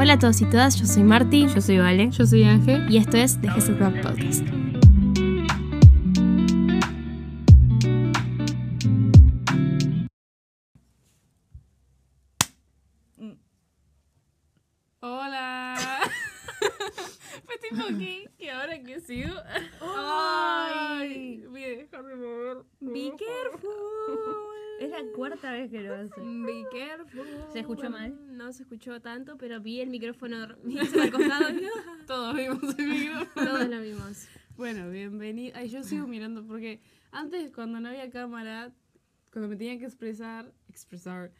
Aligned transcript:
Hola 0.00 0.12
a 0.12 0.18
todos 0.18 0.40
y 0.40 0.44
todas, 0.44 0.76
yo 0.76 0.86
soy 0.86 1.02
Marti 1.02 1.48
Yo 1.48 1.60
soy 1.60 1.78
Vale. 1.78 2.10
Yo 2.10 2.24
soy 2.24 2.44
Ángel. 2.44 2.88
y 2.88 2.98
esto 2.98 3.16
es 3.16 3.40
The 3.40 3.50
Jesús 3.50 3.78
Rock 3.80 4.00
Podcast. 4.00 4.44
Cuarta 25.18 25.52
vez 25.52 25.70
que 25.70 25.80
lo 25.80 25.94
hace. 25.94 26.20
Be 26.20 26.64
careful. 26.70 27.26
¿Se 27.52 27.60
escuchó 27.60 27.90
mal? 27.90 28.16
No 28.36 28.52
se 28.52 28.62
escuchó 28.62 29.00
tanto, 29.00 29.36
pero 29.36 29.60
vi 29.60 29.80
el 29.80 29.90
micrófono 29.90 30.36
al 30.44 31.10
costado. 31.10 31.48
Todos 32.06 32.36
vimos 32.36 32.78
el 32.78 32.86
micrófono. 32.86 33.46
Todos 33.46 33.68
lo 33.68 33.80
vimos. 33.80 34.28
Bueno, 34.56 34.90
bienvenido. 34.90 35.56
Ay, 35.56 35.68
yo 35.68 35.82
sigo 35.82 36.06
mirando 36.06 36.46
porque 36.46 36.80
antes 37.10 37.50
cuando 37.52 37.80
no 37.80 37.88
había 37.88 38.10
cámara, 38.10 38.72
cuando 39.32 39.48
me 39.48 39.56
tenía 39.56 39.78
que 39.78 39.84
expresar, 39.84 40.52
expresar, 40.68 41.32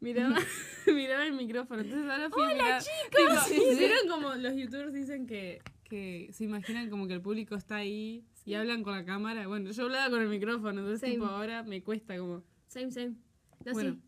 miraba, 0.00 0.36
miraba 0.86 1.26
el 1.26 1.34
micrófono. 1.34 1.82
Entonces 1.82 2.10
ahora 2.10 2.30
fui 2.30 2.42
a 2.42 2.54
mirar. 2.54 2.82
Tipo, 2.82 3.76
¿Vieron 3.78 4.08
como 4.08 4.34
los 4.34 4.54
youtubers 4.54 4.92
dicen 4.94 5.26
que, 5.26 5.60
que 5.84 6.30
se 6.32 6.44
imaginan 6.44 6.88
como 6.88 7.06
que 7.06 7.14
el 7.14 7.20
público 7.20 7.54
está 7.54 7.76
ahí 7.76 8.24
y 8.46 8.54
hablan 8.54 8.82
con 8.82 8.94
la 8.94 9.04
cámara? 9.04 9.46
Bueno, 9.46 9.70
yo 9.70 9.84
hablaba 9.84 10.10
con 10.10 10.22
el 10.22 10.28
micrófono, 10.28 10.80
entonces 10.80 11.00
Same. 11.00 11.12
tipo 11.14 11.26
ahora 11.26 11.62
me 11.62 11.82
cuesta 11.82 12.16
como... 12.18 12.42
Same, 12.68 12.90
same. 12.90 13.25
No, 13.66 13.72
Bueno, 13.72 13.94
sí. 13.94 14.02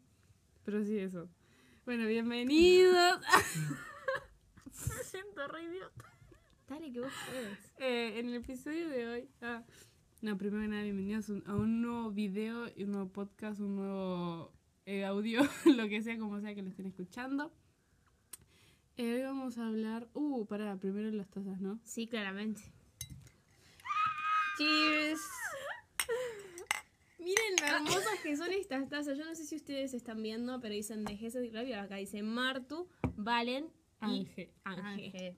pero 0.65 0.85
sí 0.85 0.99
eso. 0.99 1.29
Bueno, 1.85 2.07
bienvenidos. 2.07 3.21
me 4.65 5.05
siento 5.05 5.49
re 5.49 5.65
idiota. 5.65 6.05
Dale 6.69 6.93
que 6.93 7.01
vos 7.01 7.13
puedes. 7.27 7.59
Eh, 7.79 8.19
en 8.21 8.29
el 8.29 8.35
episodio 8.37 8.89
de 8.89 9.07
hoy. 9.09 9.29
Ah, 9.43 9.65
no, 10.23 10.39
primero 10.39 10.63
que 10.63 10.69
nada, 10.69 10.83
bienvenidos 10.83 11.29
a 11.29 11.33
un- 11.33 11.45
a 11.47 11.55
un 11.57 11.83
nuevo 11.83 12.11
video 12.13 12.69
y 12.77 12.85
un 12.85 12.93
nuevo 12.93 13.09
podcast, 13.11 13.59
un 13.61 13.77
nuevo 13.77 14.53
eh, 14.87 15.05
audio, 15.05 15.41
lo 15.65 15.89
que 15.89 16.03
sea, 16.03 16.17
como 16.19 16.41
sea 16.41 16.55
que 16.55 16.63
lo 16.63 16.69
estén 16.69 16.87
escuchando. 16.87 17.53
Eh, 18.97 19.15
hoy 19.15 19.23
vamos 19.23 19.59
a 19.59 19.67
hablar. 19.67 20.09
Uh, 20.15 20.47
pará, 20.47 20.77
primero 20.77 21.11
las 21.11 21.29
tazas, 21.31 21.61
¿no? 21.61 21.81
Sí, 21.85 22.07
claramente. 22.07 22.63
Cheers. 24.57 25.21
Miren 27.29 27.57
lo 27.61 27.67
hermosas 27.77 28.21
que 28.23 28.37
son 28.39 28.51
estas 28.53 28.89
tazas. 28.89 29.19
Yo 29.19 29.27
no 29.27 29.35
sé 29.35 29.45
si 29.45 29.57
ustedes 29.57 29.93
están 29.93 30.23
viendo, 30.23 30.61
pero 30.61 30.73
dicen 30.73 31.05
de 31.05 31.15
Jesús 31.15 31.53
Radio. 31.53 31.79
Acá 31.79 31.97
dice 31.97 32.23
Martu, 32.23 32.89
Valen 33.17 33.67
y 34.01 34.21
Ángel. 34.21 34.51
Ángel. 34.65 35.37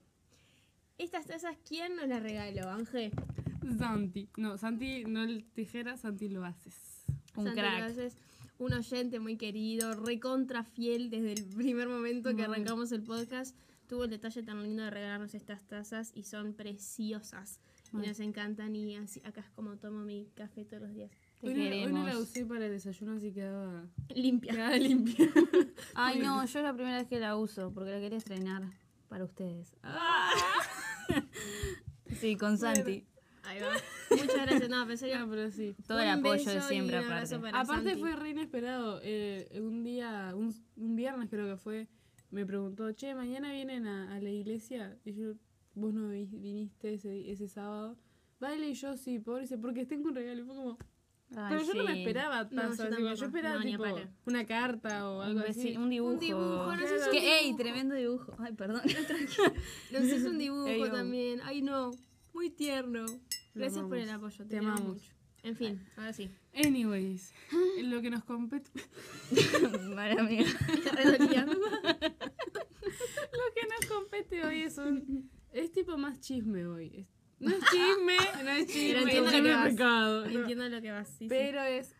Estas 0.97 1.25
tazas, 1.25 1.57
¿quién 1.67 1.97
nos 1.97 2.07
las 2.07 2.23
regaló, 2.23 2.69
Ángel? 2.69 3.11
Santi. 3.77 4.29
No, 4.37 4.57
Santi, 4.57 5.03
no 5.03 5.23
el 5.23 5.43
tijera, 5.51 5.97
Santi 5.97 6.29
lo 6.29 6.45
haces. 6.45 7.03
Un 7.35 7.47
Santi 7.47 7.59
crack. 7.59 7.77
Gracias. 7.79 8.15
Un 8.57 8.71
oyente 8.71 9.19
muy 9.19 9.35
querido, 9.35 9.93
recontra 9.93 10.63
fiel 10.63 11.09
desde 11.09 11.33
el 11.33 11.43
primer 11.43 11.89
momento 11.89 12.33
que 12.37 12.43
arrancamos 12.43 12.93
el 12.93 13.03
podcast. 13.03 13.53
Tuvo 13.87 14.05
el 14.05 14.11
detalle 14.11 14.43
tan 14.43 14.63
lindo 14.63 14.83
de 14.83 14.91
regalarnos 14.91 15.33
estas 15.33 15.67
tazas 15.67 16.13
y 16.15 16.23
son 16.23 16.53
preciosas. 16.53 17.59
Y 17.91 17.97
nos 17.97 18.21
encantan 18.21 18.73
y 18.77 18.95
así, 18.95 19.21
acá 19.25 19.41
es 19.41 19.49
como 19.49 19.77
tomo 19.77 20.05
mi 20.05 20.29
café 20.35 20.63
todos 20.63 20.83
los 20.83 20.93
días. 20.93 21.11
Te 21.41 21.47
Hoy 21.47 21.53
no, 21.55 21.85
hoy 21.85 21.91
no 21.93 22.05
la 22.05 22.17
usé 22.19 22.45
para 22.45 22.65
el 22.67 22.71
desayuno, 22.71 23.13
así 23.13 23.31
quedaba, 23.31 23.87
Limpia. 24.15 24.53
quedaba 24.53 24.77
limpia. 24.77 25.27
Ay, 25.95 26.19
no, 26.19 26.45
yo 26.45 26.59
es 26.59 26.63
la 26.65 26.73
primera 26.73 26.97
vez 26.99 27.07
que 27.07 27.19
la 27.19 27.35
uso 27.35 27.73
porque 27.73 27.91
la 27.91 27.99
quería 27.99 28.17
estrenar 28.19 28.63
para 29.09 29.23
ustedes. 29.25 29.73
Sí, 32.19 32.35
con 32.35 32.57
Santi. 32.57 33.05
Ahí 33.43 33.59
va. 33.59 33.71
Muchas 34.11 34.45
gracias. 34.45 34.69
No, 34.69 34.89
en 34.89 34.97
serio, 34.97 35.19
No, 35.19 35.29
pero 35.29 35.49
sí. 35.51 35.75
Todo 35.87 35.99
el 35.99 36.09
apoyo 36.09 36.51
de 36.51 36.61
siempre 36.61 36.97
aparte. 36.97 37.35
Aparte 37.35 37.65
Santi. 37.89 37.99
fue 37.99 38.15
re 38.15 38.29
inesperado. 38.29 38.99
eh, 39.03 39.59
un 39.61 39.83
día, 39.83 40.33
un, 40.35 40.53
un 40.75 40.95
viernes 40.95 41.29
creo 41.29 41.47
que 41.47 41.57
fue, 41.57 41.87
me 42.29 42.45
preguntó, 42.45 42.91
che, 42.93 43.15
mañana 43.15 43.51
vienen 43.51 43.87
a, 43.87 44.13
a 44.15 44.19
la 44.19 44.29
iglesia. 44.29 44.97
Y 45.05 45.13
yo, 45.13 45.33
vos 45.73 45.93
no 45.93 46.09
vi- 46.09 46.25
viniste 46.27 46.93
ese, 46.93 47.31
ese 47.31 47.47
sábado. 47.47 47.97
Vale, 48.39 48.69
y 48.69 48.73
yo 48.73 48.95
sí, 48.95 49.19
pobre, 49.19 49.41
dice, 49.41 49.57
porque 49.57 49.85
tengo 49.85 50.09
un 50.09 50.15
regalo. 50.15 50.41
Y 50.41 50.45
fue 50.45 50.55
como, 50.55 50.77
Ay, 51.35 51.45
pero 51.49 51.63
yo 51.63 51.73
no 51.75 51.83
me 51.85 51.99
esperaba 51.99 52.43
No, 52.51 52.73
yo 53.15 53.25
esperaba 53.25 53.55
No, 53.55 53.61
tipo 53.63 53.83
una 54.25 54.45
carta 54.45 55.09
o 55.09 55.19
Un, 55.19 55.25
algo 55.25 55.39
así. 55.47 55.77
un 55.77 55.89
dibujo. 55.89 56.17
dibujo, 56.17 56.75
no 56.75 56.87
sé 56.87 56.99
si 56.99 57.09
Que, 57.11 57.17
un 57.19 57.23
ey, 57.23 57.43
dibujo. 57.45 57.57
tremendo 57.63 57.95
dibujo. 57.95 58.35
Ay, 58.39 58.53
perdón. 58.53 58.81
Nos 59.91 60.03
hizo 60.03 60.29
un 60.29 60.37
dibujo 60.39 60.67
Ey, 60.67 60.89
también. 60.91 61.39
Ay, 61.43 61.61
no. 61.61 61.91
Muy 62.33 62.49
tierno. 62.49 63.05
Gracias 63.55 63.83
por 63.85 63.97
el 63.97 64.09
apoyo. 64.09 64.37
Te, 64.43 64.49
Te 64.49 64.57
amamos 64.57 64.81
mucho. 64.81 65.11
En 65.43 65.55
fin, 65.55 65.81
ahora 65.97 66.13
sí. 66.13 66.29
Anyways, 66.53 67.33
lo 67.83 68.01
que 68.01 68.09
nos 68.11 68.23
compete, 68.25 68.69
Madre 69.95 70.21
mía. 70.23 70.45
Lo 72.11 73.53
que 73.55 73.67
nos 73.67 73.85
compete 73.89 74.43
hoy 74.45 74.61
es 74.61 74.77
un, 74.77 75.29
es 75.51 75.71
tipo 75.71 75.97
más 75.97 76.19
chisme 76.19 76.65
hoy. 76.67 76.91
Es- 76.95 77.20
no 77.41 77.51
es 77.51 77.59
chisme, 77.71 78.43
no 78.43 78.49
es 78.51 78.67
chisme, 78.67 78.99
entiendo 79.01 79.07
es 79.09 79.15
lo 79.15 79.25
que 79.31 79.35
chisme 79.37 79.53
vas. 79.53 79.69
pecado. 79.69 80.25
no. 80.29 80.39
Entiendo 80.39 80.69
lo 80.69 80.81
que 80.81 80.91
vas. 80.91 81.07
Sí, 81.09 81.15
sí. 81.19 81.27
Pero 81.29 81.61
es. 81.63 81.95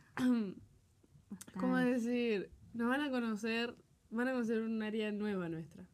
¿Cómo 1.59 1.77
decir? 1.77 2.49
Nos 2.73 2.87
van 2.89 3.01
a 3.01 3.09
conocer. 3.09 3.75
Van 4.09 4.27
a 4.27 4.31
conocer 4.33 4.59
un 4.61 4.81
área 4.83 5.11
nueva 5.11 5.47
nuestra. 5.49 5.85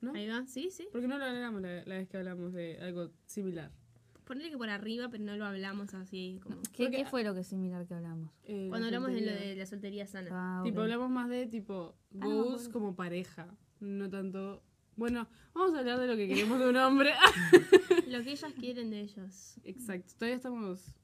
¿No? 0.00 0.12
Ahí 0.14 0.28
va. 0.28 0.46
Sí, 0.46 0.70
sí. 0.70 0.86
Porque 0.92 1.08
no 1.08 1.18
lo 1.18 1.24
hablamos 1.24 1.62
la, 1.62 1.84
la 1.84 1.94
vez 1.96 2.08
que 2.08 2.16
hablamos 2.16 2.52
de 2.52 2.78
algo 2.80 3.10
similar. 3.26 3.70
Ponele 4.24 4.50
que 4.50 4.56
por 4.56 4.70
arriba, 4.70 5.08
pero 5.10 5.22
no 5.24 5.36
lo 5.36 5.44
hablamos 5.44 5.92
así 5.94 6.38
como. 6.42 6.56
¿Qué, 6.72 6.84
Porque- 6.84 6.90
qué 6.98 7.04
fue 7.04 7.24
lo 7.24 7.34
que 7.34 7.42
similar 7.44 7.86
que 7.86 7.94
hablamos? 7.94 8.30
Eh, 8.44 8.66
Cuando 8.70 8.88
la 8.90 8.96
hablamos 8.96 9.12
de 9.14 9.20
lo 9.26 9.32
de 9.32 9.56
la 9.56 9.66
soltería 9.66 10.06
sana. 10.06 10.28
Ah, 10.32 10.60
Tipo, 10.64 10.80
hablamos 10.82 11.10
más 11.10 11.28
de 11.28 11.46
tipo 11.46 11.94
Ah, 12.14 12.16
no 12.26 12.44
goals 12.44 12.68
como 12.68 12.94
pareja. 12.94 13.46
No 13.80 14.08
tanto. 14.08 14.62
Bueno, 14.96 15.28
vamos 15.54 15.74
a 15.74 15.80
hablar 15.80 15.98
de 16.00 16.06
lo 16.06 16.16
que 16.16 16.28
queremos 16.28 16.58
de 16.60 16.68
un 16.68 16.76
hombre. 16.76 17.12
Lo 18.08 18.22
que 18.22 18.32
ellas 18.32 18.52
quieren 18.60 18.90
de 18.90 19.00
ellos. 19.00 19.56
Exacto. 19.64 20.12
Todavía 20.18 20.36
estamos 20.36 20.94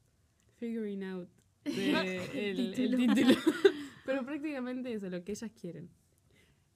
figuring 0.59 1.03
out 1.03 1.29
de 1.65 2.17
el, 2.51 2.73
el 2.73 2.97
título. 2.97 3.35
Pero 4.05 4.23
prácticamente 4.25 4.93
eso, 4.93 5.09
lo 5.09 5.23
que 5.23 5.33
ellas 5.33 5.51
quieren. 5.59 5.89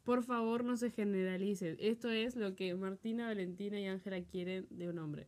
Por 0.04 0.24
favor, 0.24 0.64
no 0.66 0.76
se 0.78 0.92
generalicen. 0.92 1.78
Esto 1.80 2.10
es 2.10 2.36
lo 2.36 2.54
que 2.56 2.76
Martina, 2.76 3.28
Valentina 3.28 3.80
y 3.80 3.86
Ángela 3.88 4.22
quieren 4.24 4.68
de 4.70 4.90
un 4.90 5.00
hombre. 5.00 5.28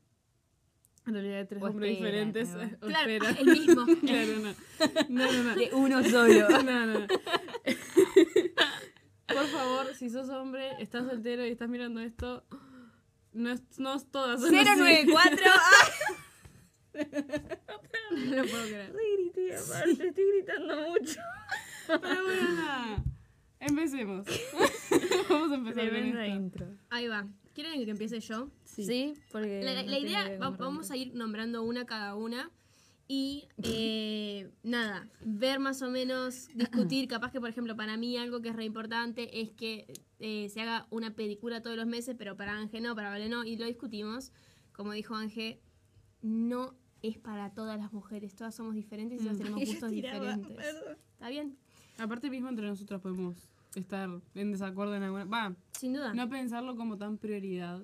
En 1.06 1.14
realidad, 1.14 1.38
de 1.38 1.46
tres 1.46 1.64
O 1.64 1.68
hombres 1.68 1.94
esperan, 1.94 2.34
diferentes. 2.34 2.50
¿no? 2.82 2.86
o 2.86 2.90
Claro, 2.90 3.10
esperan. 3.12 3.38
el 3.38 3.46
mismo. 3.46 3.86
claro, 4.02 4.40
no. 4.40 4.54
No, 5.10 5.32
no, 5.32 5.44
no. 5.44 5.56
De 5.56 5.70
uno 5.74 6.04
solo. 6.04 6.50
No, 6.50 6.64
no, 6.64 6.86
no. 7.00 7.08
Por 9.28 9.46
favor, 9.48 9.94
si 9.96 10.10
sos 10.10 10.30
hombre, 10.30 10.72
estás 10.80 11.06
soltero 11.06 11.46
y 11.46 11.50
estás 11.50 11.70
mirando 11.70 12.00
esto, 12.00 12.44
no, 13.34 13.52
es, 13.52 13.62
no 13.78 13.94
es 13.96 14.10
todas 14.10 14.40
son 14.42 14.56
así. 14.56 14.80
094. 14.80 15.38
No 18.12 18.36
lo 18.36 18.46
puedo 18.48 18.64
creer. 18.64 18.94
grité, 19.18 19.56
aparte, 19.56 20.08
estoy 20.08 20.26
gritando 20.34 20.76
mucho. 20.90 21.20
Pero 21.88 22.24
bueno, 22.24 22.52
nada. 22.56 23.04
Empecemos. 23.60 24.26
Vamos 25.30 25.52
a 25.52 25.56
empezar 25.56 25.90
con 25.90 25.96
esto. 25.98 26.26
intro. 26.26 26.68
Ahí 26.90 27.08
va. 27.08 27.28
¿Quieren 27.54 27.84
que 27.86 27.92
empiece 27.92 28.20
yo? 28.20 28.50
Sí, 28.66 29.14
porque. 29.32 29.62
La, 29.64 29.84
no 29.84 29.98
idea, 29.98 30.38
va- 30.40 30.50
vamos 30.52 30.90
a 30.92 30.96
ir 30.98 31.14
nombrando 31.16 31.64
una 31.64 31.86
cada 31.86 32.16
una 32.16 32.50
y 33.08 33.48
eh, 33.64 34.50
nada, 34.64 35.08
ver 35.24 35.60
más 35.60 35.82
o 35.82 35.90
menos, 35.90 36.50
discutir, 36.56 37.08
capaz 37.08 37.32
que 37.32 37.40
por 37.40 37.50
ejemplo 37.50 37.76
para 37.76 37.96
mí 37.98 38.18
algo 38.18 38.42
que 38.42 38.50
es 38.50 38.56
re 38.56 38.66
importante 38.66 39.42
es 39.42 39.52
que 39.52 39.92
eh, 40.20 40.50
se 40.50 40.62
haga 40.62 40.88
una 40.90 41.16
película 41.16 41.62
todos 41.62 41.78
los 41.78 41.88
meses, 41.88 42.16
pero 42.18 42.36
para 42.36 42.58
Ángel 42.58 42.84
no, 42.84 42.96
para 42.96 43.10
Vale 43.10 43.30
no, 43.30 43.44
y 43.46 43.56
lo 43.58 43.66
discutimos, 43.66 44.32
como 44.74 44.92
dijo 44.92 45.16
Ángel, 45.16 45.60
no 46.22 46.76
es 47.02 47.18
para 47.18 47.54
todas 47.54 47.78
las 47.80 47.94
mujeres, 47.94 48.36
todas 48.36 48.56
somos 48.56 48.76
diferentes 48.76 49.22
y 49.22 49.24
todas 49.24 49.36
Mm. 49.36 49.40
tenemos 49.40 49.60
gustos 49.66 49.90
tiraba, 49.92 50.36
diferentes. 50.36 50.58
perdón. 50.58 50.98
¿Está 51.14 51.30
bien? 51.30 51.58
Aparte 52.00 52.30
mismo 52.30 52.50
entre 52.50 52.68
nosotros 52.68 53.02
podemos 53.02 53.50
estar 53.76 54.10
en 54.36 54.52
desacuerdo 54.52 54.96
en 54.96 55.04
alguna... 55.04 55.26
Va, 55.26 55.56
Sin 55.72 55.94
duda. 55.94 56.14
no 56.14 56.28
pensarlo 56.30 56.76
como 56.76 56.98
tan 56.98 57.18
prioridad 57.18 57.84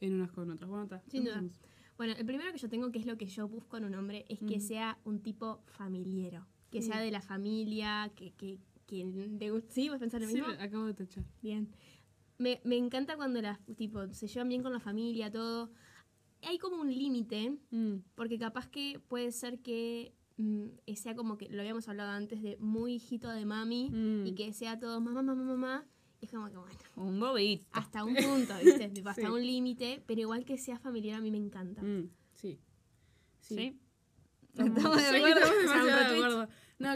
en 0.00 0.14
unas 0.14 0.30
con 0.30 0.50
otras. 0.50 0.68
Bueno, 0.70 0.84
está. 0.84 1.02
Sin 1.10 1.24
duda. 1.24 1.42
Bueno, 1.96 2.14
el 2.18 2.26
primero 2.26 2.52
que 2.52 2.58
yo 2.58 2.68
tengo, 2.68 2.90
que 2.92 2.98
es 2.98 3.06
lo 3.06 3.16
que 3.16 3.26
yo 3.26 3.48
busco 3.48 3.76
en 3.76 3.84
un 3.84 3.94
hombre, 3.94 4.24
es 4.28 4.38
que 4.40 4.56
Ujú. 4.56 4.60
sea 4.60 4.98
un 5.04 5.20
tipo 5.20 5.62
familiero. 5.66 6.46
Que 6.70 6.80
Mm. 6.80 6.82
sea 6.82 7.00
de 7.00 7.10
la 7.10 7.20
familia, 7.22 8.12
que... 8.14 8.32
que, 8.32 8.58
que 8.86 9.04
guste- 9.50 9.64
¿Sí? 9.70 9.88
¿Vas 9.88 9.96
a 9.96 10.00
pensar 10.00 10.20
lo 10.20 10.28
Sí, 10.28 10.34
mismo? 10.34 10.48
me- 10.48 10.62
acabo 10.62 10.84
de 10.84 10.94
tachar. 10.94 11.24
Bien. 11.42 11.68
Me, 12.38 12.60
me 12.64 12.76
encanta 12.76 13.16
cuando 13.16 13.40
las, 13.42 13.58
tipo, 13.76 14.06
se 14.12 14.28
llevan 14.28 14.48
bien 14.48 14.62
con 14.62 14.72
la 14.72 14.78
familia, 14.80 15.30
todo. 15.32 15.70
Hay 16.42 16.58
como 16.58 16.80
un 16.80 16.92
límite, 16.94 17.56
Mm. 17.70 17.96
porque 18.14 18.38
capaz 18.38 18.68
que 18.68 19.00
puede 19.08 19.32
ser 19.32 19.58
que 19.60 20.12
mm, 20.38 20.66
sea 20.94 21.14
como 21.16 21.38
que, 21.38 21.48
lo 21.48 21.62
habíamos 21.62 21.88
hablado 21.88 22.10
antes, 22.10 22.42
de 22.42 22.58
muy 22.58 22.96
hijito 22.96 23.28
de 23.30 23.46
mami, 23.46 23.88
Mm. 23.90 24.26
y 24.26 24.34
que 24.34 24.52
sea 24.52 24.78
todo 24.78 25.00
mamá, 25.00 25.22
mamá, 25.22 25.42
mamá, 25.44 25.86
es 26.26 26.32
como 26.32 26.48
que 26.50 26.56
bueno, 26.56 26.76
Un 26.96 27.18
bobito. 27.20 27.66
hasta 27.72 28.04
un 28.04 28.14
punto, 28.14 28.54
¿viste? 28.62 28.88
Tipo, 28.94 29.08
hasta 29.08 29.22
Sí. 29.22 29.28
un 29.28 29.40
límite, 29.40 30.02
pero 30.06 30.20
igual 30.20 30.44
que 30.44 30.58
sea 30.58 30.78
familiar 30.78 31.18
a 31.18 31.20
mí 31.22 31.30
me 31.30 31.38
encanta. 31.38 31.82
Mm, 31.82 32.10
sí. 32.34 32.58
Sí. 33.40 33.78
Estamos, 34.52 34.76
Estamos 34.78 34.96
de 34.96 35.02
sí, 35.10 35.24
estamos 35.24 35.86
de 35.86 35.92
acuerdo. 35.92 36.48
No, 36.78 36.88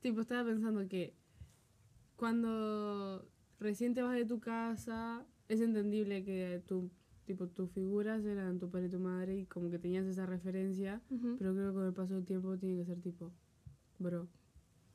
tipo, 0.00 0.20
estaba 0.20 0.44
pensando 0.44 0.88
que 0.88 1.14
cuando 2.16 3.28
recién 3.58 3.94
te 3.94 4.02
vas 4.02 4.14
de 4.16 4.24
tu 4.24 4.40
casa, 4.40 5.24
es 5.48 5.60
entendible 5.60 6.24
que 6.24 6.62
tu, 6.66 6.90
tipo, 7.24 7.48
tus 7.48 7.70
figuras 7.70 8.24
eran 8.24 8.58
tu 8.58 8.70
padre 8.70 8.86
y 8.86 8.90
tu 8.90 9.00
madre 9.00 9.38
y 9.38 9.46
como 9.46 9.70
que 9.70 9.78
tenías 9.78 10.06
esa 10.06 10.26
referencia, 10.26 11.02
pero 11.38 11.52
creo 11.54 11.68
que 11.68 11.74
con 11.74 11.86
el 11.86 11.92
paso 11.92 12.14
del 12.14 12.24
tiempo 12.24 12.56
tiene 12.58 12.76
que 12.76 12.84
ser 12.84 13.00
tipo, 13.00 13.32
bro, 13.98 14.28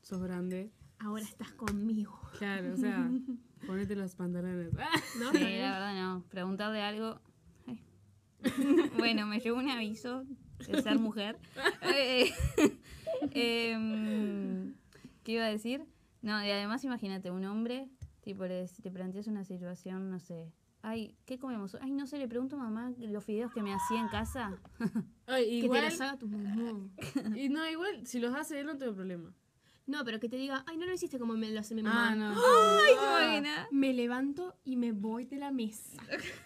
sos 0.02 0.22
grande. 0.22 0.72
Ahora 1.00 1.24
estás 1.24 1.52
conmigo. 1.54 2.20
Claro, 2.40 2.74
o 2.74 2.78
sea, 2.78 3.10
ponete 3.66 3.96
los 3.96 4.16
pantalones. 4.16 4.74
¿No? 5.20 5.32
Sí, 5.32 5.40
la 5.40 5.72
verdad 5.72 5.96
no. 5.96 6.24
Preguntarle 6.30 6.82
algo. 6.82 7.20
Ay. 7.66 7.82
bueno, 8.98 9.26
me 9.26 9.40
llegó 9.40 9.58
un 9.58 9.70
aviso 9.70 10.24
de 10.68 10.82
ser 10.82 11.00
mujer. 11.00 11.38
Eh, 11.82 13.72
em, 13.72 14.76
¿Qué 15.24 15.32
iba 15.32 15.46
a 15.46 15.50
decir? 15.50 15.86
No, 16.22 16.44
y 16.44 16.52
además 16.52 16.84
imagínate, 16.84 17.32
un 17.32 17.46
hombre, 17.46 17.90
tipo, 18.22 18.46
le, 18.46 18.68
si 18.68 18.82
te 18.82 18.92
planteas 18.92 19.28
una 19.28 19.44
situación, 19.44 20.12
no 20.12 20.20
sé. 20.20 20.52
Ay, 20.82 21.16
¿qué 21.26 21.40
comemos? 21.40 21.76
Ay, 21.82 21.92
no 21.92 22.06
sé, 22.06 22.18
le 22.18 22.28
pregunto 22.28 22.56
a 22.56 22.60
mamá 22.60 22.94
los 23.00 23.24
fideos 23.24 23.52
que 23.54 23.64
me 23.64 23.74
hacía 23.74 24.00
en 24.00 24.08
casa. 24.10 24.58
Ay, 25.26 25.46
Que 25.46 25.66
igual, 25.66 25.82
te 25.82 25.90
los 25.90 26.02
haga 26.02 26.18
tu 26.18 26.28
mamá. 26.28 26.90
y 27.36 27.50
no, 27.50 27.68
igual, 27.68 28.06
si 28.06 28.20
los 28.20 28.36
hace 28.36 28.60
él 28.60 28.68
no 28.68 28.78
tengo 28.78 28.94
problema. 28.94 29.34
No, 29.88 30.04
pero 30.06 30.20
que 30.20 30.30
te 30.30 30.36
diga, 30.36 30.64
ay, 30.68 30.78
no 30.78 30.86
lo 30.86 30.94
hiciste 30.94 31.18
como 31.18 31.34
me 31.34 31.50
lo 31.50 31.60
hace 31.60 31.74
mi 31.74 31.82
mamá. 31.82 32.12
Ah, 32.12 32.16
no. 32.16 32.30
Ay, 32.32 32.94
¿te 32.94 33.04
imaginas? 33.04 33.68
Me 33.72 33.94
levanto 33.94 34.56
y 34.64 34.76
me 34.76 34.92
voy 34.92 35.26
de 35.26 35.38
la 35.38 35.52
mesa. 35.52 35.98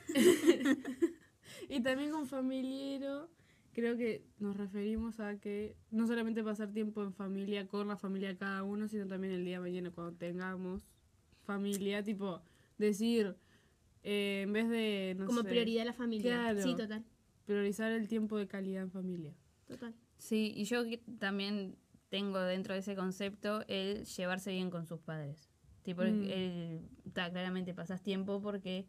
Y 1.71 1.79
también 1.79 2.11
con 2.11 2.27
familiero, 2.27 3.29
creo 3.71 3.95
que 3.95 4.25
nos 4.39 4.57
referimos 4.57 5.21
a 5.21 5.39
que 5.39 5.77
no 5.89 6.05
solamente 6.05 6.43
pasar 6.43 6.73
tiempo 6.73 7.01
en 7.01 7.13
familia, 7.13 7.65
con 7.65 7.87
la 7.87 7.95
familia 7.95 8.27
de 8.27 8.37
cada 8.37 8.63
uno, 8.63 8.89
sino 8.89 9.07
también 9.07 9.33
el 9.33 9.45
día 9.45 9.55
de 9.55 9.61
mañana 9.61 9.91
cuando 9.91 10.17
tengamos 10.17 10.83
familia, 11.45 12.03
tipo, 12.03 12.41
decir, 12.77 13.37
eh, 14.03 14.41
en 14.43 14.51
vez 14.51 14.67
de, 14.67 15.15
no 15.17 15.25
como 15.25 15.43
sé, 15.43 15.47
prioridad 15.47 15.85
la 15.85 15.93
familia. 15.93 16.33
Claro. 16.33 16.61
Sí, 16.61 16.75
total. 16.75 17.05
priorizar 17.45 17.93
el 17.93 18.09
tiempo 18.09 18.37
de 18.37 18.47
calidad 18.47 18.83
en 18.83 18.91
familia. 18.91 19.33
Total. 19.65 19.95
Sí, 20.17 20.51
y 20.53 20.65
yo 20.65 20.83
también 21.19 21.77
tengo 22.11 22.39
dentro 22.41 22.73
de 22.75 22.81
ese 22.81 22.93
concepto 22.95 23.63
el 23.67 24.05
llevarse 24.05 24.51
bien 24.51 24.69
con 24.69 24.85
sus 24.85 24.99
padres. 24.99 25.49
Tipo, 25.81 26.03
el- 26.03 26.13
Mm. 26.13 26.29
el, 26.29 26.89
ta, 27.13 27.31
claramente 27.31 27.73
pasas 27.73 28.03
tiempo 28.03 28.41
porque 28.41 28.85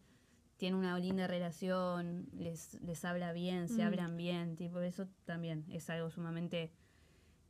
tiene 0.58 0.76
una 0.76 0.98
linda 0.98 1.26
relación, 1.26 2.28
les, 2.34 2.74
les 2.82 3.04
habla 3.04 3.32
bien, 3.32 3.68
se 3.68 3.82
Mm. 3.82 3.86
hablan 3.86 4.16
bien, 4.16 4.56
tipo, 4.56 4.80
eso 4.80 5.08
también 5.24 5.64
es 5.70 5.88
algo 5.88 6.10
sumamente 6.10 6.72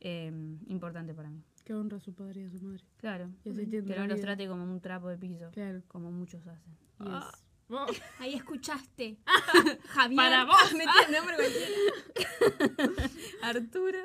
eh, 0.05 0.31
importante 0.67 1.13
para 1.13 1.29
mí. 1.29 1.41
Que 1.63 1.73
honra 1.73 1.95
a 1.95 1.99
su 2.01 2.13
padre 2.13 2.41
y 2.41 2.43
a 2.43 2.49
su 2.51 2.61
madre. 2.61 2.83
Claro, 2.97 3.29
Y 3.45 3.51
así 3.51 3.65
tiene 3.67 3.87
que 3.87 3.97
no 3.97 4.05
los 4.05 4.19
trate 4.19 4.47
como 4.49 4.63
un 4.63 4.81
trapo 4.81 5.07
de 5.07 5.17
piso, 5.17 5.49
Claro. 5.51 5.81
como 5.87 6.11
muchos 6.11 6.45
hacen. 6.45 6.77
Yes. 6.99 7.43
Oh, 7.69 7.85
Ahí 8.19 8.33
escuchaste. 8.35 9.17
Javier. 9.87 10.17
Para 10.17 10.43
vos. 10.45 10.73
Me 10.77 10.83
tiene 10.85 11.17
nombre 11.17 11.35
cualquiera. 11.37 13.09
Arturo. 13.43 13.99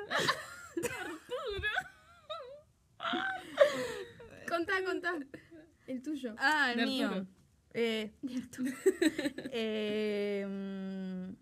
Contá, 4.48 4.72
contá. 4.84 5.14
El 5.86 6.02
tuyo. 6.02 6.34
Ah, 6.38 6.72
el 6.72 6.78
De 6.78 6.86
mío. 6.86 7.06
Arturo. 7.06 7.26
Eh, 7.74 8.12
eh, 9.52 10.46
mm, 10.48 11.36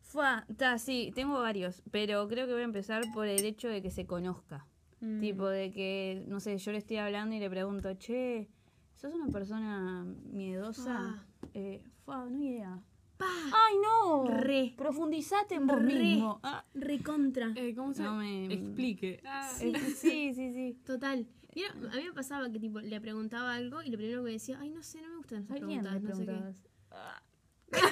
fua, 0.00 0.46
ta, 0.56 0.78
sí, 0.78 1.12
tengo 1.14 1.40
varios, 1.40 1.82
pero 1.90 2.26
creo 2.28 2.46
que 2.46 2.52
voy 2.52 2.62
a 2.62 2.64
empezar 2.64 3.02
por 3.14 3.26
el 3.26 3.44
hecho 3.44 3.68
de 3.68 3.82
que 3.82 3.90
se 3.90 4.06
conozca. 4.06 4.66
Mm. 5.00 5.20
Tipo 5.20 5.46
de 5.48 5.72
que, 5.72 6.24
no 6.26 6.40
sé, 6.40 6.58
yo 6.58 6.72
le 6.72 6.78
estoy 6.78 6.96
hablando 6.96 7.34
y 7.34 7.38
le 7.38 7.50
pregunto, 7.50 7.94
che, 7.94 8.48
¿sos 8.94 9.14
una 9.14 9.28
persona 9.28 10.04
miedosa? 10.32 11.24
Eh, 11.54 11.82
fua, 12.04 12.26
no 12.28 12.42
idea. 12.42 12.82
Pa. 13.16 13.26
¡Ay, 13.26 13.76
no! 13.82 14.26
Re. 14.28 14.74
Profundizate 14.76 15.54
en 15.54 15.66
vos 15.66 15.80
Re. 15.82 15.94
mismo. 15.94 16.38
Ah, 16.42 16.64
Recontra. 16.74 17.52
Eh, 17.54 17.74
¿Cómo 17.74 17.94
se 17.94 18.02
No 18.02 18.16
me- 18.16 18.52
explique? 18.52 19.20
Ah, 19.24 19.50
eh, 19.60 19.72
sí, 19.96 20.34
sí, 20.34 20.52
sí. 20.52 20.78
Total. 20.84 21.26
Mira, 21.54 21.70
a 21.70 21.96
mí 21.96 22.04
me 22.04 22.12
pasaba 22.12 22.50
que 22.50 22.58
tipo 22.60 22.80
le 22.80 23.00
preguntaba 23.00 23.54
algo 23.54 23.82
y 23.82 23.88
lo 23.90 23.96
primero 23.96 24.22
que 24.24 24.32
decía, 24.32 24.58
ay, 24.60 24.68
no 24.70 24.82
sé, 24.82 25.00
no 25.00 25.08
me 25.08 25.16
gustan 25.16 25.38
esas 25.44 25.50
¿A 25.52 25.54
quién 25.66 25.80
preguntas, 25.82 26.02
no 26.02 26.14
sé 26.16 26.26
qué. 26.26 26.32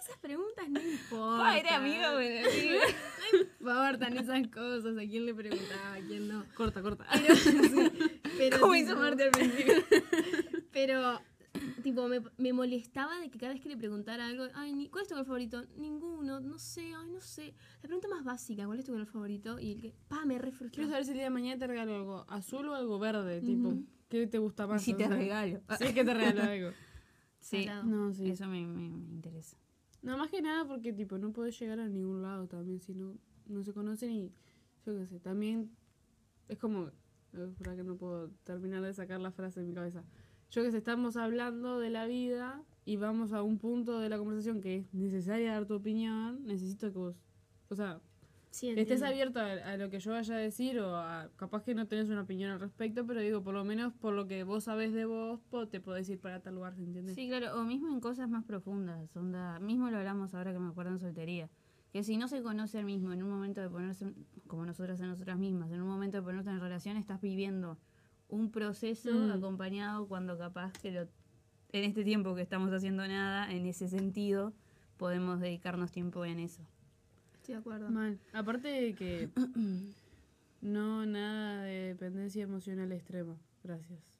Esas 0.00 0.18
preguntas 0.18 0.68
no 0.68 0.80
importan. 0.80 1.38
Pa, 1.38 1.58
era 1.58 1.76
amigo, 1.76 2.04
pero 2.16 2.50
sí. 2.50 2.70
No 3.32 3.38
importan 3.70 4.16
esas 4.18 4.46
cosas, 4.48 4.96
a 4.96 5.00
quién 5.00 5.26
le 5.26 5.34
preguntaba, 5.34 5.94
a 5.94 6.00
quién 6.00 6.28
no. 6.28 6.44
corta, 6.54 6.82
corta. 6.82 7.06
Pero, 8.36 8.58
¿Cómo 8.60 8.72
tipo, 8.72 8.74
hizo 8.74 8.96
Marta 8.96 9.24
al 9.24 9.30
principio? 9.30 9.74
Pero, 10.72 11.20
tipo, 11.82 12.08
me, 12.08 12.20
me 12.38 12.52
molestaba 12.52 13.18
de 13.20 13.30
que 13.30 13.38
cada 13.38 13.52
vez 13.52 13.60
que 13.62 13.68
le 13.68 13.76
preguntara 13.76 14.26
algo, 14.26 14.44
ay, 14.54 14.72
ni- 14.74 14.88
¿cuál 14.88 15.02
es 15.02 15.08
tu 15.08 15.14
color 15.14 15.26
favorito? 15.26 15.64
Ninguno, 15.76 16.40
no 16.40 16.58
sé, 16.58 16.94
ay, 16.94 17.10
no 17.10 17.20
sé. 17.20 17.54
La 17.82 17.88
pregunta 17.88 18.08
más 18.08 18.24
básica, 18.24 18.66
¿cuál 18.66 18.78
es 18.78 18.84
tu 18.84 18.92
color 18.92 19.06
favorito? 19.06 19.58
Y 19.60 19.72
el 19.72 19.80
que, 19.80 19.94
pa, 20.08 20.24
me 20.24 20.38
re 20.38 20.52
frustró. 20.52 20.74
Quiero 20.76 20.88
saber 20.90 21.04
si 21.04 21.10
el 21.12 21.16
día 21.16 21.24
de 21.24 21.30
mañana 21.30 21.58
te 21.58 21.66
regalo 21.66 21.94
algo 21.96 22.24
azul 22.28 22.68
o 22.68 22.74
algo 22.74 22.98
verde, 22.98 23.40
tipo, 23.40 23.74
¿qué 24.08 24.26
te 24.26 24.38
gusta 24.38 24.66
más? 24.66 24.82
Si 24.82 24.92
te 24.94 25.06
sea, 25.06 25.16
regalo. 25.16 25.60
Es 25.80 25.92
que 25.92 26.04
te 26.04 26.14
regalo 26.14 26.42
algo. 26.50 26.70
Sí. 27.40 27.66
No, 27.84 28.12
sí. 28.12 28.28
eso 28.30 28.46
me, 28.48 28.66
me- 28.66 28.90
me 28.90 29.12
interesa. 29.14 29.56
No, 30.02 30.16
más 30.18 30.30
que 30.30 30.42
nada 30.42 30.66
porque, 30.66 30.92
tipo, 30.92 31.18
no 31.18 31.32
puedes 31.32 31.58
llegar 31.58 31.80
a 31.80 31.88
ningún 31.88 32.22
lado 32.22 32.46
también 32.46 32.80
si 32.80 32.94
no, 32.94 33.16
no 33.46 33.62
se 33.64 33.72
conocen 33.72 34.10
y, 34.10 34.32
yo 34.84 34.96
qué 34.96 35.06
sé, 35.06 35.20
también 35.20 35.70
es 36.48 36.58
como, 36.58 36.88
eh, 37.32 37.52
por 37.58 37.74
que 37.76 37.82
no 37.82 37.96
puedo 37.96 38.30
terminar 38.44 38.82
de 38.82 38.92
sacar 38.94 39.20
la 39.20 39.30
frase 39.32 39.60
de 39.60 39.66
mi 39.66 39.74
cabeza. 39.74 40.04
Yo 40.50 40.62
que 40.62 40.70
sé, 40.70 40.78
estamos 40.78 41.16
hablando 41.16 41.78
de 41.78 41.90
la 41.90 42.06
vida 42.06 42.62
y 42.84 42.96
vamos 42.96 43.32
a 43.32 43.42
un 43.42 43.58
punto 43.58 43.98
de 43.98 44.08
la 44.08 44.18
conversación 44.18 44.60
que 44.60 44.76
es 44.76 44.94
necesaria 44.94 45.52
dar 45.52 45.66
tu 45.66 45.74
opinión, 45.74 46.46
necesito 46.46 46.92
que 46.92 46.98
vos, 46.98 47.16
o 47.68 47.74
sea, 47.74 48.00
Sí, 48.56 48.70
estés 48.70 49.02
abierto 49.02 49.38
a, 49.38 49.52
a 49.52 49.76
lo 49.76 49.90
que 49.90 50.00
yo 50.00 50.12
vaya 50.12 50.34
a 50.34 50.38
decir 50.38 50.80
o 50.80 50.96
a, 50.96 51.28
capaz 51.36 51.62
que 51.62 51.74
no 51.74 51.86
tenés 51.86 52.08
una 52.08 52.22
opinión 52.22 52.50
al 52.50 52.58
respecto, 52.58 53.06
pero 53.06 53.20
digo, 53.20 53.42
por 53.42 53.52
lo 53.52 53.64
menos 53.64 53.92
por 53.92 54.14
lo 54.14 54.26
que 54.26 54.44
vos 54.44 54.64
sabés 54.64 54.94
de 54.94 55.04
vos, 55.04 55.40
te 55.70 55.78
puedo 55.78 55.94
decir 55.94 56.18
para 56.18 56.40
tal 56.40 56.54
lugar, 56.54 56.74
¿se 56.74 56.82
entiende? 56.82 57.14
Sí, 57.14 57.28
claro, 57.28 57.60
o 57.60 57.64
mismo 57.64 57.92
en 57.92 58.00
cosas 58.00 58.30
más 58.30 58.44
profundas. 58.44 59.14
Onda, 59.14 59.60
mismo 59.60 59.90
lo 59.90 59.98
hablamos 59.98 60.32
ahora 60.32 60.54
que 60.54 60.58
me 60.58 60.70
acuerdo 60.70 60.92
en 60.92 60.98
soltería. 60.98 61.50
Que 61.92 62.02
si 62.02 62.16
no 62.16 62.28
se 62.28 62.40
conoce 62.40 62.78
al 62.78 62.86
mismo 62.86 63.12
en 63.12 63.22
un 63.22 63.28
momento 63.28 63.60
de 63.60 63.68
ponerse, 63.68 64.14
como 64.46 64.64
nosotras 64.64 64.98
en 65.00 65.08
nosotras 65.08 65.38
mismas, 65.38 65.70
en 65.70 65.82
un 65.82 65.88
momento 65.88 66.16
de 66.16 66.22
ponerte 66.22 66.48
en 66.48 66.58
relación, 66.58 66.96
estás 66.96 67.20
viviendo 67.20 67.76
un 68.28 68.50
proceso 68.50 69.12
Mm. 69.12 69.30
acompañado 69.32 70.06
cuando 70.08 70.36
capaz 70.38 70.72
que 70.72 70.90
lo, 70.90 71.02
en 71.72 71.84
este 71.84 72.04
tiempo 72.04 72.34
que 72.34 72.42
estamos 72.42 72.72
haciendo 72.72 73.06
nada, 73.06 73.52
en 73.52 73.66
ese 73.66 73.88
sentido, 73.88 74.52
podemos 74.96 75.40
dedicarnos 75.40 75.92
tiempo 75.92 76.24
en 76.24 76.38
eso. 76.40 76.62
Estoy 77.34 77.54
de 77.54 77.60
acuerdo. 77.60 77.90
Mal. 77.90 78.18
Aparte 78.32 78.68
de 78.68 78.94
que 78.94 79.28
no 80.60 81.06
nada 81.06 81.62
de 81.62 81.88
dependencia 81.88 82.42
emocional 82.42 82.90
extrema. 82.92 83.36
Gracias. 83.62 84.12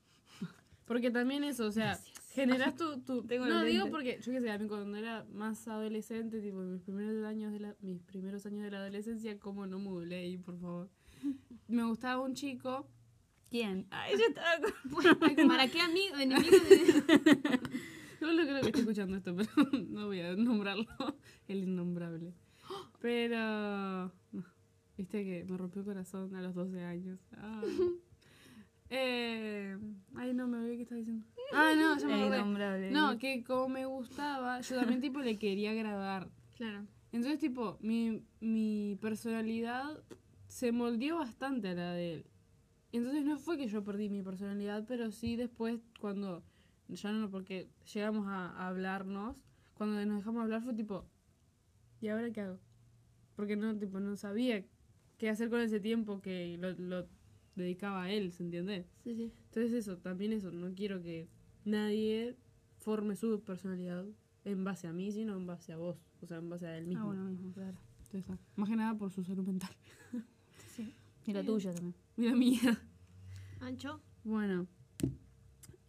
Porque 0.86 1.10
también 1.10 1.42
eso, 1.42 1.66
o 1.66 1.72
sea, 1.72 1.98
generas 2.32 2.76
tu... 2.76 3.00
tu 3.00 3.22
Tengo 3.26 3.46
no, 3.46 3.64
digo 3.64 3.90
porque, 3.90 4.20
yo 4.22 4.32
qué 4.32 4.40
sé, 4.40 4.50
a 4.50 4.58
mí 4.58 4.68
cuando 4.68 4.96
era 4.96 5.24
más 5.32 5.66
adolescente, 5.66 6.40
tipo, 6.40 6.62
en 6.62 6.74
mis 6.74 6.82
primeros 6.82 7.24
años 7.24 7.52
de 7.52 7.58
la, 7.58 7.74
mis 7.80 8.00
primeros 8.02 8.46
años 8.46 8.62
de 8.62 8.70
la 8.70 8.78
adolescencia, 8.78 9.36
como 9.40 9.66
no 9.66 9.80
modulé 9.80 10.16
ahí, 10.20 10.38
por 10.38 10.56
favor. 10.60 10.88
Me 11.68 11.82
gustaba 11.82 12.22
un 12.22 12.34
chico. 12.34 12.86
¿Quién? 13.56 13.86
Ay, 13.90 14.12
yo 14.18 14.26
estaba 14.28 14.58
con... 14.60 15.48
¿Para 15.48 15.66
qué 15.66 15.80
amigo, 15.80 16.14
enemigo 16.16 16.58
de... 16.68 17.60
No 18.20 18.32
lo 18.32 18.42
creo 18.42 18.60
que 18.60 18.66
esté 18.66 18.80
escuchando 18.80 19.16
esto, 19.16 19.34
pero 19.34 19.48
no 19.88 20.06
voy 20.08 20.20
a 20.20 20.36
nombrarlo. 20.36 20.86
El 21.48 21.62
innombrable. 21.62 22.34
Pero... 23.00 24.12
Viste 24.98 25.24
que 25.24 25.46
me 25.48 25.56
rompió 25.56 25.80
el 25.80 25.86
corazón 25.86 26.34
a 26.34 26.42
los 26.42 26.54
12 26.54 26.84
años. 26.84 27.18
Ah. 27.32 27.62
Eh, 28.90 29.78
ay, 30.16 30.34
no, 30.34 30.46
me 30.48 30.58
olvidé 30.58 30.76
qué 30.76 30.82
estaba 30.82 30.98
diciendo. 30.98 31.26
Ah, 31.54 31.72
no, 31.74 31.98
ya 31.98 32.06
me. 32.06 32.90
No, 32.90 33.18
que 33.18 33.42
como 33.42 33.70
me 33.70 33.86
gustaba, 33.86 34.60
yo 34.60 34.76
también 34.76 35.00
tipo 35.00 35.20
le 35.20 35.38
quería 35.38 35.70
agradar. 35.70 36.28
Claro. 36.56 36.86
Entonces, 37.10 37.40
tipo, 37.40 37.78
mi, 37.80 38.22
mi 38.40 38.98
personalidad 39.00 40.02
se 40.46 40.72
moldeó 40.72 41.18
bastante 41.18 41.68
a 41.68 41.74
la 41.74 41.92
de 41.92 42.14
él. 42.14 42.26
Entonces 42.96 43.24
no 43.24 43.38
fue 43.38 43.58
que 43.58 43.68
yo 43.68 43.84
perdí 43.84 44.08
mi 44.08 44.22
personalidad, 44.22 44.84
pero 44.86 45.10
sí 45.10 45.36
después 45.36 45.80
cuando, 46.00 46.42
ya 46.88 47.12
no, 47.12 47.30
porque 47.30 47.68
llegamos 47.92 48.26
a, 48.26 48.48
a 48.50 48.68
hablarnos, 48.68 49.36
cuando 49.74 50.04
nos 50.06 50.18
dejamos 50.18 50.42
hablar 50.42 50.62
fue 50.62 50.72
tipo, 50.72 51.04
¿y 52.00 52.08
ahora 52.08 52.30
qué 52.30 52.40
hago? 52.40 52.58
Porque 53.34 53.54
no, 53.54 53.76
tipo, 53.76 54.00
no 54.00 54.16
sabía 54.16 54.64
qué 55.18 55.28
hacer 55.28 55.50
con 55.50 55.60
ese 55.60 55.78
tiempo 55.78 56.22
que 56.22 56.56
lo, 56.58 56.72
lo 56.72 57.06
dedicaba 57.54 58.04
a 58.04 58.10
él, 58.10 58.32
¿se 58.32 58.42
entiende? 58.42 58.86
Sí, 59.04 59.14
sí. 59.14 59.32
Entonces 59.44 59.72
eso, 59.72 59.98
también 59.98 60.32
eso, 60.32 60.50
no 60.50 60.74
quiero 60.74 61.02
que 61.02 61.28
nadie 61.66 62.36
forme 62.78 63.14
su 63.14 63.42
personalidad 63.42 64.06
en 64.44 64.64
base 64.64 64.86
a 64.86 64.94
mí, 64.94 65.12
sino 65.12 65.36
en 65.36 65.46
base 65.46 65.74
a 65.74 65.76
vos, 65.76 65.98
o 66.22 66.26
sea, 66.26 66.38
en 66.38 66.48
base 66.48 66.66
a 66.66 66.78
él 66.78 66.86
mismo. 66.86 67.02
Ah, 67.02 67.06
bueno, 67.08 67.24
mismo, 67.24 67.52
claro. 67.52 67.76
Entonces, 68.04 68.24
más 68.54 68.68
que 68.70 68.76
nada 68.76 68.96
por 68.96 69.10
su 69.10 69.22
salud 69.22 69.46
mental. 69.46 69.76
Y 71.26 71.32
la 71.32 71.42
tuya 71.42 71.72
también. 71.72 72.05
Mira 72.16 72.34
mía. 72.34 72.82
Ancho. 73.60 74.00
Bueno. 74.24 74.66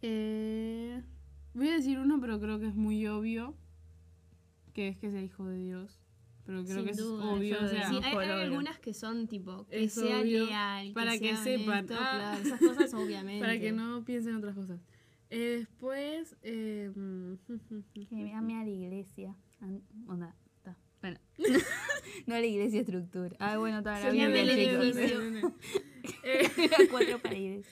Eh, 0.02 1.02
voy 1.54 1.68
a 1.68 1.72
decir 1.74 1.98
uno, 1.98 2.20
pero 2.20 2.38
creo 2.40 2.58
que 2.58 2.66
es 2.68 2.74
muy 2.74 3.06
obvio. 3.06 3.56
Que 4.74 4.88
es 4.88 4.96
que 4.98 5.10
sea 5.10 5.22
hijo 5.22 5.46
de 5.46 5.58
Dios. 5.58 6.00
Pero 6.44 6.64
creo 6.64 6.76
Sin 6.78 6.86
que 6.86 6.92
duda, 6.94 7.24
es 7.24 7.38
obvio. 7.38 7.56
O 7.64 7.68
sea, 7.68 7.88
Sí, 7.90 8.00
hay, 8.02 8.16
algunas 8.28 8.78
que 8.78 8.94
son 8.94 9.26
tipo 9.28 9.66
que 9.66 9.84
Es 9.84 9.92
sea 9.94 10.20
obvio, 10.20 10.46
leal, 10.46 10.92
para 10.92 11.12
que 11.18 11.34
sea 11.36 11.36
sepan. 11.44 11.68
honesto, 11.84 11.94
Ah. 11.98 12.36
claro, 12.38 12.42
esas 12.46 12.60
cosas 12.60 12.94
obviamente. 12.94 13.40
para 13.44 13.58
que 13.58 13.72
no 13.72 14.04
piensen 14.04 14.36
otras 14.36 14.54
cosas. 14.54 14.80
Eh, 15.30 15.56
después. 15.58 16.36
Eh, 16.42 16.90
Que 17.94 18.06
me 18.10 18.34
ame 18.34 18.56
a 18.56 18.64
la 18.64 18.70
iglesia. 18.70 19.34
Onda. 20.06 20.34
no 22.26 22.34
la 22.34 22.44
iglesia 22.44 22.80
estructura. 22.80 23.36
Ah, 23.38 23.58
bueno, 23.58 23.78
está 23.78 23.92
la 23.92 24.02
Sería 24.02 24.28
del 24.28 24.50
edificio. 24.50 25.52
Eh, 26.22 26.48
Cuatro 26.90 27.18
paredes. 27.18 27.66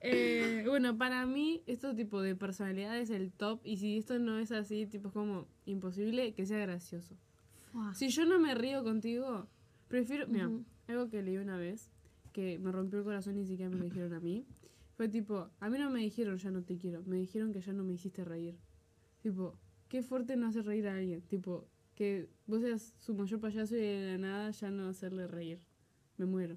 Eh, 0.00 0.64
bueno, 0.66 0.96
para 0.98 1.24
mí, 1.26 1.62
esto 1.66 1.94
tipo 1.94 2.20
de 2.20 2.34
personalidad 2.34 2.98
es 2.98 3.10
el 3.10 3.32
top. 3.32 3.60
Y 3.64 3.76
si 3.76 3.98
esto 3.98 4.18
no 4.18 4.38
es 4.38 4.50
así, 4.52 4.86
tipo, 4.86 5.08
es 5.08 5.14
como 5.14 5.46
imposible 5.66 6.34
que 6.34 6.46
sea 6.46 6.58
gracioso. 6.58 7.16
Si 7.94 8.08
yo 8.08 8.24
no 8.24 8.38
me 8.38 8.54
río 8.54 8.82
contigo, 8.82 9.46
prefiero. 9.88 10.26
Mira, 10.28 10.48
Ujú. 10.48 10.64
algo 10.88 11.08
que 11.10 11.22
leí 11.22 11.36
una 11.36 11.56
vez 11.58 11.90
que 12.32 12.58
me 12.58 12.72
rompió 12.72 12.98
el 12.98 13.04
corazón 13.04 13.36
y 13.36 13.40
ni 13.40 13.46
siquiera 13.46 13.70
me 13.70 13.78
lo 13.78 13.84
dijeron 13.84 14.12
a 14.14 14.20
mí. 14.20 14.46
Fue 14.96 15.08
tipo, 15.08 15.50
a 15.60 15.68
mí 15.68 15.78
no 15.78 15.90
me 15.90 16.00
dijeron 16.00 16.38
ya 16.38 16.50
no 16.50 16.62
te 16.62 16.78
quiero, 16.78 17.02
me 17.04 17.16
dijeron 17.18 17.52
que 17.52 17.60
ya 17.60 17.72
no 17.72 17.84
me 17.84 17.92
hiciste 17.94 18.24
reír. 18.24 18.56
Tipo, 19.22 19.58
qué 19.88 20.02
fuerte 20.02 20.36
no 20.36 20.46
hacer 20.46 20.64
reír 20.64 20.88
a 20.88 20.94
alguien. 20.96 21.20
Tipo, 21.22 21.68
que 21.96 22.28
vos 22.46 22.60
seas 22.60 22.94
su 23.00 23.14
mayor 23.14 23.40
payaso 23.40 23.74
y 23.74 23.80
de 23.80 24.12
la 24.12 24.18
nada 24.18 24.50
ya 24.52 24.70
no 24.70 24.88
hacerle 24.88 25.26
reír. 25.26 25.60
Me 26.18 26.26
muero. 26.26 26.56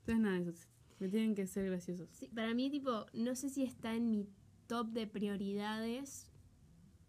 Entonces, 0.00 0.18
nada, 0.20 0.38
eso. 0.38 0.66
Me 0.98 1.08
tienen 1.08 1.34
que 1.34 1.46
ser 1.46 1.66
graciosos. 1.66 2.08
Sí, 2.12 2.28
para 2.34 2.52
mí, 2.54 2.68
tipo, 2.70 3.06
no 3.14 3.34
sé 3.36 3.48
si 3.48 3.62
está 3.62 3.94
en 3.94 4.10
mi 4.10 4.26
top 4.66 4.88
de 4.88 5.06
prioridades, 5.06 6.30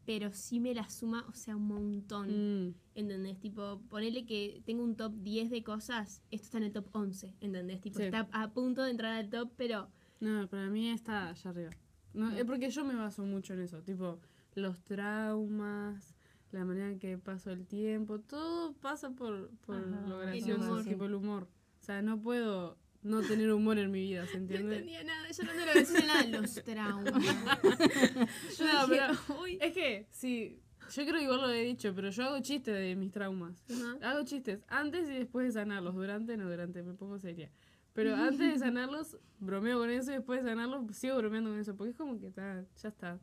pero 0.05 0.31
sí 0.33 0.59
me 0.59 0.73
la 0.73 0.89
suma, 0.89 1.25
o 1.27 1.33
sea, 1.33 1.55
un 1.55 1.67
montón. 1.67 2.67
Mm, 2.67 2.73
¿Entendés? 2.95 3.39
Tipo, 3.39 3.81
ponele 3.89 4.25
que 4.25 4.61
tengo 4.65 4.83
un 4.83 4.95
top 4.95 5.13
10 5.21 5.49
de 5.49 5.63
cosas, 5.63 6.21
esto 6.31 6.45
está 6.45 6.57
en 6.57 6.63
el 6.65 6.71
top 6.73 6.87
11, 6.93 7.33
¿entendés? 7.41 7.81
Tipo, 7.81 7.99
Sí. 7.99 8.05
está 8.05 8.27
a 8.31 8.51
punto 8.53 8.83
de 8.83 8.91
entrar 8.91 9.13
al 9.13 9.29
top, 9.29 9.51
pero 9.57 9.89
No, 10.19 10.47
para 10.49 10.69
mí 10.69 10.89
está 10.89 11.29
allá 11.29 11.49
arriba. 11.49 11.71
No, 12.13 12.29
es 12.31 12.45
porque 12.45 12.69
yo 12.69 12.83
me 12.85 12.95
baso 12.95 13.25
mucho 13.25 13.53
en 13.53 13.61
eso. 13.61 13.81
Tipo, 13.81 14.19
los 14.55 14.83
traumas, 14.83 16.15
la 16.51 16.65
manera 16.65 16.89
en 16.89 16.99
que 16.99 17.17
paso 17.17 17.51
el 17.51 17.65
tiempo, 17.65 18.19
todo 18.19 18.73
pasa 18.73 19.09
por, 19.11 19.49
por 19.65 19.77
Ajá, 19.77 20.07
lo 20.07 20.21
el 20.23 20.29
gracioso, 20.29 20.61
humor. 20.71 20.83
tipo 20.83 21.05
el 21.05 21.13
humor. 21.15 21.47
O 21.79 21.83
sea, 21.83 22.01
no 22.01 22.21
puedo 22.21 22.77
no 23.03 23.21
tener 23.21 23.51
humor 23.51 23.77
en 23.79 23.89
mi 23.91 24.01
vida, 24.01 24.25
¿se 24.27 24.33
no 24.37 24.41
entiende? 24.43 24.73
entendía 24.77 25.03
nada. 25.03 25.29
Yo 25.31 25.43
no 25.43 25.51
te 25.51 25.65
lo 25.65 25.73
decía 25.73 26.05
nada 26.07 26.23
de 26.23 26.29
los 26.41 26.53
traumas. 26.63 27.13
Yo 28.57 28.65
No, 28.65 28.87
dije, 28.87 29.01
pero- 29.27 29.41
uy. 29.41 29.57
Es 29.61 29.73
que, 29.73 30.07
sí, 30.09 30.59
yo 30.93 31.03
creo 31.05 31.15
que 31.15 31.23
igual 31.23 31.41
lo 31.41 31.49
he 31.49 31.63
dicho, 31.63 31.93
pero 31.95 32.09
yo 32.09 32.23
hago 32.25 32.39
chistes 32.41 32.75
de 32.75 32.95
mis 32.95 33.11
traumas. 33.11 33.63
Hago 34.01 34.23
chistes 34.25 34.59
antes 34.67 35.09
y 35.09 35.13
después 35.13 35.45
de 35.47 35.51
sanarlos. 35.53 35.95
Durante, 35.95 36.35
no, 36.37 36.49
durante, 36.49 36.83
me 36.83 36.93
pongo 36.93 37.17
seria. 37.17 37.49
Pero 37.93 38.15
antes 38.15 38.39
de 38.53 38.59
sanarlos, 38.59 39.17
bromeo 39.39 39.79
con 39.79 39.89
eso 39.89 40.11
y 40.11 40.15
después 40.15 40.43
de 40.43 40.49
sanarlos, 40.49 40.95
sigo 40.95 41.17
bromeando 41.17 41.49
con 41.51 41.59
eso. 41.59 41.75
Porque 41.75 41.91
es 41.91 41.97
como 41.97 42.19
que 42.19 42.27
está, 42.27 42.63
ya 42.81 42.89
está. 42.89 43.19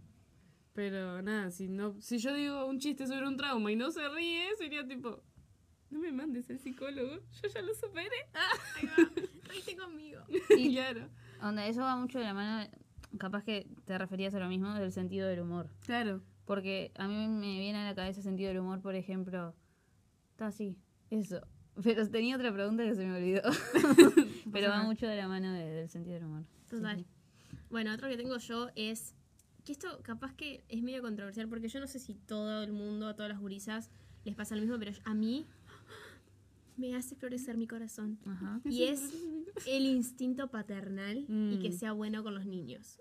Pero 0.75 1.23
nada, 1.23 1.51
si 1.51 1.69
no 1.69 1.97
si 2.01 2.19
yo 2.19 2.33
digo 2.35 2.67
un 2.67 2.79
chiste 2.79 3.07
sobre 3.07 3.27
un 3.27 3.37
trauma 3.37 3.73
y 3.73 3.77
no 3.77 3.91
se 3.91 4.09
ríe, 4.09 4.47
sería 4.57 4.87
tipo, 4.87 5.23
no 5.91 5.99
me 5.99 6.13
mandes 6.13 6.49
al 6.51 6.59
psicólogo, 6.59 7.17
yo 7.43 7.49
ya 7.53 7.63
lo 7.63 7.75
superé. 7.75 8.09
Ahí 8.77 8.87
va. 8.87 9.11
Reíste 9.49 9.77
conmigo. 9.77 10.21
Sí. 10.49 10.71
claro. 10.75 11.09
Onda, 11.43 11.67
eso 11.67 11.81
va 11.81 11.97
mucho 11.97 12.19
de 12.19 12.25
la 12.25 12.35
mano. 12.35 12.69
Capaz 13.19 13.43
que 13.43 13.67
te 13.87 13.97
referías 13.99 14.35
a 14.35 14.39
lo 14.39 14.49
mismo 14.49 14.73
del 14.75 14.93
sentido 14.93 15.27
del 15.27 15.41
humor. 15.41 15.71
Claro. 15.87 16.23
Porque 16.45 16.93
a 16.97 17.09
mí 17.09 17.27
me 17.29 17.59
viene 17.59 17.79
a 17.79 17.85
la 17.85 17.95
cabeza 17.95 18.23
sentido 18.23 18.49
del 18.49 18.59
humor, 18.61 18.81
por 18.81 18.95
ejemplo. 18.95 19.55
Está 20.33 20.47
así, 20.49 20.77
eso. 21.11 21.41
Pero 21.83 22.09
tenía 22.09 22.37
otra 22.37 22.53
pregunta 22.53 22.85
que 22.85 22.95
se 22.95 23.05
me 23.07 23.17
olvidó. 23.17 23.43
Pero 24.53 24.69
va 24.71 24.83
mucho 24.83 25.07
de 25.07 25.17
la 25.17 25.29
mano 25.29 25.53
de- 25.53 25.71
del 25.71 25.89
sentido 25.89 26.15
del 26.15 26.25
humor. 26.25 26.45
Sí, 26.65 26.77
Total. 26.77 26.97
sí. 26.99 27.07
Bueno, 27.71 27.93
otro 27.95 28.09
que 28.09 28.17
tengo 28.17 28.37
yo 28.39 28.69
es 28.77 29.15
que 29.69 29.73
esto 29.73 30.01
capaz 30.03 30.33
que 30.35 30.65
es 30.71 30.83
medio 30.83 31.03
controversial 31.03 31.47
porque 31.47 31.69
yo 31.69 31.79
no 31.79 31.87
sé 31.87 31.99
si 31.99 32.15
todo 32.15 32.63
el 32.63 32.73
mundo, 32.73 33.07
a 33.07 33.15
todas 33.15 33.31
las 33.31 33.39
gurisas 33.39 33.91
les 34.25 34.35
pasa 34.35 34.55
lo 34.57 34.63
mismo, 34.63 34.79
pero 34.79 34.93
a 35.05 35.13
mí 35.13 35.45
me 36.79 36.95
hace 36.97 37.15
florecer 37.17 37.59
mi 37.59 37.67
corazón. 37.67 38.19
Ajá. 38.25 38.61
Y 38.65 38.85
es 38.85 39.13
el 39.67 39.85
instinto 39.85 40.49
paternal 40.51 41.19
y 41.29 41.59
que 41.61 41.69
Mm. 41.71 41.73
sea 41.79 41.93
bueno 41.93 42.23
con 42.23 42.35
los 42.35 42.47
niños. 42.47 42.99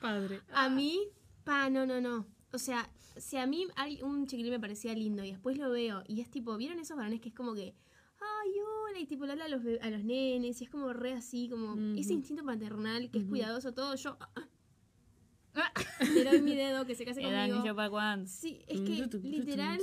Padre. 0.00 0.40
A 0.52 0.68
mí, 0.68 0.98
pa, 1.44 1.70
no, 1.70 1.86
no, 1.86 2.00
no. 2.00 2.26
O 2.52 2.58
sea, 2.58 2.90
si 3.16 3.36
a 3.38 3.46
mí 3.46 3.66
un 4.02 4.26
chiquilín 4.26 4.52
me 4.52 4.60
parecía 4.60 4.92
lindo 4.94 5.24
y 5.24 5.30
después 5.30 5.56
lo 5.56 5.70
veo 5.70 6.02
y 6.06 6.20
es 6.20 6.30
tipo, 6.30 6.56
¿vieron 6.58 6.78
esos 6.78 6.96
varones 6.96 7.20
que 7.22 7.30
es 7.30 7.34
como 7.34 7.54
que, 7.54 7.74
ay, 8.20 8.50
hola, 8.60 8.98
y 9.00 9.06
tipo 9.06 9.24
le 9.24 9.32
habla 9.32 9.46
a 9.46 9.48
los, 9.48 9.62
a 9.80 9.88
los 9.90 10.04
nenes 10.04 10.60
y 10.60 10.64
es 10.64 10.70
como 10.70 10.92
re 10.92 11.12
así, 11.14 11.48
como 11.48 11.74
ese 11.96 12.12
instinto 12.12 12.44
paternal 12.44 13.10
que 13.10 13.18
es 13.20 13.24
cuidadoso, 13.24 13.72
todo, 13.72 13.94
yo 13.94 14.16
ah, 14.20 14.48
le 16.14 16.24
doy 16.24 16.42
mi 16.42 16.54
dedo 16.54 16.86
que 16.86 16.94
se 16.94 17.04
case 17.04 17.20
¿Edad 17.22 17.42
conmigo. 17.46 17.58
niño 17.62 17.74
para 17.76 17.90
cuándo? 17.90 18.26
Sí, 18.28 18.62
es 18.66 18.80
que 18.80 19.18
literal, 19.22 19.80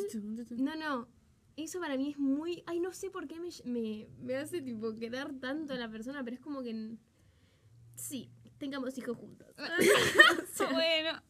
no, 0.57 0.75
no. 0.75 1.07
Eso 1.55 1.79
para 1.79 1.97
mí 1.97 2.12
es 2.12 2.19
muy. 2.19 2.63
Ay, 2.67 2.79
no 2.79 2.91
sé 2.93 3.09
por 3.09 3.27
qué 3.27 3.39
me, 3.39 3.50
me, 3.65 4.07
me 4.21 4.36
hace 4.36 4.62
tipo 4.62 4.93
quedar 4.93 5.33
tanto 5.39 5.74
a 5.74 5.77
la 5.77 5.89
persona, 5.89 6.24
pero 6.24 6.36
es 6.36 6.39
como 6.41 6.62
que. 6.62 6.95
Sí, 7.95 8.29
tengamos 8.59 8.95
hijos 9.00 9.17
juntos. 9.17 9.47
bueno. 10.71 11.21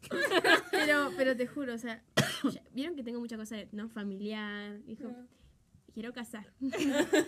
pero, 0.69 1.11
pero 1.15 1.35
te 1.37 1.47
juro, 1.47 1.73
o 1.73 1.77
sea, 1.77 2.03
ya- 2.51 2.61
vieron 2.73 2.95
que 2.97 3.03
tengo 3.03 3.21
mucha 3.21 3.37
cosa 3.37 3.55
de, 3.55 3.69
¿no? 3.71 3.87
Familiar, 3.87 4.81
hijo. 4.85 5.15
Quiero 5.93 6.11
casar. 6.13 6.53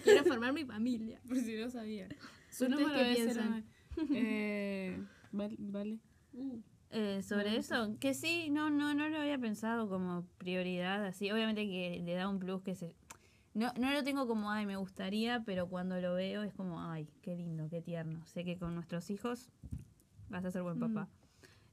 Quiero 0.03 0.25
formar 0.25 0.51
mi 0.53 0.65
familia. 0.65 1.21
Por 1.25 1.37
si 1.39 1.55
no 1.55 1.69
sabía. 1.69 2.07
Su 2.51 2.65
¿Ustedes 2.65 2.69
número 2.69 2.99
qué 2.99 3.15
piensan? 3.15 3.65
Eh, 4.13 5.01
vale. 5.31 5.55
vale. 5.57 5.99
Eh, 6.91 7.21
sobre 7.21 7.55
eso, 7.55 7.95
que 7.99 8.15
sí, 8.15 8.49
no, 8.49 8.71
no, 8.71 8.95
no 8.95 9.09
lo 9.09 9.19
había 9.19 9.37
pensado 9.37 9.87
como 9.87 10.25
prioridad, 10.39 11.05
así, 11.05 11.29
obviamente 11.31 11.67
que 11.67 12.01
le 12.03 12.13
da 12.15 12.27
un 12.27 12.39
plus 12.39 12.63
que 12.63 12.73
se... 12.73 12.95
No, 13.53 13.71
no 13.79 13.91
lo 13.91 14.03
tengo 14.03 14.27
como, 14.27 14.51
ay, 14.51 14.65
me 14.65 14.75
gustaría, 14.75 15.43
pero 15.45 15.67
cuando 15.67 15.99
lo 15.99 16.15
veo 16.15 16.41
es 16.43 16.53
como, 16.53 16.81
ay, 16.81 17.07
qué 17.21 17.35
lindo, 17.35 17.69
qué 17.69 17.81
tierno. 17.81 18.25
Sé 18.25 18.43
que 18.43 18.57
con 18.57 18.73
nuestros 18.73 19.09
hijos 19.09 19.51
vas 20.29 20.45
a 20.45 20.51
ser 20.51 20.63
buen 20.63 20.79
papá. 20.79 21.09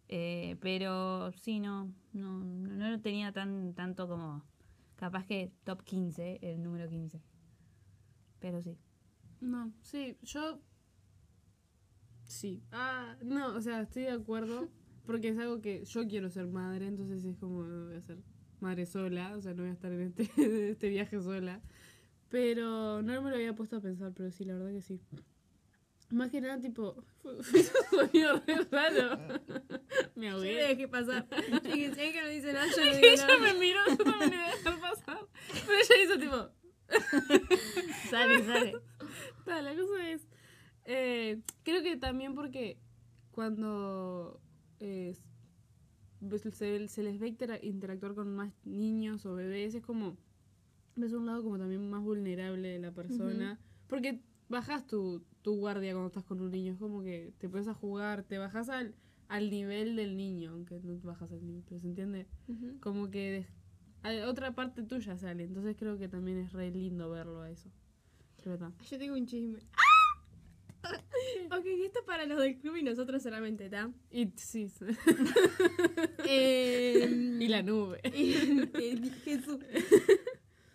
Eh, 0.08 0.56
pero 0.60 1.32
sí, 1.32 1.60
no, 1.60 1.92
no, 2.12 2.44
no, 2.44 2.74
no 2.74 2.90
lo 2.90 3.00
tenía 3.00 3.32
tan 3.32 3.74
tanto 3.74 4.08
como, 4.08 4.42
capaz 4.96 5.26
que 5.26 5.52
top 5.64 5.82
15, 5.82 6.38
el 6.42 6.62
número 6.62 6.88
15. 6.88 7.20
Pero 8.40 8.62
sí. 8.62 8.76
No, 9.40 9.72
sí, 9.82 10.16
yo. 10.22 10.60
Sí. 12.24 12.62
Ah, 12.72 13.16
no, 13.22 13.54
o 13.54 13.60
sea, 13.60 13.82
estoy 13.82 14.02
de 14.02 14.12
acuerdo. 14.12 14.68
Porque 15.06 15.28
es 15.28 15.38
algo 15.38 15.60
que 15.60 15.84
yo 15.84 16.06
quiero 16.08 16.28
ser 16.30 16.46
madre, 16.48 16.86
entonces 16.86 17.24
es 17.24 17.36
como 17.36 17.62
no 17.64 17.86
voy 17.86 17.94
a 17.96 18.00
ser 18.02 18.18
madre 18.60 18.86
sola, 18.86 19.36
o 19.36 19.40
sea, 19.40 19.54
no 19.54 19.62
voy 19.62 19.70
a 19.70 19.74
estar 19.74 19.92
en 19.92 20.00
este, 20.02 20.28
en 20.42 20.70
este 20.70 20.88
viaje 20.88 21.20
sola. 21.22 21.60
Pero 22.28 23.02
no 23.02 23.22
me 23.22 23.30
lo 23.30 23.36
había 23.36 23.54
puesto 23.54 23.76
a 23.76 23.80
pensar, 23.80 24.12
pero 24.14 24.30
sí, 24.32 24.44
la 24.44 24.54
verdad 24.54 24.72
que 24.72 24.82
sí. 24.82 25.00
Más 26.10 26.30
que 26.30 26.40
nada, 26.40 26.60
tipo, 26.60 27.02
fue, 27.22 27.42
fue 27.42 27.60
un 27.60 27.66
sonido 28.10 28.42
re 28.46 28.56
raro. 28.70 29.18
Me 30.16 30.26
Yo 30.30 30.38
le 30.38 30.50
ahogué. 30.60 30.68
dejé 30.68 30.88
pasar. 30.88 31.26
Y 31.74 31.84
es 31.84 31.96
que 31.96 32.22
no 32.22 32.28
dice 32.28 32.52
nada, 32.52 32.66
yo 32.74 32.82
le 32.84 32.96
digo 32.96 33.08
ella 33.12 33.26
nada. 33.26 33.38
me 33.40 33.54
miró, 33.60 33.80
yo 33.88 33.96
también 33.98 34.30
le 34.30 34.36
dejar 34.36 34.80
pasar. 34.80 35.18
Pero 35.66 35.78
ella 35.78 36.04
hizo 36.04 36.18
tipo, 36.18 36.50
Sale, 38.10 38.44
sale. 38.44 38.72
Ta, 39.44 39.62
la 39.62 39.74
cosa 39.74 40.08
es. 40.10 40.26
eh, 40.84 41.40
creo 41.64 41.82
que 41.82 41.96
también 41.96 42.34
porque 42.34 42.78
cuando 43.32 44.40
eh, 44.80 45.14
se, 46.52 46.88
se 46.88 47.02
les 47.02 47.18
ve 47.18 47.28
intera- 47.28 47.60
interactuar 47.62 48.14
con 48.14 48.34
más 48.34 48.52
niños 48.64 49.26
o 49.26 49.34
bebés, 49.34 49.74
es 49.74 49.82
como. 49.82 50.16
Ves 50.96 51.12
un 51.12 51.26
lado 51.26 51.42
como 51.42 51.58
también 51.58 51.90
más 51.90 52.02
vulnerable 52.02 52.68
de 52.68 52.78
la 52.78 52.90
persona. 52.92 53.58
Porque 53.86 54.22
bajas 54.48 54.86
tu, 54.86 55.22
tu 55.42 55.56
guardia 55.56 55.92
cuando 55.92 56.06
estás 56.08 56.24
con 56.24 56.40
un 56.40 56.50
niño. 56.50 56.72
Es 56.72 56.78
como 56.78 57.02
que 57.02 57.34
te 57.38 57.48
pones 57.48 57.68
a 57.68 57.74
jugar, 57.74 58.22
te 58.22 58.38
bajas 58.38 58.70
al, 58.70 58.94
al 59.28 59.50
nivel 59.50 59.94
del 59.96 60.16
niño, 60.16 60.52
aunque 60.52 60.80
no 60.80 60.96
te 60.96 61.06
bajas 61.06 61.30
al 61.32 61.44
nivel, 61.44 61.62
pero 61.68 61.80
se 61.80 61.88
entiende. 61.88 62.26
Ujú. 62.48 62.78
Como 62.80 63.10
que 63.10 63.46
otra 64.26 64.54
parte 64.54 64.82
tuya 64.84 65.18
sale. 65.18 65.44
Entonces 65.44 65.76
creo 65.76 65.98
que 65.98 66.08
también 66.08 66.38
es 66.38 66.52
re 66.52 66.70
lindo 66.70 67.10
verlo 67.10 67.42
a 67.42 67.50
eso. 67.50 67.68
Yo 68.90 68.98
tengo 68.98 69.16
un 69.16 69.26
chisme. 69.26 69.58
Ok, 71.50 71.64
esto 71.84 72.00
es 72.00 72.04
para 72.04 72.26
los 72.26 72.38
del 72.40 72.58
club 72.58 72.76
y 72.76 72.82
nosotros 72.82 73.22
solamente, 73.22 73.66
¿está? 73.66 73.90
Y 74.10 74.28
sí. 74.36 74.70
Eh, 76.28 77.08
y 77.40 77.48
la 77.48 77.62
nube. 77.62 78.00
Jesús. 79.24 79.58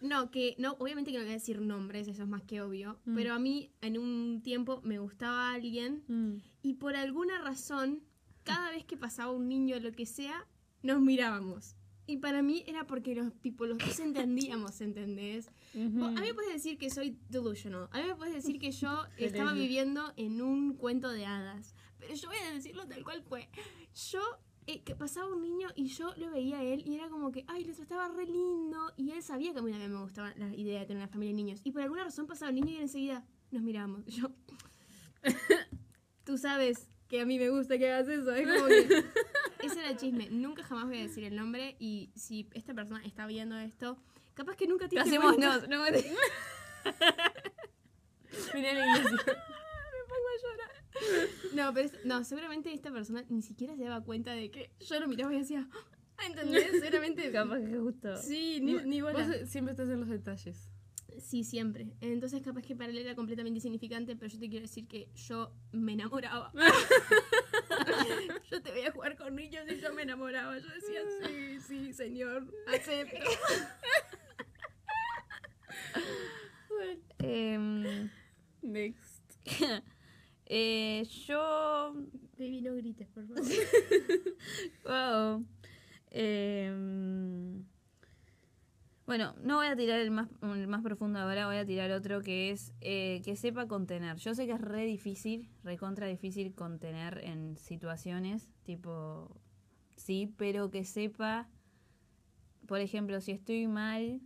No, 0.01 0.31
que 0.31 0.55
no, 0.57 0.73
obviamente 0.79 1.11
que 1.11 1.17
no 1.17 1.23
voy 1.23 1.31
a 1.31 1.35
decir 1.35 1.61
nombres, 1.61 2.07
eso 2.07 2.23
es 2.23 2.29
más 2.29 2.43
que 2.43 2.61
obvio. 2.61 2.99
Mm. 3.05 3.15
Pero 3.15 3.33
a 3.33 3.39
mí 3.39 3.71
en 3.81 3.97
un 3.97 4.41
tiempo 4.43 4.81
me 4.83 4.97
gustaba 4.99 5.53
alguien 5.53 6.03
Mm. 6.07 6.37
y 6.63 6.73
por 6.75 6.95
alguna 6.95 7.39
razón, 7.41 8.01
cada 8.43 8.71
vez 8.71 8.85
que 8.85 8.97
pasaba 8.97 9.31
un 9.31 9.47
niño 9.47 9.75
o 9.75 9.79
lo 9.79 9.91
que 9.91 10.05
sea, 10.05 10.47
nos 10.81 10.99
mirábamos. 11.01 11.75
Y 12.07 12.17
para 12.17 12.41
mí 12.41 12.63
era 12.65 12.87
porque 12.87 13.13
los, 13.13 13.31
tipo, 13.41 13.65
los 13.65 13.77
dos 13.77 13.99
entendíamos, 13.99 14.81
¿entendés? 14.81 15.51
Vos- 15.73 16.09
A 16.09 16.21
mí 16.21 16.27
me 16.27 16.33
puedes 16.33 16.53
decir 16.53 16.77
que 16.77 16.89
soy 16.89 17.17
delusional. 17.29 17.87
A 17.91 17.99
mí 18.01 18.07
me 18.07 18.15
puedes 18.15 18.33
decir 18.33 18.59
que 18.59 18.71
yo 18.71 19.05
estaba 19.17 19.53
viviendo 19.53 20.11
en 20.17 20.41
un 20.41 20.75
cuento 20.75 21.09
de 21.09 21.25
hadas. 21.25 21.73
Pero 21.99 22.13
yo 22.15 22.27
voy 22.29 22.37
a 22.37 22.53
decirlo 22.53 22.87
tal 22.87 23.03
cual 23.03 23.21
fue. 23.21 23.47
Yo, 24.11 24.21
eh, 24.67 24.81
que 24.83 24.95
pasaba 24.95 25.27
un 25.33 25.41
niño 25.41 25.69
y 25.75 25.87
yo 25.87 26.13
lo 26.17 26.31
veía 26.31 26.59
a 26.59 26.63
él 26.63 26.83
y 26.85 26.95
era 26.95 27.09
como 27.09 27.31
que, 27.31 27.43
ay, 27.47 27.63
les 27.63 27.79
estaba 27.79 28.07
re 28.09 28.25
lindo. 28.25 28.91
Y 28.97 29.11
él 29.11 29.21
sabía 29.23 29.53
que 29.53 29.59
a 29.59 29.61
mí 29.61 29.71
también 29.71 29.91
me 29.93 29.99
gustaba 30.01 30.33
la 30.35 30.53
idea 30.55 30.79
de 30.81 30.85
tener 30.87 31.03
una 31.03 31.11
familia 31.11 31.31
de 31.35 31.37
niños. 31.43 31.61
Y 31.63 31.71
por 31.71 31.81
alguna 31.83 32.03
razón 32.03 32.27
pasaba 32.27 32.49
el 32.49 32.55
niño 32.55 32.71
y 32.71 32.77
enseguida 32.77 33.25
nos 33.51 33.61
mirábamos. 33.63 34.05
Yo, 34.07 34.31
tú 36.23 36.37
sabes 36.37 36.87
que 37.07 37.21
a 37.21 37.25
mí 37.25 37.37
me 37.37 37.49
gusta 37.49 37.77
que 37.77 37.91
hagas 37.91 38.07
eso. 38.07 38.31
Es 38.33 38.47
como 38.47 38.67
que... 38.67 39.03
Ese 39.63 39.79
era 39.79 39.91
el 39.91 39.97
chisme. 39.97 40.27
Nunca 40.31 40.63
jamás 40.63 40.85
voy 40.87 40.97
a 40.97 41.01
decir 41.01 41.23
el 41.23 41.35
nombre 41.35 41.75
y 41.79 42.09
si 42.15 42.47
esta 42.53 42.73
persona 42.73 43.03
está 43.05 43.27
viendo 43.27 43.55
esto, 43.57 43.97
capaz 44.33 44.55
que 44.55 44.67
nunca 44.67 44.87
te 44.87 44.99
Hacemos 44.99 45.37
nos, 45.37 45.67
no 45.67 45.83
me- 45.83 45.91
Mirá 48.53 48.73
la 48.73 48.97
iglesia. 48.97 49.25
No, 51.53 51.73
pero 51.73 51.87
es- 51.87 52.05
no, 52.05 52.23
seguramente 52.23 52.71
esta 52.73 52.91
persona 52.91 53.23
ni 53.29 53.41
siquiera 53.41 53.75
se 53.75 53.83
daba 53.83 54.03
cuenta 54.03 54.33
de 54.33 54.51
que 54.51 54.71
yo 54.81 54.99
lo 54.99 55.07
miraba 55.07 55.33
y 55.33 55.39
decía, 55.39 55.67
"Ah", 56.17 56.25
¿entendés? 56.27 56.69
Seguramente. 56.81 57.31
Capaz 57.31 57.59
que 57.59 57.77
justo. 57.77 58.15
Sí, 58.17 58.59
ni, 58.61 58.75
ni 58.75 59.01
bola. 59.01 59.25
Vos 59.25 59.35
eh, 59.35 59.45
siempre 59.47 59.71
estás 59.71 59.89
en 59.89 59.99
los 59.99 60.09
detalles. 60.09 60.69
Sí, 61.19 61.43
siempre. 61.43 61.87
Entonces 62.01 62.41
capaz 62.43 62.61
que 62.61 62.75
para 62.75 62.89
él 62.91 62.97
era 62.97 63.15
completamente 63.15 63.57
insignificante, 63.57 64.15
pero 64.15 64.31
yo 64.31 64.39
te 64.39 64.49
quiero 64.49 64.63
decir 64.63 64.87
que 64.87 65.09
yo 65.15 65.51
me 65.71 65.93
enamoraba. 65.93 66.51
yo 68.51 68.61
te 68.61 68.71
voy 68.71 68.81
a 68.81 68.91
jugar 68.91 69.15
con 69.17 69.35
niños 69.35 69.63
y 69.69 69.79
yo 69.79 69.91
me 69.93 70.03
enamoraba. 70.03 70.57
Yo 70.59 70.67
decía, 70.69 71.01
sí, 71.25 71.59
sí, 71.67 71.93
señor, 71.93 72.47
acepto. 72.67 73.17
Em, 77.19 78.09
Next. 78.61 79.21
eh, 80.45 81.03
yo. 81.27 81.93
Baby, 82.37 82.61
no 82.61 82.75
grites, 82.75 83.07
por 83.09 83.27
favor. 83.27 83.43
Wow. 84.85 85.45
Em, 86.09 87.63
bueno, 89.05 89.35
no 89.43 89.57
voy 89.57 89.67
a 89.67 89.75
tirar 89.75 89.99
el 89.99 90.11
más, 90.11 90.29
el 90.41 90.67
más 90.67 90.81
profundo 90.81 91.19
ahora, 91.19 91.45
voy 91.45 91.57
a 91.57 91.65
tirar 91.65 91.91
otro 91.91 92.21
que 92.21 92.51
es 92.51 92.73
eh, 92.81 93.21
que 93.23 93.35
sepa 93.35 93.67
contener. 93.67 94.17
Yo 94.17 94.33
sé 94.33 94.45
que 94.45 94.53
es 94.53 94.61
re 94.61 94.85
difícil, 94.85 95.49
re 95.63 95.77
contra 95.77 96.07
difícil 96.07 96.53
contener 96.53 97.21
en 97.23 97.57
situaciones, 97.57 98.47
tipo, 98.63 99.39
sí, 99.95 100.33
pero 100.37 100.69
que 100.71 100.83
sepa, 100.85 101.49
por 102.67 102.79
ejemplo, 102.79 103.21
si 103.21 103.31
estoy 103.31 103.67
mal, 103.67 104.21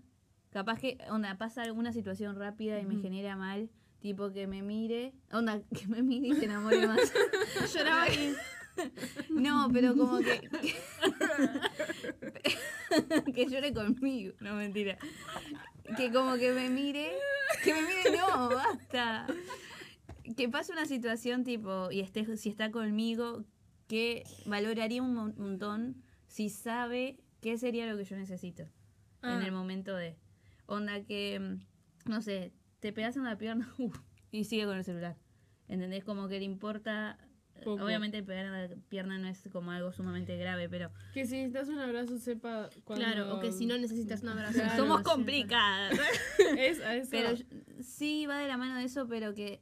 capaz 0.55 0.79
que, 0.79 0.97
onda, 1.09 1.37
pasa 1.37 1.63
alguna 1.63 1.91
situación 1.91 2.39
rápida 2.39 2.79
y 2.79 2.85
me 2.85 2.95
genera 3.01 3.35
mal, 3.35 3.69
tipo 3.99 4.31
que 4.31 4.47
me 4.47 4.61
mire, 4.61 5.11
onda, 5.33 5.61
que 5.77 5.85
me 5.87 6.01
mire 6.01 6.29
y 6.29 6.33
se 6.35 6.45
enamore 6.45 6.87
más. 6.87 7.11
Lloraba 7.75 8.07
y... 8.07 8.33
No, 9.29 9.69
pero 9.71 9.95
como 9.95 10.19
que. 10.19 10.49
que 13.33 13.45
llore 13.47 13.73
conmigo. 13.73 14.33
No, 14.41 14.55
mentira. 14.55 14.97
Que 15.97 16.11
como 16.11 16.35
que 16.35 16.51
me 16.51 16.69
mire. 16.69 17.11
Que 17.63 17.73
me 17.73 17.81
mire, 17.83 18.17
no, 18.17 18.49
basta. 18.49 19.27
Que 20.35 20.49
pase 20.49 20.73
una 20.73 20.85
situación 20.85 21.45
tipo. 21.45 21.89
Y 21.89 22.01
esté, 22.01 22.35
si 22.35 22.49
está 22.49 22.69
conmigo. 22.71 23.45
Que 23.87 24.23
valoraría 24.45 25.01
un 25.01 25.13
mon- 25.13 25.35
montón 25.37 26.03
si 26.27 26.49
sabe 26.49 27.17
qué 27.41 27.57
sería 27.57 27.85
lo 27.89 27.95
que 27.97 28.03
yo 28.03 28.17
necesito. 28.17 28.63
En 29.23 29.39
Ah. 29.41 29.45
el 29.45 29.53
momento 29.53 29.95
de. 29.95 30.17
Onda 30.67 31.03
que. 31.03 31.39
mm, 31.39 32.09
No 32.09 32.21
sé, 32.21 32.53
te 32.79 32.93
pegas 32.93 33.15
en 33.17 33.23
la 33.23 33.37
pierna 33.37 33.67
y 34.31 34.43
sigue 34.45 34.65
con 34.65 34.77
el 34.77 34.83
celular. 34.83 35.17
¿Entendés? 35.67 36.03
Como 36.03 36.27
que 36.27 36.39
le 36.39 36.45
importa. 36.45 37.17
Poco. 37.63 37.85
Obviamente 37.85 38.21
pegar 38.21 38.45
en 38.47 38.51
la 38.51 38.75
pierna 38.89 39.17
no 39.17 39.29
es 39.29 39.47
como 39.49 39.71
algo 39.71 39.93
sumamente 39.93 40.35
grave, 40.35 40.67
pero 40.67 40.91
Que 41.13 41.25
si 41.25 41.37
necesitas 41.37 41.69
un 41.69 41.79
abrazo, 41.79 42.17
sepa 42.19 42.69
cuando... 42.83 43.05
Claro, 43.05 43.33
o 43.33 43.39
que 43.39 43.53
si 43.53 43.65
no 43.65 43.77
necesitas 43.77 44.23
un 44.23 44.29
abrazo. 44.29 44.59
Claro, 44.59 44.75
somos 44.83 45.01
complicadas. 45.03 45.97
Es 46.57 46.79
eso. 46.79 47.07
pero 47.09 47.29
sí 47.81 48.25
va 48.27 48.39
de 48.39 48.47
la 48.49 48.57
mano 48.57 48.75
de 48.77 48.83
eso, 48.83 49.07
pero 49.07 49.33
que, 49.33 49.61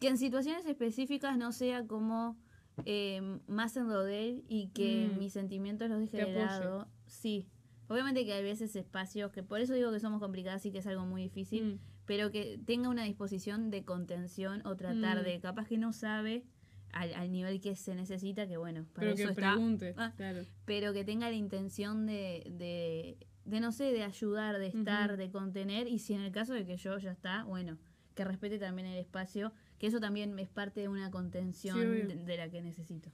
que 0.00 0.08
en 0.08 0.16
situaciones 0.16 0.64
específicas 0.64 1.36
no 1.36 1.52
sea 1.52 1.86
como 1.86 2.38
eh, 2.86 3.20
más 3.46 3.76
en 3.76 3.88
lo 3.88 4.02
de 4.02 4.30
él 4.30 4.44
y 4.48 4.68
que 4.68 5.10
Mm. 5.14 5.18
mis 5.18 5.34
sentimientos 5.34 5.90
los 5.90 6.00
deje 6.00 6.24
de 6.24 6.32
lado. 6.32 6.88
Sí. 7.06 7.46
Obviamente 7.92 8.24
que 8.24 8.32
hay 8.32 8.42
veces 8.42 8.74
espacios 8.74 9.30
que 9.32 9.42
por 9.42 9.60
eso 9.60 9.74
digo 9.74 9.92
que 9.92 10.00
somos 10.00 10.18
complicadas 10.20 10.64
y 10.66 10.72
que 10.72 10.78
es 10.78 10.86
algo 10.86 11.04
muy 11.06 11.22
difícil, 11.22 11.74
Mm. 11.74 11.78
pero 12.06 12.30
que 12.30 12.58
tenga 12.64 12.88
una 12.88 13.04
disposición 13.04 13.70
de 13.70 13.84
contención 13.84 14.66
o 14.66 14.76
tratar 14.76 15.20
Mm. 15.20 15.24
de 15.24 15.40
capaz 15.40 15.68
que 15.68 15.76
no 15.78 15.92
sabe 15.92 16.44
al, 16.92 17.14
al 17.14 17.30
nivel 17.30 17.60
que 17.60 17.74
se 17.76 17.94
necesita, 17.94 18.46
que 18.46 18.56
bueno, 18.56 18.84
para 18.94 19.06
Pero 19.08 19.16
que 19.16 19.22
eso 19.22 19.30
está. 19.32 19.52
pregunte, 19.54 19.94
Ah. 19.96 20.12
claro. 20.16 20.42
pero 20.64 20.92
que 20.92 21.04
tenga 21.04 21.28
la 21.30 21.36
intención 21.36 22.06
de, 22.06 22.44
de, 22.50 23.16
de, 23.44 23.60
no 23.60 23.72
sé, 23.72 23.84
de 23.92 24.02
ayudar, 24.04 24.58
de 24.58 24.66
estar, 24.68 25.16
de 25.16 25.30
contener, 25.30 25.86
y 25.88 25.98
si 25.98 26.14
en 26.14 26.20
el 26.22 26.32
caso 26.32 26.52
de 26.54 26.64
que 26.66 26.76
yo 26.76 26.98
ya 26.98 27.12
está, 27.12 27.44
bueno, 27.44 27.78
que 28.14 28.24
respete 28.24 28.58
también 28.58 28.88
el 28.88 28.98
espacio, 28.98 29.52
que 29.78 29.86
eso 29.86 30.00
también 30.00 30.38
es 30.38 30.48
parte 30.48 30.80
de 30.80 30.88
una 30.88 31.10
contención 31.10 31.78
Sí, 31.78 31.84
de, 32.08 32.16
de 32.24 32.36
la 32.36 32.50
que 32.50 32.60
necesito. 32.60 33.10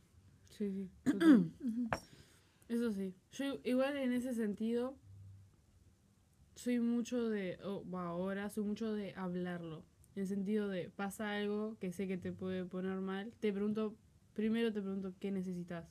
Sí, 0.50 0.72
sí. 0.72 0.90
Eso 2.68 2.92
sí. 2.92 3.14
Yo 3.32 3.58
igual 3.64 3.96
en 3.96 4.12
ese 4.12 4.34
sentido 4.34 4.96
soy 6.54 6.80
mucho 6.80 7.28
de, 7.28 7.58
o 7.64 7.84
o 7.90 7.98
ahora 7.98 8.50
soy 8.50 8.64
mucho 8.64 8.92
de 8.92 9.14
hablarlo. 9.14 9.84
En 10.16 10.22
el 10.22 10.28
sentido 10.28 10.68
de 10.68 10.90
pasa 10.90 11.32
algo 11.36 11.76
que 11.78 11.92
sé 11.92 12.08
que 12.08 12.18
te 12.18 12.32
puede 12.32 12.64
poner 12.64 12.98
mal, 13.00 13.32
te 13.40 13.52
pregunto, 13.52 13.94
primero 14.34 14.72
te 14.72 14.80
pregunto 14.82 15.14
qué 15.20 15.30
necesitas. 15.30 15.86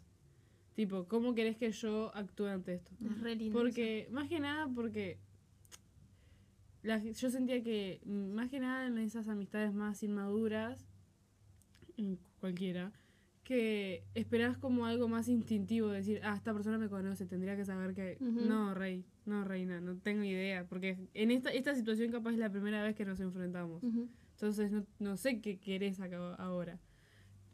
Tipo, 0.76 1.08
¿cómo 1.08 1.34
querés 1.34 1.58
que 1.58 1.72
yo 1.72 2.12
actúe 2.16 2.48
ante 2.48 2.76
esto? 2.76 2.92
Es 3.04 3.22
re 3.22 3.36
lindo 3.36 3.58
Porque, 3.58 4.08
más 4.12 4.28
que 4.28 4.40
nada, 4.40 4.68
porque 4.68 5.18
la- 6.84 7.00
yo 7.02 7.30
sentía 7.32 7.64
que, 7.64 8.02
más 8.06 8.50
que 8.50 8.60
nada 8.60 8.86
en 8.86 8.98
esas 9.00 9.28
amistades 9.28 9.74
más 9.74 10.04
inmaduras, 10.04 10.86
en 11.98 12.20
cualquiera, 12.40 12.92
que 13.48 14.04
esperás 14.14 14.58
como 14.58 14.86
algo 14.86 15.08
más 15.08 15.30
instintivo, 15.30 15.88
decir, 15.88 16.20
ah, 16.22 16.36
esta 16.36 16.54
persona 16.54 16.78
me 16.78 16.90
conoce, 16.90 17.26
tendría 17.26 17.56
que 17.56 17.64
saber 17.64 17.94
que... 17.94 18.18
Ujú. 18.20 18.42
No, 18.42 18.74
rey, 18.74 19.06
no, 19.26 19.46
reina, 19.46 19.80
no 19.80 19.96
tengo 19.98 20.26
idea, 20.26 20.66
porque 20.68 20.98
en 21.14 21.32
esta, 21.32 21.52
esta 21.54 21.74
situación 21.74 22.12
capaz 22.12 22.34
es 22.34 22.40
la 22.40 22.50
primera 22.52 22.84
vez 22.84 22.94
que 22.94 23.06
nos 23.06 23.22
enfrentamos. 23.22 23.82
eso. 23.82 23.88
Ujú. 23.88 24.10
Entonces 24.32 24.72
no, 24.74 24.86
no 25.00 25.16
sé 25.16 25.40
qué 25.40 25.60
querés 25.60 26.02
acá- 26.02 26.36
ahora. 26.36 26.78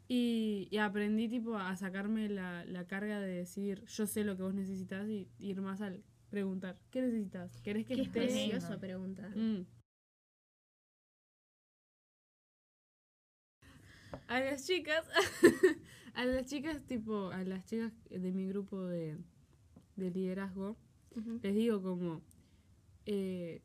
Y, 0.08 0.66
y 0.72 0.78
aprendí 0.78 1.28
tipo 1.28 1.56
a 1.56 1.76
sacarme 1.76 2.28
la, 2.28 2.64
la 2.64 2.86
carga 2.86 3.20
de 3.20 3.28
decir 3.28 3.84
yo 3.86 4.06
sé 4.06 4.24
lo 4.24 4.36
que 4.36 4.42
vos 4.42 4.52
necesitas 4.54 5.08
y 5.08 5.28
ir 5.38 5.60
más 5.62 5.80
al 5.80 6.02
preguntar, 6.28 6.76
¿qué 6.90 7.02
necesitas? 7.02 7.62
¿Querés 7.62 7.86
que 7.86 7.94
Qué 7.94 8.02
esté? 8.02 8.20
precioso 8.20 8.80
pregunta. 8.80 9.28
Mm. 9.36 9.60
A 14.26 14.40
las 14.40 14.66
chicas, 14.66 15.04
a 16.14 16.24
las 16.24 16.46
chicas 16.46 16.82
tipo, 16.86 17.30
a 17.30 17.44
las 17.44 17.66
chicas 17.66 17.92
de 18.08 18.32
mi 18.32 18.46
grupo 18.46 18.82
de, 18.86 19.18
de 19.96 20.10
liderazgo, 20.10 20.76
les 21.42 21.54
digo 21.54 21.82
como 21.82 22.22
eh, 23.06 23.62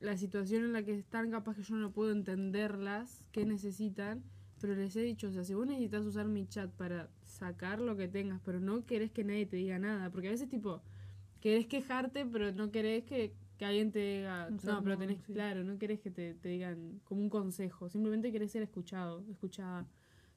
la 0.00 0.16
situación 0.16 0.64
en 0.64 0.72
la 0.72 0.82
que 0.82 0.94
están, 0.94 1.30
capaz 1.30 1.56
que 1.56 1.62
yo 1.62 1.76
no 1.76 1.92
puedo 1.92 2.10
entenderlas, 2.10 3.24
qué 3.32 3.44
necesitan, 3.44 4.24
pero 4.60 4.74
les 4.74 4.96
he 4.96 5.02
dicho, 5.02 5.28
o 5.28 5.32
sea, 5.32 5.44
si 5.44 5.54
vos 5.54 5.66
necesitas 5.66 6.04
usar 6.04 6.26
mi 6.26 6.46
chat 6.46 6.70
para 6.70 7.10
sacar 7.24 7.80
lo 7.80 7.96
que 7.96 8.08
tengas, 8.08 8.40
pero 8.44 8.60
no 8.60 8.84
querés 8.84 9.10
que 9.10 9.24
nadie 9.24 9.46
te 9.46 9.56
diga 9.56 9.78
nada, 9.78 10.10
porque 10.10 10.28
a 10.28 10.32
veces 10.32 10.48
tipo, 10.48 10.82
querés 11.40 11.66
quejarte, 11.66 12.24
pero 12.26 12.52
no 12.52 12.70
querés 12.70 13.04
que, 13.04 13.34
que 13.62 13.66
alguien 13.66 13.92
te 13.92 14.00
diga, 14.00 14.50
no, 14.64 14.82
pero 14.82 14.98
tenés, 14.98 15.18
sí. 15.24 15.34
claro, 15.34 15.62
no 15.62 15.78
querés 15.78 16.00
que 16.00 16.10
te, 16.10 16.34
te 16.34 16.48
digan 16.48 17.00
como 17.04 17.20
un 17.20 17.30
consejo, 17.30 17.88
simplemente 17.88 18.32
querés 18.32 18.50
ser 18.50 18.60
escuchado, 18.60 19.24
escuchada. 19.30 19.86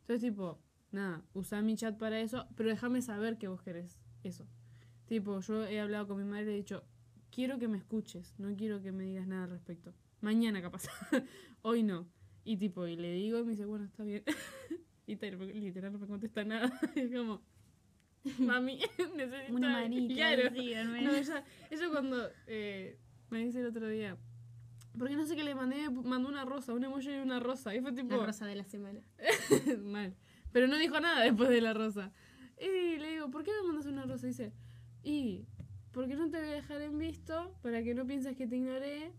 Entonces 0.01 0.29
tipo, 0.29 0.59
nada, 0.91 1.23
usa 1.33 1.63
mi 1.63 1.75
chat 1.75 1.97
para 1.97 2.19
eso, 2.19 2.47
pero 2.55 2.69
déjame 2.69 3.01
saber 3.01 3.39
que 3.39 3.47
vos 3.47 3.63
querés 3.63 3.99
eso. 4.21 4.47
Tipo, 5.07 5.39
yo 5.39 5.65
he 5.65 5.79
hablado 5.79 6.07
con 6.07 6.17
mi 6.19 6.23
madre 6.23 6.51
y 6.51 6.53
he 6.53 6.57
dicho, 6.57 6.83
quiero 7.31 7.57
que 7.57 7.67
me 7.67 7.79
escuches, 7.79 8.35
no 8.37 8.55
quiero 8.55 8.83
que 8.83 8.91
me 8.91 9.05
digas 9.05 9.25
nada 9.25 9.45
al 9.45 9.49
respecto. 9.49 9.95
Mañana 10.21 10.61
capaz, 10.61 10.83
hoy 11.63 11.81
no. 11.81 12.07
Y 12.43 12.57
tipo, 12.57 12.85
y 12.85 12.95
le 12.95 13.11
digo 13.11 13.39
y 13.39 13.43
me 13.43 13.51
dice, 13.53 13.65
bueno, 13.65 13.85
está 13.85 14.03
bien. 14.03 14.21
y 15.07 15.15
te- 15.15 15.31
literal 15.31 15.93
no 15.93 15.97
me 15.97 16.05
contesta 16.05 16.43
nada. 16.43 16.79
es 16.95 17.11
como, 17.11 17.41
mami, 18.37 18.81
necesito... 19.15 19.55
Una 19.55 19.71
manita. 19.71 20.13
Claro. 20.13 20.49
díganme. 20.51 21.01
No, 21.01 21.11
ella, 21.11 21.43
ella 21.71 21.89
cuando 21.89 22.29
eh, 22.45 22.99
me 23.29 23.43
dice 23.43 23.59
el 23.59 23.67
otro 23.67 23.87
día, 23.87 24.17
porque 24.97 25.15
no 25.15 25.25
sé 25.25 25.35
qué 25.35 25.43
le 25.43 25.55
mandé, 25.55 25.89
mandó 25.89 26.29
una 26.29 26.45
rosa, 26.45 26.73
un 26.73 26.83
emoji 26.83 27.09
de 27.09 27.21
una 27.21 27.39
rosa. 27.39 27.75
Y 27.75 27.81
fue 27.81 27.91
tipo, 27.91 28.15
La 28.17 28.25
rosa 28.25 28.45
de 28.45 28.55
la 28.55 28.63
semana. 28.65 29.01
mal. 29.83 30.15
Pero 30.51 30.67
no 30.67 30.77
dijo 30.77 30.99
nada 30.99 31.23
después 31.23 31.49
de 31.49 31.61
la 31.61 31.73
rosa. 31.73 32.11
Y 32.59 32.97
le 32.97 33.11
digo, 33.11 33.29
¿por 33.29 33.43
qué 33.43 33.51
me 33.61 33.67
mandas 33.67 33.85
una 33.87 34.05
rosa? 34.05 34.25
Y 34.27 34.29
dice, 34.29 34.53
y, 35.03 35.45
porque 35.91 36.15
no 36.15 36.29
te 36.29 36.37
voy 36.39 36.47
a 36.47 36.51
dejar 36.53 36.81
en 36.81 36.97
visto 36.97 37.53
para 37.61 37.83
que 37.83 37.93
no 37.93 38.05
pienses 38.07 38.37
que 38.37 38.47
te 38.47 38.55
ignoré. 38.55 39.11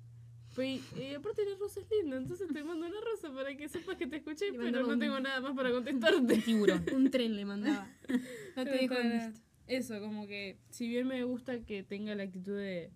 Y 0.59 1.12
aparte 1.14 1.45
la 1.45 1.55
rosa 1.59 1.81
es 1.81 1.87
linda, 1.90 2.16
entonces 2.16 2.49
te 2.51 2.64
mando 2.64 2.87
una 2.87 2.97
rosa 3.03 3.31
para 3.35 3.55
que 3.55 3.69
sepas 3.69 3.97
que 3.99 4.07
te 4.07 4.16
escuché, 4.16 4.51
Le 4.53 4.59
pero 4.59 4.87
no 4.87 4.95
un- 4.95 4.99
tengo 4.99 5.21
nada 5.21 5.42
más 5.42 5.55
para 5.55 5.71
contestarte. 5.71 6.38
Tiburón. 6.38 6.83
Un 6.95 7.11
tren 7.11 7.37
le 7.37 7.45
mandaba. 7.45 7.87
No 8.57 8.64
te 8.64 8.71
Pero 8.88 9.01
en 9.03 9.12
visto. 9.12 9.42
Eso, 9.66 10.01
como 10.01 10.27
que 10.27 10.59
si 10.71 10.88
bien 10.88 11.07
me 11.09 11.23
gusta 11.25 11.61
que 11.61 11.83
tenga 11.83 12.14
la 12.14 12.23
actitud 12.23 12.57
de 12.57 12.90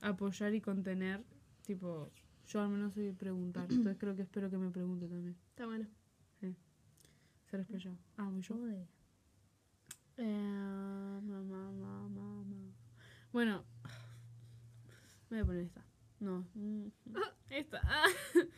apoyar 0.00 0.54
y 0.54 0.60
contener, 0.60 1.24
tipo, 1.62 2.10
yo 2.46 2.60
al 2.60 2.68
menos 2.70 2.94
soy 2.94 3.06
de 3.06 3.14
preguntar. 3.14 3.66
Entonces 3.70 3.96
creo 3.98 4.16
que 4.16 4.22
espero 4.22 4.50
que 4.50 4.58
me 4.58 4.70
pregunte 4.70 5.06
también. 5.08 5.36
Está 5.50 5.66
bueno. 5.66 5.86
Ser 7.50 7.60
explayado. 7.60 7.96
Ah, 8.18 8.28
voy 8.30 8.42
yo. 8.42 8.56
Eh, 10.18 11.20
mamá, 11.22 11.70
mamá, 11.72 12.08
mamá. 12.08 12.72
Bueno, 13.32 13.64
me 15.30 15.36
voy 15.36 15.42
a 15.42 15.46
poner 15.46 15.64
esta. 15.64 15.84
No. 16.20 16.46
Esta. 17.50 17.80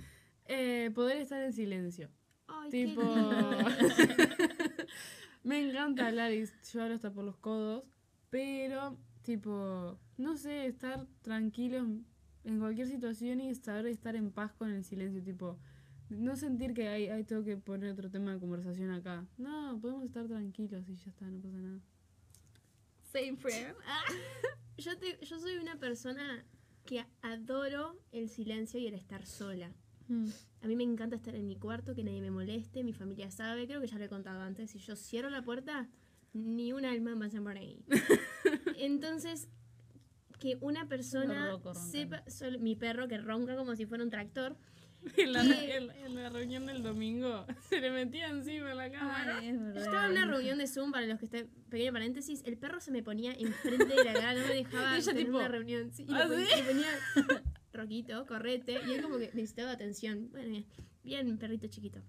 Eh, 0.53 0.90
poder 0.96 1.18
estar 1.18 1.40
en 1.44 1.53
silencio. 1.53 2.11
Ay, 2.48 2.70
Tipo. 2.70 3.03
me 5.44 5.61
encanta 5.61 6.09
hablar 6.09 6.33
y 6.33 6.44
yo 6.72 6.83
hablo 6.83 6.96
hasta 6.96 7.12
por 7.12 7.22
los 7.22 7.37
codos. 7.37 7.85
Pero, 8.31 8.98
tipo, 9.31 9.97
no 10.19 10.37
sé, 10.37 10.66
estar 10.66 11.07
tranquilo 11.23 11.77
en- 11.79 12.59
cualquier 12.59 12.88
situación 12.88 13.40
y 13.40 13.55
saber 13.55 13.87
estar 13.87 14.16
en 14.16 14.33
paz 14.33 14.53
con 14.55 14.71
el 14.71 14.83
silencio. 14.85 15.23
Tipo, 15.23 15.57
no 16.09 16.35
sentir 16.35 16.75
que 16.75 16.88
hay, 16.88 17.07
hay 17.09 17.23
tengo 17.23 17.45
que 17.45 17.57
poner 17.57 17.93
otro 17.93 18.11
tema 18.11 18.33
de 18.35 18.40
conversación 18.40 18.90
acá. 18.90 19.25
No, 19.38 19.79
podemos 19.81 20.05
estar 20.05 20.27
tranquilos 20.27 20.88
y 20.88 20.97
ya 20.97 21.11
está, 21.11 21.27
no 21.31 21.38
pasa 21.40 21.59
nada. 21.61 21.79
Same 23.12 23.37
friend. 23.37 23.77
Yo, 24.79 24.99
te- 24.99 25.25
yo 25.25 25.38
soy 25.38 25.59
una 25.59 25.77
persona 25.77 26.45
que 26.87 27.05
adoro 27.23 27.97
el 28.11 28.29
silencio 28.29 28.81
y 28.81 28.87
el 28.88 28.95
estar 28.95 29.25
sola. 29.27 29.73
A 30.62 30.66
mí 30.66 30.75
me 30.75 30.83
encanta 30.83 31.14
estar 31.14 31.37
en 31.37 31.47
mi 31.47 31.55
cuarto, 31.55 31.95
que 31.95 32.03
nadie 32.03 32.21
me 32.21 32.33
moleste, 32.33 32.83
mi 32.83 32.93
familia 32.93 33.31
sabe, 33.31 33.66
creo 33.69 33.81
que 33.81 33.87
ya 33.87 33.97
lo 33.97 34.05
he 34.07 34.09
contado 34.09 34.40
antes, 34.40 34.73
si 34.73 34.81
yo 34.81 34.97
cierro 34.97 35.31
la 35.31 35.43
puerta, 35.43 35.88
ni 36.33 36.73
un 36.73 36.85
alma 36.85 37.14
más 37.14 37.33
por 37.33 37.57
ahí. 37.57 37.85
Entonces, 38.81 39.49
que 40.38 40.57
una 40.61 40.88
persona 40.88 41.59
sepa, 41.75 42.25
mi 42.61 42.75
perro 42.77 43.09
que 43.09 43.19
ronca 43.19 43.57
como 43.57 43.77
si 43.77 43.87
fuera 43.87 44.03
un 44.05 44.11
tractor, 44.11 44.57
En 45.16 45.33
la, 45.33 45.43
¿Qué? 45.43 45.77
en 45.77 45.87
la- 45.87 45.97
en 45.99 46.14
la 46.14 46.29
reunión 46.29 46.66
del 46.66 46.83
domingo 46.83 47.47
se 47.71 47.81
le 47.81 47.90
metía 47.90 48.29
encima 48.29 48.75
la 48.75 48.90
cámara. 48.90 49.38
Ay, 49.38 49.49
es 49.49 49.59
verdad. 49.59 49.75
Yo 49.77 49.81
estaba 49.81 50.07
en 50.07 50.12
una 50.12 50.27
reunión 50.31 50.59
de 50.59 50.66
Zoom, 50.66 50.93
para 50.93 51.07
los 51.07 51.19
que 51.19 51.25
estén, 51.25 51.49
pequeño 51.71 51.90
paréntesis, 51.93 52.43
el 52.45 52.59
perro 52.59 52.81
se 52.81 52.90
me 52.90 53.03
ponía 53.03 53.33
enfrente 53.33 53.87
de 53.87 54.05
la 54.05 54.12
cara, 54.12 54.35
no 54.35 54.47
me 54.47 54.55
dejaba 54.57 54.97
Ella 54.99 55.05
tener 55.07 55.25
tipo, 55.25 55.38
una 55.38 55.49
reunión. 55.49 55.90
Sí, 55.93 56.05
y 56.07 56.12
¿ah, 56.12 56.29
sí? 56.29 56.57
le 56.57 56.62
ponía, 56.64 56.88
Roquito, 57.73 58.27
correte, 58.27 58.79
y 58.87 58.93
él 58.93 59.03
como 59.03 59.16
que 59.16 59.31
necesitaba 59.33 59.71
atención. 59.71 60.29
Bueno, 60.33 60.51
bien, 60.51 60.66
bien, 61.03 61.38
perrito 61.38 61.66
chiquito. 61.69 62.01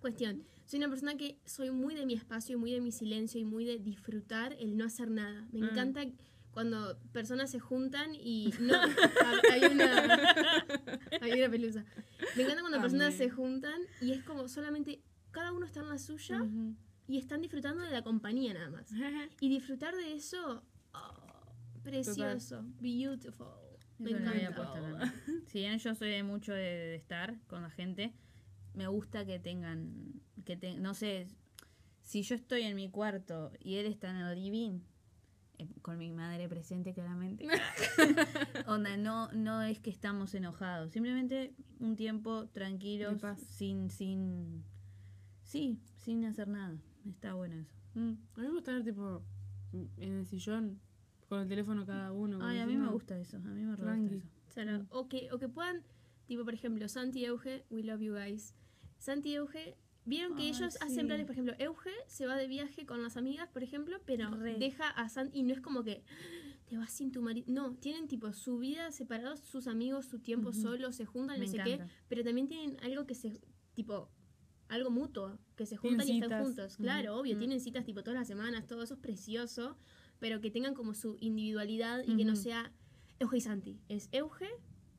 Cuestión, 0.00 0.42
soy 0.70 0.78
una 0.78 0.88
persona 0.88 1.16
que 1.16 1.36
soy 1.44 1.70
muy 1.72 1.94
de 1.96 2.06
mi 2.06 2.14
espacio, 2.14 2.56
y 2.56 2.60
muy 2.60 2.70
de 2.70 2.80
mi 2.80 2.92
silencio 2.92 3.40
y 3.40 3.44
muy 3.44 3.64
de 3.64 3.78
disfrutar 3.78 4.52
el 4.60 4.76
no 4.76 4.84
hacer 4.84 5.10
nada. 5.10 5.48
Me 5.52 5.60
Mm. 5.62 5.64
encanta 5.70 6.00
cuando 6.52 6.96
personas 7.12 7.50
se 7.50 7.58
juntan 7.58 8.14
y 8.14 8.52
no... 8.60 8.74
Hay 9.52 9.64
una... 9.64 10.04
Hay 11.20 11.32
una 11.32 11.50
pelusa. 11.50 11.84
Me 12.36 12.42
encanta 12.44 12.60
cuando 12.62 12.80
personas 12.80 13.14
se 13.14 13.28
juntan 13.30 13.80
y 14.00 14.12
es 14.12 14.22
como 14.22 14.46
solamente... 14.48 15.00
Cada 15.32 15.52
uno 15.52 15.64
está 15.66 15.78
en 15.80 15.88
la 15.88 15.98
suya 15.98 16.42
Ujú. 16.42 16.74
y 17.06 17.18
están 17.18 17.40
disfrutando 17.40 17.82
de 17.84 17.90
la 17.90 18.02
compañía 18.02 18.52
nada 18.54 18.70
más. 18.70 18.90
Y 19.40 19.48
disfrutar 19.48 19.94
de 19.96 20.14
eso, 20.14 20.64
oh, 20.92 21.52
precioso, 21.84 22.64
beautiful. 22.80 23.46
Me 23.98 24.10
Eso 24.10 24.20
no 24.20 24.32
encanta. 24.32 24.54
puesto 24.56 24.74
también. 24.74 25.12
Si 25.46 25.58
bien 25.60 25.78
yo 25.78 25.94
soy 25.94 26.10
de 26.10 26.22
mucho 26.24 26.52
de, 26.52 26.62
de 26.62 26.94
estar 26.96 27.38
con 27.46 27.62
la 27.62 27.70
gente, 27.70 28.12
me 28.74 28.86
gusta 28.86 29.24
que 29.24 29.38
tengan, 29.38 30.20
que 30.44 30.56
te- 30.56 30.78
no 30.78 30.94
sé, 30.94 31.26
si 32.02 32.22
yo 32.22 32.34
estoy 32.34 32.62
en 32.62 32.76
mi 32.76 32.88
cuarto 32.90 33.52
y 33.60 33.76
él 33.76 33.86
está 33.86 34.10
en 34.10 34.16
el 34.16 34.34
living, 34.42 34.80
eh, 35.58 35.68
con 35.82 35.98
mi 35.98 36.10
madre 36.12 36.48
presente 36.48 36.92
claramente, 36.94 37.46
onda, 38.66 38.96
no, 38.96 39.30
no 39.32 39.62
es 39.62 39.78
que 39.80 39.90
estamos 39.90 40.34
enojados, 40.34 40.92
simplemente 40.92 41.54
un 41.78 41.96
tiempo 41.96 42.46
paz. 43.18 43.40
sin, 43.40 43.90
sin, 43.90 44.64
sí, 45.42 45.78
sin 45.98 46.24
hacer 46.24 46.48
nada. 46.48 46.76
Está 47.08 47.34
bueno 47.34 47.56
eso. 47.56 47.74
Mm. 47.94 48.12
A 48.36 48.40
mí 48.40 48.46
me 48.46 48.50
gusta 48.52 48.72
estar 48.76 48.84
tipo 48.84 49.22
en 49.72 50.12
el 50.18 50.26
sillón 50.26 50.80
con 51.28 51.40
el 51.40 51.48
teléfono 51.48 51.86
cada 51.86 52.12
uno. 52.12 52.38
Ay, 52.42 52.58
a 52.58 52.66
mí 52.66 52.76
me 52.76 52.88
gusta 52.88 53.16
eso, 53.18 53.36
a 53.36 53.40
mí 53.40 53.62
me 53.64 53.74
gusta 53.76 53.96
eso. 53.96 54.16
O, 54.48 54.50
sea, 54.52 54.64
no- 54.64 54.86
o 54.90 55.08
que, 55.08 55.30
o 55.32 55.38
que 55.38 55.48
puedan, 55.48 55.82
tipo, 56.26 56.44
por 56.44 56.54
ejemplo, 56.54 56.88
Santi 56.88 57.20
y 57.20 57.24
Euge, 57.26 57.64
we 57.70 57.82
love 57.82 58.00
you 58.00 58.14
guys. 58.14 58.54
Santi 59.00 59.30
y 59.30 59.34
Euge, 59.34 59.76
vieron 60.04 60.36
que 60.36 60.48
ellos 60.48 60.74
sí. 60.74 60.78
hacen 60.82 61.06
planes, 61.08 61.26
por 61.26 61.32
ejemplo, 61.32 61.54
Euge 61.58 61.90
se 62.06 62.26
va 62.26 62.36
de 62.36 62.46
viaje 62.46 62.86
con 62.86 63.02
las 63.02 63.16
amigas, 63.16 63.48
por 63.48 63.62
ejemplo, 63.64 64.00
pero 64.06 64.30
Re. 64.30 64.56
deja 64.58 64.88
a 64.88 65.08
Santi 65.08 65.40
y 65.40 65.42
no 65.42 65.52
es 65.52 65.60
como 65.60 65.82
que 65.82 66.04
te 66.66 66.76
vas 66.76 66.92
sin 66.92 67.10
tu 67.10 67.20
marido. 67.22 67.46
No, 67.48 67.74
tienen 67.74 68.06
tipo 68.06 68.32
su 68.32 68.58
vida 68.58 68.92
separados, 68.92 69.40
sus 69.40 69.66
amigos, 69.66 70.06
su 70.06 70.20
tiempo 70.20 70.52
solo, 70.52 70.92
se 70.92 71.04
juntan, 71.06 71.40
Me 71.40 71.46
no 71.46 71.50
sé 71.50 71.56
encanta. 71.60 71.84
qué, 71.86 71.92
pero 72.08 72.22
también 72.22 72.46
tienen 72.46 72.76
algo 72.82 73.06
que 73.06 73.14
se, 73.16 73.40
tipo, 73.74 74.08
algo 74.68 74.90
mutuo, 74.90 75.38
que 75.56 75.66
se 75.66 75.76
juntan 75.76 76.06
y 76.06 76.12
están 76.12 76.28
citas. 76.28 76.42
juntos. 76.44 76.76
Claro, 76.76 77.16
obvio, 77.18 77.36
tienen 77.36 77.58
citas 77.58 77.84
tipo 77.84 78.02
todas 78.04 78.18
las 78.20 78.28
semanas, 78.28 78.66
todo 78.68 78.82
eso 78.84 78.94
es 78.94 79.00
precioso, 79.00 79.76
pero 80.20 80.40
que 80.40 80.50
tengan 80.52 80.74
como 80.74 80.94
su 80.94 81.16
individualidad 81.20 82.04
y 82.06 82.16
que 82.16 82.24
no 82.24 82.36
sea 82.36 82.72
Euge 83.18 83.38
y 83.38 83.40
Santi. 83.40 83.80
Es 83.88 84.08
Euge, 84.12 84.48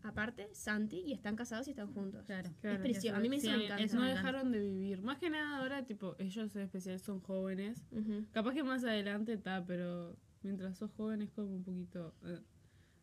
aparte, 0.04 0.50
Santi, 0.54 1.02
y 1.06 1.14
están 1.14 1.36
casados 1.36 1.68
y 1.68 1.72
están 1.72 1.94
juntos. 1.94 2.26
Claro. 2.26 2.50
Claro, 2.62 2.76
es 2.78 2.82
precioso. 2.82 3.18
A 3.18 3.20
mí 3.20 3.30
me, 3.30 3.40
sí, 3.40 3.48
eso 3.48 3.58
me 3.58 3.66
es 3.66 3.72
encanta. 3.72 3.96
No 3.96 4.06
dejaron 4.06 4.52
de 4.52 4.60
vivir. 4.60 5.02
Más 5.02 5.18
que 5.18 5.30
nada 5.30 5.58
ahora, 5.58 5.86
tipo, 5.86 6.16
ellos 6.20 6.56
en 6.56 6.62
especial 6.64 7.00
son 7.00 7.20
jóvenes. 7.22 7.84
Capaz 8.32 8.54
que 8.54 8.64
más 8.64 8.84
adelante 8.84 9.34
está, 9.34 9.66
pero 9.66 10.18
mientras 10.44 10.78
sos 10.78 10.92
joven 10.92 11.22
es 11.22 11.32
como 11.32 11.56
un 11.56 11.64
poquito, 11.64 12.14
eh, 12.26 12.40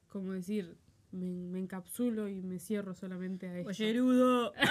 como 0.08 0.32
decir, 0.32 0.76
me, 1.12 1.46
me 1.48 1.58
encapsulo 1.60 2.28
y 2.28 2.42
me 2.42 2.58
cierro 2.58 2.94
solamente 2.94 3.48
a 3.48 3.58
esto. 3.58 3.68
Oyerudo. 3.70 4.52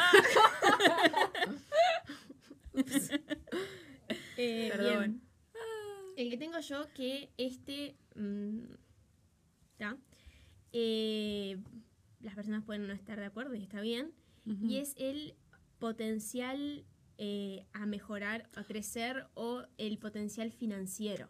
Eh, 4.40 4.70
Perdón. 4.72 5.00
bien. 5.00 5.22
El 6.16 6.30
que 6.30 6.38
tengo 6.38 6.60
yo, 6.60 6.86
que 6.94 7.32
este. 7.38 7.96
mm, 8.16 8.60
¿tá? 9.78 9.98
Eh, 10.74 11.58
las 12.20 12.36
personas 12.36 12.64
pueden 12.64 12.88
no 12.88 12.94
estar 12.94 13.20
de 13.20 13.26
acuerdo 13.26 13.56
y 13.56 13.62
está 13.64 13.82
bien. 13.82 14.12
Y 14.64 14.78
es 14.78 14.94
el 14.98 15.36
potencial 15.78 16.86
eh, 17.18 17.66
a 17.74 17.86
mejorar, 17.86 18.50
a 18.56 18.64
crecer 18.64 19.28
o 19.34 19.64
el 19.78 19.98
potencial 19.98 20.52
financiero. 20.52 21.28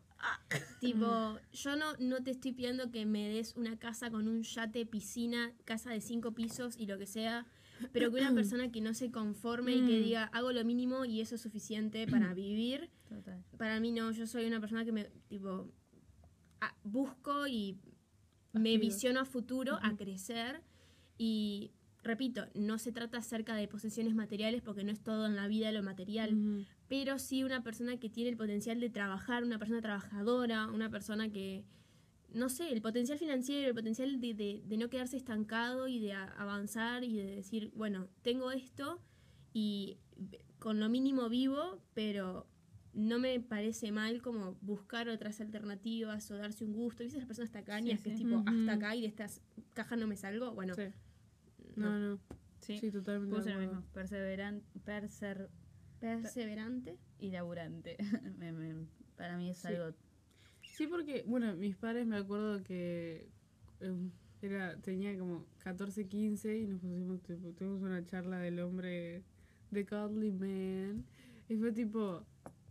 Tipo, 0.80 1.39
yo 1.52 1.76
no, 1.76 1.95
no 2.00 2.23
te 2.23 2.32
estoy 2.32 2.52
pidiendo 2.52 2.91
que 2.91 3.06
me 3.06 3.28
des 3.30 3.56
una 3.56 3.78
casa 3.80 4.12
con 4.12 4.28
un 4.28 4.43
yate, 4.43 4.86
piscina, 4.86 5.52
casa 5.65 5.89
de 5.89 6.02
cinco 6.02 6.34
pisos 6.34 6.78
y 6.78 6.86
lo 6.86 6.97
que 7.00 7.08
sea, 7.08 7.45
pero 7.91 8.12
que 8.12 8.19
una 8.19 8.34
persona 8.36 8.71
que 8.71 8.82
no 8.82 8.93
se 8.93 9.10
conforme 9.12 9.76
y 9.76 9.80
que 9.88 10.00
Mm. 10.00 10.04
diga 10.04 10.23
hago 10.26 10.52
lo 10.52 10.63
mínimo 10.63 11.06
y 11.06 11.21
eso 11.21 11.36
es 11.36 11.41
suficiente 11.41 12.06
para 12.08 12.34
vivir, 12.36 12.89
Total. 13.10 13.43
para 13.58 13.80
mí 13.80 13.91
no, 13.91 14.12
yo 14.12 14.28
soy 14.28 14.45
una 14.45 14.60
persona 14.60 14.86
que 14.86 14.91
me, 14.91 15.06
tipo, 15.28 15.67
a- 16.62 16.76
busco 16.84 17.47
y 17.47 17.78
me 18.54 18.78
visiono 18.78 19.19
a 19.21 19.26
futuro, 19.26 19.80
a 19.82 19.95
crecer 19.95 20.62
y 21.17 21.71
repito, 22.03 22.45
no 22.53 22.77
se 22.77 22.91
trata 22.91 23.17
acerca 23.17 23.56
de 23.56 23.67
posesiones 23.67 24.15
materiales 24.15 24.62
porque 24.62 24.84
no 24.84 24.91
es 24.91 25.01
todo 25.01 25.25
en 25.25 25.36
la 25.36 25.47
vida 25.47 25.71
lo 25.71 25.84
material, 25.84 26.65
pero 26.88 27.19
sí 27.19 27.43
una 27.43 27.63
persona 27.63 27.97
que 27.97 28.10
tiene 28.10 28.30
el 28.30 28.38
potencial 28.38 28.80
de 28.80 28.89
trabajar, 28.89 29.43
una 29.43 29.60
persona 29.60 29.82
trabajadora, 29.82 30.67
una 30.67 30.89
persona 30.89 31.30
que, 31.30 31.65
no 32.34 32.47
sé, 32.49 32.71
el 32.71 32.82
potencial 32.82 33.17
financiero, 33.17 33.67
el 33.67 33.75
potencial 33.75 34.21
de, 34.21 34.34
de- 34.34 34.62
de 34.65 34.77
no 34.77 34.89
quedarse 34.89 35.17
estancado 35.17 35.88
y 35.89 35.99
de 35.99 36.13
avanzar 36.13 37.03
y 37.03 37.13
de 37.17 37.25
decir, 37.36 37.71
bueno, 37.75 38.08
tengo 38.21 38.51
esto 38.51 39.01
y 39.53 39.97
con 40.60 40.80
lo 40.80 40.88
mínimo 40.89 41.27
vivo, 41.30 41.82
pero 41.93 42.47
no 42.93 43.19
me 43.19 43.39
parece 43.39 43.91
mal 43.91 44.21
como 44.21 44.56
buscar 44.62 45.10
otras 45.10 45.39
alternativas 45.41 46.32
o 46.32 46.38
darse 46.38 46.63
un 46.65 46.73
gusto. 46.73 47.03
¿Viste 47.03 47.17
esas 47.17 47.27
personas 47.27 47.51
tacañas 47.51 47.99
Sí, 47.99 48.03
que 48.06 48.10
es 48.12 48.17
sí. 48.17 48.23
tipo, 48.23 48.43
hasta 48.45 48.73
acá 48.73 48.95
y 48.95 49.01
de 49.01 49.08
estas 49.08 49.41
cajas 49.73 49.99
no 49.99 50.08
me 50.08 50.15
salgo? 50.15 50.53
Bueno, 50.53 50.73
Sí. 50.73 50.84
No, 51.78 51.98
no. 52.00 52.20
Sí, 52.62 52.78
Sí, 52.80 52.92
totalmente. 52.92 53.36
puse 53.36 53.54
lo 53.54 53.60
mismo. 53.60 53.84
Perseveran, 53.94 54.62
perser 54.84 55.50
Perseverante. 56.00 56.98
y 57.20 57.32
laburante. 57.32 57.98
Me- 58.38 58.52
me- 58.52 58.86
para 59.16 59.38
mí 59.38 59.50
es 59.50 59.58
Sí. 59.60 59.68
algo... 59.70 59.96
Sí, 60.63 60.86
porque, 60.88 61.24
bueno, 61.26 61.56
mis 61.56 61.76
padres 61.76 62.06
me 62.06 62.18
acuerdo 62.18 62.62
que 62.63 63.28
eh, 63.80 63.94
era, 64.42 64.76
tenía 64.82 65.18
como 65.18 65.46
14, 65.63 66.08
15 66.08 66.58
y 66.58 66.68
nos 66.68 66.82
pusimos, 66.82 67.22
tipo, 67.24 67.50
tuvimos 67.54 67.82
una 67.82 68.06
charla 68.06 68.38
del 68.40 68.60
hombre, 68.60 69.24
de 69.72 69.84
Godly 69.84 70.32
Man. 70.32 71.06
Y 71.50 71.56
fue 71.56 71.72
tipo, 71.72 72.24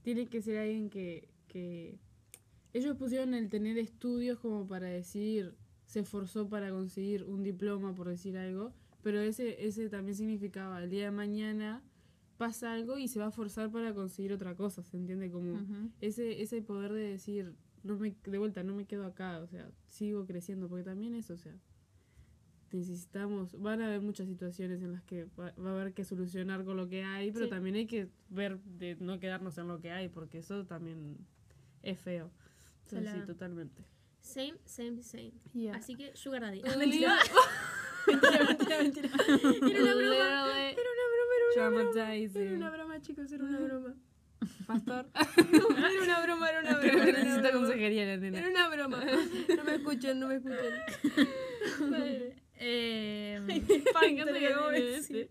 tiene 0.03 0.27
que 0.27 0.41
ser 0.43 0.59
alguien 0.59 0.89
que, 0.91 1.29
que... 1.49 1.99
Ellos 2.73 2.97
pusieron 2.97 3.35
el 3.35 3.49
tener 3.49 3.79
estudios 3.79 4.39
como 4.39 4.69
para 4.69 4.87
decir, 4.89 5.55
se 5.87 6.01
esforzó 6.01 6.49
para 6.49 6.71
conseguir 6.71 7.25
un 7.25 7.43
diploma, 7.43 7.95
por 7.95 8.09
decir 8.09 8.37
algo, 8.37 8.73
pero 9.07 9.21
ese, 9.21 9.65
ese 9.65 9.89
también 9.89 10.17
significaba, 10.17 10.83
el 10.83 10.91
día 10.91 11.05
de 11.05 11.11
mañana 11.13 11.81
pasa 12.39 12.73
algo 12.73 12.99
y 12.99 13.07
se 13.07 13.21
va 13.21 13.27
a 13.27 13.31
forzar 13.31 13.71
para 13.71 13.95
conseguir 13.95 14.33
otra 14.33 14.57
cosa, 14.57 14.83
¿se 14.83 14.97
entiende? 14.97 15.31
Como 15.31 15.61
ese, 16.01 16.43
ese 16.43 16.61
poder 16.61 16.93
de 16.93 17.11
decir, 17.11 17.55
no 17.85 17.97
me, 18.01 18.17
de 18.25 18.39
vuelta, 18.39 18.65
no 18.65 18.75
me 18.75 18.85
quedo 18.85 19.07
acá, 19.07 19.39
o 19.39 19.47
sea, 19.47 19.71
sigo 19.87 20.27
creciendo, 20.27 20.69
porque 20.69 20.83
también 20.83 21.15
eso, 21.15 21.35
o 21.35 21.39
sea, 21.39 21.55
necesitamos, 22.73 23.53
van 23.61 23.81
a 23.81 23.87
haber 23.87 24.01
muchas 24.01 24.27
situaciones 24.27 24.83
en 24.83 24.91
las 24.91 25.05
que 25.05 25.27
va, 25.39 25.53
va 25.53 25.71
a 25.71 25.81
haber 25.81 25.95
que 25.95 26.03
solucionar 26.03 26.65
con 26.65 26.77
lo 26.77 26.89
que 26.89 27.05
hay, 27.05 27.31
pero 27.31 27.45
Sí. 27.45 27.51
también 27.51 27.77
hay 27.77 27.87
que 27.87 28.09
ver 28.29 28.59
de 28.65 28.97
no 28.99 29.21
quedarnos 29.21 29.57
en 29.59 29.69
lo 29.69 29.79
que 29.81 29.93
hay, 29.93 30.09
porque 30.09 30.39
eso 30.39 30.67
también 30.67 31.17
es 31.85 32.01
feo. 32.01 32.33
Entonces, 32.87 33.13
sí, 33.13 33.21
totalmente. 33.25 33.85
Same, 34.21 34.55
same, 34.65 35.01
same. 35.05 35.33
Yeah. 35.53 35.77
Así 35.77 35.95
que 35.95 36.17
Sugar 36.17 36.43
Daddy. 36.43 36.63
Mentira. 38.13 38.45
mentira, 38.45 38.79
mentira. 38.83 39.09
Era 39.71 39.83
una 39.83 39.95
broma. 39.95 40.71
Era 40.71 40.91
una 40.93 41.05
broma, 41.13 41.35
era 41.37 41.45
una 41.47 41.69
broma. 41.71 42.15
Era 42.15 42.53
una 42.57 42.71
broma, 42.71 43.01
chicos, 43.01 43.33
era 43.33 43.45
una 43.45 43.59
broma. 43.61 43.95
Pastor. 44.67 45.07
Era 45.37 46.03
una 46.03 46.21
broma, 46.23 46.49
era 46.51 46.61
una 46.61 46.79
broma. 46.79 46.85
Era 46.87 46.97
una 46.97 47.19
Necesita 47.19 47.41
broma. 47.51 47.59
consejería 47.59 48.05
la 48.07 48.17
nena. 48.19 48.39
Era 48.39 48.49
una 48.51 48.69
broma. 48.69 49.05
No 49.57 49.65
me 49.65 49.75
escuchen, 49.75 50.21
no 50.21 50.29
me 50.29 50.35
escuchen. 50.37 50.75
Eh, 52.59 53.41
Qué 53.67 53.77
espanto 53.85 54.25
le 54.33 54.39
que 54.41 54.47
acabo 54.49 54.69
de 54.71 54.83
decir. 54.83 55.31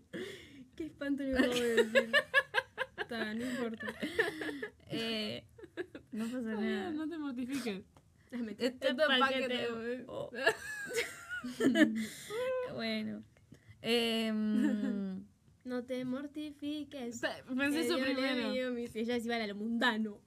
Qué 0.76 0.84
espanto 0.86 1.22
le 1.22 1.38
acabo 1.38 1.54
de 1.54 1.74
decir. 1.84 2.12
Está, 2.98 3.34
no 3.34 3.44
importa. 3.44 3.86
eh, 4.90 5.44
no 6.12 6.24
pasa 6.26 6.38
nada. 6.40 6.90
No 6.90 7.08
te 7.08 7.18
mortifiques. 7.18 7.82
Este 8.58 8.94
paquete-. 8.94 10.04
Bueno. 12.74 13.22
Em, 13.82 15.24
No 15.64 15.82
te 15.84 16.04
mortifiques. 16.04 17.20
Pensé 17.20 17.70
que 17.72 17.80
eso 17.80 17.98
primero. 17.98 18.52
digo 18.52 18.70
mis- 18.70 18.94
Ella 18.94 19.18
se 19.18 19.26
iba 19.26 19.36
a 19.36 19.46
lo 19.46 19.54
mundano. 19.56 20.20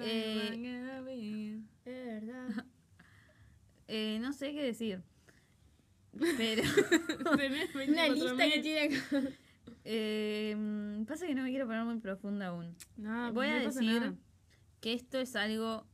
Eh, 0.00 0.54
Es 1.84 1.94
verdad. 2.06 2.64
eh, 3.88 4.18
no 4.20 4.32
sé 4.32 4.52
qué 4.52 4.62
decir. 4.62 5.02
Pero 6.36 6.62
Una 7.32 8.08
lista 8.08 8.36
que 8.36 8.60
24.000. 8.60 8.62
tiene 8.62 8.80
acá. 8.96 9.22
em, 9.84 11.04
pasa 11.06 11.26
que 11.26 11.34
no 11.34 11.42
me 11.42 11.50
quiero 11.50 11.66
poner 11.66 11.84
muy 11.84 11.98
profunda 11.98 12.46
aún. 12.48 12.74
No, 12.96 13.32
Voy 13.32 13.46
a 13.48 13.58
no 13.58 13.64
decir 13.66 13.82
nada. 14.00 14.14
que 14.80 14.92
esto 14.94 15.18
es 15.18 15.34
algo 15.36 15.84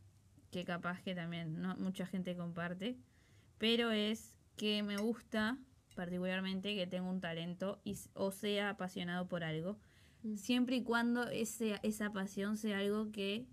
que 0.51 0.65
capaz 0.65 1.03
que 1.03 1.15
también 1.15 1.61
no 1.63 1.77
mucha 1.77 2.07
gente 2.07 2.37
comparte, 2.37 2.97
pero 3.65 3.93
es 3.93 4.37
que 4.59 4.83
me 4.83 4.99
gusta 4.99 5.57
particularmente 5.95 6.75
que 6.75 6.87
tenga 6.87 7.09
un 7.09 7.23
talento 7.23 7.81
y, 7.83 7.97
o 8.13 8.31
sea 8.31 8.69
apasionado 8.69 9.27
por 9.27 9.43
algo, 9.43 9.79
Mm. 10.25 10.37
siempre 10.37 10.77
y 10.77 10.83
cuando 10.83 11.29
ese, 11.29 11.79
esa 11.83 12.11
pasión 12.11 12.57
sea 12.57 12.79
algo 12.79 13.13
que 13.13 13.47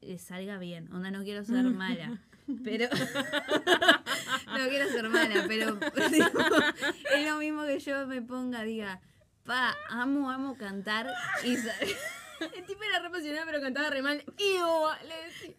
le 0.00 0.18
salga 0.18 0.58
bien. 0.58 0.92
Onda, 0.92 1.10
no 1.10 1.24
quiero 1.24 1.44
ser 1.44 1.64
mala, 1.64 2.20
pero... 2.64 2.88
no 4.46 4.68
quiero 4.68 4.88
ser 4.90 5.08
mala, 5.08 5.44
pero 5.48 5.74
digo, 6.10 6.28
es 7.16 7.26
lo 7.26 7.38
mismo 7.38 7.64
que 7.64 7.78
yo 7.78 8.06
me 8.06 8.20
ponga, 8.20 8.62
diga, 8.62 9.00
pa, 9.44 9.74
amo, 9.88 10.30
amo 10.30 10.56
cantar 10.56 11.08
y... 11.44 11.56
El 11.56 12.64
tipo 12.66 12.82
era 12.82 12.98
re 12.98 13.06
apasionado, 13.06 13.46
pero 13.46 13.60
cantaba 13.60 13.88
re 13.88 14.02
mal. 14.02 14.24
Iu, 14.36 14.66
le 15.06 15.26
decía. 15.26 15.54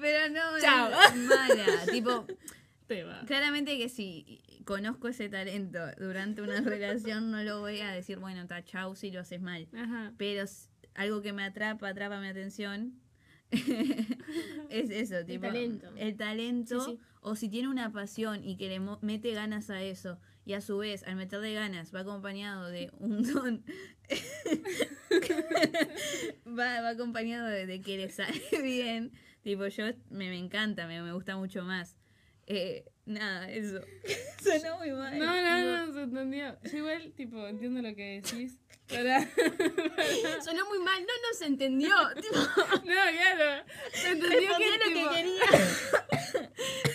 Pero 0.00 0.28
no 0.32 0.60
Chao. 0.60 0.90
es 0.90 1.16
mala. 1.16 1.66
tipo, 1.90 2.26
claramente 3.26 3.78
que 3.78 3.88
si 3.88 4.40
conozco 4.64 5.08
ese 5.08 5.28
talento 5.28 5.80
durante 5.98 6.42
una 6.42 6.60
relación, 6.60 7.30
no 7.30 7.42
lo 7.42 7.60
voy 7.60 7.80
a 7.80 7.90
decir, 7.90 8.18
bueno, 8.18 8.42
está 8.42 8.64
chau 8.64 8.94
si 8.96 9.10
lo 9.10 9.20
haces 9.20 9.40
mal. 9.40 9.68
Ajá. 9.74 10.12
Pero 10.16 10.44
algo 10.94 11.22
que 11.22 11.32
me 11.32 11.44
atrapa, 11.44 11.88
atrapa 11.88 12.20
mi 12.20 12.28
atención. 12.28 13.00
es 14.70 14.90
eso, 14.90 15.24
tipo. 15.24 15.46
talento. 15.46 15.88
El 15.96 16.16
talento. 16.16 16.80
Sí, 16.80 16.92
sí. 16.92 17.00
O 17.20 17.36
si 17.36 17.48
tiene 17.48 17.68
una 17.68 17.92
pasión 17.92 18.44
y 18.44 18.56
que 18.56 18.68
le 18.68 18.80
mete 19.00 19.32
ganas 19.32 19.70
a 19.70 19.82
eso. 19.82 20.18
Y 20.46 20.52
a 20.52 20.60
su 20.60 20.76
vez, 20.78 21.02
al 21.04 21.16
meterle 21.16 21.54
ganas, 21.54 21.94
va 21.94 22.00
acompañado 22.00 22.68
de 22.68 22.90
un 22.98 23.22
don. 23.22 23.64
va, 26.46 26.80
va 26.82 26.88
acompañado 26.90 27.48
de, 27.48 27.66
de 27.66 27.80
que 27.80 27.96
le 27.96 28.10
sale 28.10 28.42
bien. 28.62 29.12
Tipo, 29.42 29.66
yo 29.68 29.86
me, 30.10 30.28
me 30.28 30.38
encanta, 30.38 30.86
me, 30.86 31.02
me 31.02 31.12
gusta 31.12 31.36
mucho 31.36 31.64
más. 31.64 31.96
Eh, 32.46 32.84
nada, 33.06 33.50
eso. 33.50 33.80
Sonó 34.42 34.76
muy 34.78 34.90
mal. 34.90 35.18
No, 35.18 35.42
no, 35.42 35.86
no, 35.86 35.92
se 35.92 36.02
entendió. 36.02 36.58
Yo 36.62 36.78
igual, 36.78 37.12
tipo, 37.16 37.46
entiendo 37.46 37.82
lo 37.82 37.94
que 37.94 38.20
decís. 38.22 38.58
Para... 38.88 39.20
Sonó 40.42 40.66
muy 40.66 40.78
mal, 40.80 41.00
no 41.00 41.12
nos 41.28 41.40
entendió. 41.40 41.94
Tipo, 42.20 42.36
No, 42.36 42.82
claro. 42.84 43.64
Se 43.92 44.08
entendió 44.10 44.50
que, 44.58 44.70
lo 44.70 44.78
tipo, 44.84 45.10
que 45.10 45.16
quería. 45.16 45.46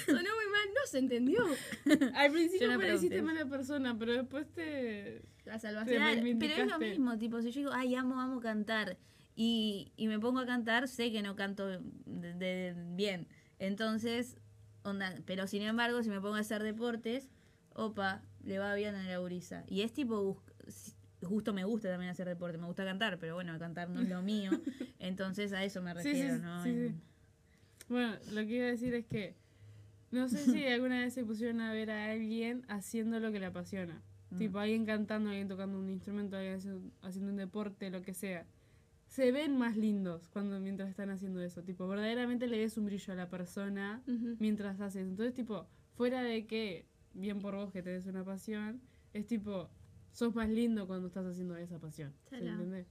Sonó 0.06 0.30
muy 0.36 0.48
mal, 0.52 0.68
no 0.69 0.69
se 0.86 1.00
entendió. 1.00 1.42
al 2.16 2.32
principio 2.32 2.68
no 2.72 2.80
pareciste 2.80 3.22
mala 3.22 3.46
persona, 3.46 3.98
pero 3.98 4.14
después 4.14 4.48
te... 4.54 5.22
La 5.46 5.54
Te 5.54 5.60
salvación. 5.60 5.98
Claro, 5.98 6.22
pero 6.40 6.54
es 6.54 6.68
lo 6.68 6.80
mismo, 6.80 7.18
tipo, 7.18 7.42
si 7.42 7.52
yo 7.52 7.60
digo, 7.62 7.72
ay, 7.74 7.96
amo, 7.96 8.20
amo 8.22 8.40
cantar, 8.40 8.98
y, 9.36 9.92
y 9.98 10.08
me 10.08 10.20
pongo 10.20 10.40
a 10.40 10.46
cantar, 10.46 10.88
sé 10.88 11.12
que 11.12 11.22
no 11.22 11.36
canto 11.36 11.66
de, 11.68 11.80
de- 12.06 12.76
bien. 12.96 13.28
Entonces, 13.58 14.38
onda, 14.84 15.16
pero 15.26 15.48
sin 15.48 15.62
embargo, 15.64 16.04
si 16.04 16.10
me 16.10 16.20
pongo 16.22 16.36
a 16.36 16.40
hacer 16.40 16.62
deportes, 16.62 17.30
opa, 17.74 18.22
le 18.44 18.60
va 18.60 18.76
bien 18.76 18.96
a 18.96 19.04
la 19.04 19.18
gurisa. 19.18 19.64
Y 19.68 19.82
es 19.82 19.94
tipo, 19.94 20.44
justo 21.24 21.54
me 21.54 21.64
gusta 21.64 21.90
también 21.90 22.12
hacer 22.12 22.28
deporte, 22.28 22.58
me 22.58 22.68
gusta 22.68 22.86
cantar, 22.86 23.18
pero 23.18 23.34
bueno, 23.36 23.58
cantar 23.58 23.90
no 23.90 24.02
es 24.02 24.10
lo 24.10 24.22
mío. 24.22 24.52
Entonces 25.00 25.52
a 25.54 25.64
eso 25.64 25.82
me 25.82 25.92
sí, 25.94 26.10
refiero, 26.10 26.36
sí, 26.36 26.42
¿no? 26.42 26.64
sí, 26.64 26.70
sí. 26.74 26.86
En- 26.88 27.02
Bueno, 27.88 28.16
lo 28.32 28.42
que 28.42 28.56
iba 28.56 28.66
a 28.66 28.72
decir 28.72 28.94
es 28.94 29.06
que 29.06 29.36
no 30.12 30.30
sé 30.30 30.46
si 30.46 30.66
alguna 30.68 31.00
vez 31.00 31.14
se 31.14 31.24
pusieron 31.24 31.62
a 31.62 31.74
ver 31.74 31.92
a 31.92 32.12
alguien 32.12 32.64
haciendo 32.68 33.20
lo 33.20 33.32
que 33.32 33.40
le 33.40 33.48
apasiona. 33.48 34.02
Mm. 34.32 34.38
Tipo, 34.38 34.60
alguien 34.60 34.86
cantando, 34.86 35.30
alguien 35.30 35.48
tocando 35.48 35.80
un 35.80 35.90
instrumento, 35.90 36.38
alguien 36.38 36.56
haciendo, 36.56 36.92
haciendo 37.02 37.32
un 37.32 37.38
deporte, 37.38 37.90
lo 37.90 38.02
que 38.02 38.14
sea. 38.14 38.46
Se 39.08 39.32
ven 39.32 39.58
más 39.58 39.76
lindos 39.76 40.28
cuando 40.30 40.60
mientras 40.60 40.90
están 40.90 41.10
haciendo 41.10 41.42
eso. 41.42 41.64
Tipo, 41.64 41.88
verdaderamente 41.88 42.48
le 42.48 42.60
ves 42.60 42.78
un 42.78 42.86
brillo 42.86 43.14
a 43.14 43.16
la 43.16 43.30
persona 43.30 44.04
mientras 44.38 44.80
haces. 44.80 45.08
Entonces, 45.08 45.34
tipo, 45.34 45.68
fuera 45.96 46.22
de 46.22 46.46
que, 46.46 46.86
bien 47.14 47.40
por 47.40 47.56
vos 47.56 47.72
que 47.72 47.82
tenés 47.82 48.06
una 48.06 48.24
pasión, 48.24 48.82
es 49.14 49.26
tipo, 49.26 49.70
sos 50.12 50.36
más 50.36 50.50
lindo 50.50 50.86
cuando 50.86 51.08
estás 51.08 51.26
haciendo 51.26 51.56
esa 51.56 51.80
pasión. 51.80 52.14
¿Se 52.30 52.38
entiende? 52.38 52.86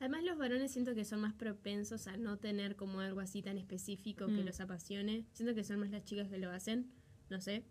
Además, 0.00 0.24
los 0.24 0.38
varones 0.38 0.72
siento 0.72 0.94
que 0.94 1.04
son 1.04 1.20
más 1.20 1.34
propensos 1.34 2.06
a 2.06 2.16
no 2.16 2.38
tener 2.38 2.74
como 2.74 3.00
algo 3.00 3.20
así 3.20 3.42
tan 3.42 3.58
específico 3.58 4.26
que 4.26 4.42
Mm. 4.42 4.46
los 4.46 4.60
apasione. 4.60 5.26
Siento 5.32 5.54
que 5.54 5.62
son 5.62 5.78
más 5.78 5.90
las 5.90 6.04
chicas 6.04 6.28
que 6.28 6.38
lo 6.38 6.50
hacen, 6.50 6.90
no 7.28 7.40
sé. 7.40 7.64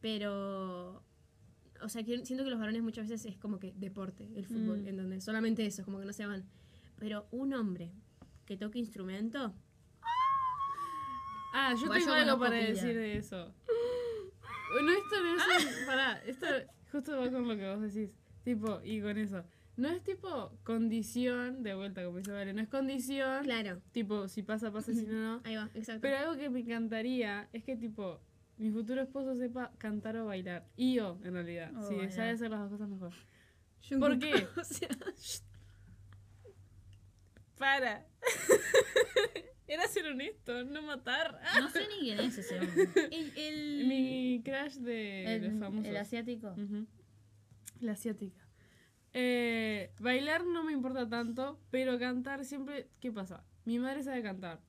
Pero, 0.00 1.04
o 1.80 1.88
sea, 1.88 2.02
que 2.02 2.24
siento 2.26 2.42
que 2.44 2.50
los 2.50 2.58
varones 2.58 2.82
muchas 2.82 3.08
veces 3.08 3.32
es 3.32 3.38
como 3.38 3.58
que 3.60 3.72
deporte, 3.76 4.28
el 4.34 4.46
fútbol, 4.46 4.82
Mm. 4.82 4.88
en 4.88 4.96
donde 4.96 5.20
solamente 5.20 5.64
eso, 5.64 5.84
como 5.84 6.00
que 6.00 6.06
no 6.06 6.12
se 6.12 6.26
van. 6.26 6.44
Pero 6.98 7.28
un 7.30 7.54
hombre 7.54 7.92
que 8.46 8.56
toque 8.56 8.78
instrumento, 8.78 9.54
Ah, 11.52 11.74
yo 11.80 11.90
tengo 11.90 12.12
algo 12.12 12.38
para 12.38 12.54
decir 12.56 12.94
de 12.96 13.16
eso. 13.16 13.52
Bueno, 14.72 14.92
esto 14.92 15.20
no 15.20 15.34
es. 15.34 15.42
Pará, 15.86 16.18
esto 16.24 16.46
justo 16.92 17.16
va 17.18 17.28
con 17.30 17.48
lo 17.48 17.56
que 17.56 17.68
vos 17.74 17.80
decís. 17.92 18.14
Tipo, 18.44 18.80
y 18.84 19.00
con 19.00 19.18
eso. 19.18 19.44
No 19.76 19.88
es 19.88 20.02
tipo 20.02 20.52
condición, 20.64 21.62
de 21.62 21.74
vuelta, 21.74 22.04
como 22.04 22.18
dice 22.18 22.32
Vale, 22.32 22.52
no 22.52 22.60
es 22.60 22.68
condición. 22.68 23.42
claro, 23.44 23.80
Tipo, 23.92 24.28
si 24.28 24.42
pasa, 24.42 24.70
pasa, 24.70 24.92
si 24.92 25.06
no, 25.06 25.36
no. 25.36 25.40
ahí 25.44 25.56
va, 25.56 25.70
exacto. 25.74 26.00
Pero 26.02 26.18
algo 26.18 26.36
que 26.36 26.50
me 26.50 26.60
encantaría 26.60 27.48
es 27.52 27.64
que, 27.64 27.76
tipo, 27.76 28.20
mi 28.58 28.70
futuro 28.70 29.00
esposo 29.00 29.34
sepa 29.36 29.72
cantar 29.78 30.16
o 30.18 30.26
bailar. 30.26 30.66
Y 30.76 30.94
yo, 30.94 31.18
en 31.24 31.32
realidad. 31.32 31.74
O 31.76 31.88
sí, 31.88 31.94
bailar. 31.94 32.12
sabe 32.12 32.30
hacer 32.30 32.50
las 32.50 32.60
dos 32.60 32.70
cosas 32.72 32.88
mejor. 32.88 33.12
¿Por 33.98 34.18
qué? 34.18 34.46
o 34.60 34.64
sea, 34.64 34.88
Para. 37.58 38.06
Era 39.66 39.86
ser 39.86 40.06
honesto, 40.06 40.64
no 40.64 40.82
matar. 40.82 41.40
No 41.60 41.70
sé 41.70 41.86
ni 41.88 42.00
quién 42.00 42.20
es 42.20 42.36
ese 42.38 42.58
hombre. 42.58 42.88
El, 43.12 43.32
el- 43.36 43.86
Mi 43.86 44.42
crush 44.44 44.74
de 44.78 45.36
El, 45.36 45.44
los 45.44 45.60
famosos. 45.60 45.86
el 45.86 45.96
asiático. 45.96 46.48
Ujú. 46.52 46.86
La 47.80 47.92
asiática. 47.92 48.40
Eh, 49.12 49.92
bailar 49.98 50.44
no 50.44 50.62
me 50.62 50.72
importa 50.72 51.08
tanto, 51.08 51.58
pero 51.70 51.98
cantar 51.98 52.44
siempre. 52.44 52.88
¿Qué 53.00 53.10
pasa? 53.10 53.44
Mi 53.64 53.78
madre 53.78 54.02
sabe 54.02 54.22
cantar. 54.22 54.60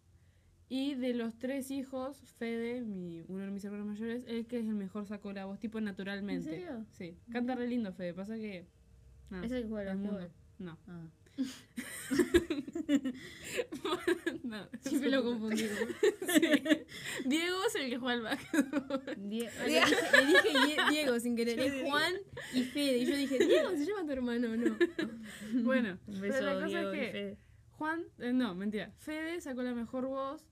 Y 0.68 0.96
de 0.96 1.14
los 1.14 1.38
tres 1.38 1.70
hijos, 1.70 2.18
Fede, 2.38 2.82
mi, 2.82 3.26
uno 3.28 3.44
de 3.44 3.52
mis 3.52 3.66
hermanos 3.66 3.88
mayores, 3.88 4.24
el 4.28 4.48
que 4.48 4.60
es 4.60 4.66
el 4.66 4.76
mejor 4.76 5.06
sacó 5.06 5.34
la 5.34 5.46
voz, 5.46 5.60
tipo 5.60 5.82
naturalmente. 5.82 6.50
¿En 6.50 6.60
serio? 6.60 6.86
Sí. 6.92 7.18
Canta 7.30 7.56
re 7.56 7.68
lindo, 7.68 7.92
Fede. 7.92 8.14
Pasa 8.14 8.36
que. 8.36 8.66
nada, 9.30 9.46
¿Es 9.46 9.52
el 9.52 9.64
que 9.64 9.70
juega 9.70 9.92
al? 9.92 10.32
No. 10.60 10.78
Ah. 10.88 11.10
no. 14.44 14.68
Siempre 14.82 15.10
lo 15.10 15.24
confundimos. 15.24 15.78
Sí. 16.34 16.42
Diego 17.26 17.58
es 17.68 17.76
el 17.76 17.90
que 17.90 17.98
juega 17.98 18.14
al 18.14 18.22
básquetbol. 18.38 19.16
Die- 19.30 19.50
Le 19.66 19.68
dije, 19.68 19.96
le 20.14 20.26
dije 20.28 20.50
Die- 20.68 20.90
Diego 20.92 21.20
sin 21.20 21.36
querer. 21.36 21.60
Es 21.60 21.90
Juan 21.90 22.14
y 22.54 22.64
Fede. 22.64 22.98
Y 23.00 23.06
yo 23.06 23.16
dije, 23.16 23.40
Diego, 23.40 23.70
¿se 23.72 23.86
llama 23.86 24.06
tu 24.06 24.12
hermano 24.12 24.56
no? 24.58 24.78
Bueno, 25.64 25.98
pero 26.20 26.42
la 26.42 26.54
cosa 26.56 26.66
Diego 26.68 26.92
es 26.92 27.12
que. 27.12 27.38
Juan, 27.72 28.04
eh, 28.20 28.34
no, 28.34 28.54
mentira. 28.56 28.92
Fede 29.00 29.42
sacó 29.42 29.64
la 29.64 29.74
mejor 29.74 30.06
voz. 30.08 30.46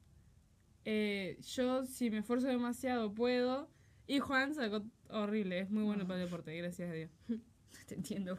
Eh, 0.86 1.38
yo, 1.56 1.86
si 1.86 2.10
me 2.10 2.20
esfuerzo 2.20 2.48
demasiado, 2.48 3.14
puedo. 3.14 3.70
Y 4.08 4.20
Juan 4.20 4.56
sacó 4.56 4.84
horrible. 5.10 5.60
Es 5.60 5.70
muy 5.70 5.84
bueno 5.84 6.08
para 6.08 6.20
el 6.20 6.26
deporte, 6.26 6.56
gracias 6.58 6.90
a 6.90 6.94
Dios. 6.94 7.12
Te 7.88 7.96
entiendo. 7.96 8.38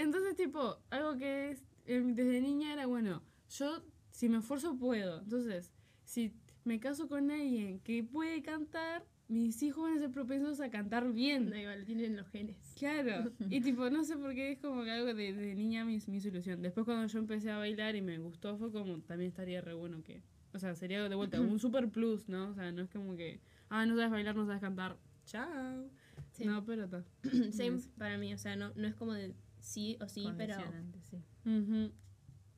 Entonces, 0.00 0.34
tipo, 0.34 0.78
algo 0.88 1.18
que 1.18 1.50
es, 1.50 1.62
eh, 1.84 2.02
desde 2.02 2.40
niña 2.40 2.72
era 2.72 2.86
bueno. 2.86 3.22
Yo, 3.50 3.82
si 4.10 4.30
me 4.30 4.38
esfuerzo, 4.38 4.78
puedo. 4.78 5.20
Entonces, 5.20 5.72
si 6.04 6.32
me 6.64 6.80
caso 6.80 7.06
con 7.06 7.30
alguien 7.30 7.80
que 7.80 8.02
puede 8.02 8.42
cantar, 8.42 9.04
mis 9.28 9.62
hijos 9.62 9.84
van 9.84 9.98
a 9.98 10.00
ser 10.00 10.10
propensos 10.10 10.58
a 10.60 10.70
cantar 10.70 11.12
bien. 11.12 11.50
No, 11.50 11.56
igual, 11.56 11.84
tienen 11.84 12.16
los 12.16 12.28
genes. 12.28 12.56
Claro, 12.78 13.30
y 13.50 13.60
tipo, 13.60 13.90
no 13.90 14.02
sé 14.04 14.16
por 14.16 14.34
qué 14.34 14.52
es 14.52 14.58
como 14.58 14.84
que 14.84 14.90
algo 14.90 15.12
de, 15.12 15.34
de 15.34 15.54
niña 15.54 15.84
mi, 15.84 15.98
mi 16.06 16.16
ilusión. 16.16 16.62
Después 16.62 16.86
cuando 16.86 17.06
yo 17.06 17.18
empecé 17.18 17.50
a 17.50 17.58
bailar 17.58 17.94
y 17.94 18.00
me 18.00 18.18
gustó, 18.18 18.56
fue 18.56 18.72
como, 18.72 19.00
también 19.00 19.28
estaría 19.28 19.60
re 19.60 19.74
bueno 19.74 20.02
que, 20.02 20.22
o 20.54 20.58
sea, 20.58 20.74
sería 20.74 21.06
de 21.06 21.14
vuelta 21.14 21.38
un 21.42 21.58
super 21.60 21.90
plus, 21.90 22.26
¿no? 22.26 22.48
O 22.48 22.54
sea, 22.54 22.72
no 22.72 22.80
es 22.80 22.88
como 22.88 23.16
que, 23.16 23.42
ah, 23.68 23.84
no 23.84 23.96
sabes 23.96 24.10
bailar, 24.10 24.34
no 24.34 24.46
sabes 24.46 24.62
cantar, 24.62 24.96
chao. 25.26 25.90
Sí. 26.32 26.46
No, 26.46 26.64
pero 26.64 26.84
está. 26.84 27.04
Same 27.52 27.80
para 27.98 28.16
mí, 28.16 28.32
o 28.32 28.38
sea, 28.38 28.56
no, 28.56 28.72
no 28.76 28.88
es 28.88 28.94
como 28.94 29.12
de 29.12 29.34
sí 29.60 29.96
o 30.00 30.08
sí, 30.08 30.28
pero... 30.36 30.56
Sí. 31.02 31.22
Ujú, 31.44 31.92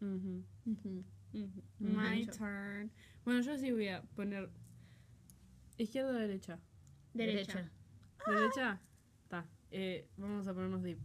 Ujú. 0.01 0.45
ujú. 0.67 1.05
Ujú. 1.33 1.63
My 1.79 2.27
turn. 2.27 2.91
Bueno, 3.25 3.41
yo 3.41 3.57
sí 3.57 3.73
voy 3.73 3.89
a 3.89 4.03
poner 4.03 4.51
izquierda 5.79 6.11
o 6.11 6.15
derecha. 6.15 6.59
Derecha. 7.15 7.71
¿Derecha? 8.27 8.81
Está. 9.23 9.47
Eh, 9.71 10.09
vamos 10.17 10.47
a 10.47 10.55
ponernos 10.55 10.83
deep. 10.83 10.99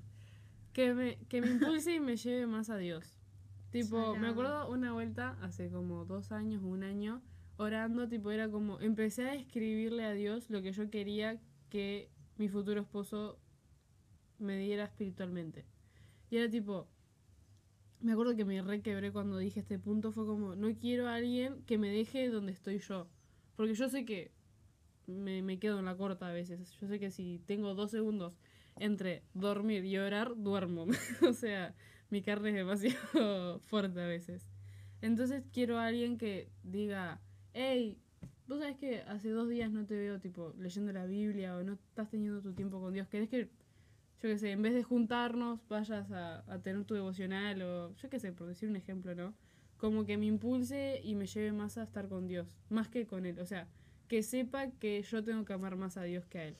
Que 0.73 0.93
me, 0.93 1.17
que 1.29 1.41
me 1.41 1.49
impulse 1.51 1.95
y 1.95 1.99
me 1.99 2.17
lleve 2.17 2.45
más 2.47 2.69
a 2.69 2.77
Dios. 2.77 3.15
Tipo, 3.71 4.15
me 4.15 4.27
acuerdo 4.27 4.69
una 4.69 4.93
vuelta, 4.93 5.37
hace 5.41 5.69
como 5.69 6.05
dos 6.05 6.31
años 6.31 6.63
o 6.63 6.67
un 6.67 6.83
año, 6.83 7.21
orando, 7.57 8.07
tipo, 8.07 8.31
era 8.31 8.49
como, 8.49 8.79
empecé 8.79 9.23
a 9.29 9.35
escribirle 9.35 10.05
a 10.05 10.13
Dios 10.13 10.49
lo 10.49 10.61
que 10.61 10.71
yo 10.71 10.89
quería 10.89 11.39
que 11.69 12.09
mi 12.37 12.47
futuro 12.49 12.81
esposo 12.81 13.39
me 14.39 14.57
diera 14.57 14.85
espiritualmente. 14.85 15.65
Y 16.29 16.37
era 16.37 16.49
tipo, 16.49 16.87
me 17.99 18.11
acuerdo 18.11 18.35
que 18.35 18.45
me 18.45 18.61
requebré 18.61 19.11
cuando 19.11 19.37
dije 19.37 19.59
este 19.59 19.79
punto, 19.79 20.11
fue 20.11 20.25
como, 20.25 20.55
no 20.55 20.73
quiero 20.75 21.07
a 21.07 21.15
alguien 21.15 21.63
que 21.65 21.77
me 21.77 21.89
deje 21.89 22.29
donde 22.29 22.51
estoy 22.51 22.79
yo. 22.79 23.07
Porque 23.55 23.73
yo 23.73 23.89
sé 23.89 24.05
que 24.05 24.31
me, 25.07 25.41
me 25.41 25.59
quedo 25.59 25.79
en 25.79 25.85
la 25.85 25.95
corta 25.95 26.27
a 26.27 26.31
veces. 26.31 26.71
Yo 26.79 26.87
sé 26.87 26.99
que 26.99 27.11
si 27.11 27.41
tengo 27.45 27.73
dos 27.73 27.91
segundos 27.91 28.37
entre 28.75 29.23
dormir 29.33 29.85
y 29.85 29.97
orar, 29.97 30.33
duermo. 30.35 30.85
o 31.27 31.33
sea, 31.33 31.73
mi 32.09 32.21
carne 32.21 32.49
es 32.49 32.55
demasiado 32.55 33.59
fuerte 33.61 34.01
a 34.01 34.07
veces. 34.07 34.47
Entonces 35.01 35.43
quiero 35.51 35.77
a 35.77 35.87
alguien 35.87 36.17
que 36.17 36.49
diga, 36.63 37.21
hey, 37.53 37.97
vos 38.47 38.59
sabés 38.59 38.77
que 38.77 39.01
hace 39.01 39.29
dos 39.29 39.49
días 39.49 39.71
no 39.71 39.85
te 39.85 39.95
veo 39.95 40.19
tipo 40.19 40.53
leyendo 40.57 40.91
la 40.91 41.05
Biblia 41.05 41.55
o 41.55 41.63
no 41.63 41.73
estás 41.73 42.09
teniendo 42.09 42.41
tu 42.41 42.53
tiempo 42.53 42.79
con 42.79 42.93
Dios. 42.93 43.07
¿Querés 43.07 43.29
que, 43.29 43.49
yo 44.21 44.29
qué 44.29 44.37
sé, 44.37 44.51
en 44.51 44.61
vez 44.61 44.73
de 44.73 44.83
juntarnos, 44.83 45.59
vayas 45.67 46.11
a, 46.11 46.43
a 46.51 46.59
tener 46.59 46.83
tu 46.85 46.93
devocional 46.95 47.61
o 47.61 47.93
yo 47.95 48.09
qué 48.09 48.19
sé, 48.19 48.31
por 48.33 48.47
decir 48.47 48.67
un 48.69 48.75
ejemplo, 48.75 49.13
¿no? 49.15 49.33
Como 49.77 50.05
que 50.05 50.17
me 50.17 50.25
impulse 50.25 51.01
y 51.03 51.13
me 51.15 51.27
lleve 51.27 51.51
más 51.51 51.77
a 51.77 51.83
estar 51.83 52.07
con 52.09 52.27
Dios, 52.27 52.57
más 52.69 52.87
que 52.89 53.05
con 53.05 53.25
Él. 53.27 53.37
O 53.39 53.45
sea, 53.45 53.67
que 54.07 54.23
sepa 54.23 54.71
que 54.71 55.01
yo 55.03 55.23
tengo 55.23 55.45
que 55.45 55.53
amar 55.53 55.75
más 55.75 55.97
a 55.97 56.03
Dios 56.03 56.25
que 56.25 56.39
a 56.39 56.45
Él. 56.45 56.55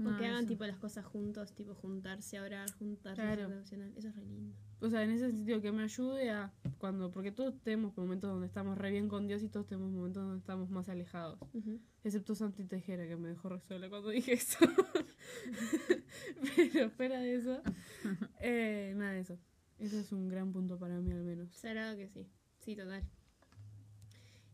O 0.00 0.16
que 0.18 0.26
hagan 0.26 0.40
eso. 0.40 0.48
tipo 0.48 0.66
las 0.66 0.76
cosas 0.76 1.04
juntos, 1.06 1.52
tipo 1.54 1.72
juntarse 1.74 2.36
a 2.36 2.42
orar, 2.42 2.68
juntarse 2.72 3.22
a 3.22 3.24
Claro. 3.26 3.42
hacer 3.44 3.54
devocional. 3.54 3.92
Eso 3.96 4.08
es 4.08 4.16
re 4.16 4.24
lindo. 4.26 4.54
O 4.80 4.90
sea, 4.90 5.04
en 5.04 5.10
ese 5.12 5.28
sentido, 5.30 5.60
que 5.62 5.70
me 5.72 5.84
ayude 5.84 6.30
a 6.30 6.52
cuando, 6.78 7.10
porque 7.12 7.30
todos 7.30 7.54
tenemos 7.62 7.96
momentos 7.96 8.28
donde 8.30 8.46
estamos 8.48 8.76
re 8.76 8.90
bien 8.90 9.08
con 9.08 9.26
Dios 9.28 9.42
y 9.44 9.48
todos 9.48 9.66
tenemos 9.66 9.90
momentos 9.92 10.24
donde 10.24 10.38
estamos 10.40 10.68
más 10.68 10.88
alejados. 10.88 11.38
Ujú. 11.54 11.78
Excepto 12.02 12.34
Santi 12.34 12.64
Tejera, 12.64 13.06
que 13.06 13.16
me 13.16 13.28
dejó 13.28 13.48
re 13.50 13.60
sola 13.60 13.88
cuando 13.88 14.10
dije 14.10 14.32
eso. 14.34 14.58
Pero 16.56 16.90
fuera 16.90 17.18
de 17.20 17.34
eso, 17.36 17.60
eh, 18.40 18.92
nada 18.96 19.12
de 19.12 19.20
eso. 19.20 19.38
Ese 19.78 20.00
es 20.00 20.12
un 20.12 20.28
gran 20.28 20.52
punto 20.52 20.78
para 20.78 21.00
mí 21.00 21.12
al 21.12 21.22
menos. 21.24 21.50
Sagrado 21.54 21.96
que 21.96 22.08
sí. 22.08 22.26
Sí, 22.60 22.76
total. 22.76 23.02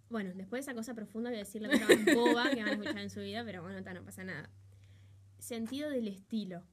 Bueno, 0.08 0.30
después 0.34 0.64
de 0.64 0.70
esa 0.70 0.74
cosa 0.74 0.94
profunda 0.94 1.30
voy 1.30 1.36
a 1.36 1.40
decir 1.40 1.62
la 1.62 1.68
cosa 1.68 1.86
más 1.86 2.14
boba 2.16 2.50
que 2.50 2.60
van 2.60 2.68
a 2.68 2.72
escuchar 2.72 2.98
en 2.98 3.10
su 3.10 3.20
vida, 3.20 3.44
pero 3.44 3.62
bueno, 3.62 3.82
ta, 3.82 3.94
no 3.94 4.02
pasa 4.04 4.24
nada. 4.24 4.50
Sentido 5.38 5.88
del 5.90 6.08
estilo. 6.08 6.64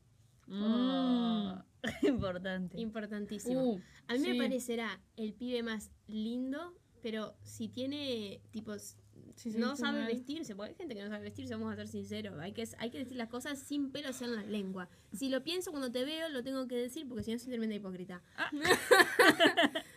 Oh, 0.50 1.62
importante. 2.04 2.80
Importantísimo. 2.80 3.74
Uh, 3.74 3.82
A 4.08 4.14
mí 4.14 4.20
sí. 4.22 4.30
me 4.30 4.38
parecerá 4.38 5.00
el 5.18 5.34
pibe 5.34 5.62
más 5.62 5.92
lindo, 6.08 6.74
pero 7.04 7.36
si 7.44 7.68
tiene, 7.68 8.42
tipo, 8.52 8.74
s- 8.74 8.98
Sí, 9.38 9.52
sí, 9.52 9.58
no 9.60 9.76
sí, 9.76 9.82
sabe 9.84 10.04
vestirse, 10.06 10.56
porque 10.56 10.72
hay 10.72 10.76
gente 10.78 10.96
que 10.96 11.04
no 11.04 11.10
sabe 11.10 11.24
vestirse, 11.24 11.54
vamos 11.54 11.72
a 11.72 11.76
ser 11.78 11.88
sinceros. 11.88 12.38
Hay 12.40 12.52
que, 12.54 12.68
hay 12.80 12.90
que 12.90 12.98
decir 12.98 13.16
las 13.18 13.30
cosas 13.30 13.60
sin 13.60 13.92
pelos 13.92 14.22
en 14.22 14.36
la 14.36 14.44
lengua. 14.44 14.90
Si 15.14 15.30
lo 15.30 15.44
pienso 15.44 15.70
cuando 15.72 15.92
te 15.92 16.04
veo, 16.04 16.28
lo 16.30 16.44
tengo 16.44 16.68
que 16.68 16.76
decir 16.76 17.08
porque 17.08 17.24
si 17.24 17.32
no 17.32 17.40
soy 17.40 17.50
tremenda 17.50 17.76
hipócrita. 17.76 18.22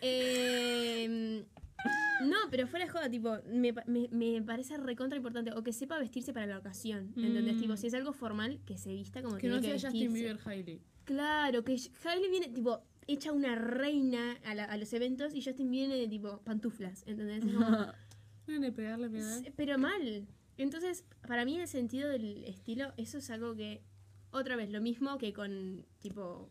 Eh, 0.01 1.43
no, 2.23 2.37
pero 2.49 2.67
fuera 2.67 2.85
de 2.85 2.91
joda, 2.91 3.09
tipo, 3.09 3.37
me, 3.51 3.73
me, 3.87 4.07
me 4.11 4.41
parece 4.43 4.77
recontra 4.77 5.17
importante. 5.17 5.51
O 5.53 5.63
que 5.63 5.73
sepa 5.73 5.97
vestirse 5.99 6.33
para 6.33 6.45
la 6.45 6.57
ocasión. 6.57 7.13
¿Entendés? 7.17 7.55
Mm. 7.55 7.59
Tipo, 7.61 7.77
si 7.77 7.87
es 7.87 7.93
algo 7.93 8.13
formal, 8.13 8.59
que 8.65 8.77
se 8.77 8.89
vista 8.93 9.21
como 9.21 9.35
Que 9.35 9.41
tiene 9.41 9.55
no 9.55 9.61
que 9.61 9.79
sea 9.79 9.89
Justin. 9.89 10.13
Bieber 10.13 10.39
Hailey. 10.45 10.81
Claro, 11.05 11.63
que 11.63 11.77
Hailey 12.05 12.29
viene, 12.29 12.49
tipo, 12.49 12.79
hecha 13.07 13.31
una 13.31 13.55
reina 13.55 14.37
a, 14.45 14.53
la- 14.55 14.65
a 14.65 14.77
los 14.77 14.93
eventos 14.93 15.33
y 15.33 15.41
Justin 15.43 15.71
viene 15.71 15.95
de, 15.95 16.07
tipo, 16.07 16.39
pantuflas, 16.43 17.03
¿entendés? 17.07 17.43
Es 17.43 17.53
como- 17.53 17.87
Dale, 18.51 18.71
pegarle, 18.71 19.09
pero 19.55 19.77
mal. 19.77 20.27
Entonces, 20.57 21.05
para 21.27 21.45
mí 21.45 21.59
el 21.59 21.67
sentido 21.67 22.09
del 22.09 22.43
estilo, 22.43 22.93
eso 22.97 23.17
es 23.17 23.29
algo 23.29 23.55
que, 23.55 23.83
otra 24.31 24.55
vez, 24.55 24.69
lo 24.69 24.81
mismo 24.81 25.17
que 25.17 25.33
con, 25.33 25.85
tipo, 25.99 26.49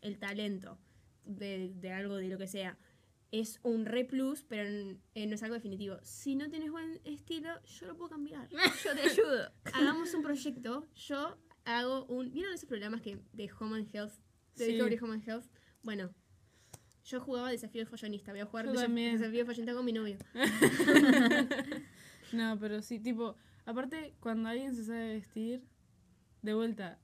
el 0.00 0.18
talento 0.18 0.78
de, 1.24 1.72
de 1.74 1.92
algo, 1.92 2.16
de 2.16 2.28
lo 2.28 2.38
que 2.38 2.46
sea. 2.48 2.78
Es 3.30 3.58
un 3.62 3.84
re 3.84 4.04
plus, 4.04 4.44
pero 4.44 4.68
eh, 5.14 5.26
no 5.26 5.34
es 5.34 5.42
algo 5.42 5.54
definitivo. 5.54 5.98
Si 6.02 6.36
no 6.36 6.48
tienes 6.48 6.70
buen 6.70 7.00
estilo, 7.04 7.50
yo 7.64 7.86
lo 7.88 7.96
puedo 7.96 8.10
cambiar. 8.10 8.48
Yo 8.84 8.94
te 8.94 9.02
ayudo. 9.02 9.50
Hagamos 9.72 10.14
un 10.14 10.22
proyecto, 10.22 10.86
yo 10.94 11.36
hago 11.64 12.04
un... 12.06 12.30
¿Vieron 12.32 12.54
esos 12.54 12.68
programas 12.68 13.00
que 13.00 13.18
de 13.32 13.50
Home 13.58 13.76
and 13.78 13.94
Health? 13.94 14.12
De 14.54 14.66
Sí. 14.66 14.72
Discovery 14.72 14.98
Home 15.02 15.14
and 15.14 15.28
Health. 15.28 15.46
Bueno, 15.82 16.14
yo 17.04 17.20
jugaba 17.20 17.50
Desafío 17.50 17.82
de 17.82 17.86
Follonista. 17.86 18.32
Voy 18.32 18.40
a 18.40 18.46
jugar 18.46 18.66
Desaf- 18.68 18.82
también. 18.82 19.12
Desafío 19.18 19.38
de 19.40 19.44
Follonista 19.44 19.74
con 19.74 19.84
mi 19.84 19.92
novio. 19.92 20.16
No, 22.32 22.58
pero 22.58 22.82
sí, 22.82 22.98
tipo, 22.98 23.36
aparte, 23.64 24.14
cuando 24.18 24.48
alguien 24.48 24.74
se 24.74 24.84
sabe 24.84 25.14
vestir, 25.14 25.62
de 26.42 26.52
vuelta, 26.54 26.98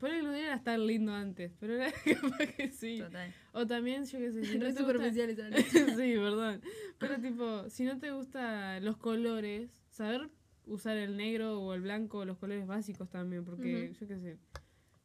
por 0.00 0.10
el 0.10 0.26
era 0.34 0.54
estar 0.56 0.78
lindo 0.78 1.12
antes, 1.12 1.52
pero 1.60 1.74
era 1.74 1.92
capaz 2.20 2.46
que 2.56 2.70
sí. 2.72 2.98
Total. 2.98 3.32
O 3.52 3.66
también, 3.66 4.04
yo 4.06 4.18
qué 4.18 4.32
sé, 4.32 4.44
si 4.44 4.58
no 4.58 4.64
Re 4.64 4.72
te 4.72 4.82
gusta- 4.82 4.92
superficiales, 4.98 5.36
¿sabes? 5.36 5.66
sí, 5.70 6.14
perdón. 6.16 6.62
Pero 6.98 7.20
tipo, 7.20 7.68
si 7.70 7.84
no 7.84 7.98
te 7.98 8.10
gustan 8.10 8.84
los 8.84 8.96
colores, 8.96 9.70
saber 9.90 10.30
usar 10.66 10.96
el 10.96 11.16
negro 11.16 11.60
o 11.60 11.72
el 11.74 11.82
blanco, 11.82 12.24
los 12.24 12.38
colores 12.38 12.66
básicos 12.66 13.08
también, 13.08 13.44
porque 13.44 13.92
yo 14.00 14.08
qué 14.08 14.18
sé, 14.18 14.38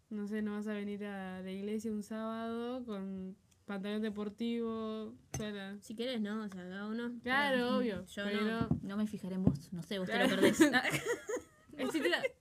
no 0.09 0.27
sé, 0.27 0.41
no 0.41 0.53
vas 0.53 0.67
a 0.67 0.73
venir 0.73 1.05
a 1.05 1.41
la 1.41 1.51
iglesia 1.51 1.91
un 1.91 2.01
sábado 2.01 2.83
con 2.83 3.37
pantalón 3.71 4.01
deportivo. 4.01 5.13
Si 5.79 5.95
quieres, 5.95 6.19
no, 6.19 6.43
o 6.43 6.49
sea, 6.49 6.61
cada 6.61 6.87
uno. 6.87 7.13
Claro, 7.23 7.77
obvio. 7.77 8.05
Yo 8.05 8.23
pero 8.25 8.41
no. 8.41 8.69
No 8.81 8.97
me 8.97 9.07
fijaré 9.07 9.35
en 9.35 9.43
vos. 9.43 9.71
No 9.71 9.81
sé, 9.81 9.97
vos 9.97 10.09
te 10.09 10.19
lo 10.19 10.27
perdés. 10.27 10.59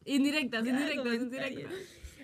Indirectas, 0.04 0.66
indirectas, 0.66 1.14
indirectas. 1.14 1.72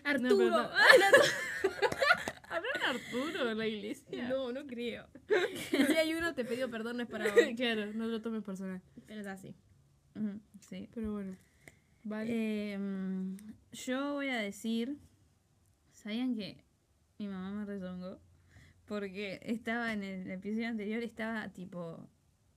Arturo. 0.03 0.29
No, 0.29 0.39
pero 0.39 0.51
no. 0.51 0.59
Hablando 2.51 2.85
Arturo 2.85 3.51
en 3.51 3.59
la 3.59 3.67
iglesia? 3.67 4.29
No, 4.29 4.53
no 4.53 4.67
creo. 4.67 5.07
si 5.71 5.97
hay 5.97 6.15
uno, 6.15 6.35
te 6.35 6.45
pido 6.45 6.69
perdón, 6.69 6.97
no 6.97 7.05
es 7.05 7.09
para 7.09 7.33
vos. 7.33 7.41
claro, 7.57 7.93
no 7.93 8.07
lo 8.07 8.21
tomes 8.21 8.43
personal. 8.43 8.83
Pero 9.07 9.21
es 9.21 9.27
así. 9.29 9.55
Sí. 10.69 10.89
Pero 10.93 11.13
bueno. 11.13 11.37
Vale. 12.03 12.73
Em, 12.73 13.37
yo 13.73 14.15
voy 14.15 14.29
a 14.31 14.39
decir. 14.39 14.99
¿Sabían 15.93 16.35
que 16.35 16.65
mi 17.19 17.29
mamá 17.29 17.53
me 17.53 17.65
rezongó? 17.65 18.21
Porque 18.87 19.41
estaba 19.43 19.93
en 19.93 20.03
el 20.05 20.30
episodio 20.30 20.68
anterior, 20.68 21.03
estaba 21.03 21.49
tipo 21.51 22.09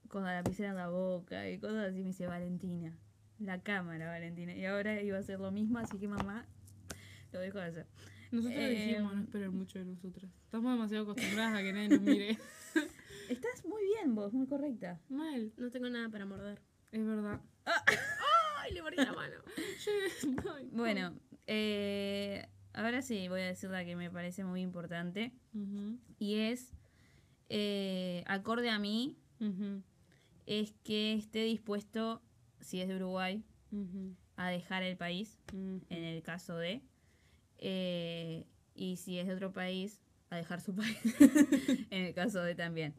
con 0.08 0.24
la 0.24 0.34
lapicera 0.34 0.70
en 0.70 0.76
la 0.76 0.88
boca 0.88 1.48
y 1.48 1.58
cosas 1.58 1.88
así. 1.90 2.00
Me 2.00 2.08
dice 2.08 2.26
Valentina. 2.26 2.96
La 3.38 3.62
cámara, 3.62 4.08
Valentina. 4.08 4.54
Y 4.54 4.64
ahora 4.66 5.00
iba 5.02 5.16
a 5.16 5.20
hacer 5.20 5.40
lo 5.40 5.50
mismo, 5.50 5.78
así 5.78 5.98
que 5.98 6.06
mamá 6.08 6.46
lo 7.32 7.40
dejo 7.40 7.58
de 7.58 7.64
hacer. 7.64 7.86
Nosotros 8.30 8.60
em, 8.60 8.70
dijimos 8.70 9.14
no 9.14 9.22
esperen 9.22 9.56
mucho 9.56 9.78
de 9.78 9.86
nosotras. 9.86 10.30
Estamos 10.44 10.72
demasiado 10.72 11.04
acostumbradas 11.04 11.54
a 11.58 11.62
que 11.62 11.72
nadie 11.72 11.88
nos 11.88 12.00
mire. 12.00 12.38
Estás 13.28 13.64
muy 13.64 13.82
bien 13.84 14.14
vos, 14.14 14.32
muy 14.32 14.46
correcta. 14.46 15.00
Mal, 15.08 15.52
No 15.56 15.70
tengo 15.70 15.88
nada 15.88 16.08
para 16.10 16.26
morder. 16.26 16.60
es 16.92 17.04
verdad. 17.04 17.40
Ay, 18.58 18.72
le 18.72 18.82
mordí 18.82 18.96
la 18.96 19.12
mano. 19.12 19.36
Bueno, 20.72 21.14
eh, 21.46 22.46
ahora 22.84 23.02
sí 23.02 23.28
voy 23.28 23.40
a 23.42 23.46
decir 23.46 23.70
la 23.70 23.84
que 23.84 23.96
me 23.96 24.10
parece 24.10 24.44
muy 24.44 24.60
importante. 24.62 25.32
Y 26.18 26.34
es, 26.36 26.72
eh, 27.48 28.22
acorde 28.26 28.70
a 28.70 28.78
mí, 28.78 29.16
es 30.46 30.72
que 30.84 31.14
esté 31.14 31.44
dispuesto, 31.44 32.22
si 32.60 32.80
es 32.80 32.88
de 32.88 32.96
Uruguay, 32.96 33.42
a 34.36 34.48
dejar 34.48 34.82
el 34.82 34.96
país, 34.96 35.38
en 35.52 36.04
el 36.04 36.22
caso 36.22 36.56
de, 36.56 36.82
eh, 37.58 38.46
y 38.74 38.96
si 38.96 39.18
es 39.18 39.26
de 39.26 39.34
otro 39.34 39.52
país, 39.52 40.00
a 40.30 40.36
dejar 40.36 40.60
su 40.60 40.74
país, 40.76 40.96
en 41.90 42.04
el 42.06 42.14
caso 42.14 42.42
de 42.42 42.54
también. 42.54 42.94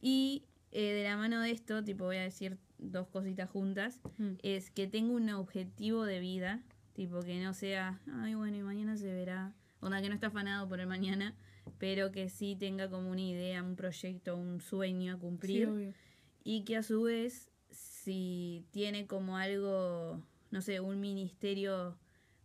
Y 0.00 0.44
eh, 0.72 0.92
de 0.92 1.04
la 1.04 1.16
mano 1.16 1.40
de 1.40 1.50
esto, 1.50 1.82
tipo 1.84 2.04
voy 2.04 2.16
a 2.16 2.22
decir 2.22 2.58
dos 2.78 3.08
cositas 3.08 3.48
juntas, 3.50 4.00
Mm. 4.18 4.34
es 4.42 4.70
que 4.70 4.86
tenga 4.86 5.12
un 5.12 5.28
objetivo 5.30 6.04
de 6.04 6.20
vida, 6.20 6.62
tipo 6.96 7.20
que 7.22 7.38
no 7.40 7.52
sea, 7.54 8.00
ay 8.12 8.34
bueno, 8.34 8.56
y 8.56 8.62
mañana 8.62 8.96
se 8.96 9.12
verá, 9.12 9.54
onda 9.80 10.00
que 10.02 10.08
no 10.08 10.14
está 10.14 10.28
afanado 10.28 10.68
por 10.68 10.80
el 10.80 10.86
mañana, 10.86 11.34
pero 11.78 12.10
que 12.10 12.28
sí 12.28 12.56
tenga 12.58 12.88
como 12.90 13.10
una 13.10 13.20
idea, 13.20 13.62
un 13.62 13.76
proyecto, 13.76 14.36
un 14.36 14.60
sueño 14.60 15.12
a 15.12 15.16
Sí, 15.16 15.20
cumplir 15.20 15.68
obvio. 15.68 15.94
y 16.42 16.64
que 16.64 16.76
a 16.76 16.82
su 16.82 17.02
vez 17.02 17.50
si 17.70 18.64
tiene 18.70 19.06
como 19.06 19.36
algo, 19.36 20.22
no 20.50 20.60
sé, 20.62 20.80
un 20.80 21.00
ministerio 21.00 21.98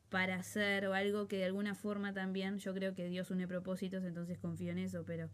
para 0.09 0.35
hacer 0.35 0.85
o 0.87 0.93
algo 0.93 1.27
que 1.29 1.37
de 1.37 1.45
alguna 1.45 1.73
forma 1.73 2.13
también, 2.13 2.57
yo 2.59 2.73
creo 2.73 2.93
que 2.93 3.07
Dios 3.07 3.31
une 3.31 3.47
propósitos, 3.47 4.03
entonces 4.03 4.37
confío 4.37 4.71
en 4.71 4.79
eso, 4.79 5.05
pero 5.05 5.29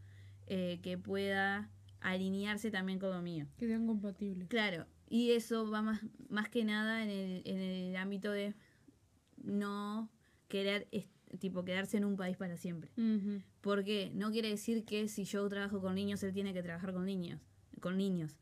eh, 0.45 0.79
que 0.83 0.97
pueda 0.99 1.71
alinearse 2.01 2.69
también 2.69 2.99
con 2.99 3.09
lo 3.09 3.21
mío. 3.23 3.47
Que 3.57 3.65
sean 3.65 3.87
compatibles. 3.87 4.47
Claro, 4.49 4.85
y 5.09 5.31
eso 5.31 5.67
va 5.71 5.81
más, 5.81 6.01
más 6.29 6.49
que 6.49 6.63
nada 6.63 7.01
en 7.03 7.09
el, 7.09 7.41
en 7.45 7.57
el 7.59 7.95
ámbito 7.95 8.31
de 8.31 8.53
no 9.43 10.09
querer, 10.47 10.87
tipo, 11.39 11.63
quedarse 11.65 11.97
en 11.97 12.05
un 12.05 12.15
país 12.15 12.37
para 12.37 12.57
siempre. 12.57 12.91
Ujú. 12.97 13.41
Porque 13.61 14.11
no 14.13 14.31
quiere 14.31 14.49
decir 14.49 14.85
que 14.85 15.07
si 15.07 15.23
yo 15.25 15.47
trabajo 15.49 15.81
con 15.81 15.95
niños, 15.95 16.23
él 16.23 16.33
tiene 16.33 16.53
que 16.53 16.63
trabajar 16.63 16.93
con 16.93 17.05
niños, 17.05 17.41
con 17.81 17.97
niños. 17.97 18.37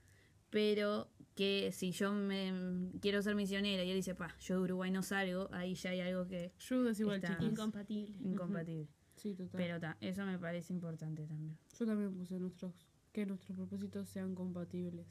Pero 0.49 1.09
que 1.35 1.71
si 1.73 1.91
yo 1.91 2.13
me 2.13 2.89
quiero 3.01 3.21
ser 3.21 3.35
misionera 3.35 3.83
y 3.83 3.89
él 3.89 3.97
dice, 3.97 4.15
pa, 4.15 4.35
yo 4.39 4.55
de 4.55 4.61
Uruguay 4.61 4.91
no 4.91 5.03
salgo, 5.03 5.49
ahí 5.51 5.75
ya 5.75 5.89
hay 5.89 5.99
algo 6.01 6.27
que 6.27 6.53
es 6.57 6.99
igual, 6.99 7.17
Está- 7.17 7.33
chiquis. 7.33 7.49
Incompatible. 7.51 8.15
incompatible. 8.23 8.87
Sí, 9.15 9.33
total. 9.33 9.57
Pero 9.57 9.79
ta, 9.79 9.97
eso 10.01 10.25
me 10.25 10.37
parece 10.37 10.71
importante 10.73 11.25
también. 11.25 11.57
Yo 11.77 11.85
también 11.85 12.13
puse 12.13 12.39
nuestros, 12.39 12.73
que 13.11 13.25
nuestros 13.25 13.55
propósitos 13.57 14.07
sean 14.09 14.35
compatibles. 14.35 15.07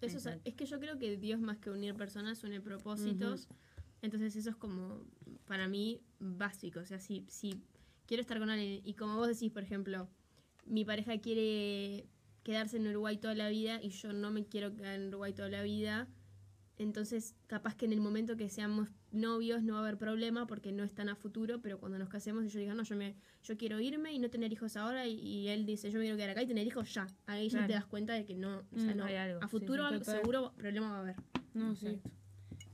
Eso 0.00 0.18
es, 0.18 0.38
es 0.44 0.54
que 0.54 0.66
yo 0.66 0.78
creo 0.78 0.98
que 0.98 1.16
Dios 1.16 1.40
más 1.40 1.56
que 1.58 1.70
unir 1.70 1.94
personas 1.94 2.44
une 2.44 2.60
propósitos. 2.60 3.48
Entonces 4.04 4.36
eso 4.36 4.50
es 4.50 4.56
como, 4.56 5.00
para 5.46 5.66
mí, 5.66 6.00
básico. 6.20 6.80
O 6.80 6.84
sea, 6.86 6.98
si, 6.98 7.24
si 7.28 7.62
quiero 8.06 8.20
estar 8.20 8.38
con 8.38 8.50
alguien 8.50 8.80
y 8.84 8.94
como 8.94 9.16
vos 9.16 9.28
decís, 9.28 9.50
por 9.50 9.62
ejemplo, 9.62 10.08
mi 10.66 10.84
pareja 10.84 11.18
quiere 11.18 12.06
quedarse 12.42 12.76
en 12.76 12.86
Uruguay 12.88 13.16
toda 13.16 13.34
la 13.34 13.48
vida 13.48 13.80
y 13.82 13.88
yo 13.88 14.12
no 14.12 14.30
me 14.30 14.44
quiero 14.44 14.74
quedar 14.76 15.00
en 15.00 15.08
Uruguay 15.08 15.32
toda 15.32 15.48
la 15.48 15.62
vida, 15.62 16.06
entonces 16.76 17.34
capaz 17.46 17.76
que 17.76 17.86
en 17.86 17.92
el 17.92 18.00
momento 18.00 18.36
que 18.36 18.48
seamos 18.50 18.88
novios 19.12 19.62
no 19.62 19.74
va 19.74 19.78
a 19.78 19.82
haber 19.82 19.96
problema 19.96 20.46
porque 20.46 20.72
no 20.72 20.82
están 20.84 21.08
a 21.08 21.14
futuro, 21.16 21.60
pero 21.62 21.78
cuando 21.78 21.98
nos 21.98 22.08
casemos 22.08 22.44
y 22.44 22.48
yo 22.48 22.58
diga, 22.60 22.74
no, 22.74 22.82
yo, 22.82 22.96
me, 22.96 23.14
yo 23.44 23.56
quiero 23.56 23.80
irme 23.80 24.12
y 24.12 24.18
no 24.18 24.28
tener 24.28 24.52
hijos 24.52 24.76
ahora 24.76 25.06
y, 25.06 25.14
y 25.18 25.48
él 25.48 25.64
dice, 25.66 25.90
yo 25.90 25.98
me 25.98 26.04
quiero 26.04 26.16
quedar 26.18 26.30
acá 26.30 26.42
y 26.42 26.46
tener 26.46 26.66
hijos 26.66 26.92
ya. 26.92 27.06
Ahí 27.26 27.48
ya 27.48 27.58
Claro. 27.60 27.66
te 27.68 27.72
das 27.74 27.86
cuenta 27.86 28.12
de 28.12 28.24
que 28.26 28.34
no, 28.34 28.58
o 28.74 28.78
sea, 28.78 28.92
Mm, 28.94 28.98
no. 28.98 29.04
hay 29.04 29.14
algo, 29.14 29.38
a 29.42 29.48
futuro 29.48 29.82
sí, 29.84 29.94
algo- 29.94 30.04
total. 30.04 30.20
seguro 30.20 30.52
problema 30.58 30.90
va 30.90 30.96
a 30.96 31.00
haber. 31.00 31.16
No, 31.54 31.74
sí. 31.76 31.86
Exacto. 31.86 32.10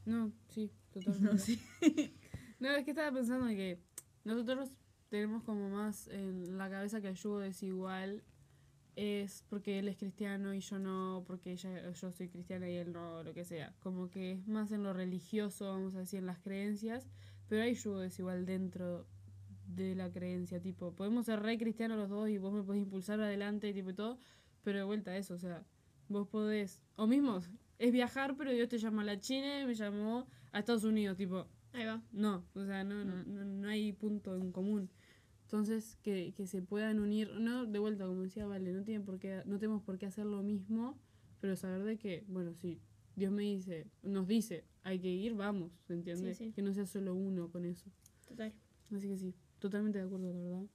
No, 0.07 0.33
sí, 0.49 0.71
No, 2.61 2.71
es 2.73 2.85
que 2.85 2.91
estaba 2.91 3.11
pensando 3.11 3.49
en 3.49 3.57
que 3.57 3.79
nosotros 4.23 4.71
tenemos 5.09 5.43
como 5.45 5.71
más 5.71 6.09
en 6.09 6.59
la 6.59 6.69
cabeza 6.69 7.01
que 7.01 7.09
el 7.09 7.15
yugo 7.15 7.39
desigual 7.39 8.23
es 8.97 9.45
porque 9.49 9.79
él 9.79 9.89
es 9.89 9.97
cristiano 9.97 10.53
y 10.53 10.61
yo 10.61 10.79
no, 10.79 11.25
porque 11.27 11.53
ella, 11.53 11.91
yo 11.91 12.13
soy 12.13 12.29
cristiana 12.29 12.69
y 12.69 12.77
él 12.77 12.93
no, 12.93 13.23
lo 13.23 13.33
que 13.33 13.47
sea. 13.47 13.75
Como 13.81 14.11
que 14.11 14.33
es 14.33 14.47
más 14.47 14.73
en 14.73 14.83
lo 14.83 14.93
religioso, 14.93 15.71
vamos 15.71 15.95
a 15.95 16.01
decir, 16.01 16.19
en 16.19 16.27
las 16.27 16.39
creencias, 16.39 17.09
pero 17.49 17.63
hay 17.63 17.75
yugo 17.75 17.99
desigual 18.01 18.45
dentro 18.45 19.07
de 19.67 19.95
la 19.95 20.11
creencia, 20.11 20.61
tipo, 20.61 20.93
podemos 20.95 21.27
ser 21.27 21.41
re 21.41 21.57
cristianos 21.57 21.97
los 21.97 22.09
dos 22.09 22.29
y 22.29 22.39
vos 22.39 22.53
me 22.53 22.63
podés 22.63 22.83
impulsar 22.83 23.21
adelante, 23.21 23.73
tipo 23.73 23.91
y 23.91 23.95
todo, 23.95 24.19
pero 24.63 24.79
de 24.79 24.85
vuelta 24.85 25.13
a 25.13 25.17
eso, 25.17 25.35
o 25.35 25.39
sea, 25.39 25.65
vos 26.09 26.29
podés, 26.29 26.83
o 26.97 27.07
mismo, 27.07 27.41
es 27.79 27.93
viajar, 27.93 28.37
pero 28.37 28.53
Dios 28.53 28.69
te 28.69 28.79
llamó 28.79 29.01
a 29.01 29.05
la 29.05 29.19
China 29.21 29.63
y 29.63 29.67
me 29.67 29.75
llamó 29.75 30.27
a 30.53 30.59
Estados 30.61 30.85
Unidos, 30.85 31.17
tipo, 31.17 31.47
Ahí 31.73 31.85
va. 31.87 32.03
no, 32.13 32.45
o 32.55 32.65
sea, 32.65 32.85
no, 32.85 33.05
no, 33.05 33.23
no- 33.25 33.45
no 33.45 33.69
hay 33.69 33.93
punto 33.93 34.37
en 34.37 34.53
común. 34.53 34.91
Entonces, 35.45 35.97
que, 36.03 36.33
que 36.37 36.47
se 36.47 36.63
puedan 36.63 37.01
unir, 37.01 37.33
no, 37.41 37.67
de 37.67 37.79
vuelta, 37.81 38.07
como 38.07 38.23
decía 38.23 38.47
Vale, 38.47 38.73
no, 38.73 38.83
tienen 38.85 39.05
por 39.05 39.19
qué, 39.19 39.43
no 39.47 39.59
tenemos 39.59 39.83
por 39.83 39.99
qué 39.99 40.07
hacer 40.07 40.27
lo 40.27 40.43
mismo, 40.43 40.99
pero 41.41 41.57
saber 41.57 41.83
de 41.85 41.99
que, 41.99 42.25
bueno, 42.29 42.55
sí, 42.55 42.81
Dios 43.17 43.33
me 43.33 43.43
dice, 43.43 43.87
nos 44.03 44.27
dice, 44.29 44.65
hay 44.85 45.01
que 45.01 45.09
ir, 45.09 45.35
vamos, 45.35 45.73
¿se 45.87 45.93
entiende? 45.95 46.35
Sí, 46.35 46.47
sí. 46.47 46.53
Que 46.53 46.63
no 46.63 46.73
sea 46.73 46.87
solo 46.87 47.15
uno 47.15 47.51
con 47.51 47.65
eso. 47.65 47.91
Total. 48.29 48.53
Así 48.95 49.09
que 49.09 49.17
sí, 49.17 49.35
totalmente 49.59 49.99
de 49.99 50.05
acuerdo, 50.05 50.33
la 50.33 50.41
verdad. 50.41 50.67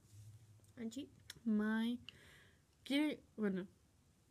Anchi. 0.76 1.08
My. 1.44 1.98
Quiere, 2.84 3.22
bueno, 3.36 3.66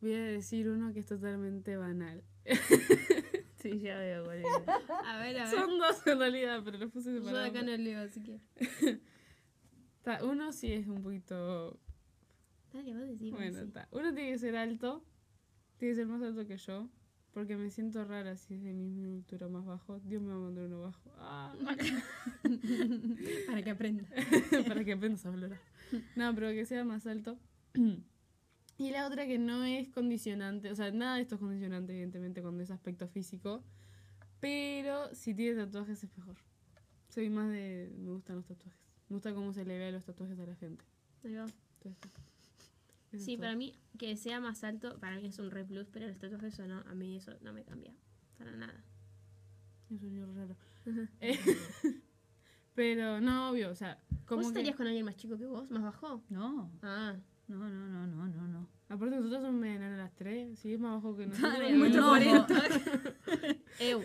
voy 0.02 0.14
a 0.14 0.24
decir 0.24 0.70
uno 0.70 0.94
que 0.94 1.00
es 1.00 1.06
totalmente 1.08 1.76
banal. 1.78 2.24
Sí, 3.66 3.80
ya 3.80 3.98
veo 3.98 4.24
cuál 4.26 4.40
es. 4.40 4.46
A 5.06 5.18
ver, 5.18 5.40
a 5.40 5.50
ver. 5.50 5.60
Son 5.60 5.80
dos 5.80 6.06
en 6.06 6.20
realidad, 6.20 6.62
pero 6.64 6.78
los 6.78 6.92
puse 6.92 7.10
Yo 7.10 7.16
de 7.16 7.20
separados. 7.22 7.50
acá 7.50 7.62
no 7.64 7.76
leo, 7.76 8.00
así 8.02 8.22
que. 8.22 8.40
Ta, 10.04 10.24
Uno 10.24 10.52
sí 10.52 10.72
es 10.72 10.86
un 10.88 11.02
poquito 11.02 11.80
Dale, 12.72 12.94
vos 12.94 13.08
decís. 13.08 13.32
Bueno, 13.32 13.46
decís. 13.58 13.68
está. 13.70 13.88
Uno 13.92 14.14
tiene 14.14 14.32
que 14.34 14.38
ser 14.38 14.56
alto. 14.56 15.04
Tiene 15.78 15.94
que 15.94 15.96
ser 15.96 16.06
más 16.06 16.22
alto 16.22 16.46
que 16.46 16.58
yo. 16.58 16.90
Porque 17.34 17.58
me 17.58 17.72
siento 17.72 18.06
rara 18.06 18.38
si 18.38 18.54
es 18.54 18.64
de 18.64 18.72
mi 18.72 19.16
altura 19.16 19.48
más 19.48 19.66
bajo. 19.66 20.00
Dios 20.02 20.22
me 20.22 20.30
va 20.30 20.36
a 20.36 20.40
mandar 20.40 20.66
uno 20.66 20.82
bajo. 20.82 21.12
Ah, 21.18 21.54
Para 23.48 23.64
que 23.64 23.70
aprenda. 23.72 24.06
para 24.68 24.86
que 24.86 24.94
aprendas 24.94 25.26
a 25.26 25.32
valorar. 25.32 25.60
No, 26.16 26.36
pero 26.36 26.50
que 26.52 26.66
sea 26.66 26.84
más 26.86 27.08
alto. 27.08 27.40
Y 28.78 28.92
la 28.92 29.08
otra 29.08 29.26
que 29.26 29.38
no 29.38 29.64
es 29.64 29.90
condicionante. 29.90 30.70
O 30.72 30.76
sea, 30.76 30.92
nada 30.92 31.16
de 31.16 31.22
esto 31.22 31.36
es 31.36 31.42
condicionante, 31.42 31.94
evidentemente, 31.94 32.42
cuando 32.42 32.62
es 32.64 32.72
aspecto 32.72 33.08
físico. 33.08 33.64
Pero 34.40 35.14
si 35.16 35.34
tiene 35.34 35.64
tatuajes 35.66 36.04
es 36.04 36.18
mejor. 36.18 36.36
Soy 37.10 37.30
más 37.30 37.50
de. 37.50 37.94
Me 37.98 38.12
gustan 38.12 38.36
los 38.38 38.46
tatuajes. 38.46 38.82
Me 39.10 39.16
gusta 39.16 39.34
cómo 39.34 39.54
se 39.54 39.64
le 39.66 39.78
ve 39.78 39.88
a 39.88 39.92
los 39.92 40.04
tatuajes 40.04 40.38
a 40.40 40.46
la 40.46 40.56
gente. 40.56 40.84
Ahí 41.24 41.34
va. 41.36 41.46
Entonces, 41.76 42.12
Sí, 43.18 43.36
es 43.36 43.40
para 43.40 43.56
mí 43.56 43.80
que 43.98 44.18
sea 44.18 44.42
más 44.42 44.66
alto, 44.66 45.00
para 45.00 45.18
mí 45.18 45.28
es 45.28 45.40
un 45.40 45.50
re 45.50 45.64
plus, 45.64 45.88
pero 45.90 46.08
los 46.08 46.18
tatuajes 46.18 46.54
eso 46.54 46.68
no, 46.68 46.80
a 46.82 46.94
mí 46.96 47.16
eso 47.16 47.32
no 47.42 47.54
me 47.54 47.64
cambia. 47.64 47.94
Para 48.38 48.52
nada. 48.58 48.84
Es 49.90 50.02
un 50.02 50.36
raro. 50.36 50.58
Eh, 51.22 51.40
pero 52.76 53.22
no, 53.22 53.52
obvio, 53.52 53.70
o 53.72 53.76
sea, 53.76 54.04
como 54.26 54.42
¿Vos 54.42 54.52
que... 54.52 54.60
estarías 54.60 54.76
con 54.76 54.88
alguien 54.88 55.06
más 55.06 55.16
chico 55.16 55.38
que 55.38 55.46
vos? 55.46 55.70
¿Más 55.72 55.82
bajo? 55.84 56.24
No, 56.30 56.70
Ah. 56.82 57.16
No, 57.48 57.70
no, 57.70 57.88
no, 57.88 58.08
no, 58.08 58.28
no, 58.28 58.48
no. 58.48 58.68
Aparte 58.90 59.16
nosotros 59.16 59.42
somos 59.42 59.60
medio 59.60 59.76
enanas 59.76 59.98
las 59.98 60.16
tres, 60.16 60.60
si 60.60 60.74
es 60.74 60.80
más 60.80 60.94
bajo 60.96 61.16
que 61.16 61.28
nosotros. 61.28 61.54
Dale, 61.54 61.74
no, 61.74 62.08
cuarenta. 62.08 62.64
Ew. 63.80 64.02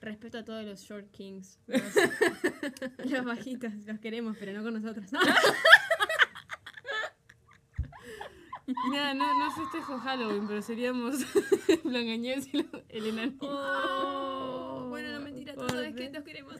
Respeto 0.00 0.38
a 0.38 0.44
todos 0.44 0.64
los 0.64 0.80
short 0.80 1.10
kings. 1.10 1.58
Los, 1.66 1.82
los 3.10 3.24
bajitos, 3.24 3.72
los 3.86 3.98
queremos, 4.00 4.36
pero 4.38 4.52
no 4.52 4.62
con 4.62 4.74
nosotros. 4.80 5.06
Mira, 8.88 9.14
no, 9.14 9.38
no 9.38 9.50
festejo 9.52 9.98
Halloween, 9.98 10.46
pero 10.46 10.62
seríamos 10.62 11.16
Blancanieves 11.84 12.46
y 12.54 12.68
el 12.88 13.06
enanito. 13.06 13.46
Oh. 13.48 14.86
Bueno, 14.88 15.10
no 15.10 15.20
mentira, 15.20 15.54
tú 15.54 15.68
sabes 15.68 15.94
que 15.94 16.08
nos 16.08 16.22
queremos. 16.24 16.56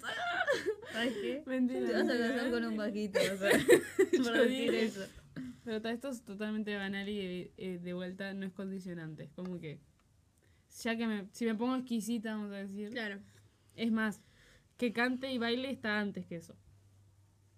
¿Sabes 0.92 1.14
qué? 1.14 1.42
Mentira. 1.46 1.86
Te 1.86 1.92
vas 1.92 2.08
a 2.08 2.18
casar 2.18 2.50
con 2.50 2.64
un 2.64 2.76
bajito, 2.76 3.20
o 3.20 3.36
sea, 3.36 3.50
Yo 4.12 4.32
decir 4.32 4.74
eso. 4.74 5.06
Pero 5.64 5.76
esto 5.88 6.08
es 6.08 6.22
totalmente 6.24 6.74
banal 6.76 7.08
y 7.08 7.16
de, 7.18 7.52
eh, 7.56 7.78
de 7.78 7.92
vuelta 7.92 8.32
no 8.34 8.46
es 8.46 8.52
condicionante. 8.52 9.24
Es 9.24 9.30
como 9.32 9.58
que. 9.58 9.80
Ya 10.82 10.96
que 10.96 11.06
me, 11.06 11.26
si 11.32 11.44
me 11.44 11.54
pongo 11.54 11.76
exquisita, 11.76 12.34
vamos 12.34 12.52
a 12.52 12.56
decir. 12.56 12.90
Claro. 12.90 13.20
Es 13.74 13.90
más, 13.92 14.22
que 14.76 14.92
cante 14.92 15.32
y 15.32 15.38
baile 15.38 15.70
está 15.70 16.00
antes 16.00 16.26
que 16.26 16.36
eso. 16.36 16.56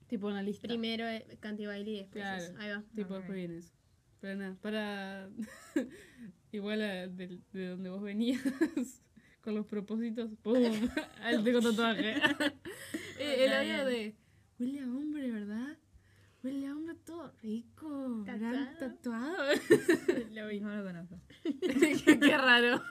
Tipo 0.08 0.28
en 0.28 0.36
la 0.36 0.42
lista. 0.42 0.66
Primero 0.66 1.06
eh, 1.06 1.26
cante 1.40 1.62
y 1.62 1.66
baile 1.66 1.90
y 1.90 1.96
después 1.98 2.22
Claro. 2.22 2.42
eso. 2.42 2.54
Ahí 2.58 2.70
va. 2.70 2.82
Tipo, 2.94 3.14
Ok. 3.14 3.18
después 3.18 3.36
viene 3.36 3.58
eso. 3.58 3.72
Pero 4.20 4.36
nada, 4.36 4.56
para. 4.60 5.30
Igual 6.52 6.82
a 6.82 7.08
de, 7.08 7.40
de 7.52 7.66
donde 7.68 7.90
vos 7.90 8.02
venías. 8.02 8.40
con 9.42 9.54
los 9.54 9.66
propósitos. 9.66 10.30
¡Pum! 10.42 10.56
Al 11.22 11.42
tengo 11.44 11.60
tatuaje. 11.60 12.14
Eh, 13.18 13.44
el 13.44 13.52
audio 13.52 13.86
de. 13.86 14.14
Huele 14.58 14.80
a 14.80 14.84
hombre, 14.84 15.30
¿verdad? 15.30 15.61
Huele 16.42 16.66
a 16.66 16.72
hombre 16.72 16.96
todo 17.04 17.32
rico. 17.42 18.24
Gran 18.24 18.76
¿Tatuado? 18.78 18.78
tatuado. 18.78 19.44
Lo 20.32 20.48
vi. 20.48 20.60
No 20.60 20.74
lo 20.74 20.84
conozco. 20.84 21.20
qué, 21.42 22.18
qué 22.20 22.36
raro. 22.38 22.82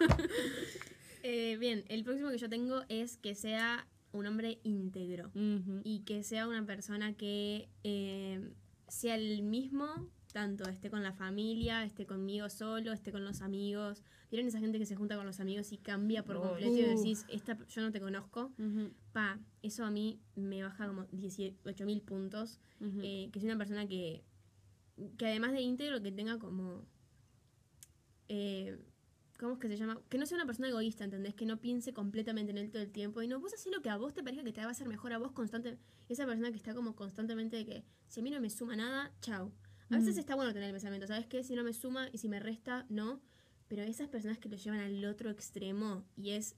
Eh, 1.23 1.57
bien, 1.59 1.83
el 1.89 2.03
próximo 2.03 2.29
que 2.29 2.37
yo 2.37 2.49
tengo 2.49 2.83
es 2.89 3.17
que 3.17 3.35
sea 3.35 3.87
un 4.13 4.25
hombre 4.25 4.59
íntegro. 4.63 5.31
Y 5.83 5.99
que 6.05 6.23
sea 6.23 6.47
una 6.47 6.65
persona 6.65 7.13
que 7.13 7.69
eh, 7.83 8.53
sea 8.87 9.15
el 9.15 9.43
mismo, 9.43 10.09
tanto 10.31 10.67
esté 10.69 10.89
con 10.89 11.03
la 11.03 11.13
familia, 11.13 11.83
esté 11.83 12.05
conmigo 12.05 12.49
solo, 12.49 12.91
esté 12.93 13.11
con 13.11 13.23
los 13.23 13.41
amigos. 13.41 14.03
¿Vieron 14.29 14.47
esa 14.47 14.59
gente 14.59 14.79
que 14.79 14.85
se 14.85 14.95
junta 14.95 15.15
con 15.17 15.25
los 15.25 15.39
amigos 15.39 15.71
y 15.71 15.77
cambia 15.77 16.23
por 16.23 16.37
Oh. 16.37 16.41
completo 16.41 16.77
y 16.77 16.83
decís, 16.83 17.25
esta, 17.29 17.57
yo 17.67 17.81
no 17.81 17.91
te 17.91 17.99
conozco? 17.99 18.51
Pa, 19.13 19.39
eso 19.61 19.83
a 19.85 19.91
mí 19.91 20.19
me 20.35 20.63
baja 20.63 20.87
como 20.87 21.05
18 21.11 21.85
mil 21.85 22.01
puntos. 22.01 22.59
Eh, 23.03 23.29
que 23.31 23.39
sea 23.39 23.49
una 23.49 23.57
persona 23.57 23.87
que, 23.87 24.23
que 25.17 25.25
además 25.27 25.51
de 25.53 25.61
íntegro, 25.61 26.01
que 26.01 26.11
tenga 26.11 26.39
como... 26.39 26.85
eh, 28.29 28.77
¿Cómo 29.39 29.53
es 29.53 29.59
que 29.59 29.67
se 29.69 29.75
llama? 29.77 29.99
Que 30.07 30.19
no 30.19 30.27
sea 30.27 30.35
una 30.37 30.45
persona 30.45 30.69
egoísta, 30.69 31.03
¿entendés? 31.03 31.33
Que 31.33 31.47
no 31.47 31.59
piense 31.59 31.93
completamente 31.93 32.51
en 32.51 32.59
él 32.59 32.69
todo 32.69 32.83
el 32.83 32.91
tiempo. 32.91 33.23
Y 33.23 33.27
no, 33.27 33.39
vos 33.39 33.51
haces 33.53 33.71
lo 33.73 33.81
que 33.81 33.89
a 33.89 33.97
vos 33.97 34.13
te 34.13 34.21
parezca 34.21 34.43
que 34.43 34.53
te 34.53 34.61
va 34.61 34.67
a 34.67 34.71
hacer 34.71 34.87
mejor 34.87 35.13
a 35.13 35.17
vos 35.17 35.31
constante. 35.31 35.79
Esa 36.09 36.27
persona 36.27 36.51
que 36.51 36.57
está 36.57 36.75
como 36.75 36.95
constantemente 36.95 37.57
de 37.57 37.65
que 37.65 37.83
si 38.07 38.19
a 38.19 38.23
mí 38.23 38.29
no 38.29 38.39
me 38.39 38.51
suma 38.51 38.75
nada, 38.75 39.11
chau. 39.19 39.51
A 39.91 39.97
veces 39.99 40.17
está 40.17 40.35
bueno 40.35 40.53
tener 40.53 40.67
el 40.69 40.73
pensamiento, 40.73 41.07
¿sabes 41.07 41.25
qué? 41.27 41.43
Si 41.43 41.55
no 41.55 41.63
me 41.63 41.73
suma 41.73 42.09
y 42.11 42.17
si 42.17 42.27
me 42.29 42.39
resta, 42.39 42.85
no. 42.89 43.21
Pero 43.67 43.83
esas 43.83 44.07
personas 44.09 44.37
que 44.37 44.49
lo 44.49 44.57
llevan 44.57 44.79
al 44.79 45.03
otro 45.05 45.29
extremo 45.29 46.03
y 46.17 46.31
es 46.31 46.55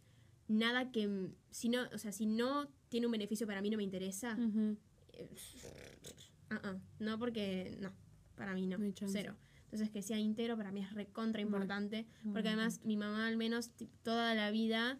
nada 0.47 0.91
que... 0.91 1.07
mm, 1.07 1.34
Si 1.51 1.69
no, 1.69 1.84
o 1.93 1.97
sea, 1.97 2.11
si 2.11 2.25
no 2.25 2.69
tiene 2.89 3.05
un 3.07 3.11
beneficio 3.11 3.45
para 3.47 3.61
mí 3.61 3.69
no 3.69 3.77
me 3.77 3.84
interesa. 3.84 4.36
Ah, 6.49 6.75
no, 6.99 7.17
porque 7.19 7.77
no, 7.79 7.91
para 8.36 8.53
mí 8.53 8.67
no, 8.67 8.77
cero. 9.11 9.36
Entonces 9.65 9.89
que 9.89 10.01
sea 10.03 10.19
íntegro 10.19 10.55
para 10.55 10.71
mí 10.71 10.81
es 10.81 10.93
recontra 10.93 11.41
importante, 11.41 12.05
porque 12.31 12.49
además 12.49 12.81
mi 12.84 12.95
mamá 12.95 13.27
al 13.27 13.38
menos 13.38 13.71
toda 14.03 14.36
la 14.36 14.51
vida 14.51 14.99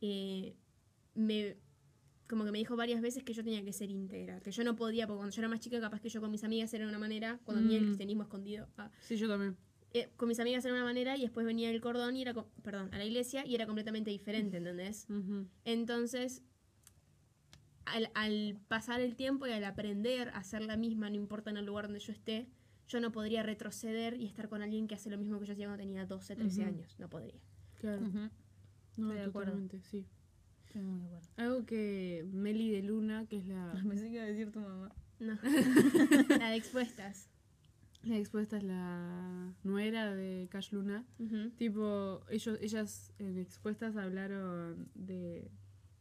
eh, 0.00 0.54
me 1.14 1.56
como 2.28 2.44
que 2.44 2.52
me 2.52 2.58
dijo 2.58 2.74
varias 2.76 3.00
veces 3.02 3.22
que 3.22 3.32
yo 3.34 3.44
tenía 3.44 3.62
que 3.64 3.72
ser 3.72 3.90
íntegra, 3.90 4.40
que 4.40 4.50
yo 4.50 4.64
no 4.64 4.76
podía, 4.76 5.06
porque 5.06 5.18
cuando 5.18 5.34
yo 5.34 5.40
era 5.42 5.48
más 5.48 5.60
chica 5.60 5.80
capaz 5.80 6.00
que 6.00 6.08
yo 6.08 6.20
con 6.20 6.30
mis 6.30 6.42
amigas 6.44 6.72
era 6.74 6.84
de 6.84 6.88
una 6.88 6.98
manera, 6.98 7.38
cuando 7.44 7.62
tenía 7.62 7.78
el 7.78 7.84
Mm. 7.84 7.86
cristianismo 7.88 8.22
escondido, 8.22 8.68
ah, 8.78 8.90
Sí, 9.02 9.16
yo 9.16 9.28
también. 9.28 9.56
eh, 9.92 10.08
con 10.16 10.28
mis 10.28 10.40
amigas 10.40 10.64
era 10.64 10.74
una 10.74 10.84
manera 10.84 11.16
y 11.16 11.20
después 11.20 11.44
venía 11.46 11.70
el 11.70 11.80
cordón 11.80 12.16
y 12.16 12.22
era, 12.22 12.34
perdón, 12.62 12.88
a 12.92 12.98
la 12.98 13.04
iglesia 13.04 13.46
y 13.46 13.54
era 13.54 13.66
completamente 13.66 14.10
diferente, 14.10 14.56
¿entendés? 14.56 15.06
Ujú. 15.10 15.46
Entonces, 15.64 16.42
al, 17.86 18.10
al 18.14 18.58
pasar 18.68 19.00
el 19.00 19.14
tiempo 19.14 19.46
y 19.46 19.52
al 19.52 19.62
aprender 19.64 20.30
a 20.30 20.42
ser 20.42 20.62
la 20.62 20.76
misma, 20.76 21.10
no 21.10 21.16
importa 21.16 21.50
en 21.50 21.58
el 21.58 21.66
lugar 21.66 21.84
donde 21.86 22.00
yo 22.00 22.12
esté, 22.12 22.48
yo 22.88 23.00
no 23.00 23.12
podría 23.12 23.42
retroceder 23.42 24.20
y 24.20 24.26
estar 24.26 24.48
con 24.48 24.62
alguien 24.62 24.88
que 24.88 24.94
hace 24.94 25.10
lo 25.10 25.18
mismo 25.18 25.38
que 25.38 25.46
yo 25.46 25.52
hacía 25.52 25.66
cuando 25.66 25.82
tenía 25.82 26.06
12, 26.06 26.34
13 26.36 26.60
Ujú. 26.62 26.68
años. 26.70 26.96
No 26.98 27.08
podría. 27.08 27.40
Claro. 27.80 28.02
Ujú. 28.02 28.18
No, 28.18 29.08
Estoy 29.08 29.16
de 29.16 29.22
acuerdo. 29.24 29.52
totalmente, 29.52 29.80
sí. 29.82 30.06
Estoy 30.74 30.82
muy 30.82 30.98
de 31.00 31.06
acuerdo. 31.06 31.28
Algo 31.36 31.66
que 31.66 32.26
Meli 32.32 32.70
de 32.72 32.82
Luna, 32.82 33.26
que 33.28 33.36
es 33.36 33.46
la, 33.46 33.72
Pensé 33.88 34.06
que 34.08 34.14
iba 34.14 34.24
a 34.24 34.26
decir 34.26 34.50
tu 34.50 34.58
mamá. 34.60 34.92
No. 35.20 35.38
la 36.40 36.50
de 36.50 36.56
expuestas. 36.56 37.28
la 38.02 38.18
expuesta, 38.18 38.56
es 38.56 38.64
la 38.64 39.54
nuera 39.62 40.14
de 40.14 40.48
Cash 40.50 40.72
Luna. 40.72 41.06
Tipo, 41.56 42.22
ellos, 42.28 42.58
ellas 42.60 43.12
en 43.18 43.38
expuestas 43.38 43.96
hablaron 43.96 44.88
de. 44.94 45.48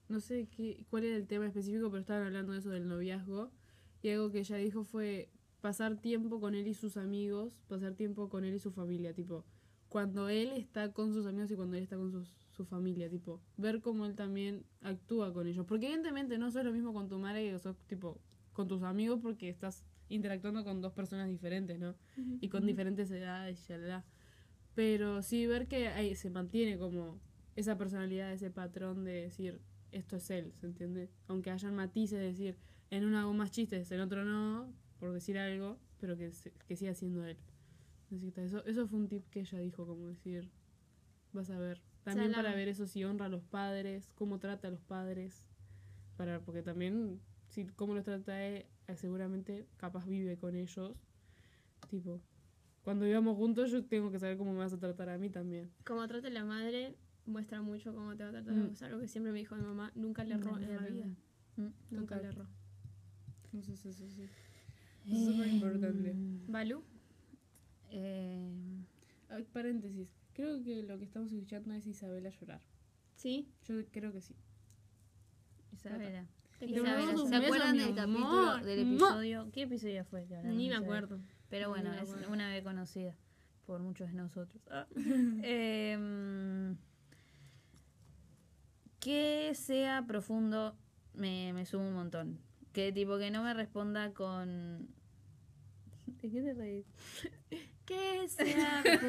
No 0.09 0.19
sé 0.19 0.47
qué, 0.47 0.85
cuál 0.89 1.03
era 1.05 1.15
el 1.17 1.27
tema 1.27 1.45
específico, 1.45 1.89
pero 1.89 2.01
estaban 2.01 2.23
hablando 2.25 2.53
de 2.53 2.59
eso 2.59 2.69
del 2.71 2.87
noviazgo. 2.87 3.51
Y 4.01 4.09
algo 4.09 4.31
que 4.31 4.39
ella 4.39 4.57
dijo 4.57 4.83
fue 4.83 5.29
pasar 5.61 6.01
tiempo 6.01 6.39
con 6.41 6.55
él 6.55 6.67
y 6.67 6.73
sus 6.73 6.97
amigos, 6.97 7.61
pasar 7.67 7.93
tiempo 7.93 8.27
con 8.27 8.43
él 8.43 8.55
y 8.55 8.59
su 8.59 8.71
familia. 8.71 9.13
Tipo, 9.13 9.45
cuando 9.87 10.27
él 10.29 10.49
está 10.57 10.91
con 10.91 11.13
sus 11.13 11.25
amigos 11.27 11.51
y 11.51 11.55
cuando 11.55 11.77
él 11.77 11.83
está 11.83 11.95
con 11.95 12.11
sus- 12.11 12.35
su 12.55 12.65
familia. 12.65 13.09
Tipo, 13.09 13.41
ver 13.57 13.81
cómo 13.81 14.05
él 14.05 14.15
también 14.15 14.65
actúa 14.81 15.33
con 15.33 15.47
ellos. 15.47 15.65
Porque 15.65 15.87
evidentemente 15.87 16.37
no 16.37 16.51
sos 16.51 16.63
lo 16.63 16.71
mismo 16.71 16.93
con 16.93 17.09
tu 17.09 17.19
madre 17.19 17.51
que 17.51 17.59
sos, 17.59 17.75
tipo, 17.87 18.19
con 18.53 18.67
tus 18.67 18.83
amigos 18.83 19.19
porque 19.21 19.49
estás 19.49 19.83
interactuando 20.09 20.63
con 20.63 20.81
dos 20.81 20.93
personas 20.93 21.27
diferentes, 21.27 21.79
¿no? 21.79 21.95
y 22.39 22.49
con 22.49 22.65
diferentes 22.65 23.09
edades 23.11 23.59
y 23.59 23.63
shalala. 23.63 24.05
Pero 24.75 25.21
sí 25.21 25.45
ver 25.47 25.67
que 25.67 25.87
ahí 25.87 26.15
se 26.15 26.29
mantiene 26.29 26.77
como 26.77 27.19
esa 27.55 27.77
personalidad, 27.77 28.31
ese 28.31 28.49
patrón 28.49 29.03
de 29.03 29.23
decir, 29.23 29.61
esto 29.91 30.17
es 30.17 30.29
él, 30.31 30.53
¿se 30.59 30.65
entiende? 30.65 31.09
Aunque 31.27 31.51
hayan 31.51 31.75
matices, 31.75 32.19
de 32.19 32.25
decir, 32.25 32.57
en 32.89 33.05
uno 33.05 33.19
hago 33.19 33.33
más 33.33 33.51
chistes, 33.51 33.91
en 33.91 33.99
otro 33.99 34.25
no, 34.25 34.71
por 34.99 35.13
decir 35.13 35.37
algo, 35.37 35.79
pero 35.99 36.17
que, 36.17 36.31
que 36.67 36.75
siga 36.75 36.93
siendo 36.93 37.25
él. 37.25 37.37
Eso, 38.35 38.63
eso 38.65 38.87
fue 38.87 38.99
un 38.99 39.07
tip 39.07 39.27
que 39.29 39.39
ella 39.39 39.59
dijo, 39.59 39.87
como 39.87 40.07
decir, 40.07 40.49
vas 41.31 41.49
a 41.49 41.57
ver. 41.57 41.81
También 42.03 42.33
para 42.33 42.53
ver 42.53 42.67
eso 42.67 42.85
si 42.85 43.03
honra 43.03 43.25
a 43.25 43.29
los 43.29 43.43
padres, 43.43 44.11
cómo 44.15 44.39
trata 44.39 44.67
a 44.67 44.71
los 44.71 44.81
padres, 44.81 45.47
para 46.17 46.41
porque 46.41 46.61
también, 46.61 47.19
si 47.49 47.65
cómo 47.65 47.95
los 47.95 48.03
trata 48.03 48.43
él, 48.43 48.65
eh, 48.87 48.95
seguramente 48.95 49.65
capaz 49.77 50.05
vive 50.05 50.37
con 50.37 50.55
ellos. 50.55 50.95
Tipo, 51.89 52.21
cuando 52.83 53.05
vivamos 53.05 53.37
juntos 53.37 53.71
yo 53.71 53.85
tengo 53.85 54.11
que 54.11 54.19
saber 54.19 54.37
cómo 54.37 54.51
me 54.51 54.59
vas 54.59 54.73
a 54.73 54.79
tratar 54.79 55.09
a 55.09 55.17
mí 55.17 55.29
también. 55.29 55.71
Como 55.85 56.05
trate 56.07 56.29
la 56.29 56.43
madre, 56.43 56.95
muestra 57.25 57.61
mucho 57.61 57.93
cómo 57.93 58.15
te 58.15 58.23
va 58.23 58.29
a 58.29 58.33
tratar. 58.33 58.53
Mm. 58.53 58.71
Es 58.73 58.83
algo 58.83 58.99
que 58.99 59.07
siempre 59.07 59.31
me 59.31 59.39
dijo 59.39 59.55
mi 59.55 59.63
mamá. 59.63 59.91
Nunca 59.95 60.23
le 60.23 60.35
erró 60.35 60.57
en 60.57 60.75
la 60.75 60.81
vida. 60.81 61.05
Mm. 61.55 61.67
Nunca 61.91 62.17
le 62.17 62.27
erró. 62.27 62.47
Entonces 63.45 63.85
eso 63.85 64.09
sí. 64.09 64.23
Es 65.09 65.25
súper 65.25 65.47
importante. 65.47 66.13
¿Balú? 66.47 66.83
Eh, 67.91 68.51
paréntesis. 69.51 70.09
Creo 70.33 70.63
que 70.63 70.83
lo 70.83 70.97
que 70.97 71.05
estamos 71.05 71.31
escuchando 71.31 71.73
es 71.73 71.85
Isabela 71.85 72.29
llorar. 72.29 72.61
¿Sí? 73.15 73.47
Yo 73.65 73.75
creo 73.91 74.11
que 74.11 74.21
sí. 74.21 74.35
Isabela. 75.71 76.27
Isabela, 76.59 77.17
¿Se 77.17 77.35
acuerdan 77.35 77.77
del 77.77 77.95
capítulo, 77.95 78.57
del 78.57 78.79
episodio? 78.79 79.49
¿Qué 79.51 79.63
episodio 79.63 80.05
fue? 80.05 80.25
que 80.25 80.37
Ni 80.43 80.69
me 80.69 80.75
acuerdo. 80.75 81.19
Pero 81.49 81.69
bueno, 81.69 81.93
es 81.93 82.09
una 82.27 82.49
vez 82.49 82.63
conocida 82.63 83.15
por 83.65 83.81
muchos 83.81 84.09
de 84.09 84.15
nosotros. 84.15 84.61
Em, 85.43 86.77
que 88.99 89.53
sea 89.53 90.05
profundo 90.07 90.75
me, 91.13 91.53
me 91.53 91.65
suma 91.65 91.87
un 91.87 91.93
montón. 91.93 92.39
Que 92.71 92.91
tipo 92.91 93.17
que 93.17 93.29
no 93.29 93.43
me 93.43 93.53
responda 93.53 94.13
con... 94.13 94.89
¿De 96.21 96.29
qué 96.29 96.41
te 96.41 96.53
reís? 96.53 96.85
Que 97.85 98.27
sea. 98.29 98.83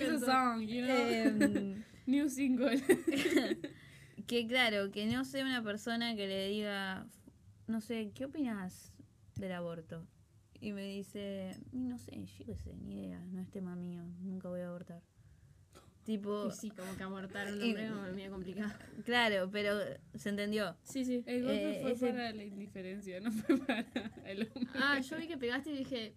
Lo 0.00 0.18
song, 0.20 0.60
you 0.62 0.84
know. 0.84 0.96
Em, 0.96 1.82
New 2.06 2.28
single. 2.28 2.80
que 4.26 4.46
claro, 4.46 4.90
que 4.90 5.06
no 5.06 5.24
sea 5.24 5.44
una 5.44 5.62
persona 5.62 6.14
que 6.16 6.26
le 6.26 6.48
diga, 6.48 7.06
no 7.66 7.80
sé, 7.80 8.10
¿qué 8.14 8.26
opinas 8.26 8.92
del 9.36 9.52
aborto? 9.52 10.06
Y 10.60 10.72
me 10.72 10.82
dice, 10.86 11.56
"Y 11.72 11.80
no 11.80 11.98
sé, 11.98 12.24
yo 12.38 12.44
qué 12.46 12.56
sé, 12.56 12.74
ni 12.76 12.94
idea, 13.06 13.20
no 13.32 13.40
es 13.40 13.50
tema 13.50 13.74
mío, 13.76 14.02
nunca 14.20 14.48
voy 14.48 14.60
a 14.60 14.68
abortar. 14.68 15.02
Tipo, 16.04 16.48
Y 16.48 16.50
sí, 16.52 16.70
como 16.70 16.94
que 16.96 17.02
abortar 17.02 17.48
a 17.48 17.52
un 17.54 17.62
hombre 17.62 17.88
como 17.88 18.02
medio 18.12 18.30
complicado. 18.30 18.70
claro, 19.06 19.48
pero 19.50 19.78
se 20.14 20.28
entendió. 20.28 20.76
Sí, 20.82 21.02
sí. 21.06 21.22
El 21.26 21.42
golpe 21.44 21.78
Eh, 21.78 21.82
fue 21.82 21.92
ese- 21.92 22.10
para 22.10 22.32
la 22.32 22.44
indiferencia, 22.44 23.20
no 23.20 23.32
fue 23.32 23.56
para 23.58 23.86
el 24.26 24.42
hombre. 24.54 24.70
Ah, 24.74 25.00
yo 25.00 25.16
vi 25.16 25.26
que 25.26 25.38
pegaste 25.38 25.70
y 25.70 25.78
dije, 25.78 26.12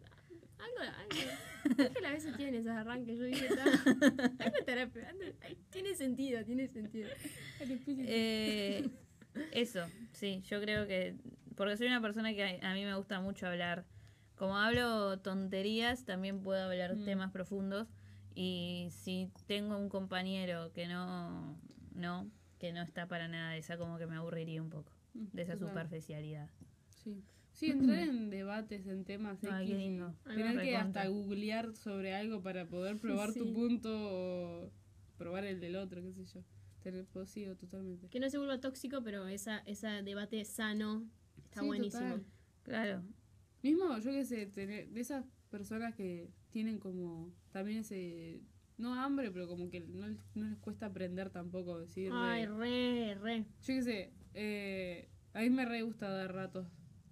algo, 0.59 0.93
algo. 0.97 1.31
Es 1.77 1.89
que 1.97 2.05
a 2.07 2.11
veces 2.11 2.35
tienen 2.37 2.55
esos 2.55 2.71
arranques. 2.71 3.17
Yo 3.17 3.25
dije, 3.25 3.47
"Ta, 3.53 3.63
algo 3.65 4.57
estará 4.59 4.87
pegando. 4.87 5.25
Tiene 5.69 5.95
sentido, 5.95 6.43
tiene 6.45 6.67
sentido. 6.67 7.09
Eh, 7.99 8.89
eso, 9.51 9.85
sí, 10.13 10.41
yo 10.49 10.61
creo 10.61 10.87
que, 10.87 11.15
porque 11.55 11.75
soy 11.77 11.87
una 11.87 12.01
persona 12.01 12.33
que 12.33 12.43
a, 12.61 12.71
a 12.71 12.73
mí 12.73 12.85
me 12.85 12.95
gusta 12.95 13.19
mucho 13.19 13.47
hablar. 13.47 13.85
Como 14.35 14.55
hablo 14.57 15.19
tonterías, 15.19 16.05
también 16.05 16.41
puedo 16.41 16.63
hablar 16.63 16.95
Mm. 16.95 17.05
temas 17.05 17.31
profundos. 17.31 17.87
Y 18.33 18.87
si 18.91 19.29
tengo 19.47 19.77
un 19.77 19.89
compañero 19.89 20.71
que 20.73 20.87
no, 20.87 21.57
no, 21.95 22.29
que 22.59 22.71
no 22.71 22.81
está 22.83 23.07
para 23.07 23.27
nada 23.27 23.51
de 23.51 23.57
esa, 23.57 23.77
como 23.77 23.97
que 23.97 24.05
me 24.07 24.15
aburriría 24.15 24.61
un 24.61 24.69
poco 24.69 24.91
de 25.13 25.41
esa 25.41 25.57
superficialidad. 25.57 26.47
Sí. 27.13 27.23
Sí, 27.53 27.71
entrar 27.71 27.97
en 27.99 28.29
debates, 28.29 28.85
en 28.85 29.03
temas 29.03 29.43
X 29.43 29.69
lindo. 29.69 30.13
Tener 30.25 30.61
que 30.61 30.75
hasta 30.75 31.07
googlear 31.07 31.73
sobre 31.75 32.13
algo 32.13 32.43
para 32.43 32.67
poder 32.67 32.97
probar 32.97 33.31
Sí. 33.31 33.39
tu 33.39 33.51
punto 33.53 33.89
o 33.91 34.71
probar 35.17 35.43
el 35.45 35.59
del 35.59 35.75
otro, 35.77 36.01
qué 36.03 36.13
sé 36.13 36.25
yo. 36.25 36.41
Tener 36.83 37.05
posido 37.05 37.55
totalmente. 37.55 38.09
Que 38.09 38.19
no 38.19 38.29
se 38.29 38.37
vuelva 38.37 38.59
tóxico, 38.59 39.01
pero 39.03 39.27
esa, 39.27 39.59
ese 39.65 39.87
debate 40.03 40.45
sano 40.45 41.07
está 41.45 41.61
Sí, 41.61 41.65
buenísimo. 41.65 42.03
total. 42.03 42.25
Claro. 42.63 43.03
Mismo, 43.63 43.97
yo 43.97 44.11
qué 44.11 44.23
sé, 44.25 44.45
tener, 44.45 44.89
de 44.89 45.01
esas 45.01 45.25
personas 45.49 45.95
que 45.95 46.29
tienen 46.51 46.77
como 46.77 47.33
también 47.51 47.79
ese, 47.79 48.39
no 48.77 48.93
hambre, 48.93 49.31
pero 49.31 49.47
como 49.47 49.69
que 49.71 49.79
no, 49.79 50.07
les- 50.07 50.19
no 50.35 50.45
les 50.47 50.59
cuesta 50.59 50.85
aprender 50.85 51.31
tampoco, 51.31 51.79
decir, 51.79 52.11
de- 52.11 52.17
Ay, 52.17 52.45
re, 52.45 53.15
re. 53.15 53.39
yo 53.61 53.73
qué 53.73 53.81
sé, 53.81 54.13
eh, 54.35 55.09
a 55.33 55.41
mí 55.41 55.49
me 55.49 55.65
re 55.65 55.81
gusta 55.81 56.07
dar 56.11 56.33
ratos, 56.35 56.67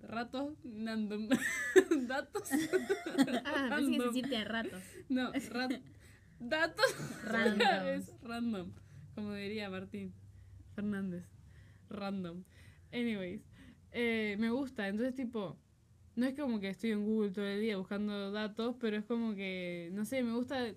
ratos, 0.07 0.53
random, 0.63 1.27
datos, 2.07 2.49
Ah, 3.45 3.65
que 3.65 3.69
Random. 3.69 4.07
decirte 4.13 4.37
a 4.37 4.43
ratos. 4.45 4.83
no, 5.09 5.31
rat- 5.33 5.81
datos, 6.39 6.85
Random. 7.25 7.87
es 7.87 8.11
random, 8.21 8.71
como 9.15 9.33
diría 9.33 9.69
Martín 9.69 10.13
Fernández, 10.75 11.25
random. 11.89 12.43
Anyways, 12.91 13.41
eh, 13.91 14.35
me 14.39 14.49
gusta, 14.51 14.87
entonces 14.87 15.15
tipo, 15.15 15.57
no 16.15 16.25
es 16.25 16.33
como 16.37 16.59
que 16.59 16.69
estoy 16.69 16.91
en 16.91 17.05
Google 17.05 17.31
todo 17.31 17.45
el 17.45 17.61
día 17.61 17.77
buscando 17.77 18.31
datos, 18.31 18.75
pero 18.79 18.97
es 18.97 19.05
como 19.05 19.35
que, 19.35 19.89
no 19.93 20.05
sé, 20.05 20.23
me 20.23 20.33
gusta 20.33 20.73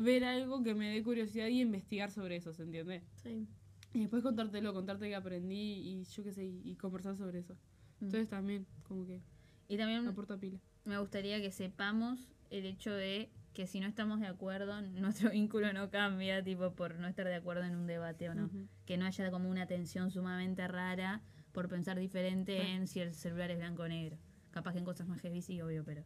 ver 0.00 0.24
algo 0.24 0.62
que 0.62 0.74
me 0.74 0.90
dé 0.92 1.02
curiosidad 1.02 1.46
y 1.48 1.60
investigar 1.60 2.10
sobre 2.10 2.36
eso, 2.36 2.52
¿se 2.52 2.62
entiende? 2.64 3.02
Sí. 3.22 3.46
Y 3.92 4.00
después 4.00 4.24
contártelo, 4.24 4.72
contarte 4.74 5.08
que 5.08 5.14
aprendí 5.14 5.56
y 6.00 6.02
yo 6.04 6.24
qué 6.24 6.32
sé, 6.32 6.44
y 6.44 6.74
conversar 6.74 7.16
sobre 7.16 7.38
eso. 7.38 7.56
Mm. 8.04 8.06
Entonces 8.06 8.28
también, 8.28 8.66
como 8.86 9.06
que 9.06 9.20
Y 9.68 9.76
también 9.76 10.06
aporta 10.06 10.36
pila. 10.38 10.58
me 10.84 10.98
gustaría 10.98 11.40
que 11.40 11.50
sepamos 11.50 12.28
el 12.50 12.66
hecho 12.66 12.92
de 12.92 13.30
que 13.54 13.66
si 13.66 13.78
no 13.80 13.86
estamos 13.86 14.20
de 14.20 14.26
acuerdo, 14.26 14.80
nuestro 14.82 15.30
vínculo 15.32 15.72
no 15.72 15.90
cambia, 15.90 16.42
tipo, 16.42 16.72
por 16.74 16.98
no 16.98 17.06
estar 17.08 17.26
de 17.26 17.34
acuerdo 17.36 17.62
en 17.64 17.76
un 17.76 17.86
debate 17.86 18.28
o 18.28 18.34
no. 18.34 18.50
Que 18.84 18.96
no 18.96 19.06
haya 19.06 19.30
como 19.30 19.48
una 19.48 19.66
tensión 19.66 20.10
sumamente 20.10 20.66
rara 20.68 21.22
por 21.52 21.68
pensar 21.68 21.98
diferente 21.98 22.60
Ah. 22.60 22.68
en 22.74 22.86
si 22.88 23.00
el 23.00 23.14
celular 23.14 23.50
es 23.50 23.58
blanco 23.58 23.82
o 23.84 23.88
negro. 23.88 24.18
Capaz 24.50 24.72
que 24.72 24.78
en 24.80 24.84
cosas 24.84 25.06
más 25.08 25.20
heavy 25.20 25.40
sí, 25.40 25.60
obvio, 25.60 25.84
pero... 25.84 26.04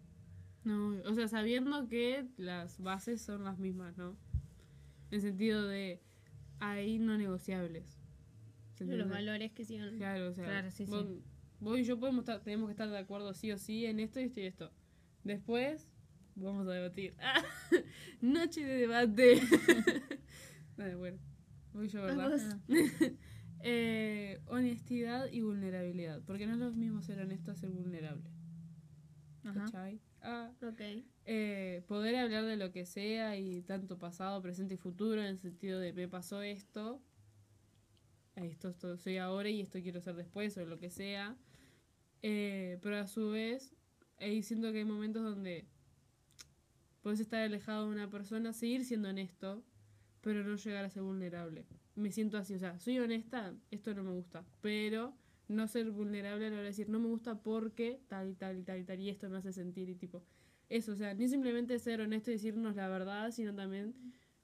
No, 0.65 0.89
o 1.07 1.15
sea, 1.15 1.29
sabiendo 1.29 1.89
que 1.89 2.27
las 2.37 2.79
bases 2.81 3.23
son 3.23 3.45
las 3.45 3.59
mismas, 3.59 3.97
¿no? 3.97 4.17
En 5.11 5.21
sentido 5.23 5.67
de 5.67 6.03
hay 6.61 6.99
no 6.99 7.17
negociables. 7.17 7.99
¿Se 8.75 8.85
Los 8.85 9.09
valores 9.09 9.53
que 9.53 9.65
sigan. 9.65 9.97
Claro, 9.97 10.29
o 10.29 10.33
sea, 10.35 10.45
Claro, 10.45 10.71
sí, 10.71 10.87
sí. 10.87 11.23
Vos, 11.61 11.73
vos 11.73 11.79
y 11.79 11.85
yo 11.85 11.99
podemos 11.99 12.21
estar, 12.21 12.41
tenemos 12.43 12.69
que 12.69 12.73
estar 12.73 12.89
de 12.91 12.99
acuerdo 12.99 13.35
sí 13.35 13.51
o 13.53 13.59
sí 13.59 13.87
en 13.87 14.01
esto 14.01 14.21
y 14.21 14.25
esto 14.25 14.41
y 14.41 14.45
esto. 14.47 14.71
Después 15.25 15.89
vamos 16.35 16.67
a 16.67 16.73
debatir. 16.73 17.15
Noche 18.21 18.65
de 18.65 18.75
debate. 18.75 19.41
Vale, 20.77 20.95
bueno. 20.95 21.19
Voy 21.73 21.89
yo, 21.89 22.03
¿verdad? 22.03 22.61
Eh, 23.61 24.41
honestidad 24.47 25.27
y 25.33 25.41
vulnerabilidad. 25.41 26.23
Porque 26.25 26.47
no 26.47 26.53
es 26.53 26.59
lo 26.61 26.71
mismo 26.71 27.03
ser 27.03 27.19
honesto 27.19 27.51
a 27.51 27.57
ser 27.57 27.71
vulnerable. 27.71 28.31
¿Cachai? 29.43 30.01
Ah, 30.23 30.53
Ok. 30.63 30.81
eh, 31.25 31.83
poder 31.89 32.15
hablar 32.17 32.45
de 32.45 32.57
lo 32.57 32.71
que 32.71 32.87
sea 32.87 33.37
y 33.37 33.63
tanto 33.63 33.99
pasado, 33.99 34.41
presente 34.43 34.75
y 34.75 34.77
futuro 34.77 35.21
en 35.21 35.27
el 35.27 35.39
sentido 35.39 35.81
de 35.81 35.93
me 35.93 36.07
pasó 36.07 36.43
esto, 36.43 37.03
esto, 38.37 38.69
esto 38.69 38.97
soy 38.97 39.17
ahora 39.17 39.49
y 39.49 39.61
esto 39.61 39.81
quiero 39.81 40.01
ser 40.01 40.15
después 40.15 40.57
o 40.57 40.65
lo 40.65 40.79
que 40.79 40.91
sea. 40.91 41.37
Eh, 42.23 42.79
pero 42.83 42.97
a 42.97 43.07
su 43.07 43.31
vez, 43.31 43.75
ahí 44.19 44.43
siento 44.43 44.73
que 44.73 44.79
hay 44.79 44.85
momentos 44.85 45.23
donde 45.23 45.67
puedes 47.03 47.21
estar 47.21 47.41
alejado 47.41 47.87
de 47.87 47.93
una 47.93 48.11
persona, 48.11 48.53
seguir 48.53 48.85
siendo 48.85 49.09
honesto, 49.09 49.65
pero 50.21 50.45
no 50.45 50.57
llegar 50.57 50.85
a 50.85 50.91
ser 50.91 51.03
vulnerable. 51.03 51.67
Me 51.95 52.11
siento 52.13 52.39
así, 52.39 52.55
o 52.55 52.59
sea, 52.59 52.79
soy 52.79 52.99
honesta, 52.99 53.55
esto 53.71 53.95
no 53.95 54.03
me 54.03 54.11
gusta, 54.11 54.45
pero 54.61 55.17
no 55.49 55.67
ser 55.67 55.91
vulnerable 55.91 56.47
a 56.47 56.51
la 56.51 56.57
hora 56.57 56.63
de 56.63 56.69
decir 56.69 56.91
no 56.91 56.99
me 56.99 57.09
gusta 57.09 57.43
porque 57.43 58.03
tal 58.09 58.29
y 58.29 58.35
tal 58.35 58.59
y 58.59 58.63
tal 58.63 58.81
y 58.81 58.85
tal 58.85 59.01
y 59.01 59.09
esto 59.09 59.31
me 59.31 59.39
hace 59.39 59.53
sentir 59.53 59.89
y 59.89 59.95
tipo 59.95 60.23
eso, 60.69 60.93
o 60.93 60.97
sea, 60.97 61.15
ni 61.15 61.27
simplemente 61.29 61.79
ser 61.79 62.03
honesto 62.03 62.31
y 62.31 62.35
decirnos 62.35 62.77
la 62.77 62.89
verdad, 62.89 63.31
sino 63.31 63.55
también 63.55 63.95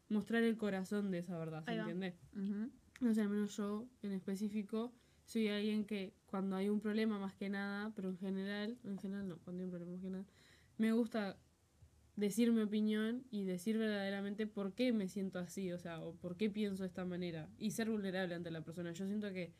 mostrar 0.08 0.42
el 0.42 0.56
corazón 0.56 1.10
de 1.10 1.18
esa 1.18 1.36
verdad, 1.36 1.62
¿se 1.64 1.74
entiende? 1.74 2.16
Ujú. 2.32 2.70
No 3.00 3.12
sé, 3.12 3.20
al 3.20 3.28
menos 3.28 3.54
yo 3.56 3.86
en 4.02 4.12
específico 4.12 4.94
soy 5.24 5.48
alguien 5.48 5.84
que 5.84 6.12
cuando 6.26 6.56
hay 6.56 6.68
un 6.68 6.80
problema 6.80 7.18
más 7.18 7.34
que 7.34 7.48
nada, 7.48 7.92
pero 7.94 8.08
en 8.10 8.18
general, 8.18 8.78
en 8.84 8.98
general 8.98 9.28
no, 9.28 9.38
cuando 9.38 9.62
hay 9.62 9.64
un 9.64 9.70
problema 9.70 9.92
más 9.92 10.02
que 10.02 10.10
nada, 10.10 10.24
me 10.78 10.92
gusta 10.92 11.38
decir 12.16 12.52
mi 12.52 12.62
opinión 12.62 13.24
y 13.30 13.44
decir 13.44 13.76
verdaderamente 13.78 14.46
por 14.46 14.74
qué 14.74 14.92
me 14.92 15.08
siento 15.08 15.38
así, 15.38 15.72
o 15.72 15.78
sea, 15.78 16.00
o 16.00 16.14
por 16.14 16.36
qué 16.36 16.50
pienso 16.50 16.82
de 16.82 16.88
esta 16.88 17.04
manera 17.04 17.48
y 17.58 17.72
ser 17.72 17.90
vulnerable 17.90 18.34
ante 18.34 18.50
la 18.50 18.62
persona. 18.62 18.92
Yo 18.92 19.06
siento 19.06 19.32
que 19.32 19.52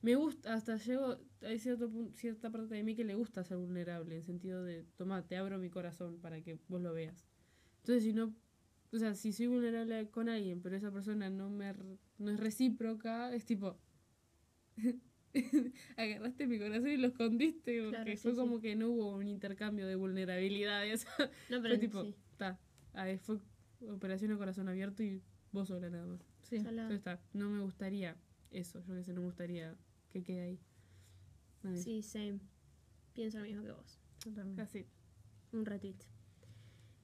me 0.00 0.16
gusta, 0.16 0.54
hasta 0.54 0.76
llego, 0.76 1.18
hay 1.42 1.58
cierto 1.58 1.90
cierta 2.14 2.50
parte 2.50 2.74
de 2.74 2.82
mí 2.82 2.96
que 2.96 3.04
le 3.04 3.14
gusta 3.14 3.44
ser 3.44 3.58
vulnerable, 3.58 4.16
en 4.16 4.24
sentido 4.24 4.64
de, 4.64 4.84
toma, 4.96 5.26
te 5.26 5.36
abro 5.36 5.58
mi 5.58 5.70
corazón 5.70 6.18
para 6.20 6.40
que 6.40 6.58
vos 6.68 6.80
lo 6.80 6.92
veas. 6.92 7.24
Entonces, 7.78 8.02
si 8.04 8.12
no, 8.12 8.34
o 8.92 8.98
sea, 8.98 9.14
si 9.14 9.32
soy 9.32 9.46
vulnerable 9.46 10.08
con 10.10 10.28
alguien, 10.28 10.60
pero 10.60 10.76
esa 10.76 10.90
persona 10.90 11.30
no 11.30 11.50
me 11.50 11.72
no 12.18 12.30
es 12.30 12.40
recíproca, 12.40 13.32
es 13.32 13.44
tipo, 13.44 13.78
agarraste 15.96 16.46
mi 16.46 16.58
corazón 16.58 16.88
y 16.88 16.96
lo 16.96 17.08
escondiste, 17.08 17.82
porque 17.82 17.96
Claro, 17.96 18.10
sí, 18.12 18.16
fue 18.18 18.32
sí. 18.32 18.36
como 18.36 18.60
que 18.60 18.76
no 18.76 18.90
hubo 18.90 19.16
un 19.16 19.28
intercambio 19.28 19.86
de 19.86 19.94
vulnerabilidades. 19.96 21.06
No, 21.50 21.62
pero 21.62 21.74
fue 21.74 21.78
tipo, 21.78 22.02
sí. 22.02 22.14
está, 22.32 22.58
ahí 22.92 23.18
fue 23.18 23.38
operación 23.90 24.32
a 24.32 24.38
corazón 24.38 24.68
abierto 24.68 25.02
y 25.02 25.22
vos 25.52 25.68
sola 25.68 25.90
nada 25.90 26.06
más. 26.06 26.20
Sí. 26.42 26.56
Entonces 26.56 26.96
está, 26.96 27.20
no 27.32 27.48
me 27.50 27.60
gustaría 27.62 28.16
eso, 28.50 28.82
yo 28.86 28.94
que 28.94 29.04
sé, 29.04 29.12
no 29.12 29.20
me 29.20 29.26
gustaría 29.26 29.76
que 30.10 30.22
quede 30.22 30.42
ahí. 30.42 30.60
Sí, 31.76 32.02
same. 32.02 32.40
Pienso 33.14 33.38
lo 33.38 33.44
mismo 33.44 33.62
que 33.62 33.72
vos. 33.72 34.00
Casi. 34.56 34.86
Un 35.52 35.64
retweet. 35.64 35.96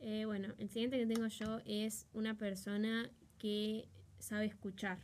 Eh, 0.00 0.24
bueno, 0.24 0.54
el 0.58 0.68
siguiente 0.68 0.98
que 0.98 1.06
tengo 1.06 1.26
yo 1.26 1.60
es 1.64 2.06
una 2.12 2.36
persona 2.36 3.10
que 3.38 3.88
sabe 4.18 4.46
escuchar. 4.46 4.98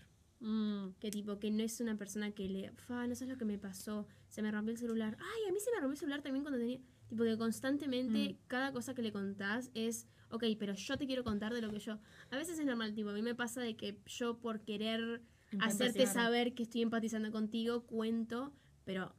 Mm, 0.46 0.94
Que 1.00 1.10
tipo, 1.10 1.38
que 1.38 1.50
no 1.50 1.62
es 1.62 1.80
una 1.80 1.96
persona 1.96 2.30
que 2.32 2.46
le, 2.48 2.70
fa, 2.72 3.06
no 3.06 3.14
sabes 3.14 3.32
lo 3.32 3.38
que 3.38 3.46
me 3.46 3.58
pasó, 3.58 4.06
se 4.28 4.42
me 4.42 4.50
rompió 4.50 4.72
el 4.72 4.78
celular. 4.78 5.16
Ay, 5.18 5.48
a 5.48 5.52
mí 5.52 5.58
se 5.58 5.70
me 5.70 5.76
rompió 5.80 5.92
el 5.92 5.98
celular 5.98 6.20
también 6.22 6.42
cuando 6.44 6.58
tenía. 6.58 6.80
Tipo, 7.08 7.24
que 7.24 7.38
constantemente 7.38 8.36
cada 8.46 8.70
cosa 8.72 8.94
que 8.94 9.00
le 9.02 9.10
contás 9.10 9.70
es, 9.74 10.06
ok, 10.30 10.44
pero 10.58 10.74
yo 10.74 10.98
te 10.98 11.06
quiero 11.06 11.24
contar 11.24 11.54
de 11.54 11.62
lo 11.62 11.70
que 11.70 11.78
yo. 11.78 11.98
A 12.30 12.36
veces 12.36 12.58
es 12.58 12.66
normal, 12.66 12.94
tipo, 12.94 13.08
a 13.08 13.14
mí 13.14 13.22
me 13.22 13.34
pasa 13.34 13.62
de 13.62 13.74
que 13.74 13.98
yo 14.06 14.38
por 14.38 14.60
querer 14.60 15.22
hacerte 15.60 16.06
saber 16.06 16.54
que 16.54 16.64
estoy 16.64 16.82
empatizando 16.82 17.30
contigo, 17.30 17.86
cuento, 17.86 18.52
pero 18.84 19.14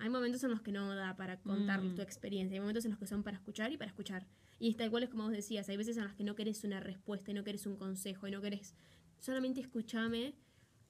hay 0.00 0.08
momentos 0.08 0.42
en 0.42 0.50
los 0.50 0.60
que 0.60 0.72
no 0.72 0.92
da 0.96 1.14
para 1.16 1.38
contar 1.40 1.82
Mm. 1.82 1.94
tu 1.94 2.02
experiencia, 2.02 2.54
hay 2.56 2.60
momentos 2.60 2.84
en 2.84 2.90
los 2.92 2.98
que 2.98 3.06
son 3.06 3.22
para 3.22 3.36
escuchar 3.36 3.70
y 3.72 3.76
para 3.76 3.90
escuchar. 3.90 4.26
Y 4.58 4.74
tal 4.74 4.90
cual 4.90 5.02
es 5.04 5.08
como 5.10 5.24
vos 5.24 5.32
decías, 5.32 5.68
hay 5.68 5.76
veces 5.76 5.96
en 5.98 6.04
las 6.04 6.14
que 6.14 6.24
no 6.24 6.34
querés 6.34 6.64
una 6.64 6.80
respuesta 6.80 7.30
y 7.30 7.34
no 7.34 7.44
querés 7.44 7.66
un 7.66 7.76
consejo 7.76 8.26
y 8.26 8.30
no 8.30 8.40
querés 8.40 8.74
solamente 9.22 9.60
escúchame 9.60 10.34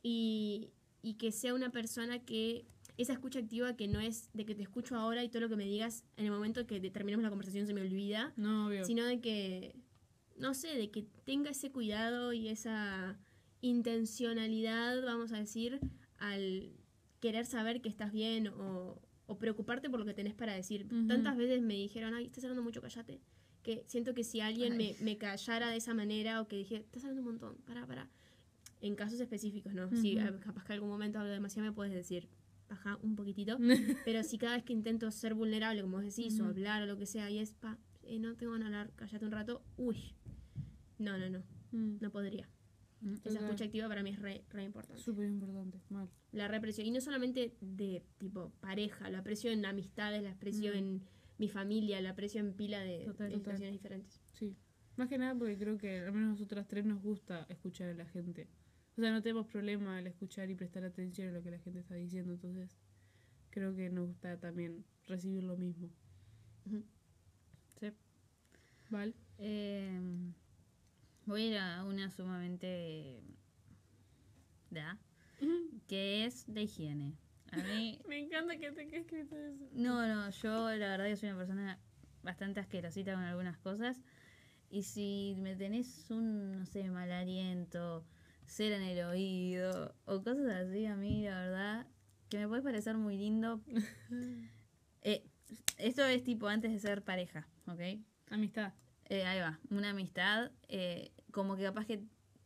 y, 0.03 0.70
y 1.03 1.14
que 1.14 1.30
sea 1.30 1.55
una 1.55 1.70
persona 1.70 2.18
que 2.24 2.66
esa 2.99 3.12
escucha 3.12 3.39
activa 3.39 3.76
que 3.76 3.87
no 3.89 4.01
es 4.01 4.28
de 4.35 4.45
que 4.45 4.55
te 4.55 4.62
escucho 4.62 4.97
ahora 4.97 5.22
y 5.24 5.28
todo 5.28 5.41
lo 5.43 5.49
que 5.49 5.57
me 5.57 5.64
digas 5.64 6.05
en 6.16 6.24
el 6.26 6.30
momento 6.33 6.66
que 6.66 6.78
terminemos 6.91 7.22
la 7.22 7.30
conversación 7.30 7.66
se 7.66 7.72
me 7.74 7.80
olvida, 7.80 8.33
No, 8.37 8.66
obvio. 8.66 8.85
sino 8.85 9.05
de 9.07 9.20
que, 9.20 9.76
no 10.37 10.53
sé, 10.55 10.68
de 10.76 10.91
que 10.91 11.03
tenga 11.24 11.51
ese 11.51 11.70
cuidado 11.70 12.33
y 12.33 12.49
esa 12.49 13.18
intencionalidad, 13.61 15.03
vamos 15.05 15.33
a 15.33 15.39
decir, 15.39 15.80
al 16.18 16.72
querer 17.20 17.47
saber 17.47 17.80
que 17.80 17.89
estás 17.89 18.12
bien 18.12 18.49
o, 18.49 19.01
o 19.26 19.39
preocuparte 19.39 19.89
por 19.91 20.01
lo 20.01 20.07
que 20.07 20.14
tenés 20.14 20.35
para 20.35 20.55
decir. 20.55 20.87
Tantas 21.09 21.37
veces 21.37 21.62
me 21.62 21.74
dijeron, 21.74 22.14
ay, 22.14 22.26
estás 22.26 22.45
hablando 22.45 22.62
mucho, 22.62 22.80
callate. 22.83 23.20
Que 23.62 23.84
siento 23.86 24.12
que 24.14 24.24
si 24.24 24.40
alguien 24.40 24.76
me, 24.76 24.96
me 25.00 25.18
callara 25.18 25.70
de 25.70 25.76
esa 25.76 25.94
manera 25.94 26.40
o 26.40 26.48
que 26.48 26.56
dije, 26.56 26.76
estás 26.78 27.04
hablando 27.04 27.20
un 27.22 27.26
montón, 27.28 27.56
para, 27.64 27.86
para. 27.86 28.08
En 28.80 28.96
casos 28.96 29.20
específicos, 29.20 29.72
¿no? 29.74 29.88
Si 29.94 30.16
Ujú. 30.16 30.26
eh, 30.26 30.40
capaz 30.40 30.64
que 30.64 30.72
algún 30.72 30.88
momento 30.88 31.20
hablo 31.20 31.30
demasiado, 31.30 31.68
me 31.68 31.72
puedes 31.74 31.92
decir, 31.94 32.28
baja 32.68 32.98
un 33.02 33.14
poquitito. 33.14 33.56
Pero 34.04 34.24
si 34.24 34.38
cada 34.38 34.54
vez 34.56 34.64
que 34.64 34.72
intento 34.72 35.08
ser 35.12 35.34
vulnerable, 35.34 35.82
como 35.82 35.98
vos 35.98 36.04
decís, 36.04 36.34
o 36.40 36.42
Ujú. 36.42 36.50
hablar 36.50 36.82
o 36.82 36.86
lo 36.86 36.98
que 36.98 37.06
sea, 37.06 37.30
y 37.30 37.38
es, 37.38 37.54
pa, 37.54 37.78
eh, 38.02 38.18
no 38.18 38.34
tengo 38.36 38.58
de 38.58 38.64
hablar, 38.64 38.90
cállate 38.96 39.24
un 39.24 39.30
rato, 39.32 39.62
uy. 39.76 39.96
No, 40.98 41.16
no, 41.18 41.28
no, 41.30 41.42
Mm, 41.72 41.98
no 42.00 42.10
podría. 42.10 42.48
Mm. 43.00 43.12
Esa 43.14 43.22
Total. 43.30 43.44
escucha 43.44 43.64
activa 43.64 43.88
para 43.88 44.02
mí 44.02 44.10
es 44.10 44.18
re, 44.18 44.44
re 44.50 44.64
importante. 44.64 45.00
Súper 45.02 45.26
importante, 45.28 45.80
mal. 45.88 46.08
La 46.32 46.48
represión. 46.48 46.86
Y 46.86 46.90
no 46.90 47.00
solamente 47.00 47.54
de 47.60 48.02
tipo 48.18 48.50
pareja, 48.60 49.08
la 49.10 49.18
aprecio 49.20 49.50
en 49.52 49.64
amistades, 49.64 50.22
la 50.22 50.32
aprecio 50.32 50.72
Mm. 50.72 50.76
en 50.76 51.02
mi 51.39 51.49
familia, 51.49 52.01
la 52.01 52.11
aprecio 52.11 52.41
en 52.41 52.55
pila 52.55 52.80
de, 52.80 53.05
Total, 53.05 53.28
de 53.30 53.37
total. 53.37 53.39
situaciones 53.39 53.72
diferentes. 53.72 54.20
Sí. 54.35 54.57
Más 54.97 55.09
que 55.09 55.18
nada 55.18 55.35
porque 55.35 55.59
creo 55.59 55.78
que 55.78 56.01
al 56.01 56.12
menos 56.12 56.30
nosotras 56.30 56.66
tres 56.68 56.85
nos 56.85 57.03
gusta 57.03 57.47
escuchar 57.49 57.89
a 57.89 57.95
la 57.95 58.07
gente. 58.07 58.49
O 58.97 59.01
sea, 59.01 59.11
no 59.11 59.22
tenemos 59.22 59.47
problema 59.47 59.97
al 59.97 60.07
escuchar 60.07 60.51
y 60.51 60.55
prestar 60.55 60.85
atención 60.85 61.28
a 61.28 61.33
lo 61.33 61.43
que 61.43 61.51
la 61.51 61.59
gente 61.59 61.80
está 61.80 61.95
diciendo. 61.95 62.35
Entonces, 62.35 62.76
creo 63.51 63.74
que 63.74 63.89
nos 63.89 64.09
gusta 64.09 64.39
también 64.39 64.85
recibir 65.07 65.45
lo 65.45 65.57
mismo. 65.57 65.91
Sí. 67.80 67.91
¿Vale? 68.91 69.14
Eh, 69.39 69.99
voy 71.24 71.43
a 71.43 71.47
ir 71.47 71.57
a 71.57 71.85
una 71.85 72.11
sumamente 72.11 73.22
da, 74.70 74.99
que 75.87 76.26
es 76.26 76.45
de 76.53 76.62
higiene. 76.64 77.16
A 77.53 77.57
mí, 77.57 77.98
Me 78.09 78.18
encanta 78.18 78.57
que 78.59 78.72
te 78.72 78.86
quede 78.86 79.00
escrito 79.00 79.36
eso. 79.36 79.64
no, 79.72 80.07
no, 80.07 80.30
yo 80.30 80.70
la 80.70 80.88
verdad 80.88 81.07
que 81.07 81.16
soy 81.16 81.28
una 81.30 81.38
persona 81.38 81.78
bastante 82.22 82.61
asquerosita 82.61 83.14
con 83.14 83.22
algunas 83.22 83.59
cosas. 83.59 84.00
Y 84.70 84.84
si 84.84 85.34
me 85.38 85.55
tenés 85.55 86.11
un, 86.11 86.59
no 86.59 86.66
sé, 86.66 86.90
mal 86.90 87.12
aliento, 87.12 88.07
cera 88.46 88.76
en 88.76 88.82
el 88.82 89.05
oído 89.05 89.94
o 90.07 90.22
cosas 90.22 90.46
así, 90.48 90.86
a 90.86 90.96
mí 90.96 91.24
la 91.24 91.40
verdad 91.40 91.86
que 92.30 92.38
me 92.38 92.48
puede 92.48 92.62
parecer 92.62 92.96
muy 92.96 93.16
lindo. 93.16 93.61
Eh, 95.05 95.24
esto 95.78 96.05
es 96.05 96.22
tipo 96.22 96.46
antes 96.46 96.70
de 96.70 96.78
ser 96.78 97.03
pareja, 97.03 97.48
¿ok? 97.66 97.80
Amistad. 98.30 98.72
Eh, 99.09 99.24
ahí 99.24 99.40
va, 99.40 99.59
una 99.68 99.90
amistad, 99.90 100.53
eh, 100.68 101.11
como 101.32 101.57
que 101.57 101.64
capaz 101.64 101.86
que 101.86 102.05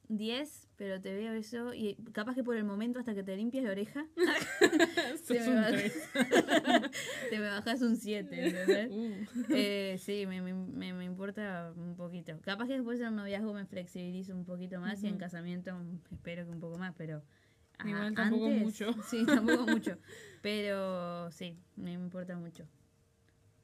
10, 0.09 0.69
pero 0.77 1.01
te 1.01 1.15
veo 1.15 1.33
eso 1.33 1.75
y 1.75 1.95
capaz 2.13 2.35
que 2.35 2.45
por 2.45 2.57
el 2.57 2.65
momento 2.65 2.99
hasta 2.99 3.15
que 3.15 3.23
te 3.23 3.37
limpias 3.37 3.65
la 3.65 3.71
oreja, 3.73 4.07
me 5.29 5.49
un 5.49 5.65
te 7.31 7.39
me 7.39 7.49
bajas 7.49 7.83
un 7.83 7.97
7, 7.97 8.47
¿entendés? 8.49 8.91
Uh. 8.91 9.45
Eh, 9.51 9.97
sí, 9.99 10.27
me, 10.27 10.41
me, 10.43 10.93
me- 10.93 11.05
importa 11.05 11.73
un 11.77 11.97
poquito. 11.97 12.39
Capaz 12.43 12.67
que 12.67 12.75
después 12.75 13.01
en 13.01 13.17
noviazgo 13.17 13.53
me 13.53 13.67
flexibilizo 13.67 14.35
un 14.35 14.45
poquito 14.45 14.81
más 14.81 15.03
y 15.03 15.09
en 15.09 15.19
casamiento 15.19 15.77
espero 16.13 16.45
que 16.45 16.51
un 16.53 16.61
poco 16.61 16.79
más, 16.79 16.95
pero... 16.97 17.23
Igual 17.85 18.15
tampoco 18.15 18.47
antes- 18.47 18.63
mucho. 18.63 18.95
Sí, 19.09 19.27
tampoco 19.27 19.67
mucho. 19.67 19.99
Pero 20.43 21.31
sí, 21.31 21.59
me 21.77 21.93
importa 21.93 22.37
mucho. 22.37 22.67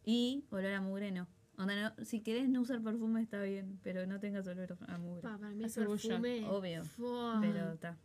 Y 0.05 0.45
olor 0.51 0.73
a 0.73 0.81
mugre 0.81 1.13
no. 1.13 1.29
Onda, 1.59 1.95
no, 1.97 2.05
si 2.05 2.21
querés 2.21 2.49
no 2.49 2.63
usar 2.63 2.83
perfume 2.83 3.21
está 3.23 3.43
bien, 3.43 3.79
pero 3.83 4.07
no 4.07 4.19
tengas 4.21 4.47
olor 4.47 4.77
a 4.87 4.99
mugre. 4.99 5.23
Pa, 5.23 5.39
para 5.39 5.51
mí 5.55 5.69
cebolla. 5.69 6.09
perfume. 6.09 6.47
Obvio. 6.49 6.85
Fua. 6.85 7.39
Pero 7.41 7.73
está. 7.73 7.99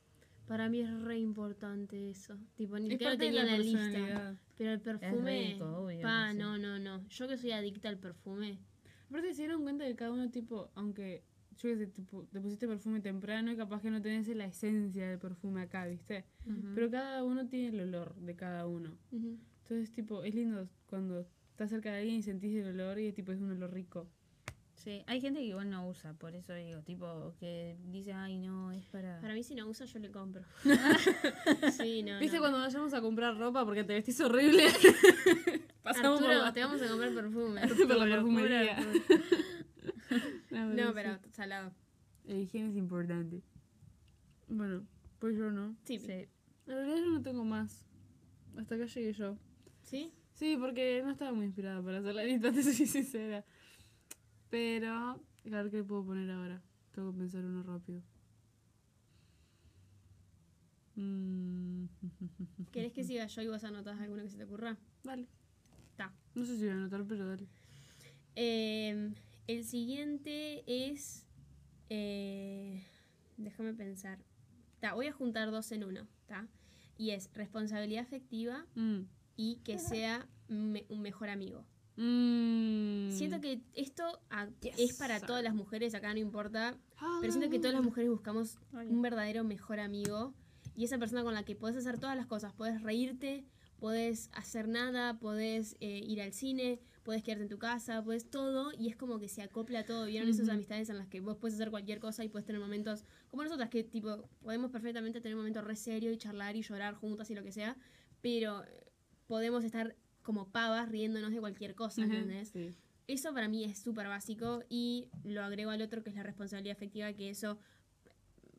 Para 0.47 0.69
mí 0.69 0.79
es 0.81 1.01
re 1.01 1.17
importante 1.19 2.09
eso. 2.09 2.37
Tipo, 2.55 2.77
ni 2.79 2.93
Es 2.93 3.01
lo 3.01 3.09
de 3.11 3.17
tenía 3.17 3.41
en 3.41 3.47
la 3.47 3.51
la 3.53 3.57
lista. 3.59 4.35
Pero 4.57 4.71
el 4.71 4.81
perfume. 4.81 5.51
rico, 5.53 5.65
obvio 5.77 6.01
pa, 6.01 6.27
que 6.27 6.31
sí. 6.33 6.37
no, 6.39 6.57
no, 6.57 6.79
no. 6.79 7.07
Yo 7.09 7.27
que 7.27 7.37
soy 7.37 7.51
adicta 7.51 7.89
al 7.89 7.97
perfume. 7.97 8.59
Aparte 9.09 9.33
se 9.33 9.41
dieron 9.43 9.63
cuenta 9.63 9.85
que 9.85 9.95
cada 9.95 10.11
uno 10.11 10.29
tipo, 10.29 10.69
aunque 10.75 11.23
yo 11.57 11.69
que 11.69 11.77
sé, 11.77 11.87
tipo, 11.87 12.23
te 12.31 12.39
pusiste 12.39 12.67
perfume 12.67 12.99
temprano 13.01 13.51
y 13.51 13.57
capaz 13.57 13.81
que 13.81 13.89
no 13.89 14.01
tenés 14.01 14.27
la 14.29 14.45
esencia 14.45 15.09
del 15.09 15.19
perfume 15.19 15.61
acá, 15.61 15.85
¿viste? 15.87 16.25
Pero 16.75 16.89
cada 16.91 17.23
uno 17.23 17.47
tiene 17.47 17.69
el 17.69 17.79
olor 17.87 18.15
de 18.15 18.35
cada 18.35 18.67
uno. 18.67 18.97
Ujú. 19.11 19.37
Entonces, 19.63 19.91
tipo, 19.91 20.23
es 20.23 20.35
lindo 20.35 20.69
cuando 20.85 21.27
estás 21.58 21.72
cerca 21.72 21.91
de 21.91 21.97
alguien 22.01 22.18
y 22.18 22.22
sentís 22.22 22.55
el 22.55 22.68
olor 22.68 22.99
y 22.99 23.08
es 23.08 23.16
tipo, 23.16 23.32
es 23.32 23.41
un 23.41 23.49
olor 23.49 23.74
rico. 23.74 24.08
Sí, 24.76 25.01
hay 25.08 25.20
gente 25.20 25.39
que 25.39 25.47
igual 25.47 25.72
no 25.72 25.88
usa, 25.89 26.14
por 26.14 26.36
eso 26.36 26.53
digo, 26.53 26.84
tipo, 26.84 27.34
que 27.39 27.76
dice, 27.88 28.14
ay, 28.14 28.38
no, 28.38 28.72
es 28.72 28.86
para... 28.86 29.20
Para 29.22 29.34
mí, 29.34 29.41
si 29.41 29.55
no 29.55 29.66
usa, 29.68 29.86
yo 29.86 29.97
le 29.97 30.12
compro. 30.12 30.43
sí, 31.76 32.03
no. 32.03 32.20
¿Viste 32.20 32.38
no. 32.38 32.43
cuando 32.43 32.60
vayamos 32.60 32.93
a 32.93 33.01
comprar 33.01 33.36
ropa 33.39 33.66
porque 33.66 33.84
te 33.84 33.93
vestís 33.93 34.22
horrible? 34.22 34.66
Pasamos 35.82 36.20
por 36.20 36.30
Arturo, 36.30 36.45
la- 36.45 36.53
te 36.53 36.60
vamos 36.64 36.80
a 36.80 36.88
comprar 36.89 37.12
perfume. 37.16 37.62
por 37.68 37.88
la 37.88 37.95
Por 37.97 38.10
perfumería. 38.10 38.78
Arturo. 38.78 38.99
No, 40.51 40.66
No, 40.76 40.88
sí. 40.89 40.91
pero 40.93 41.20
salado. 41.32 41.74
La 42.26 42.36
higiene 42.36 42.70
es 42.70 42.76
importante. 42.76 43.41
Bueno, 44.47 44.86
pues 45.18 45.36
yo 45.36 45.49
no. 45.49 45.76
Sí. 45.86 45.97
Sí. 45.97 46.12
En 46.12 46.28
realidad 46.68 46.97
yo 46.97 47.10
no 47.14 47.22
tengo 47.24 47.43
más. 47.43 47.84
Hasta 48.55 48.76
acá 48.76 48.86
llegué 48.86 49.12
yo. 49.14 49.38
¿Sí? 49.82 50.14
Sí, 50.38 50.55
porque 50.59 51.01
no 51.03 51.11
estaba 51.11 51.33
muy 51.33 51.45
inspirada 51.47 51.81
para 51.81 51.97
hacer 51.97 52.13
la 52.13 52.23
lista, 52.23 52.51
te 52.51 52.61
soy 52.61 52.73
sincera. 52.85 53.43
Pero, 54.49 54.89
a 54.93 55.19
ver 55.45 55.71
qué 55.71 55.83
puedo 55.83 56.05
poner 56.05 56.29
ahora. 56.29 56.61
Tengo 56.91 57.11
que 57.11 57.17
pensar 57.19 57.43
uno 57.43 57.63
rápido. 57.63 58.01
Mm, 60.95 61.85
¿Querés 62.71 62.93
que 62.93 63.03
siga 63.03 63.25
yo 63.27 63.41
y 63.41 63.47
vos 63.47 63.63
anotás 63.63 63.99
alguno 63.99 64.23
que 64.23 64.29
se 64.29 64.38
te 64.38 64.43
ocurra? 64.43 64.77
Vale. 65.03 65.27
Está. 65.91 66.13
No 66.35 66.45
sé 66.45 66.55
si 66.57 66.63
voy 66.63 66.69
a 66.71 66.73
anotar, 66.73 67.03
pero 67.07 67.27
dale. 67.27 67.47
Eh, 68.35 69.11
el 69.47 69.63
siguiente 69.63 70.63
es. 70.67 71.25
eh, 71.89 72.83
déjame 73.38 73.73
pensar. 73.73 74.19
Ta, 74.79 74.93
voy 74.93 75.07
a 75.07 75.11
juntar 75.13 75.49
dos 75.49 75.71
en 75.71 75.83
uno. 75.83 76.07
¿ta? 76.27 76.47
Y 76.97 77.11
es 77.11 77.31
responsabilidad 77.33 78.03
afectiva 78.03 78.65
Mm. 78.75 79.01
Y 79.38 79.57
que 79.63 79.79
sea 79.79 80.27
me- 80.49 80.85
un 80.89 81.01
mejor 81.01 81.29
amigo. 81.29 81.63
Mm. 81.95 83.11
Siento 83.11 83.39
que 83.41 83.61
esto 83.73 84.03
ah, 84.29 84.47
Yes. 84.61 84.75
es 84.77 84.93
para 84.97 85.19
todas 85.19 85.43
las 85.43 85.55
mujeres, 85.55 85.93
acá 85.95 86.13
no 86.13 86.19
importa. 86.19 86.77
Pero 87.21 87.31
siento 87.31 87.49
que 87.49 87.59
todas 87.59 87.73
las 87.73 87.83
mujeres 87.83 88.09
buscamos 88.09 88.57
un 88.73 89.01
verdadero 89.01 89.43
mejor 89.43 89.79
amigo 89.79 90.33
y 90.75 90.83
esa 90.83 90.97
persona 90.97 91.23
con 91.23 91.33
la 91.33 91.43
que 91.43 91.55
podés 91.55 91.75
hacer 91.77 91.99
todas 91.99 92.15
las 92.17 92.25
cosas. 92.27 92.53
Podés 92.53 92.81
reírte, 92.81 93.45
podés 93.79 94.29
hacer 94.33 94.67
nada, 94.67 95.19
podés 95.19 95.75
eh, 95.79 96.01
ir 96.05 96.21
al 96.21 96.33
cine, 96.33 96.79
podés 97.03 97.23
quedarte 97.23 97.43
en 97.43 97.49
tu 97.49 97.57
casa, 97.59 98.03
podés 98.03 98.29
todo 98.29 98.71
y 98.77 98.89
es 98.89 98.95
como 98.95 99.19
que 99.19 99.27
se 99.29 99.41
acopla 99.41 99.85
todo. 99.85 100.05
¿Vieron 100.05 100.29
esas 100.29 100.49
amistades 100.49 100.89
en 100.89 100.97
las 100.97 101.07
que 101.07 101.19
vos 101.19 101.38
puedes 101.38 101.55
hacer 101.55 101.69
cualquier 101.71 101.99
cosa 101.99 102.23
y 102.23 102.29
puedes 102.29 102.45
tener 102.45 102.61
momentos 102.61 103.05
como 103.29 103.43
nosotras 103.43 103.69
que 103.69 103.83
tipo 103.83 104.27
podemos 104.41 104.71
perfectamente 104.71 105.21
tener 105.21 105.35
momentos 105.35 105.63
re 105.63 105.75
serios 105.75 106.13
y 106.13 106.17
charlar 106.17 106.55
y 106.55 106.61
llorar 106.61 106.95
juntas 106.95 107.29
y 107.31 107.35
lo 107.35 107.43
que 107.43 107.51
sea, 107.51 107.75
pero 108.21 108.63
eh, 108.63 108.86
podemos 109.28 109.63
estar 109.63 109.95
como 110.23 110.49
pavas 110.49 110.89
riéndonos 110.89 111.32
de 111.32 111.39
cualquier 111.39 111.75
cosa, 111.75 112.03
Ajá, 112.03 112.13
¿entendés? 112.13 112.49
Sí. 112.49 112.71
Eso 113.07 113.34
para 113.34 113.47
mí 113.47 113.63
es 113.63 113.78
súper 113.80 114.07
básico 114.07 114.63
y 114.69 115.07
lo 115.23 115.41
agrego 115.43 115.71
al 115.71 115.82
otro 115.82 116.03
que 116.03 116.09
es 116.09 116.15
la 116.15 116.23
responsabilidad 116.23 116.75
afectiva, 116.75 117.13
que 117.13 117.30
eso 117.30 117.57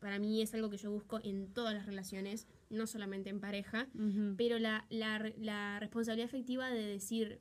para 0.00 0.18
mí 0.18 0.40
es 0.40 0.54
algo 0.54 0.70
que 0.70 0.76
yo 0.78 0.90
busco 0.92 1.20
en 1.22 1.52
todas 1.52 1.74
las 1.74 1.84
relaciones, 1.84 2.46
no 2.70 2.86
solamente 2.86 3.30
en 3.30 3.40
pareja, 3.40 3.88
pero 4.36 4.58
la, 4.58 4.86
la, 4.90 5.18
re- 5.18 5.34
la 5.38 5.78
responsabilidad 5.80 6.28
afectiva 6.28 6.70
de 6.70 6.82
decir, 6.86 7.40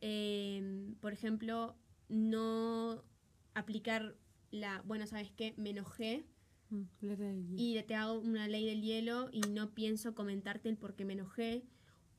eh, 0.00 0.92
por 1.00 1.12
ejemplo, 1.12 1.76
no 2.08 3.02
aplicar 3.54 4.16
la, 4.50 4.82
bueno, 4.84 5.06
¿sabes 5.06 5.30
qué? 5.32 5.54
Me 5.56 5.70
enojé 5.70 6.26
Mm, 6.70 6.84
y 7.56 7.80
te 7.82 7.94
hago 7.94 8.18
una 8.20 8.48
ley 8.48 8.64
del 8.64 8.80
hielo 8.80 9.28
y 9.30 9.42
no 9.42 9.74
pienso 9.74 10.14
comentarte 10.14 10.70
el 10.70 10.78
por 10.78 10.94
qué 10.96 11.04
me 11.04 11.12
enojé. 11.12 11.62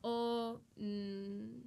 O, 0.08 0.62
mm, 0.76 1.62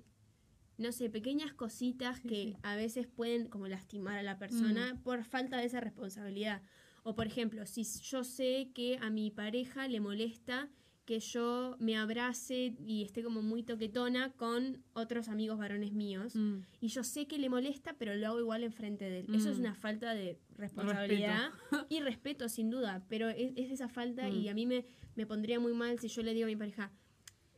no 0.79 0.93
sé, 0.93 1.11
pequeñas 1.11 1.53
cositas 1.53 2.21
que 2.21 2.29
sí. 2.53 2.57
a 2.63 2.77
veces 2.77 3.09
pueden 3.09 3.49
como 3.49 3.67
lastimar 3.67 4.17
a 4.17 4.23
la 4.23 4.39
persona 4.39 4.97
por 5.03 5.25
falta 5.25 5.57
de 5.59 5.65
esa 5.67 5.81
responsabilidad. 5.81 6.63
O, 7.03 7.17
por 7.17 7.27
ejemplo, 7.27 7.67
si 7.67 7.83
yo 7.83 8.23
sé 8.23 8.71
que 8.75 8.97
a 9.01 9.11
mi 9.11 9.33
pareja 9.33 9.89
le 9.89 9.99
molesta 10.01 10.69
que 11.05 11.19
yo 11.21 11.75
me 11.81 11.97
abrace 11.97 12.77
y 12.87 13.03
esté 13.03 13.25
como 13.25 13.41
muy 13.43 13.63
toquetona 13.63 14.31
con 14.35 14.85
otros 14.93 15.29
amigos 15.29 15.59
varones 15.59 15.93
míos. 15.95 16.37
Mm. 16.37 16.59
Y 16.83 16.89
yo 16.89 17.03
sé 17.03 17.27
que 17.27 17.39
le 17.39 17.49
molesta, 17.49 17.95
pero 17.99 18.15
lo 18.15 18.27
hago 18.29 18.39
igual 18.41 18.63
enfrente 18.63 19.09
de 19.09 19.21
él. 19.21 19.35
Eso 19.35 19.51
es 19.51 19.57
Mm. 19.57 19.61
una 19.61 19.75
falta 19.75 20.13
de 20.15 20.39
responsabilidad 20.59 21.49
y 21.89 22.01
respeto, 22.01 22.49
sin 22.51 22.69
duda. 22.71 23.03
Pero 23.09 23.31
es, 23.31 23.53
es 23.57 23.71
esa 23.73 23.89
falta 23.89 24.29
y 24.29 24.47
Mm. 24.47 24.51
a 24.51 24.55
mí 24.55 24.67
me, 24.67 24.85
me 25.17 25.27
pondría 25.27 25.59
muy 25.59 25.73
mal 25.73 25.99
si 25.99 26.09
yo 26.09 26.23
le 26.23 26.35
digo 26.35 26.45
a 26.45 26.49
mi 26.51 26.57
pareja, 26.57 26.93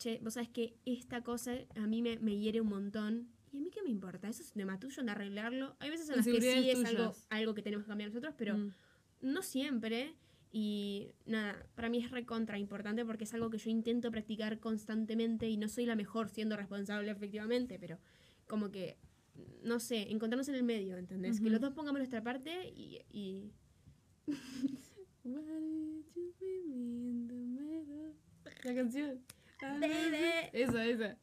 che, 0.00 0.18
vos 0.22 0.34
sabes 0.34 0.48
que 0.48 0.74
esta 0.86 1.22
cosa 1.22 1.52
a 1.76 1.86
mí 1.86 2.00
me, 2.02 2.18
me 2.18 2.36
hiere 2.38 2.60
un 2.60 2.68
montón. 2.68 3.28
¿Y 3.52 3.58
a 3.58 3.60
mí 3.60 3.70
qué 3.70 3.82
me 3.82 3.90
importa? 3.90 4.28
Eso 4.28 4.42
es 4.42 4.48
un 4.50 4.58
tema 4.58 4.78
tuyo, 4.80 5.02
en 5.02 5.08
arreglarlo. 5.10 5.76
Hay 5.78 5.90
veces 5.90 6.08
en 6.08 6.16
las 6.16 6.24
que 6.26 6.40
sí 6.40 6.70
es 6.70 6.84
algo, 6.84 7.14
algo 7.28 7.54
que 7.54 7.62
tenemos 7.62 7.84
que 7.84 7.88
cambiar 7.88 8.10
nosotros, 8.10 8.34
pero 8.36 8.56
Mm. 8.56 8.72
no 9.22 9.42
siempre. 9.42 10.14
Y 10.52 11.12
nada, 11.26 11.64
para 11.76 11.88
mí 11.88 11.98
es 12.02 12.10
recontra 12.10 12.58
importante 12.58 13.04
porque 13.04 13.24
es 13.24 13.34
algo 13.34 13.50
que 13.50 13.58
yo 13.58 13.70
intento 13.70 14.10
practicar 14.10 14.58
constantemente 14.58 15.48
y 15.48 15.56
no 15.56 15.68
soy 15.68 15.86
la 15.86 15.94
mejor 15.94 16.28
siendo 16.28 16.56
responsable 16.56 17.10
efectivamente, 17.10 17.78
pero 17.78 17.98
como 18.48 18.70
que, 18.72 18.96
no 19.62 19.78
sé, 19.78 20.10
encontrarnos 20.10 20.48
en 20.48 20.56
el 20.56 20.64
medio, 20.64 20.96
¿entendés? 20.96 21.40
Que 21.40 21.50
los 21.50 21.60
dos 21.60 21.72
pongamos 21.72 21.98
nuestra 22.00 22.22
parte 22.22 22.68
y... 22.74 22.98
y-? 23.12 23.52
La 28.64 28.74
canción. 28.74 29.20
Baby. 29.60 30.50
Esa, 30.52 30.84
esa. 30.86 31.16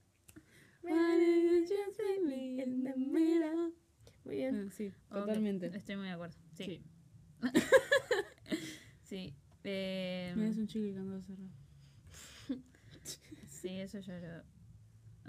Muy 4.23 4.35
bien. 4.35 4.67
Ah, 4.67 4.71
Sí, 4.71 4.93
totalmente. 5.09 5.67
Estoy 5.67 5.95
muy 5.95 6.05
de 6.07 6.11
acuerdo. 6.11 6.35
Sí. 6.53 6.65
Sí. 6.65 6.83
Sí. 9.03 9.33
Eh, 9.63 10.33
Me 10.35 10.47
das 10.47 10.57
un 10.57 10.67
chicle 10.67 10.91
que 10.93 10.99
ando 10.99 11.21
cerrado. 11.21 11.49
sí, 13.47 13.69
eso 13.79 13.99
ya 13.99 14.19
lo 14.19 14.43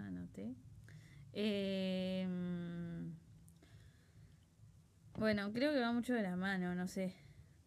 anoté. 0.03 0.55
Eh, 1.33 2.27
bueno, 5.17 5.53
creo 5.53 5.73
que 5.73 5.81
va 5.81 5.93
mucho 5.93 6.13
de 6.15 6.23
la 6.23 6.35
mano, 6.37 6.75
no 6.75 6.89
sé. 6.89 7.15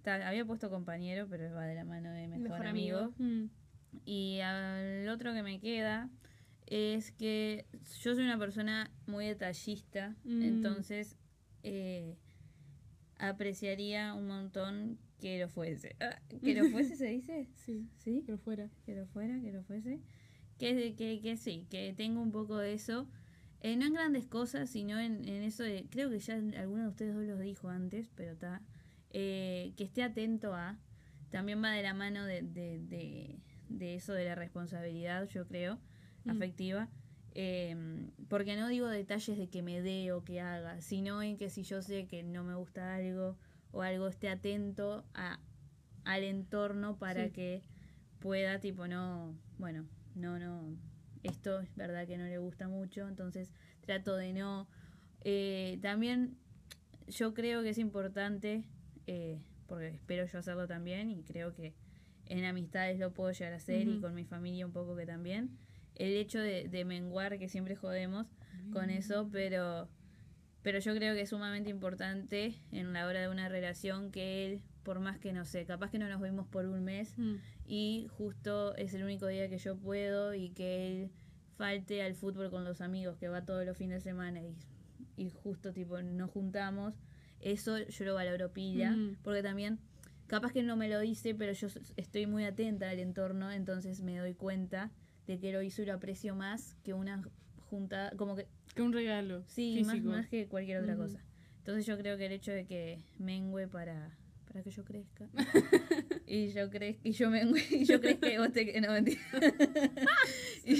Había 0.05 0.45
puesto 0.45 0.69
compañero, 0.69 1.27
pero 1.29 1.53
va 1.53 1.65
de 1.65 1.75
la 1.75 1.83
mano 1.85 2.11
de 2.11 2.27
mejor, 2.27 2.49
Mejor 2.49 2.67
amigo. 2.67 2.97
amigo. 2.99 3.13
Mm. 3.17 3.49
Y 4.05 4.39
al 4.39 5.07
otro 5.09 5.33
que 5.33 5.43
me 5.43 5.59
queda 5.59 6.09
es 6.67 7.11
que 7.11 7.65
yo 8.01 8.15
soy 8.15 8.23
una 8.23 8.37
persona 8.39 8.89
muy 9.07 9.25
detallista, 9.27 10.15
Mm. 10.23 10.41
entonces 10.43 11.17
eh, 11.63 12.17
apreciaría 13.17 14.13
un 14.13 14.27
montón 14.27 14.97
que 15.19 15.39
lo 15.39 15.49
fuese. 15.49 15.95
Ah, 15.99 16.19
¿Que 16.43 16.55
lo 16.55 16.67
fuese 16.69 16.95
se 16.95 17.07
dice? 17.07 17.47
Sí, 17.55 17.87
¿Sí? 17.97 18.23
que 18.25 18.31
lo 18.31 18.37
fuera. 18.37 18.69
que 18.85 18.95
lo 18.95 19.05
fuera, 19.07 19.39
que 19.41 19.51
lo 19.51 19.63
fuese. 19.63 19.99
Que, 20.57 20.95
que, 20.95 21.21
que 21.21 21.37
sí, 21.37 21.65
que 21.69 21.93
tengo 21.93 22.21
un 22.21 22.31
poco 22.31 22.57
de 22.57 22.73
eso. 22.73 23.07
Eh, 23.61 23.75
no 23.75 23.85
en 23.85 23.93
grandes 23.93 24.25
cosas, 24.25 24.69
sino 24.69 24.99
en, 24.99 25.27
en 25.27 25.43
eso 25.43 25.63
de. 25.63 25.85
Creo 25.89 26.09
que 26.09 26.19
ya 26.19 26.35
alguno 26.35 26.83
de 26.83 26.89
ustedes 26.89 27.13
dos 27.15 27.25
lo 27.25 27.37
dijo 27.37 27.69
antes, 27.69 28.09
pero 28.15 28.31
está. 28.33 28.61
que 29.11 29.73
esté 29.77 30.01
atento 30.03 30.53
a. 30.55 30.79
También 31.29 31.63
va 31.63 31.71
de 31.71 31.83
la 31.83 31.93
mano 31.93 32.25
de, 32.25 32.41
de, 32.41 32.79
de, 32.79 33.39
de 33.77 33.95
eso 33.95 34.13
de 34.13 34.25
la 34.25 34.35
responsabilidad, 34.35 35.27
yo 35.27 35.47
creo, 35.47 35.79
Mm. 36.23 36.29
afectiva. 36.31 36.89
Eh, 37.33 37.75
porque 38.27 38.55
no 38.57 38.67
digo 38.67 38.87
detalles 38.87 39.37
de 39.37 39.47
que 39.49 39.61
me 39.61 39.81
dé 39.81 40.11
o 40.11 40.23
que 40.23 40.41
haga, 40.41 40.81
sino 40.81 41.23
en 41.23 41.37
que 41.37 41.49
si 41.49 41.63
yo 41.63 41.81
sé 41.81 42.05
que 42.07 42.23
no 42.23 42.43
me 42.43 42.55
gusta 42.55 42.93
algo 42.95 43.37
o 43.71 43.81
algo 43.81 44.07
esté 44.07 44.27
atento 44.29 45.05
a, 45.13 45.39
al 46.03 46.23
entorno 46.23 46.97
para 46.97 47.25
Sí. 47.27 47.31
que 47.31 47.63
pueda, 48.19 48.59
tipo, 48.59 48.87
no, 48.87 49.33
bueno, 49.57 49.87
no, 50.13 50.37
no, 50.39 50.75
esto 51.23 51.61
es 51.61 51.73
verdad 51.75 52.05
que 52.05 52.17
no 52.17 52.25
le 52.25 52.37
gusta 52.37 52.67
mucho, 52.67 53.07
entonces 53.07 53.53
trato 53.79 54.15
de 54.17 54.33
no. 54.33 54.67
Eh, 55.23 55.79
también 55.81 56.37
yo 57.07 57.33
creo 57.33 57.63
que 57.63 57.69
es 57.69 57.77
importante, 57.77 58.63
eh, 59.07 59.39
porque 59.67 59.87
espero 59.87 60.25
yo 60.25 60.37
hacerlo 60.39 60.67
también 60.67 61.09
y 61.09 61.23
creo 61.23 61.53
que 61.53 61.73
en 62.37 62.45
amistades 62.45 62.97
lo 62.99 63.13
puedo 63.13 63.31
llegar 63.31 63.53
a 63.53 63.57
hacer 63.57 63.87
y 63.87 63.99
con 63.99 64.13
mi 64.15 64.23
familia 64.25 64.65
un 64.65 64.71
poco 64.71 64.95
que 64.95 65.05
también. 65.05 65.49
El 65.95 66.13
hecho 66.13 66.39
de, 66.39 66.67
de 66.69 66.85
menguar, 66.85 67.37
que 67.37 67.49
siempre 67.49 67.75
jodemos 67.75 68.27
con 68.73 68.89
eso, 68.89 69.29
pero, 69.31 69.89
pero 70.61 70.79
yo 70.79 70.95
creo 70.95 71.13
que 71.13 71.21
es 71.21 71.29
sumamente 71.29 71.69
importante 71.69 72.55
en 72.71 72.93
la 72.93 73.05
hora 73.07 73.21
de 73.21 73.27
una 73.29 73.49
relación 73.49 74.11
que 74.11 74.45
él, 74.45 74.61
por 74.83 74.99
más 74.99 75.19
que 75.19 75.33
no 75.33 75.43
sé, 75.45 75.65
capaz 75.65 75.91
que 75.91 75.99
no 75.99 76.07
nos 76.07 76.21
vimos 76.21 76.47
por 76.47 76.65
un 76.65 76.83
mes, 76.83 77.13
Mm. 77.17 77.35
y 77.65 78.07
justo 78.17 78.75
es 78.77 78.93
el 78.93 79.03
único 79.03 79.27
día 79.27 79.49
que 79.49 79.57
yo 79.57 79.75
puedo 79.77 80.33
y 80.33 80.49
que 80.51 80.87
él 80.87 81.09
falte 81.57 82.01
al 82.01 82.15
fútbol 82.15 82.49
con 82.49 82.63
los 82.63 82.81
amigos 82.81 83.17
que 83.17 83.27
va 83.27 83.45
todos 83.45 83.65
los 83.65 83.77
fines 83.77 84.03
de 84.03 84.09
semana 84.09 84.41
y, 84.41 84.55
y 85.17 85.29
justo 85.29 85.73
tipo 85.73 86.01
nos 86.01 86.31
juntamos 86.31 86.95
eso 87.39 87.77
yo 87.77 88.05
lo 88.05 88.15
valoro 88.15 88.51
pila 88.51 88.95
porque 89.23 89.43
también 89.43 89.79
capaz 90.31 90.51
que 90.53 90.63
no 90.63 90.75
me 90.75 90.87
lo 90.89 90.99
dice 90.99 91.35
pero 91.35 91.51
yo 91.53 91.67
estoy 91.97 92.25
muy 92.25 92.45
atenta 92.45 92.89
al 92.89 92.99
entorno 92.99 93.51
entonces 93.51 94.01
me 94.01 94.17
doy 94.17 94.33
cuenta 94.33 94.89
de 95.27 95.37
que 95.39 95.51
lo 95.51 95.61
hizo 95.61 95.81
y 95.81 95.85
lo 95.85 95.93
aprecio 95.93 96.35
más 96.35 96.75
que 96.83 96.93
una 96.93 97.21
junta 97.69 98.11
como 98.17 98.35
que 98.35 98.47
Que 98.73 98.81
un 98.81 98.93
regalo. 98.93 99.43
sí 99.47 99.83
más, 99.85 100.27
que 100.29 100.47
cualquier 100.47 100.81
otra 100.81 100.95
cosa 100.95 101.19
entonces 101.59 101.85
yo 101.85 101.97
creo 101.97 102.17
que 102.17 102.25
el 102.25 102.31
hecho 102.31 102.51
de 102.51 102.65
que 102.65 103.03
mengue 103.19 103.67
para 103.67 104.17
para 104.47 104.63
que 104.63 104.71
yo 104.71 104.83
crezca 104.83 105.29
y 106.27 106.49
yo 106.49 106.69
crezca 106.69 107.01
y 107.07 107.11
yo 107.11 107.29
mengue 107.29 107.61
y 107.71 107.85
yo 107.85 107.99
crezca 108.01 108.31
y 108.33 108.37
vos 108.37 108.51
te 108.51 108.81
no 108.81 108.91
mentira 108.91 109.21
y, 110.65 110.73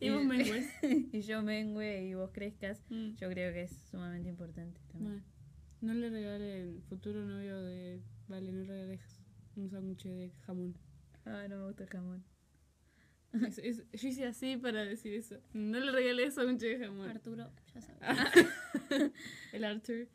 Y 0.00 0.10
vos 0.10 0.24
mengues. 0.24 0.66
y 0.82 1.20
yo 1.22 1.42
mengue 1.42 2.06
y 2.08 2.14
vos 2.14 2.30
crezcas 2.32 2.80
Mm. 2.90 3.14
yo 3.16 3.28
creo 3.28 3.52
que 3.52 3.62
es 3.62 3.72
sumamente 3.90 4.28
importante 4.28 4.80
también 4.92 5.12
Bueno, 5.12 5.24
no 5.80 5.94
le 5.94 6.10
regalen 6.10 6.82
futuro 6.88 7.24
novio 7.24 7.60
de. 7.62 8.00
Vale, 8.28 8.52
no 8.52 8.64
regales 8.64 9.00
un 9.56 9.70
sándwich 9.70 10.04
de 10.04 10.32
jamón. 10.46 10.76
ah 11.24 11.46
no 11.48 11.58
me 11.58 11.66
gusta 11.66 11.84
el 11.84 11.88
jamón 11.90 12.24
Es- 13.32 13.58
es- 13.58 13.84
yo 13.92 14.08
hice 14.08 14.26
así 14.26 14.56
para 14.56 14.84
decir 14.84 15.14
eso. 15.14 15.36
No 15.52 15.78
le 15.80 15.90
regalé 15.92 16.30
sándwich 16.30 16.60
de 16.60 16.78
jamón. 16.78 17.08
Arturo, 17.10 17.50
ya 17.74 17.80
sabes. 17.80 18.00
El 19.52 19.64
Arthur. 19.64 20.08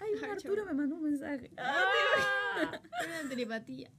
ay 0.00 0.30
Arturo 0.30 0.64
me 0.66 0.74
mandó 0.74 0.96
un 0.96 1.02
mensaje 1.04 1.50
Una 1.56 3.28
telepatía. 3.28 3.90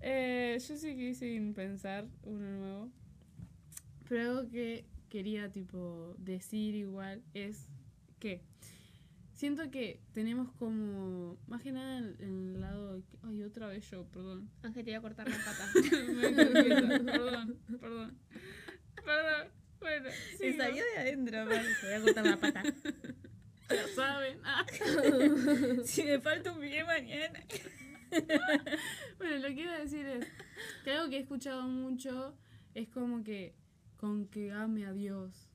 Eh, 0.00 0.56
yo 0.66 0.76
sí 0.76 0.96
que 0.96 1.14
sin 1.14 1.54
pensar 1.54 2.06
uno 2.22 2.50
nuevo. 2.58 2.90
Pero 4.08 4.30
algo 4.30 4.50
que 4.50 4.86
quería 5.08 5.50
tipo 5.50 6.14
decir 6.18 6.74
igual 6.74 7.22
es 7.34 7.66
que 8.18 8.42
siento 9.38 9.70
que 9.70 10.00
tenemos 10.12 10.50
como 10.58 11.38
más 11.46 11.62
que 11.62 11.70
nada 11.70 11.98
en 11.98 12.16
en 12.18 12.54
el 12.56 12.60
lado 12.60 13.00
ay 13.22 13.44
otra 13.44 13.68
vez 13.68 13.88
yo 13.88 14.04
perdón 14.06 14.50
Ángel 14.64 14.84
te 14.84 14.96
a 14.96 15.00
cortar 15.00 15.28
la 15.28 15.36
pata. 15.36 15.64
Perdón 17.04 17.60
perdón 17.80 18.18
perdón 19.06 19.48
bueno 19.78 20.08
se 20.36 20.56
salió 20.56 20.82
de 20.92 20.98
adentro 20.98 21.46
te 21.48 21.86
voy 21.86 21.94
a 21.94 22.00
cortar 22.02 22.26
la 22.26 22.36
pata 22.36 22.62
ya 23.70 23.88
saben 23.94 24.40
Ah. 24.42 24.66
si 25.84 26.02
me 26.02 26.18
falta 26.18 26.52
un 26.52 26.58
pie 26.60 26.82
mañana 26.84 27.40
Bueno, 29.18 29.36
lo 29.36 29.48
que 29.54 29.60
iba 29.62 29.74
a 29.74 29.78
decir 29.78 30.04
es 30.06 30.26
que 30.82 30.90
algo 30.90 31.10
que 31.10 31.18
he 31.18 31.20
escuchado 31.20 31.62
mucho 31.68 32.34
es 32.74 32.88
como 32.88 33.22
que 33.22 33.54
con 33.98 34.26
que 34.28 34.50
ame 34.50 34.86
a 34.86 34.92
Dios. 34.94 35.50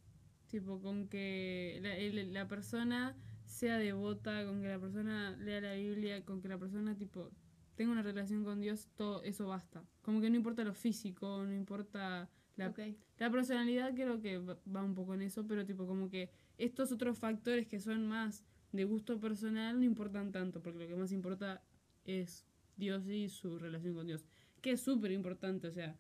Tipo, 0.48 0.80
con 0.80 1.08
que 1.08 1.80
la, 1.82 1.96
la 2.42 2.48
persona 2.48 3.16
sea 3.54 3.78
devota, 3.78 4.46
con 4.46 4.62
que 4.62 4.68
la 4.68 4.80
persona 4.80 5.38
lea 5.38 5.62
la 5.62 5.74
Biblia, 5.76 6.24
con 6.26 6.42
que 6.42 6.48
la 6.48 6.58
persona, 6.58 6.96
tipo, 6.98 7.32
tenga 7.76 7.92
una 7.92 8.02
relación 8.02 8.44
con 8.44 8.60
Dios, 8.62 8.90
todo 8.96 9.24
eso 9.24 9.48
basta. 9.48 9.84
Como 10.02 10.22
que 10.22 10.30
no 10.30 10.36
importa 10.36 10.64
lo 10.64 10.74
físico, 10.74 11.44
no 11.46 11.54
importa 11.54 12.30
la, 12.56 12.74
la 13.18 13.32
personalidad, 13.32 13.94
creo 13.94 14.20
que 14.22 14.38
va 14.40 14.84
un 14.84 14.96
poco 14.96 15.14
en 15.14 15.22
eso, 15.22 15.46
pero 15.48 15.66
tipo, 15.66 15.86
como 15.88 16.10
que 16.10 16.30
estos 16.58 16.92
otros 16.92 17.18
factores 17.18 17.68
que 17.68 17.80
son 17.80 18.08
más 18.08 18.44
de 18.72 18.84
gusto 18.86 19.20
personal 19.20 19.80
no 19.80 19.86
importan 19.86 20.32
tanto, 20.32 20.62
porque 20.62 20.80
lo 20.80 20.88
que 20.88 20.96
más 20.96 21.12
importa 21.12 21.64
es 22.06 22.46
Dios 22.76 23.08
y 23.08 23.30
su 23.30 23.60
relación 23.60 23.94
con 23.96 24.08
Dios, 24.08 24.26
que 24.62 24.72
es 24.72 24.82
súper 24.82 25.12
importante, 25.12 25.68
o 25.68 25.72
sea, 25.72 25.98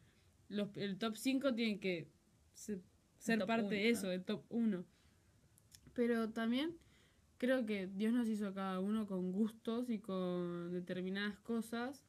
los, 0.50 0.76
el 0.78 0.98
top 0.98 1.16
5 1.18 1.54
tiene 1.54 1.80
que 1.80 2.08
se- 2.54 2.82
ser 3.18 3.40
top 3.40 3.48
parte 3.48 3.66
uno, 3.66 3.70
de 3.76 3.90
eso, 3.90 4.12
el 4.12 4.24
top 4.24 4.44
1. 4.50 4.86
Pero 5.94 6.30
también 6.32 6.76
creo 7.44 7.66
que 7.66 7.88
Dios 7.88 8.14
nos 8.14 8.30
hizo 8.30 8.48
a 8.48 8.54
cada 8.54 8.80
uno 8.80 9.06
con 9.06 9.34
gustos 9.34 9.90
y 9.90 10.00
con 10.00 10.72
determinadas 10.72 11.38
cosas 11.40 12.06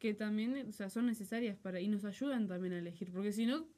que 0.00 0.14
también 0.14 0.66
o 0.68 0.72
sea, 0.72 0.90
son 0.90 1.06
necesarias 1.06 1.56
para 1.56 1.80
y 1.80 1.86
nos 1.86 2.04
ayudan 2.04 2.48
también 2.48 2.72
a 2.72 2.78
elegir, 2.78 3.12
porque 3.12 3.30
si 3.30 3.46
no, 3.46 3.68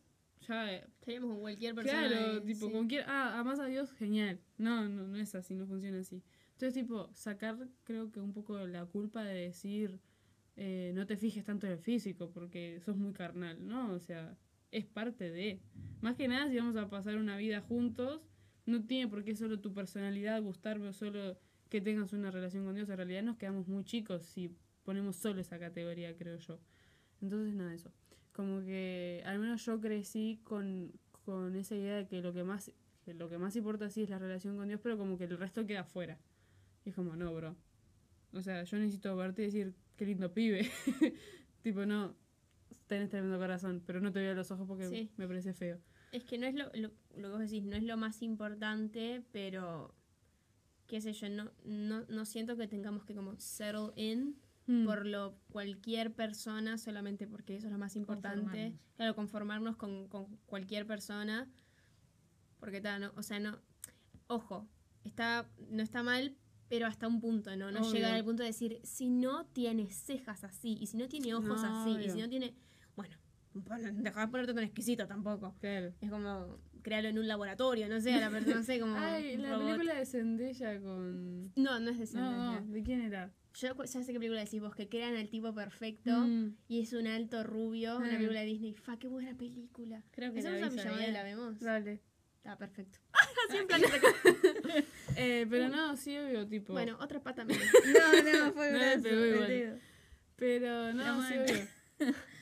ya 0.49 0.73
eh, 0.73 0.87
Estaríamos 0.95 1.33
con 1.33 1.41
cualquier 1.41 1.75
persona. 1.75 2.09
Claro, 2.09 2.37
eh, 2.39 2.41
tipo, 2.41 2.67
sí. 2.69 2.73
con 2.73 2.89
quier- 2.89 3.05
ah, 3.07 3.39
amas 3.39 3.61
a 3.61 3.67
Dios, 3.67 3.93
genial. 3.93 4.41
No, 4.57 4.89
no, 4.89 5.07
no 5.07 5.19
es 5.19 5.35
así, 5.35 5.55
no 5.55 5.67
funciona 5.67 5.99
así. 5.99 6.23
Entonces, 6.53 6.73
tipo, 6.73 7.11
sacar, 7.13 7.69
creo 7.85 8.11
que 8.11 8.21
un 8.21 8.33
poco 8.33 8.67
la 8.67 8.87
culpa 8.87 9.23
de 9.23 9.35
decir, 9.35 10.01
eh, 10.57 10.93
no 10.95 11.07
te 11.07 11.19
fijes 11.19 11.45
tanto 11.45 11.67
en 11.67 11.75
el 11.75 11.79
físico, 11.79 12.31
porque 12.31 12.81
sos 12.81 12.97
muy 12.97 13.13
carnal, 13.13 13.59
¿no? 13.67 13.93
O 13.93 13.99
sea, 14.01 14.35
es 14.71 14.87
parte 14.87 15.31
de. 15.31 15.61
Más 16.01 16.17
que 16.17 16.27
nada, 16.27 16.49
si 16.49 16.57
vamos 16.57 16.77
a 16.77 16.89
pasar 16.89 17.19
una 17.19 17.37
vida 17.37 17.61
juntos, 17.61 18.23
no 18.67 18.85
tiene 18.85 19.09
por 19.09 19.25
qué 19.25 19.35
solo 19.35 19.61
tu 19.61 19.73
personalidad 19.73 20.43
gustarme 20.43 20.89
o 20.89 20.93
solo 20.93 21.39
que 21.69 21.81
tengas 21.81 22.13
una 22.13 22.31
relación 22.31 22.65
con 22.65 22.75
Dios. 22.75 22.89
En 22.91 22.97
realidad 22.97 23.23
nos 23.23 23.37
quedamos 23.37 23.69
muy 23.69 23.85
chicos 23.85 24.23
si 24.25 24.55
ponemos 24.85 25.17
solo 25.17 25.41
esa 25.41 25.59
categoría, 25.59 26.17
creo 26.17 26.37
yo. 26.39 26.61
Entonces, 27.21 27.55
nada, 27.55 27.75
eso 27.75 27.93
como 28.37 28.61
que 28.61 29.23
al 29.25 29.39
menos 29.39 29.65
yo 29.65 29.81
crecí 29.81 30.41
con, 30.45 30.93
con 31.25 31.57
esa 31.57 31.75
idea 31.75 31.97
de 31.97 32.07
que 32.07 32.21
lo 32.21 32.35
que 32.35 32.45
más 32.45 32.71
que 33.03 33.15
lo 33.15 33.31
que 33.31 33.39
más 33.39 33.57
importa 33.57 33.89
sí 33.89 34.03
es 34.03 34.11
la 34.11 34.19
relación 34.19 34.57
con 34.57 34.69
Dios, 34.69 34.79
pero 34.83 34.99
como 34.99 35.17
que 35.17 35.25
el 35.25 35.39
resto 35.39 35.65
queda 35.65 35.85
fuera. 35.85 36.19
Y 36.85 36.91
es 36.91 36.95
como, 36.95 37.17
no, 37.17 37.33
bro. 37.33 37.57
O 38.33 38.43
sea, 38.43 38.65
yo 38.65 38.79
necesito 38.79 39.17
verte 39.17 39.43
y 39.43 39.47
decir, 39.47 39.75
qué 39.97 40.05
lindo 40.05 40.35
pibe. 40.35 40.69
tipo, 41.63 41.87
no, 41.87 42.15
tenés 42.89 43.09
tremendo 43.09 43.39
corazón, 43.39 43.81
pero 43.87 44.01
no 44.01 44.13
te 44.13 44.21
veo 44.21 44.35
los 44.35 44.51
ojos 44.51 44.67
porque 44.67 44.89
Sí. 44.89 45.11
me 45.17 45.27
parece 45.27 45.55
feo. 45.55 45.81
Es 46.17 46.25
que 46.25 46.39
no 46.39 46.47
es 46.47 46.55
lo, 46.55 46.65
lo, 46.75 46.91
lo 47.17 47.29
que 47.29 47.29
vos 47.29 47.41
decís, 47.41 47.63
no 47.65 47.77
es 47.77 47.83
lo 47.83 47.97
más 47.97 48.23
importante, 48.23 49.23
pero 49.33 49.95
qué 50.87 51.01
sé 51.01 51.13
yo, 51.13 51.29
no, 51.29 51.51
no, 51.65 52.05
no 52.09 52.25
siento 52.25 52.57
que 52.57 52.67
tengamos 52.69 53.05
que 53.05 53.15
como 53.15 53.39
settle 53.39 53.93
in 53.97 54.37
Mm. 54.69 54.85
por 54.85 55.07
lo 55.07 55.39
cualquier 55.51 56.13
persona 56.13 56.77
solamente 56.77 57.29
porque 57.29 57.55
eso 57.57 57.69
es 57.69 57.73
lo 57.73 57.79
más 57.79 57.95
importante. 57.95 58.41
Conformarnos. 58.41 58.81
Claro, 58.97 59.15
conformarnos 59.15 59.77
con, 59.77 60.09
con 60.09 60.27
cualquier 60.47 60.87
persona. 60.87 61.49
Porque 62.59 62.81
tal, 62.81 63.01
no, 63.03 63.13
o 63.17 63.23
sea, 63.23 63.39
no. 63.39 63.59
Ojo, 64.27 64.67
está, 65.05 65.49
no 65.71 65.83
está 65.85 66.03
mal, 66.03 66.35
pero 66.69 66.87
hasta 66.87 67.07
un 67.07 67.21
punto, 67.21 67.55
¿no? 67.57 67.71
No 67.71 67.81
Obvio. 67.83 67.93
llegar 67.93 68.15
al 68.15 68.25
punto 68.25 68.43
de 68.43 68.49
decir, 68.49 68.81
si 68.83 69.09
no 69.09 69.47
tiene 69.47 69.89
cejas 69.89 70.43
así, 70.43 70.77
y 70.81 70.87
si 70.87 70.97
no 70.97 71.07
tiene 71.07 71.33
ojos 71.35 71.63
No, 71.63 71.83
así, 71.83 72.05
y 72.05 72.11
si 72.11 72.21
no 72.21 72.29
tiene. 72.29 72.55
Bueno, 72.97 73.17
deja 73.65 74.21
de 74.21 74.29
ponerte 74.29 74.55
tan 74.55 74.65
exquisito 74.65 75.07
tampoco. 75.07 75.55
Claro. 75.61 75.93
Es 76.01 76.11
como 76.11 76.59
crearlo 76.83 77.09
en 77.09 77.19
un 77.19 77.27
laboratorio, 77.29 77.89
no 77.89 78.01
sé, 78.01 78.13
a 78.15 78.21
la 78.21 78.31
persona, 78.31 78.57
no 78.57 78.63
sé, 78.63 78.79
como. 78.81 78.97
Ay, 78.97 79.37
la 79.37 79.51
robot. 79.55 79.67
película 79.67 79.95
de 79.99 80.07
Zendaya 80.07 80.81
con... 80.81 81.43
No, 81.57 81.81
no 81.81 81.91
es 81.91 81.99
de 81.99 82.07
Zendaya. 82.07 82.61
no, 82.61 82.67
¿de 82.73 82.83
quién 82.83 83.01
era? 83.03 83.33
Yo 83.55 83.75
ya 83.85 84.03
sé 84.03 84.13
qué 84.13 84.19
película 84.19 84.41
decís 84.45 84.61
vos, 84.61 84.75
que 84.75 84.87
crean 84.89 85.17
el 85.17 85.31
tipo 85.31 85.55
perfecto 85.55 86.11
Mm. 86.27 86.57
y 86.69 86.83
es 86.83 86.93
un 86.93 87.07
alto 87.07 87.43
rubio, 87.43 87.97
una 87.97 88.09
Mm. 88.09 88.17
película 88.17 88.41
de 88.41 88.47
Disney. 88.47 88.75
Fa, 88.75 88.99
qué 88.99 89.09
buena 89.09 89.35
película. 89.37 90.03
Creo 90.11 90.33
que 90.33 90.41
Hacemos 90.41 90.75
la 90.75 90.93
una 90.93 91.07
la 91.09 91.23
vemos. 91.23 91.59
Dale. 91.61 92.01
Está 92.37 92.57
perfecto. 92.59 92.99
Plan 93.67 93.81
de 93.81 93.89
sacar- 93.89 94.13
Eh, 95.17 95.47
pero 95.51 95.69
no, 95.71 95.97
sí, 95.97 96.17
obvio, 96.19 96.47
tipo. 96.47 96.75
Bueno, 96.75 96.97
otra 97.01 97.21
pata 97.21 97.45
menos. 97.47 97.65
No, 97.87 98.47
no, 98.47 98.53
fue 98.53 98.71
No 99.01 99.47
dedo. 99.47 99.79
Pero 100.37 100.93
no, 100.93 101.27
sí, 101.27 101.35
obvio. 101.39 101.67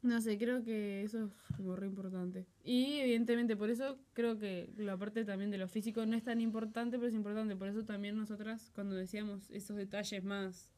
No 0.00 0.20
sé, 0.20 0.38
creo 0.38 0.62
que 0.62 1.02
eso 1.02 1.24
es 1.26 1.56
como 1.56 1.74
re 1.74 1.86
importante. 1.86 2.46
Y 2.62 2.98
evidentemente, 2.98 3.56
por 3.56 3.68
eso 3.68 3.98
creo 4.12 4.38
que 4.38 4.70
la 4.76 4.96
parte 4.96 5.24
también 5.24 5.50
de 5.50 5.58
lo 5.58 5.66
físico 5.68 6.06
no 6.06 6.16
es 6.16 6.22
tan 6.22 6.40
importante, 6.40 6.96
pero 6.98 7.08
es 7.08 7.14
importante. 7.14 7.56
Por 7.56 7.68
eso 7.68 7.84
también 7.84 8.16
nosotras, 8.16 8.70
cuando 8.74 8.94
decíamos 8.94 9.50
esos 9.50 9.76
detalles 9.76 10.22
más 10.22 10.70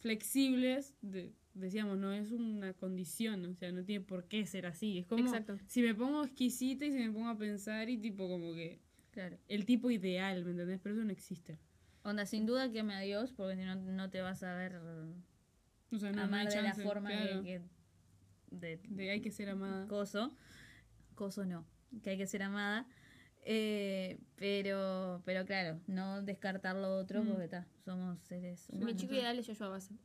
flexibles, 0.00 0.94
de- 1.00 1.32
decíamos, 1.54 1.96
no 1.98 2.12
es 2.12 2.30
una 2.32 2.74
condición, 2.74 3.44
o 3.46 3.54
sea, 3.54 3.72
no 3.72 3.82
tiene 3.84 4.04
por 4.04 4.24
qué 4.28 4.44
ser 4.46 4.66
así. 4.66 4.98
Es 4.98 5.06
como 5.06 5.24
Exacto. 5.24 5.58
si 5.66 5.80
me 5.82 5.94
pongo 5.94 6.24
exquisita 6.24 6.84
y 6.84 6.92
si 6.92 6.98
me 6.98 7.10
pongo 7.10 7.28
a 7.28 7.38
pensar 7.38 7.88
y 7.88 7.96
tipo 7.96 8.28
como 8.28 8.52
que 8.54 8.80
Claro. 9.12 9.38
el 9.48 9.64
tipo 9.64 9.90
ideal, 9.90 10.44
¿me 10.44 10.50
entendés? 10.50 10.78
Pero 10.82 10.94
eso 10.94 11.04
no 11.04 11.10
existe. 11.12 11.58
Onda, 12.04 12.26
sin 12.26 12.44
duda 12.44 12.70
que 12.70 12.82
me 12.82 13.02
Dios, 13.04 13.32
porque 13.32 13.56
si 13.56 13.62
no, 13.64 13.74
no 13.76 14.10
te 14.10 14.20
vas 14.20 14.42
a 14.42 14.54
ver 14.54 14.76
O 15.90 15.98
sea, 15.98 16.12
no, 16.12 16.26
no 16.26 16.36
de 16.44 16.62
la 16.62 16.74
forma 16.74 17.08
claro, 17.08 17.42
que, 17.42 17.58
que- 17.58 17.75
de, 18.50 18.80
de 18.88 19.10
hay 19.10 19.20
que 19.20 19.30
ser 19.30 19.48
amada. 19.48 19.86
coso. 19.88 20.30
Coso 21.14 21.44
no, 21.46 21.64
que 22.02 22.10
hay 22.10 22.18
que 22.18 22.26
ser 22.26 22.42
amada. 22.42 22.86
Eh, 23.48 24.18
pero, 24.34 25.22
pero 25.24 25.46
claro, 25.46 25.78
no 25.86 26.20
descartar 26.22 26.74
lo 26.76 26.96
otro 26.98 27.22
Mm. 27.22 27.28
porque 27.28 27.44
está, 27.44 27.66
somos 27.84 28.18
seres 28.22 28.66
Mi 28.72 28.78
humanos. 28.78 28.96
chico 29.00 29.14
ideal 29.14 29.38
es 29.38 29.46
Joshua 29.46 29.68
Bassett. 29.68 29.96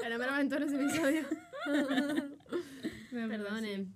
La 0.00 0.08
nombraba 0.08 0.40
en 0.40 0.48
todos 0.48 0.62
los 0.62 0.72
episodios. 0.72 1.26
Perdonen. 3.10 3.94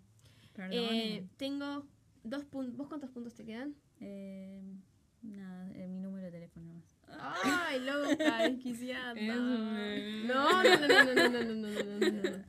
Perdone. 0.55 1.17
Eh, 1.17 1.29
tengo 1.37 1.87
dos 2.25 2.45
puntos. 2.45 2.77
¿Vos 2.77 2.89
cuántos 2.89 3.11
puntos 3.11 3.35
te 3.35 3.45
quedan? 3.45 3.75
Eh, 4.01 4.63
nada, 5.23 5.71
eh, 5.75 5.87
mi 5.89 6.01
número 6.01 6.27
de 6.27 6.33
teléfono 6.33 6.67
más. 6.75 6.85
Ay, 7.45 7.81
loca, 7.81 8.43
desquiciada. 8.49 9.15
No, 9.15 9.35
no, 9.37 10.63
no, 10.65 10.65
no, 10.65 10.89
no, 10.89 11.15
no, 11.15 11.29
no, 11.29 11.45
no, 11.45 11.55
no, 11.55 12.31
no. 12.31 12.45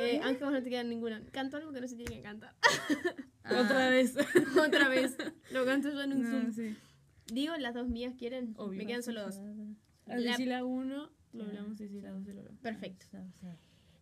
Eh, 0.00 0.20
vos 0.40 0.52
no 0.52 0.62
te 0.62 0.70
quedan 0.70 0.88
ninguna. 0.88 1.22
Canto 1.32 1.56
algo 1.56 1.72
que 1.72 1.80
no 1.80 1.88
se 1.88 1.96
tiene 1.96 2.16
que 2.16 2.22
cantar. 2.22 2.54
Otra 3.44 3.90
vez. 3.90 4.14
Otra 4.60 4.88
vez. 4.88 5.16
Lo 5.52 5.64
canto 5.64 5.90
yo 5.90 6.00
en 6.02 6.12
un 6.12 6.22
No, 6.22 6.30
Zoom. 6.30 6.52
sí. 6.52 6.76
Digo, 7.32 7.56
las 7.56 7.74
dos 7.74 7.88
mías 7.88 8.14
quieren. 8.18 8.54
Obvio. 8.56 8.78
Me 8.78 8.86
quedan 8.86 9.02
solo 9.02 9.22
dos. 9.22 9.36
Ah, 10.06 10.16
La- 10.16 10.36
Si 10.36 10.44
la 10.46 10.64
uno, 10.64 11.10
lo 11.32 11.44
hablamos 11.44 11.80
y 11.80 11.88
si 11.88 12.00
la 12.00 12.10
dos, 12.12 12.24
lo 12.26 12.38
hablamos. 12.40 12.60
Perfecto. 12.60 13.06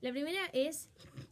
La 0.01 0.11
primera 0.11 0.47
es 0.53 0.89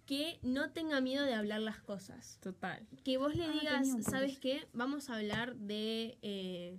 que 0.07 0.39
no 0.43 0.71
tenga 0.73 1.01
miedo 1.01 1.25
de 1.25 1.35
hablar 1.35 1.61
las 1.61 1.81
cosas. 1.81 2.39
Total. 2.43 2.87
Que 3.05 3.17
vos 3.17 3.35
le 3.37 3.45
Ah, 3.45 3.53
digas. 3.53 3.89
¿sabes 4.05 4.39
qué? 4.41 4.67
Vamos 4.73 5.09
a 5.09 5.17
hablar 5.17 5.55
de, 5.57 6.19
eh, 6.23 6.79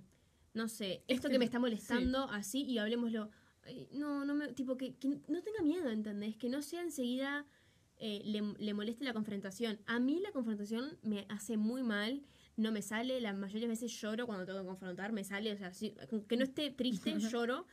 no 0.54 0.68
sé, 0.68 1.02
esto 1.08 1.28
Este- 1.28 1.30
que 1.30 1.38
me 1.38 1.44
está 1.46 1.58
molestando 1.58 2.24
así 2.30 2.62
y 2.62 2.78
hablemoslo. 2.78 3.30
No, 3.92 4.24
no 4.24 4.34
me, 4.34 4.48
tipo, 4.52 4.76
que, 4.78 4.94
que 4.96 5.08
no 5.08 5.42
tenga 5.42 5.62
miedo, 5.62 5.88
¿entendés? 5.90 6.36
Que 6.36 6.48
no 6.48 6.62
sea 6.62 6.80
enseguida 6.82 7.44
eh, 7.98 8.22
le, 8.24 8.42
le 8.58 8.74
moleste 8.74 9.04
la 9.04 9.12
confrontación. 9.12 9.78
A 9.86 9.98
mí 9.98 10.20
la 10.20 10.32
confrontación 10.32 10.98
me 11.02 11.26
hace 11.28 11.56
muy 11.56 11.82
mal, 11.82 12.22
no 12.56 12.72
me 12.72 12.82
sale, 12.82 13.20
la 13.20 13.32
mayoría 13.32 13.62
de 13.66 13.74
veces 13.74 13.92
lloro 14.00 14.26
cuando 14.26 14.44
tengo 14.46 14.60
que 14.60 14.66
confrontar, 14.66 15.12
me 15.12 15.24
sale, 15.24 15.52
o 15.52 15.56
sea, 15.56 15.72
sí, 15.72 15.94
que 16.28 16.36
no 16.36 16.44
esté 16.44 16.70
triste, 16.70 17.18
lloro, 17.18 17.66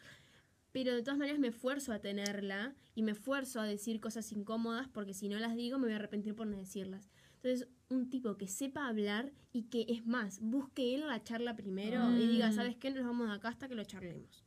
pero 0.71 0.93
de 0.93 1.01
todas 1.01 1.17
maneras 1.17 1.39
me 1.39 1.47
esfuerzo 1.47 1.93
a 1.93 1.99
tenerla 1.99 2.75
y 2.95 3.01
me 3.01 3.11
esfuerzo 3.13 3.59
a 3.61 3.65
decir 3.65 3.99
cosas 4.01 4.31
incómodas 4.31 4.87
porque 4.89 5.13
si 5.13 5.29
no 5.29 5.39
las 5.39 5.55
digo 5.55 5.77
me 5.79 5.85
voy 5.85 5.93
a 5.93 5.95
arrepentir 5.95 6.35
por 6.35 6.47
no 6.47 6.57
decirlas. 6.57 7.09
Entonces, 7.35 7.67
un 7.89 8.09
tipo 8.09 8.35
que 8.37 8.47
sepa 8.47 8.87
hablar 8.87 9.31
y 9.53 9.63
que 9.63 9.85
es 9.87 10.05
más, 10.05 10.39
busque 10.41 10.95
él 10.95 11.01
la 11.07 11.23
charla 11.23 11.55
primero 11.55 12.11
y 12.17 12.27
diga, 12.27 12.49
Mm. 12.49 12.53
¿sabes 12.55 12.75
qué? 12.75 12.89
Nos 12.91 13.05
vamos 13.05 13.27
de 13.29 13.35
acá 13.35 13.49
hasta 13.49 13.67
que 13.67 13.75
lo 13.75 13.83
charlemos. 13.85 14.43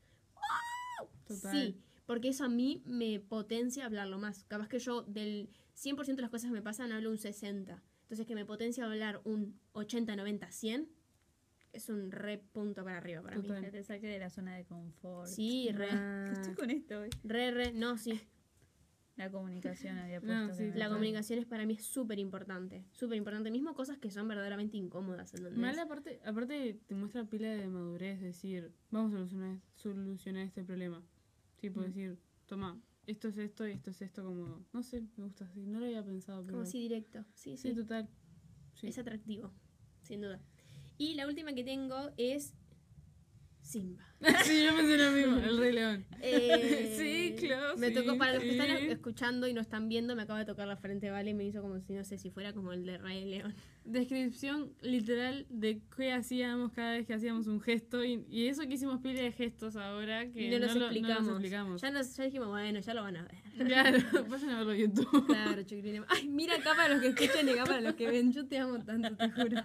Total. 1.27 1.53
Sí, 1.53 1.77
porque 2.07 2.29
eso 2.29 2.45
a 2.45 2.49
mí 2.49 2.83
me 2.87 3.21
potencia 3.21 3.85
hablarlo 3.85 4.19
más. 4.19 4.45
Capaz 4.45 4.69
que 4.69 4.79
yo 4.79 5.03
del 5.03 5.51
100% 5.83 6.17
de 6.17 6.23
las 6.23 6.31
cosas 6.31 6.49
que 6.51 6.55
me 6.55 6.63
pasan 6.63 6.93
hablo 6.93 7.11
un 7.11 7.19
60. 7.19 7.83
Entonces 8.03 8.27
que 8.27 8.35
me 8.35 8.45
potencia 8.45 8.85
hablar 8.85 9.21
un 9.25 9.59
80, 9.73 10.17
90, 10.17 10.51
100 10.51 10.89
es 11.73 11.89
un 11.91 12.11
re 12.11 12.39
punto 12.39 12.83
para 12.83 12.97
arriba 12.97 13.21
para 13.23 13.37
Total. 13.37 13.61
mí. 13.61 13.67
Que 13.67 13.71
te 13.71 13.85
saque 13.85 14.07
de 14.07 14.19
la 14.19 14.31
zona 14.31 14.57
de 14.57 14.65
confort. 14.65 15.29
Sí, 15.29 15.69
re, 15.73 15.89
Ah, 15.91 16.31
Estoy 16.33 16.55
con 16.55 16.71
esto 16.71 17.01
hoy. 17.01 17.11
re, 17.23 17.51
re, 17.51 17.73
no, 17.73 17.99
sí. 17.99 18.21
La 19.17 19.31
comunicación 19.33 19.99
había 19.99 20.21
No, 20.21 20.47
puesto. 20.47 20.55
sí, 20.65 20.71
que- 20.73 20.79
La 20.79 20.89
comunicación 20.89 21.41
es 21.41 21.45
para 21.47 21.67
mí 21.67 21.77
súper 21.77 22.19
importante. 22.21 22.85
Súper 22.93 23.19
importante. 23.19 23.51
Mismo 23.51 23.75
cosas 23.75 23.99
que 23.99 24.11
son 24.13 24.29
verdaderamente 24.29 24.77
incómodas, 24.77 25.35
¿entendés? 25.35 25.59
Mal 25.59 25.77
aparte, 25.79 26.21
aparte 26.25 26.81
te 26.87 26.95
muestra 26.95 27.25
pila 27.25 27.49
de 27.51 27.67
madurez, 27.69 28.21
decir, 28.21 28.73
vamos 28.93 29.13
a 29.13 29.17
solucionar, 29.17 29.59
solucionar 29.75 30.45
este 30.47 30.63
problema. 30.65 31.03
Tipo 31.57 31.81
Mm. 31.81 31.85
decir, 31.85 32.19
toma, 32.47 32.81
esto 33.09 33.29
es 33.29 33.39
esto 33.39 33.67
y 33.67 33.73
esto 33.73 33.91
es 33.91 34.03
esto, 34.03 34.23
como, 34.23 34.67
no 34.73 34.83
sé, 34.83 35.03
me 35.17 35.25
gusta 35.25 35.47
así, 35.47 35.67
no 35.67 35.81
lo 35.81 35.87
había 35.87 36.05
pensado. 36.05 36.43
Pero... 36.43 36.59
Como 36.59 36.69
así 36.69 36.79
directo. 36.81 37.25
Sí, 37.35 37.57
sí. 37.57 37.71
Sí, 37.71 37.75
total. 37.75 38.09
Sí. 38.75 38.89
Es 38.89 38.99
atractivo, 38.99 39.51
sin 40.03 40.21
duda. 40.21 40.41
Y 40.99 41.15
la 41.15 41.27
última 41.27 41.55
que 41.55 41.65
tengo 41.65 42.11
es 42.17 42.55
Simba. 43.69 44.03
sí, 44.45 44.65
yo 44.65 44.75
pensé 44.75 44.97
lo 44.97 45.11
mismo, 45.13 45.37
el 45.37 45.59
Rey 45.59 45.73
León. 45.73 46.05
Eh, 46.23 46.95
Sí, 46.99 47.37
claro, 47.47 47.77
Me 47.77 47.89
sí, 47.89 47.95
tocó, 47.95 48.17
para 48.19 48.33
los 48.35 48.43
que 48.43 48.51
están 48.53 48.71
escuchando 48.71 49.47
y 49.47 49.53
no 49.53 49.61
están 49.61 49.89
viendo, 49.89 50.17
me 50.17 50.23
acaba 50.23 50.39
de 50.41 50.45
tocar 50.47 50.67
la 50.67 50.77
frente, 50.77 51.11
¿vale? 51.11 51.31
Y 51.31 51.35
me 51.35 51.45
hizo 51.45 51.61
como 51.63 51.79
si, 51.81 51.93
no 51.93 52.03
sé, 52.05 52.19
si 52.19 52.31
fuera 52.31 52.53
como 52.55 52.73
el 52.73 52.85
de 52.87 52.99
Rey 52.99 53.25
León. 53.27 53.55
Descripción 53.85 54.73
literal 54.81 55.47
de 55.51 55.81
qué 55.97 56.13
hacíamos 56.13 56.73
cada 56.73 56.93
vez 56.93 57.07
que 57.07 57.15
hacíamos 57.15 57.47
un 57.47 57.61
gesto 57.61 58.05
y, 58.05 58.25
y 58.31 58.49
eso 58.49 58.63
que 58.67 58.75
hicimos 58.75 59.01
pila 59.01 59.21
de 59.23 59.33
gestos 59.33 59.77
ahora 59.77 60.27
que 60.33 60.51
no, 60.51 60.59
los 60.59 60.75
lo- 60.75 60.85
explicamos. 60.87 61.29
explicamos. 61.31 61.81
Ya, 61.83 61.91
nos, 61.91 62.17
ya 62.17 62.25
dijimos, 62.25 62.49
bueno, 62.49 62.81
ya 62.81 62.95
lo 62.95 63.03
van 63.03 63.17
a 63.19 63.23
ver. 63.23 63.67
Claro, 63.67 63.99
vayan 64.29 64.51
a 64.51 64.59
verlo 64.59 64.73
en 64.73 64.81
YouTube. 64.95 65.27
Claro, 65.27 65.63
chiquilines. 65.63 66.03
Ay, 66.09 66.27
mira 66.29 66.57
acá 66.57 66.75
para 66.75 66.95
los 66.95 67.01
que 67.03 67.09
escuchan 67.09 67.47
y 67.49 67.53
acá 67.53 67.65
para 67.65 67.81
los 67.83 67.95
que 67.95 68.07
ven. 68.11 68.33
Yo 68.33 68.47
te 68.47 68.59
amo 68.59 68.79
tanto, 68.85 69.15
te 69.17 69.31
juro. 69.31 69.63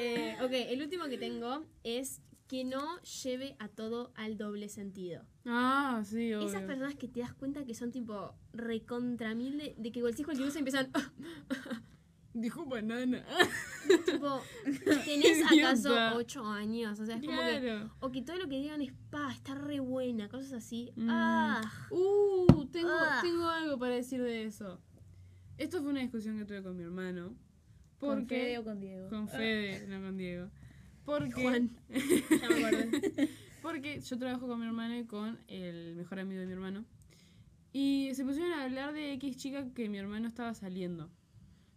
Eh, 0.00 0.36
ok, 0.42 0.52
el 0.52 0.82
último 0.82 1.04
que 1.06 1.18
tengo 1.18 1.64
es 1.84 2.20
que 2.46 2.64
no 2.64 3.00
lleve 3.02 3.56
a 3.58 3.68
todo 3.68 4.12
al 4.14 4.38
doble 4.38 4.68
sentido. 4.68 5.22
Ah, 5.44 6.02
sí, 6.04 6.32
obvio. 6.32 6.46
Esas 6.48 6.62
personas 6.62 6.94
que 6.94 7.08
te 7.08 7.20
das 7.20 7.34
cuenta 7.34 7.64
que 7.64 7.74
son 7.74 7.90
tipo 7.90 8.34
recontra 8.52 9.34
mil 9.34 9.58
de, 9.58 9.74
de 9.76 9.92
que 9.92 10.02
decís 10.02 10.24
cualquier 10.24 10.48
cosa 10.48 10.58
empiezan. 10.58 10.90
Dijo 12.34 12.64
banana. 12.66 13.24
tipo, 14.06 14.40
¿tenés 15.04 15.42
acaso. 15.44 15.92
8 16.14 16.44
años? 16.46 17.00
O 17.00 17.06
sea, 17.06 17.16
es 17.16 17.22
como 17.26 17.40
que. 17.40 17.86
O 18.00 18.12
que 18.12 18.22
todo 18.22 18.36
lo 18.36 18.48
que 18.48 18.58
digan 18.60 18.80
es 18.80 18.92
pa, 19.10 19.32
está 19.32 19.54
re 19.54 19.80
buena, 19.80 20.28
cosas 20.28 20.52
así. 20.52 20.92
Mm. 20.94 21.08
Ah, 21.10 21.60
Uh, 21.90 22.64
tengo, 22.66 22.90
Ah. 22.92 23.18
tengo 23.22 23.46
algo 23.48 23.78
para 23.78 23.94
decir 23.96 24.22
de 24.22 24.44
eso. 24.44 24.80
Esto 25.56 25.80
fue 25.82 25.90
una 25.90 26.00
discusión 26.00 26.38
que 26.38 26.44
tuve 26.44 26.62
con 26.62 26.76
mi 26.76 26.84
hermano. 26.84 27.34
Porque, 27.98 28.16
¿Con 28.16 28.28
Fede 28.28 28.58
o 28.58 28.64
con 28.64 28.80
Diego? 28.80 29.08
Con 29.08 29.28
Fede, 29.28 29.86
no 29.88 30.00
con 30.00 30.16
Diego. 30.16 30.48
Porque, 31.04 31.42
Juan. 31.42 31.70
Ya 31.88 32.48
me 32.48 33.28
porque 33.62 34.00
yo 34.00 34.18
trabajo 34.18 34.46
con 34.46 34.60
mi 34.60 34.66
hermano 34.66 34.96
y 34.96 35.04
con 35.04 35.38
el 35.48 35.96
mejor 35.96 36.20
amigo 36.20 36.40
de 36.40 36.46
mi 36.46 36.52
hermano. 36.52 36.84
Y 37.72 38.10
se 38.14 38.24
pusieron 38.24 38.52
a 38.52 38.64
hablar 38.64 38.92
de 38.92 39.12
X 39.14 39.36
chica 39.36 39.66
que 39.74 39.88
mi 39.88 39.98
hermano 39.98 40.28
estaba 40.28 40.54
saliendo. 40.54 41.10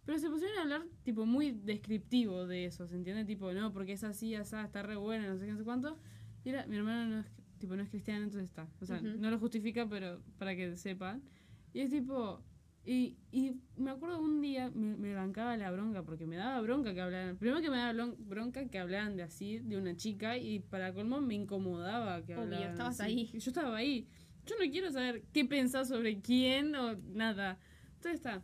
Pero 0.04 0.18
se 0.18 0.28
pusieron 0.30 0.58
a 0.58 0.62
hablar, 0.62 0.82
tipo, 1.04 1.26
muy 1.26 1.52
descriptivo 1.52 2.46
de 2.46 2.66
eso, 2.66 2.86
¿se 2.86 2.96
entiende? 2.96 3.24
Tipo, 3.24 3.52
no, 3.52 3.72
porque 3.72 3.92
es 3.92 4.02
así, 4.02 4.34
asá, 4.34 4.64
está 4.64 4.82
re 4.82 4.96
buena, 4.96 5.28
no 5.28 5.38
sé 5.38 5.46
qué, 5.46 5.52
no 5.52 5.58
sé 5.58 5.64
cuánto. 5.64 5.98
Y 6.44 6.48
era, 6.50 6.66
mi 6.66 6.76
hermano 6.76 7.06
no 7.06 7.20
es, 7.20 7.26
tipo, 7.58 7.76
no 7.76 7.82
es 7.82 7.88
cristiano, 7.88 8.24
entonces 8.24 8.48
está. 8.48 8.68
O 8.80 8.86
sea, 8.86 9.00
no 9.00 9.30
lo 9.30 9.38
justifica, 9.38 9.88
pero 9.88 10.20
para 10.38 10.56
que 10.56 10.76
sepan. 10.76 11.22
Y 11.72 11.80
es 11.80 11.90
tipo, 11.90 12.42
y, 12.84 13.16
y 13.30 13.60
me 13.76 13.90
acuerdo 13.90 14.20
un 14.20 14.40
día 14.40 14.70
me, 14.74 14.96
me 14.96 15.14
bancaba 15.14 15.56
la 15.56 15.70
bronca, 15.70 16.02
porque 16.02 16.26
me 16.26 16.36
daba 16.36 16.60
bronca 16.60 16.92
que 16.94 17.00
hablaran. 17.00 17.36
Primero 17.36 17.60
que 17.60 17.70
me 17.70 17.76
daba 17.76 18.12
bronca 18.18 18.68
que 18.68 18.78
hablaran 18.78 19.16
de 19.16 19.22
así, 19.22 19.58
de 19.60 19.76
una 19.76 19.96
chica, 19.96 20.36
y 20.36 20.60
para 20.60 20.92
colmo 20.92 21.20
me 21.20 21.34
incomodaba 21.34 22.24
que 22.24 22.34
Obvio, 22.34 22.44
hablaran. 22.44 22.70
estabas 22.70 23.00
así. 23.00 23.10
ahí. 23.12 23.26
Yo 23.38 23.50
estaba 23.50 23.76
ahí. 23.76 24.08
Yo 24.46 24.56
no 24.58 24.70
quiero 24.72 24.90
saber 24.90 25.22
qué 25.32 25.44
pensás 25.44 25.88
sobre 25.88 26.20
quién 26.20 26.74
o 26.74 26.96
nada. 27.14 27.58
Entonces 27.94 28.14
está. 28.14 28.42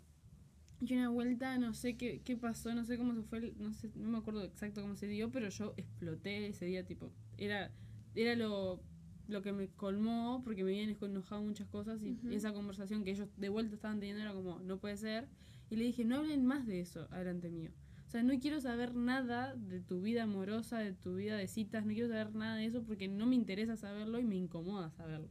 Y 0.81 0.95
una 0.95 1.09
vuelta, 1.09 1.59
no 1.59 1.75
sé 1.75 1.97
qué, 1.97 2.21
qué 2.25 2.37
pasó, 2.37 2.73
no 2.73 2.85
sé 2.85 2.97
cómo 2.97 3.13
se 3.15 3.23
fue, 3.23 3.53
no 3.59 3.73
sé, 3.73 3.91
no 3.97 4.09
me 4.11 4.19
acuerdo 4.19 4.45
exacto 4.45 4.81
cómo 4.81 4.95
se 4.95 5.09
dio, 5.09 5.33
pero 5.33 5.49
yo 5.49 5.75
exploté 5.77 6.47
ese 6.47 6.67
día, 6.67 6.85
tipo, 6.87 7.11
era, 7.37 7.73
era 8.15 8.37
lo, 8.37 8.81
lo 9.29 9.43
que 9.43 9.53
me 9.53 9.69
colmó, 9.69 10.43
porque 10.43 10.65
me 10.65 10.71
habían 10.71 10.97
enojado 11.01 11.43
muchas 11.43 11.69
cosas, 11.69 12.03
y, 12.03 12.19
esa 12.35 12.53
conversación 12.53 13.05
que 13.05 13.11
ellos 13.11 13.29
de 13.37 13.49
vuelta 13.49 13.75
estaban 13.75 14.01
teniendo 14.01 14.23
era 14.23 14.33
como, 14.33 14.59
no 14.61 14.79
puede 14.79 14.97
ser, 14.97 15.29
y 15.71 15.77
le 15.77 15.85
dije, 15.85 16.05
no 16.05 16.17
hablen 16.17 16.45
más 16.47 16.67
de 16.67 16.81
eso 16.81 17.07
adelante 17.11 17.51
mío. 17.51 17.71
O 17.71 18.07
O 18.07 18.11
sea, 18.11 18.23
no 18.23 18.39
quiero 18.41 18.59
saber 18.61 18.95
nada 18.95 19.55
de 19.55 19.81
tu 19.81 20.01
vida 20.01 20.23
amorosa, 20.23 20.79
de 20.79 20.95
tu 20.95 21.17
vida 21.17 21.37
de 21.37 21.47
citas, 21.47 21.85
no 21.85 21.93
quiero 21.93 22.09
saber 22.09 22.35
nada 22.35 22.57
de 22.57 22.65
eso 22.65 22.83
porque 22.83 23.07
no 23.07 23.27
me 23.27 23.37
interesa 23.37 23.77
saberlo 23.77 24.19
y 24.19 24.25
me 24.25 24.37
incomoda 24.37 24.91
saberlo. 24.91 25.29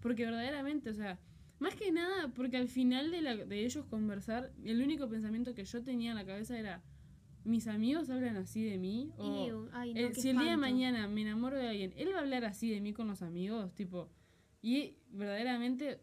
Porque 0.00 0.24
verdaderamente, 0.24 0.90
o 0.90 0.94
sea, 0.94 1.18
más 1.60 1.74
que 1.76 1.92
nada, 1.92 2.28
porque 2.28 2.56
al 2.56 2.68
final 2.68 3.10
de, 3.10 3.22
la, 3.22 3.36
de 3.36 3.64
ellos 3.64 3.84
conversar, 3.86 4.52
el 4.64 4.82
único 4.82 5.08
pensamiento 5.08 5.54
que 5.54 5.64
yo 5.64 5.82
tenía 5.82 6.10
en 6.10 6.16
la 6.16 6.26
cabeza 6.26 6.58
era, 6.58 6.82
mis 7.44 7.66
amigos 7.66 8.10
hablan 8.10 8.36
así 8.36 8.62
de 8.64 8.78
mí, 8.78 9.10
o 9.16 9.46
Ew, 9.48 9.68
ay, 9.72 9.94
no, 9.94 10.00
eh, 10.00 10.14
si 10.14 10.30
el 10.30 10.38
día 10.38 10.50
de 10.50 10.56
mañana 10.56 11.08
me 11.08 11.22
enamoro 11.22 11.56
de 11.56 11.68
alguien, 11.68 11.92
él 11.96 12.10
va 12.12 12.18
a 12.18 12.20
hablar 12.20 12.44
así 12.44 12.70
de 12.70 12.80
mí 12.80 12.92
con 12.92 13.06
los 13.08 13.22
amigos, 13.22 13.74
tipo, 13.74 14.08
y 14.62 14.94
verdaderamente 15.10 16.00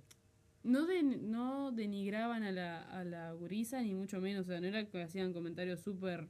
no, 0.63 0.85
de, 0.87 1.03
no 1.03 1.71
denigraban 1.71 2.43
a 2.43 2.51
la, 2.51 2.81
a 2.81 3.03
la 3.03 3.31
gurisa, 3.33 3.81
ni 3.81 3.93
mucho 3.93 4.19
menos, 4.21 4.47
o 4.47 4.49
sea, 4.51 4.59
no 4.61 4.67
era 4.67 4.85
que 4.87 5.01
hacían 5.01 5.33
comentarios 5.33 5.81
súper... 5.81 6.27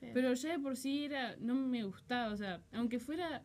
Pero 0.00 0.32
ya 0.34 0.52
de 0.52 0.58
por 0.60 0.76
sí 0.76 1.04
era, 1.04 1.34
no 1.40 1.54
me 1.56 1.82
gustaba, 1.82 2.32
o 2.32 2.36
sea, 2.36 2.62
aunque 2.70 3.00
fuera 3.00 3.42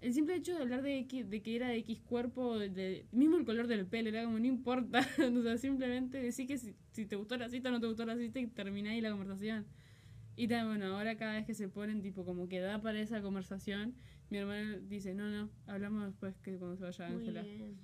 el 0.00 0.12
simple 0.14 0.36
hecho 0.36 0.54
de 0.54 0.62
hablar 0.62 0.80
de, 0.82 0.98
X, 1.00 1.28
de 1.28 1.42
que 1.42 1.56
era 1.56 1.68
de 1.68 1.78
X 1.78 2.00
cuerpo, 2.02 2.56
de, 2.58 2.68
de- 2.68 3.06
mismo 3.10 3.36
el 3.36 3.44
color 3.44 3.66
del 3.66 3.86
pelo, 3.86 4.08
era 4.08 4.24
como 4.24 4.38
no 4.38 4.46
importa, 4.46 5.00
o 5.36 5.42
sea, 5.42 5.56
simplemente 5.58 6.22
decir 6.22 6.46
que 6.46 6.58
si, 6.58 6.74
si 6.92 7.06
te 7.06 7.16
gustó 7.16 7.36
la 7.36 7.48
cita 7.48 7.68
o 7.68 7.72
no 7.72 7.80
te 7.80 7.86
gustó 7.88 8.04
la 8.06 8.16
cita 8.16 8.38
y 8.38 8.46
terminá 8.46 8.90
ahí 8.90 9.00
la 9.00 9.10
conversación. 9.10 9.66
Y 10.36 10.48
también, 10.48 10.78
bueno, 10.78 10.96
ahora 10.96 11.16
cada 11.16 11.34
vez 11.34 11.46
que 11.46 11.54
se 11.54 11.68
ponen, 11.68 12.00
tipo, 12.02 12.24
como 12.24 12.48
que 12.48 12.60
da 12.60 12.80
para 12.80 13.00
esa 13.00 13.20
conversación, 13.20 13.94
mi 14.30 14.38
hermano 14.38 14.78
dice, 14.88 15.14
no, 15.14 15.28
no, 15.30 15.50
hablamos 15.66 16.06
después 16.06 16.34
que 16.40 16.56
cuando 16.58 16.76
se 16.76 16.84
vaya 16.84 17.08
Muy 17.08 17.18
Ángela, 17.18 17.42
bien, 17.42 17.76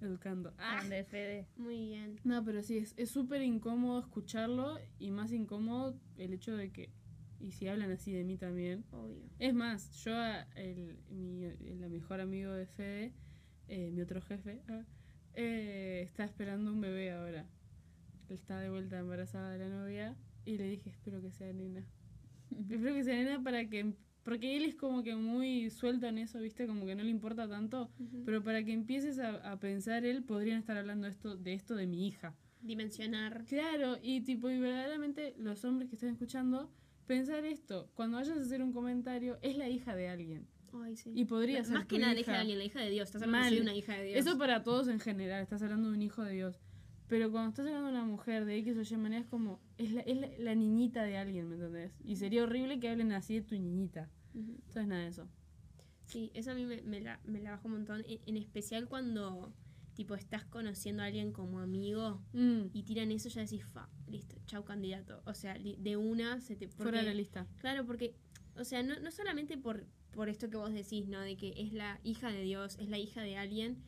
educando. 0.00 0.52
Ah. 0.58 0.80
Ande, 0.80 1.04
Fede. 1.04 1.46
muy 1.56 1.76
bien. 1.88 2.20
No, 2.24 2.44
pero 2.44 2.62
sí, 2.62 2.78
es 2.78 2.94
es 2.96 3.10
súper 3.10 3.42
incómodo 3.42 4.00
escucharlo 4.00 4.78
y 4.98 5.10
más 5.10 5.32
incómodo 5.32 5.98
el 6.18 6.34
hecho 6.34 6.54
de 6.56 6.70
que, 6.70 6.90
y 7.40 7.52
si 7.52 7.68
hablan 7.68 7.90
así 7.90 8.12
de 8.12 8.22
mí 8.24 8.36
también, 8.36 8.84
Obvio. 8.92 9.22
es 9.38 9.54
más, 9.54 9.90
yo, 10.04 10.14
a- 10.14 10.42
el, 10.56 10.98
mi, 11.10 11.44
el 11.44 11.88
mejor 11.90 12.20
amigo 12.20 12.52
de 12.52 12.66
Fede, 12.66 13.14
eh, 13.68 13.90
mi 13.92 14.02
otro 14.02 14.20
jefe, 14.20 14.60
ah, 14.68 14.82
eh, 15.34 16.02
está 16.04 16.24
esperando 16.24 16.70
un 16.72 16.80
bebé 16.80 17.12
ahora. 17.12 17.46
Está 18.28 18.60
de 18.60 18.68
vuelta 18.68 18.98
embarazada 18.98 19.52
de 19.52 19.58
la 19.58 19.68
novia 19.70 20.14
y 20.44 20.56
le 20.58 20.68
dije, 20.68 20.90
espero 20.90 21.20
que 21.20 21.30
sea 21.30 21.52
nena. 21.52 21.84
espero 22.70 22.94
que 22.94 23.04
sea 23.04 23.16
nena 23.16 23.42
para 23.42 23.68
que... 23.68 23.94
Porque 24.24 24.56
él 24.58 24.64
es 24.64 24.74
como 24.74 25.02
que 25.02 25.14
muy 25.14 25.70
suelto 25.70 26.06
en 26.06 26.18
eso, 26.18 26.38
¿viste? 26.38 26.66
Como 26.66 26.84
que 26.84 26.94
no 26.94 27.02
le 27.02 27.08
importa 27.10 27.48
tanto. 27.48 27.90
Ujú. 27.98 28.24
Pero 28.26 28.44
para 28.44 28.62
que 28.62 28.72
empieces 28.72 29.18
a, 29.18 29.52
a 29.52 29.58
pensar, 29.58 30.04
él 30.04 30.22
podrían 30.22 30.58
estar 30.58 30.76
hablando 30.76 31.06
esto, 31.06 31.36
de 31.36 31.54
esto 31.54 31.74
de 31.74 31.86
mi 31.86 32.06
hija. 32.06 32.36
Dimensionar. 32.60 33.44
Claro, 33.46 33.96
y 34.02 34.20
tipo, 34.22 34.50
y 34.50 34.58
verdaderamente 34.58 35.34
los 35.38 35.64
hombres 35.64 35.88
que 35.88 35.94
están 35.94 36.10
escuchando, 36.10 36.70
pensar 37.06 37.44
esto, 37.46 37.88
cuando 37.94 38.18
vayas 38.18 38.36
a 38.36 38.40
hacer 38.42 38.60
un 38.62 38.72
comentario, 38.72 39.38
es 39.40 39.56
la 39.56 39.68
hija 39.68 39.96
de 39.96 40.08
alguien. 40.08 40.46
Ay, 40.74 40.96
sí. 40.96 41.10
Y 41.14 41.24
podría 41.24 41.64
ser 41.64 41.78
Más 41.78 41.86
que 41.86 41.98
nada, 41.98 42.12
la 42.12 42.20
hija. 42.20 42.32
de 42.32 42.38
alguien, 42.38 42.58
la 42.58 42.64
hija 42.64 42.80
de 42.80 42.90
Dios. 42.90 43.08
Estás 43.08 43.22
hablando 43.22 43.54
de 43.54 43.62
una 43.62 43.74
hija 43.74 43.94
de 43.94 44.04
Dios. 44.04 44.18
Eso 44.18 44.36
para 44.36 44.62
todos 44.62 44.88
en 44.88 45.00
general, 45.00 45.42
estás 45.42 45.62
hablando 45.62 45.88
de 45.88 45.94
un 45.94 46.02
hijo 46.02 46.22
de 46.22 46.34
Dios. 46.34 46.60
Pero 47.08 47.30
cuando 47.30 47.50
estás 47.50 47.66
hablando 47.66 47.86
de 47.88 47.92
una 47.94 48.04
mujer 48.04 48.44
de 48.44 48.56
X 48.58 48.76
o 48.76 48.94
Y 48.94 48.96
manera, 48.98 49.22
es 49.22 49.28
como, 49.28 49.60
es 49.78 49.92
la, 49.92 50.00
es 50.02 50.18
la, 50.18 50.28
la 50.38 50.54
niñita 50.54 51.02
de 51.04 51.16
alguien, 51.16 51.48
¿me 51.48 51.54
entendés? 51.54 51.92
Y 52.04 52.16
sería 52.16 52.42
horrible 52.44 52.78
que 52.80 52.88
hablen 52.90 53.12
así 53.12 53.34
de 53.34 53.42
tu 53.42 53.54
niñita. 53.54 54.10
Entonces, 54.34 54.86
nada 54.86 55.02
de 55.02 55.08
eso. 55.08 55.28
Sí, 56.04 56.30
eso 56.34 56.50
a 56.50 56.54
mí 56.54 56.64
me, 56.66 56.82
me 56.82 57.00
la, 57.00 57.20
me 57.24 57.40
la 57.40 57.52
baja 57.52 57.62
un 57.66 57.72
montón. 57.72 58.04
En, 58.06 58.18
en 58.26 58.36
especial 58.36 58.88
cuando, 58.88 59.52
tipo, 59.94 60.14
estás 60.14 60.44
conociendo 60.44 61.02
a 61.02 61.06
alguien 61.06 61.32
como 61.32 61.60
amigo 61.60 62.22
Mm, 62.32 62.66
y 62.72 62.82
tiran 62.82 63.10
eso, 63.10 63.28
ya 63.30 63.42
decís, 63.42 63.64
fa, 63.64 63.88
listo, 64.06 64.36
chau 64.46 64.64
candidato. 64.64 65.22
O 65.24 65.34
sea, 65.34 65.56
li- 65.56 65.76
de 65.78 65.96
una 65.96 66.40
se 66.40 66.56
te... 66.56 66.68
fuera 66.68 66.98
de 66.98 67.04
la 67.04 67.10
porque- 67.10 67.14
lista. 67.18 67.46
Claro, 67.58 67.86
porque, 67.86 68.14
o 68.56 68.64
sea, 68.64 68.82
no, 68.82 68.98
no 69.00 69.10
solamente 69.10 69.56
por, 69.56 69.86
por 70.12 70.28
esto 70.28 70.48
que 70.50 70.56
vos 70.58 70.72
decís, 70.74 71.08
¿no? 71.08 71.20
De 71.20 71.36
que 71.36 71.54
es 71.56 71.72
la 71.72 72.00
hija 72.04 72.30
de 72.30 72.42
Dios, 72.42 72.76
es 72.78 72.88
la 72.90 72.98
hija 72.98 73.22
de 73.22 73.36
alguien, 73.38 73.78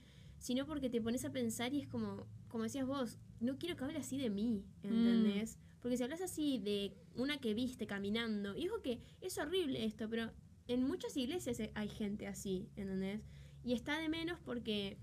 sino 0.40 0.66
porque 0.66 0.90
te 0.90 1.00
pones 1.00 1.24
a 1.24 1.30
pensar 1.30 1.72
y 1.72 1.80
es 1.80 1.86
como, 1.86 2.26
como 2.48 2.64
decías 2.64 2.86
vos, 2.86 3.18
no 3.38 3.58
quiero 3.58 3.76
que 3.76 3.84
hable 3.84 3.98
así 3.98 4.18
de 4.18 4.30
mí, 4.30 4.64
¿entendés? 4.82 5.58
Porque 5.80 5.96
si 5.96 6.02
hablas 6.02 6.22
así 6.22 6.58
de 6.58 6.96
una 7.14 7.38
que 7.38 7.54
viste 7.54 7.86
caminando, 7.86 8.56
y 8.56 8.62
digo 8.62 8.82
que 8.82 9.00
es 9.20 9.38
horrible 9.38 9.84
esto, 9.84 10.08
pero 10.10 10.32
en 10.66 10.82
muchas 10.82 11.16
iglesias 11.16 11.60
hay 11.74 11.88
gente 11.88 12.26
así, 12.26 12.68
¿entendés? 12.74 13.20
Y 13.62 13.74
está 13.74 13.98
de 13.98 14.08
menos 14.08 14.40
porque 14.40 14.98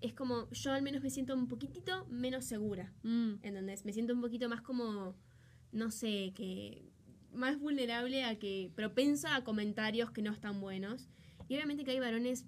es 0.00 0.12
como, 0.12 0.50
yo 0.50 0.72
al 0.72 0.82
menos 0.82 1.02
me 1.02 1.10
siento 1.10 1.34
un 1.34 1.48
poquitito 1.48 2.06
menos 2.06 2.44
segura. 2.44 2.92
Mm, 3.02 3.34
¿entendés? 3.42 3.84
Me 3.84 3.92
siento 3.92 4.12
un 4.12 4.20
poquito 4.20 4.48
más 4.48 4.60
como, 4.60 5.16
no 5.72 5.90
sé, 5.90 6.32
que 6.34 6.92
más 7.32 7.58
vulnerable 7.58 8.24
a 8.24 8.38
que, 8.38 8.70
propensa 8.74 9.34
a 9.34 9.44
comentarios 9.44 10.10
que 10.10 10.22
no 10.22 10.30
están 10.30 10.60
buenos. 10.60 11.08
Y 11.48 11.54
obviamente 11.54 11.84
que 11.84 11.92
hay 11.92 12.00
varones 12.00 12.44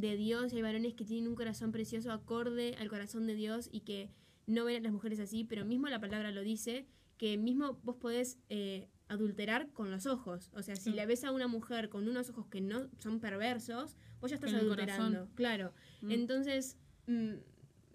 de 0.00 0.16
Dios, 0.16 0.52
y 0.52 0.56
hay 0.56 0.62
varones 0.62 0.94
que 0.94 1.04
tienen 1.04 1.28
un 1.28 1.34
corazón 1.34 1.72
precioso 1.72 2.12
acorde 2.12 2.74
al 2.78 2.88
corazón 2.88 3.26
de 3.26 3.34
Dios 3.34 3.68
y 3.72 3.80
que 3.80 4.10
no 4.46 4.64
ven 4.64 4.76
a 4.76 4.80
las 4.80 4.92
mujeres 4.92 5.20
así, 5.20 5.44
pero 5.44 5.64
mismo 5.64 5.88
la 5.88 6.00
palabra 6.00 6.30
lo 6.32 6.42
dice, 6.42 6.86
que 7.18 7.36
mismo 7.36 7.78
vos 7.82 7.96
podés 7.96 8.38
eh, 8.48 8.88
adulterar 9.08 9.70
con 9.72 9.90
los 9.90 10.06
ojos. 10.06 10.50
O 10.54 10.62
sea, 10.62 10.76
si 10.76 10.90
Mm. 10.90 10.94
la 10.94 11.06
ves 11.06 11.24
a 11.24 11.32
una 11.32 11.48
mujer 11.48 11.88
con 11.88 12.08
unos 12.08 12.30
ojos 12.30 12.46
que 12.46 12.60
no 12.60 12.88
son 12.98 13.20
perversos, 13.20 13.96
vos 14.20 14.30
ya 14.30 14.36
estás 14.36 14.52
Con 14.52 14.60
adulterando. 14.60 15.28
Claro. 15.34 15.72
mm. 16.02 16.10
Entonces, 16.10 16.76
mm, 17.06 17.34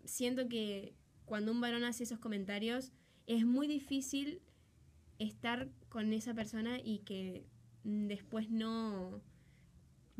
siento 0.05 0.47
que 0.49 0.95
cuando 1.25 1.51
un 1.51 1.61
varón 1.61 1.83
hace 1.83 2.03
esos 2.03 2.19
comentarios, 2.19 2.91
es 3.27 3.45
muy 3.45 3.67
difícil 3.67 4.41
estar 5.19 5.69
con 5.89 6.11
esa 6.11 6.33
persona 6.33 6.79
y 6.83 6.99
que 6.99 7.45
mm, 7.83 8.07
después 8.07 8.49
no... 8.49 9.21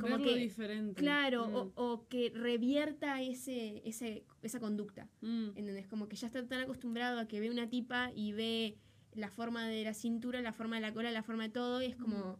Como 0.04 0.18
Verlo 0.18 0.34
que, 0.34 0.40
diferente. 0.40 1.00
claro, 1.02 1.48
Mm, 1.48 1.56
o, 1.56 1.72
o 1.76 2.08
que 2.08 2.30
revierta 2.36 3.22
ese, 3.22 3.82
ese, 3.88 4.26
esa 4.42 4.60
conducta. 4.60 5.10
mm. 5.22 5.50
¿Entendés? 5.56 5.88
Como 5.88 6.08
que 6.08 6.16
ya 6.16 6.28
está 6.28 6.46
tan 6.48 6.62
acostumbrado 6.62 7.20
a 7.20 7.28
que 7.28 7.40
ve 7.40 7.50
una 7.50 7.70
tipa 7.70 8.12
y 8.16 8.34
ve 8.34 8.78
la 9.14 9.30
forma 9.30 9.68
de 9.68 9.84
la 9.84 9.94
cintura, 9.94 10.42
la 10.42 10.54
forma 10.54 10.76
de 10.78 10.82
la 10.82 10.94
cola, 10.94 11.12
la 11.12 11.24
forma 11.24 11.44
de 11.44 11.50
todo, 11.50 11.82
y 11.82 11.86
es 11.86 11.96
como... 11.96 12.40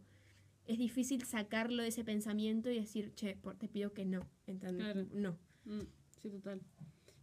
Es 0.66 0.78
difícil 0.78 1.22
sacarlo 1.24 1.82
de 1.82 1.88
ese 1.90 2.04
pensamiento 2.04 2.70
y 2.70 2.76
decir, 2.80 3.12
che, 3.14 3.36
por- 3.36 3.56
te 3.56 3.68
pido 3.68 3.92
que 3.92 4.06
no. 4.06 4.20
¿Entendés? 4.46 4.82
Claro. 4.92 5.06
No. 5.12 5.38
Mm, 5.66 5.82
sí, 6.22 6.30
total. 6.30 6.62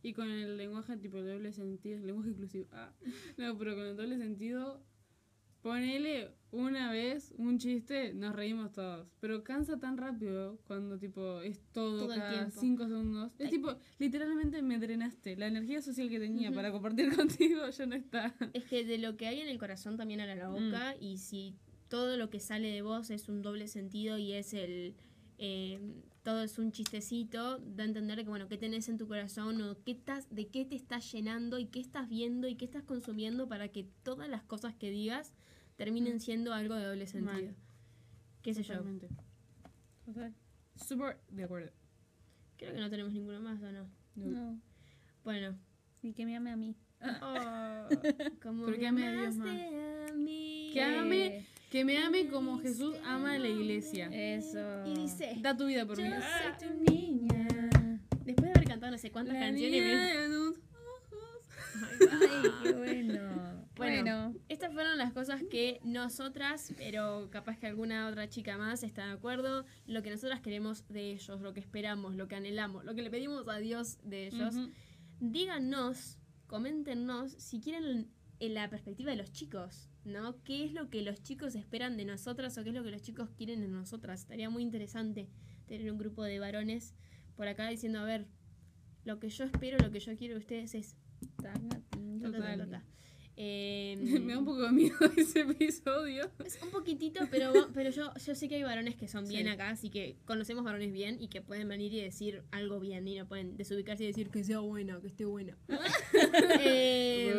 Y 0.04 0.14
con 0.14 0.30
el 0.30 0.58
lenguaje 0.58 0.96
tipo 0.98 1.18
doble 1.22 1.52
sentido, 1.52 1.98
el 1.98 2.06
lenguaje 2.08 2.30
inclusivo. 2.30 2.68
Ah, 2.72 2.94
no, 3.38 3.58
pero 3.58 3.76
con 3.76 3.86
el 3.86 3.96
doble 3.98 4.18
sentido, 4.20 4.84
ponele 5.62 6.32
una 6.52 6.92
vez 6.92 7.34
un 7.38 7.58
chiste, 7.60 8.14
nos 8.14 8.36
reímos 8.36 8.72
todos. 8.74 9.08
Pero 9.20 9.44
cansa 9.44 9.80
tan 9.80 9.98
rápido 9.98 10.60
cuando 10.68 10.98
tipo 10.98 11.40
es 11.42 11.60
todo, 11.72 12.08
Todo 12.08 12.16
cada 12.16 12.50
cinco 12.52 12.88
segundos. 12.88 13.32
Es 13.40 13.46
Ay. 13.46 13.52
tipo, 13.52 13.76
literalmente 14.00 14.62
me 14.62 14.78
drenaste. 14.78 15.38
La 15.38 15.48
energía 15.48 15.82
social 15.82 16.10
que 16.10 16.20
tenía 16.20 16.52
para 16.52 16.72
compartir 16.72 17.10
contigo 17.16 17.70
ya 17.70 17.86
no 17.86 17.96
está. 17.96 18.36
Es 18.54 18.66
que 18.66 18.84
de 18.84 18.98
lo 18.98 19.16
que 19.16 19.28
hay 19.28 19.40
en 19.40 19.48
el 19.48 19.58
corazón 19.60 19.98
también 19.98 20.20
habla 20.20 20.36
la 20.36 20.50
Mm. 20.50 20.54
boca 20.66 20.96
y 21.00 21.18
si 21.20 21.56
todo 21.88 22.18
lo 22.18 22.30
que 22.30 22.40
sale 22.40 22.70
de 22.70 22.82
vos 22.82 23.10
es 23.10 23.30
un 23.30 23.42
doble 23.42 23.68
sentido 23.68 24.18
y 24.18 24.34
es 24.34 24.54
el... 24.54 24.96
eh, 25.38 25.80
todo 26.24 26.44
es 26.44 26.60
un 26.60 26.72
chistecito, 26.72 27.58
da 27.60 27.84
a 27.84 27.88
entender 27.88 28.20
que, 28.24 28.30
bueno, 28.30 28.48
qué 28.48 28.56
tenés 28.58 28.88
en 28.90 29.00
tu 29.00 29.08
corazón 29.08 29.60
o 29.64 29.76
qué 29.84 29.90
estás, 29.92 30.28
de 30.30 30.48
qué 30.50 30.66
te 30.66 30.76
estás 30.76 31.12
llenando 31.12 31.58
y 31.58 31.66
qué 31.66 31.80
estás 31.80 32.08
viendo 32.10 32.48
y 32.48 32.54
qué 32.56 32.66
estás 32.66 32.84
consumiendo 32.84 33.48
para 33.48 33.70
que 33.70 33.88
todas 34.04 34.30
las 34.30 34.44
cosas 34.44 34.76
que 34.76 34.92
digas 34.92 35.34
terminen 35.82 36.20
siendo 36.20 36.54
algo 36.54 36.76
de 36.76 36.86
doble 36.86 37.08
sentido. 37.08 37.34
Mal. 37.34 37.56
¿Qué 38.44 38.54
sé 38.54 38.62
yo? 38.62 38.76
Súper 40.76 41.18
de 41.32 41.44
acuerdo. 41.44 41.72
Creo 42.58 42.74
que 42.76 42.80
no 42.80 42.88
tenemos 42.92 43.12
ninguno 43.12 43.40
más, 43.40 43.60
¿o 43.64 43.72
no? 43.72 43.90
No. 44.14 44.26
No. 44.28 44.62
Bueno. 45.24 45.58
Y 46.04 46.14
que 46.14 46.28
me 46.28 46.36
ame 46.36 46.52
a 46.52 46.56
mí. 46.56 46.76
Oh, 47.02 47.88
como 48.44 48.66
Pero 48.66 48.78
me 48.78 48.78
que 48.78 48.88
ame 48.88 49.08
a 49.08 49.12
Dios 49.12 49.36
amaste 49.36 50.08
a 50.08 50.14
mí. 50.14 50.70
Que 50.72 50.84
ame, 50.84 51.46
que 51.72 51.84
me 51.84 51.98
ame 51.98 52.28
como 52.28 52.60
Jesús 52.60 52.96
ama 53.04 53.34
a 53.34 53.40
la 53.40 53.50
iglesia. 53.50 54.08
Eso. 54.12 54.86
Y 54.86 54.94
dice, 54.94 55.36
Da 55.42 55.58
tu 55.58 55.66
vida 55.66 55.88
por 55.88 55.98
yo 55.98 56.04
mí. 56.04 56.12
soy 56.12 56.70
tu 56.70 56.92
niña. 56.92 57.48
Después 58.24 58.46
de 58.46 58.52
haber 58.52 58.68
cantado 58.68 58.92
no 58.92 59.00
sé 59.00 59.10
cuántas 59.10 59.34
La 59.34 59.40
canciones, 59.40 60.30
Ay, 62.12 62.52
qué 62.64 62.74
bueno. 62.74 63.32
Bueno. 63.78 64.04
Bueno. 64.04 64.36
estas 64.48 64.74
fueron 64.74 64.98
las 64.98 65.12
cosas 65.12 65.42
que 65.50 65.80
nosotras, 65.84 66.72
pero 66.78 67.30
capaz 67.32 67.58
que 67.58 67.66
alguna 67.66 68.08
otra 68.10 68.30
chica 68.30 68.58
más 68.58 68.84
está 68.84 69.08
de 69.08 69.14
acuerdo, 69.14 69.66
lo 69.88 70.04
que 70.04 70.12
nosotras 70.12 70.42
queremos 70.42 70.88
de 70.90 71.12
ellos, 71.12 71.42
lo 71.42 71.54
que 71.54 71.62
esperamos, 71.62 72.16
lo 72.16 72.28
que 72.28 72.36
anhelamos, 72.36 72.84
lo 72.86 72.94
que 72.94 73.02
le 73.02 73.10
pedimos 73.10 73.48
a 73.48 73.58
Dios 73.58 73.98
de 74.04 74.28
ellos. 74.28 74.56
Díganos, 75.20 76.20
coméntenos 76.46 77.32
si 77.32 77.60
quieren 77.60 78.12
en 78.42 78.54
la 78.56 78.70
perspectiva 78.70 79.12
de 79.12 79.18
los 79.18 79.32
chicos, 79.32 79.90
¿no? 80.04 80.44
¿Qué 80.44 80.66
es 80.66 80.74
lo 80.74 80.90
que 80.90 81.02
los 81.02 81.22
chicos 81.22 81.56
esperan 81.56 81.96
de 81.96 82.06
nosotras 82.06 82.58
o 82.58 82.64
qué 82.64 82.70
es 82.70 82.76
lo 82.76 82.84
que 82.84 82.92
los 82.92 83.02
chicos 83.02 83.30
quieren 83.38 83.62
de 83.62 83.68
nosotras? 83.68 84.22
Estaría 84.22 84.50
muy 84.50 84.64
interesante 84.64 85.30
tener 85.68 85.92
un 85.92 85.98
grupo 85.98 86.24
de 86.24 86.40
varones 86.40 86.96
por 87.36 87.48
acá 87.48 87.70
diciendo, 87.70 88.00
a 88.00 88.04
ver, 88.04 88.28
lo 89.06 89.20
que 89.20 89.30
yo 89.30 89.46
espero, 89.46 89.78
lo 89.78 89.92
que 89.92 90.00
yo 90.00 90.16
quiero 90.18 90.34
de 90.36 90.40
ustedes 90.40 90.76
es... 90.76 90.98
Eh, 93.44 93.96
Me 94.22 94.34
da 94.34 94.40
un 94.40 94.46
poco 94.46 94.62
de 94.62 94.72
miedo 94.72 94.96
ese 95.18 95.42
episodio. 95.42 96.30
Es 96.46 96.60
un 96.62 96.70
poquitito, 96.70 97.22
pero, 97.32 97.52
pero 97.74 97.90
yo, 97.90 98.14
yo 98.24 98.36
sé 98.36 98.48
que 98.48 98.56
hay 98.56 98.64
varones 98.64 98.96
que 98.96 99.08
son 99.08 99.28
bien 99.28 99.46
Sí. 99.48 99.52
acá, 99.52 99.70
así 99.70 99.90
que 99.90 100.18
conocemos 100.26 100.64
varones 100.64 100.92
bien 100.92 101.18
y 101.20 101.28
que 101.28 101.42
pueden 101.42 101.68
venir 101.68 101.92
y 101.94 102.02
decir 102.02 102.44
algo 102.52 102.80
bien 102.80 103.08
y 103.08 103.18
no 103.18 103.28
pueden 103.28 103.58
desubicarse 103.58 104.04
y 104.04 104.08
decir 104.08 104.30
que 104.30 104.44
sea 104.44 104.60
buena, 104.60 105.00
que 105.02 105.08
esté 105.08 105.26
buena. 105.26 105.58
Eh, 106.64 107.34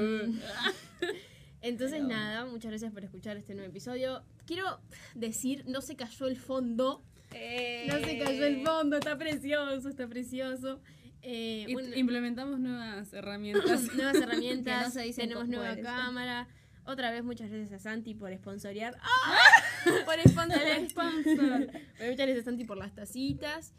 entonces 1.60 2.02
nada, 2.02 2.46
muchas 2.46 2.70
gracias 2.70 2.92
por 2.92 3.04
escuchar 3.04 3.36
este 3.36 3.54
nuevo 3.54 3.70
episodio. 3.70 4.24
Quiero 4.46 4.80
decir, 5.14 5.64
no 5.68 5.80
se 5.80 5.94
cayó 5.94 6.26
el 6.26 6.36
fondo. 6.36 7.04
No 7.30 7.98
se 8.00 8.18
cayó 8.18 8.44
el 8.46 8.64
fondo, 8.64 8.96
está 8.96 9.16
precioso, 9.16 9.88
está 9.88 10.08
precioso. 10.08 10.80
Eh, 11.22 11.66
bueno, 11.72 11.94
Implementamos 11.96 12.58
nuevas 12.58 13.12
herramientas. 13.12 13.82
nuevas 13.94 14.16
herramientas, 14.22 14.94
no 14.94 15.02
tenemos 15.14 15.48
nueva 15.48 15.76
cámara. 15.76 16.48
Otra 16.84 17.12
vez 17.12 17.22
muchas 17.22 17.48
gracias 17.50 17.72
a 17.72 17.78
Santi 17.78 18.14
por 18.14 18.34
sponsorear. 18.34 18.98
¡Ah! 19.02 19.62
por 20.04 20.20
sponsorear. 20.28 20.88
Sponsor. 20.88 21.24
Bueno, 21.98 22.10
muchas 22.10 22.16
gracias 22.26 22.38
a 22.40 22.44
Santi 22.44 22.64
por 22.64 22.76
las 22.76 22.92
tacitas. 22.94 23.72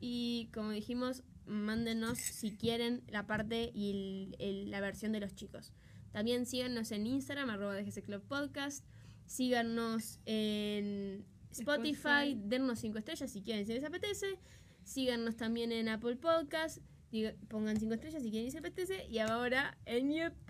Y 0.00 0.50
como 0.52 0.70
dijimos, 0.70 1.22
mándenos 1.46 2.18
si 2.18 2.50
quieren 2.52 3.02
la 3.08 3.26
parte 3.26 3.70
y 3.74 3.90
el- 3.90 4.36
el- 4.38 4.70
la 4.70 4.80
versión 4.80 5.12
de 5.12 5.20
los 5.20 5.34
chicos. 5.34 5.72
También 6.12 6.44
síganos 6.44 6.92
en 6.92 7.06
Instagram, 7.06 7.48
arroba 7.48 7.74
DGC 7.74 8.02
Club 8.02 8.22
Podcast. 8.28 8.84
Síganos 9.26 10.18
en 10.26 11.24
Spotify, 11.50 11.92
Spotify. 12.32 12.38
dennos 12.44 12.80
5 12.80 12.98
estrellas 12.98 13.30
si 13.30 13.40
quieren, 13.40 13.64
si 13.66 13.72
les 13.72 13.84
apetece. 13.84 14.38
Síganos 14.84 15.36
también 15.36 15.72
en 15.72 15.88
Apple 15.88 16.16
Podcast. 16.16 16.78
diga- 17.10 17.34
pongan 17.48 17.78
5 17.78 17.94
estrellas 17.94 18.22
si 18.22 18.30
quieren, 18.30 18.46
les 18.46 18.56
apetece. 18.56 19.06
Y 19.06 19.18
ahora 19.18 19.76
en 19.86 20.10
YouTube. 20.12 20.42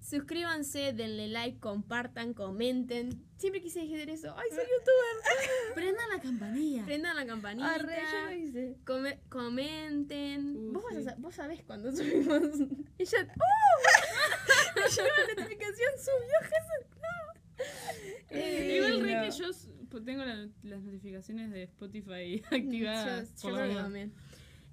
Suscríbanse, 0.00 0.92
denle 0.92 1.28
like, 1.28 1.58
compartan, 1.60 2.34
comenten. 2.34 3.24
Siempre 3.38 3.62
quise 3.62 3.80
decir 3.80 4.10
eso. 4.10 4.34
¡Ay, 4.36 4.48
soy 4.50 4.64
youtuber! 4.64 5.74
Prendan 5.74 6.08
la 6.10 6.20
campanilla. 6.20 6.84
Prendan 6.84 7.16
la 7.16 7.26
campanita. 7.26 7.74
Arre, 7.74 7.96
yo 8.12 8.26
lo 8.26 8.32
hice. 8.32 8.76
come- 8.84 9.18
comenten. 9.30 10.56
Uh, 10.68 10.72
vos, 10.72 10.84
vas 10.84 11.06
a 11.06 11.14
sí. 11.14 11.20
vos 11.20 11.34
sabés 11.34 11.62
cuando 11.64 11.90
subimos. 11.90 12.42
Ella. 12.98 13.34
¡Oh! 13.40 14.74
Me 14.76 14.82
llegó 14.88 15.08
la 15.08 15.34
notificación, 15.42 15.90
subió 15.98 16.38
Jesús. 16.42 16.90
Eh, 18.30 18.74
Igual 18.76 19.00
re 19.00 19.14
no. 19.14 19.22
que 19.22 19.30
yo 19.30 19.52
tengo 20.02 20.24
la- 20.24 20.48
las 20.62 20.82
notificaciones 20.82 21.50
de 21.50 21.62
Spotify 21.64 22.42
activadas. 22.50 23.34
Yo, 23.36 23.42
por 23.42 23.50
yo 23.52 23.56
la 23.56 23.56
creo 23.56 23.68
que 23.68 23.72
duda. 23.74 23.82
también. 23.84 24.12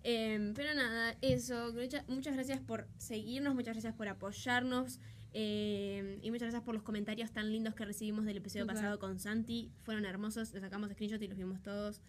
Em, 0.04 0.54
pero 0.56 0.74
nada, 0.74 1.16
eso. 1.22 1.74
Mucha- 1.74 2.04
muchas 2.08 2.34
gracias 2.36 2.60
por 2.60 2.88
seguirnos, 2.98 3.54
muchas 3.54 3.74
gracias 3.76 3.94
por 3.94 4.08
apoyarnos. 4.08 5.00
em, 5.34 6.18
y 6.22 6.30
muchas 6.32 6.48
gracias 6.48 6.64
por 6.64 6.74
los 6.74 6.84
comentarios 6.84 7.32
tan 7.32 7.52
lindos 7.52 7.74
que 7.76 7.86
recibimos 7.86 8.26
del 8.26 8.38
episodio 8.38 8.68
pasado 8.68 9.00
con 9.00 9.18
Santi. 9.20 9.72
Fueron 9.84 10.04
hermosos, 10.06 10.52
les 10.54 10.62
sacamos 10.62 10.90
screenshot 10.92 11.22
y 11.22 11.28
los 11.30 11.38
vimos 11.38 11.62
todos. 11.62 12.02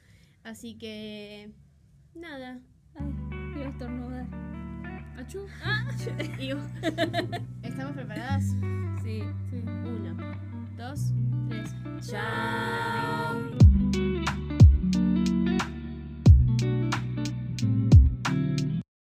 Así 0.43 0.75
que. 0.77 1.53
Nada. 2.15 2.61
Ay, 2.97 3.63
a 3.63 3.69
estornudar. 3.69 4.27
Achú. 5.17 5.47
¿Estamos 7.63 7.93
preparadas? 7.95 8.45
Sí. 9.05 9.23
Sí 9.51 9.63
dos, 10.83 11.13
tres. 11.49 11.75
Chao. 12.11 13.52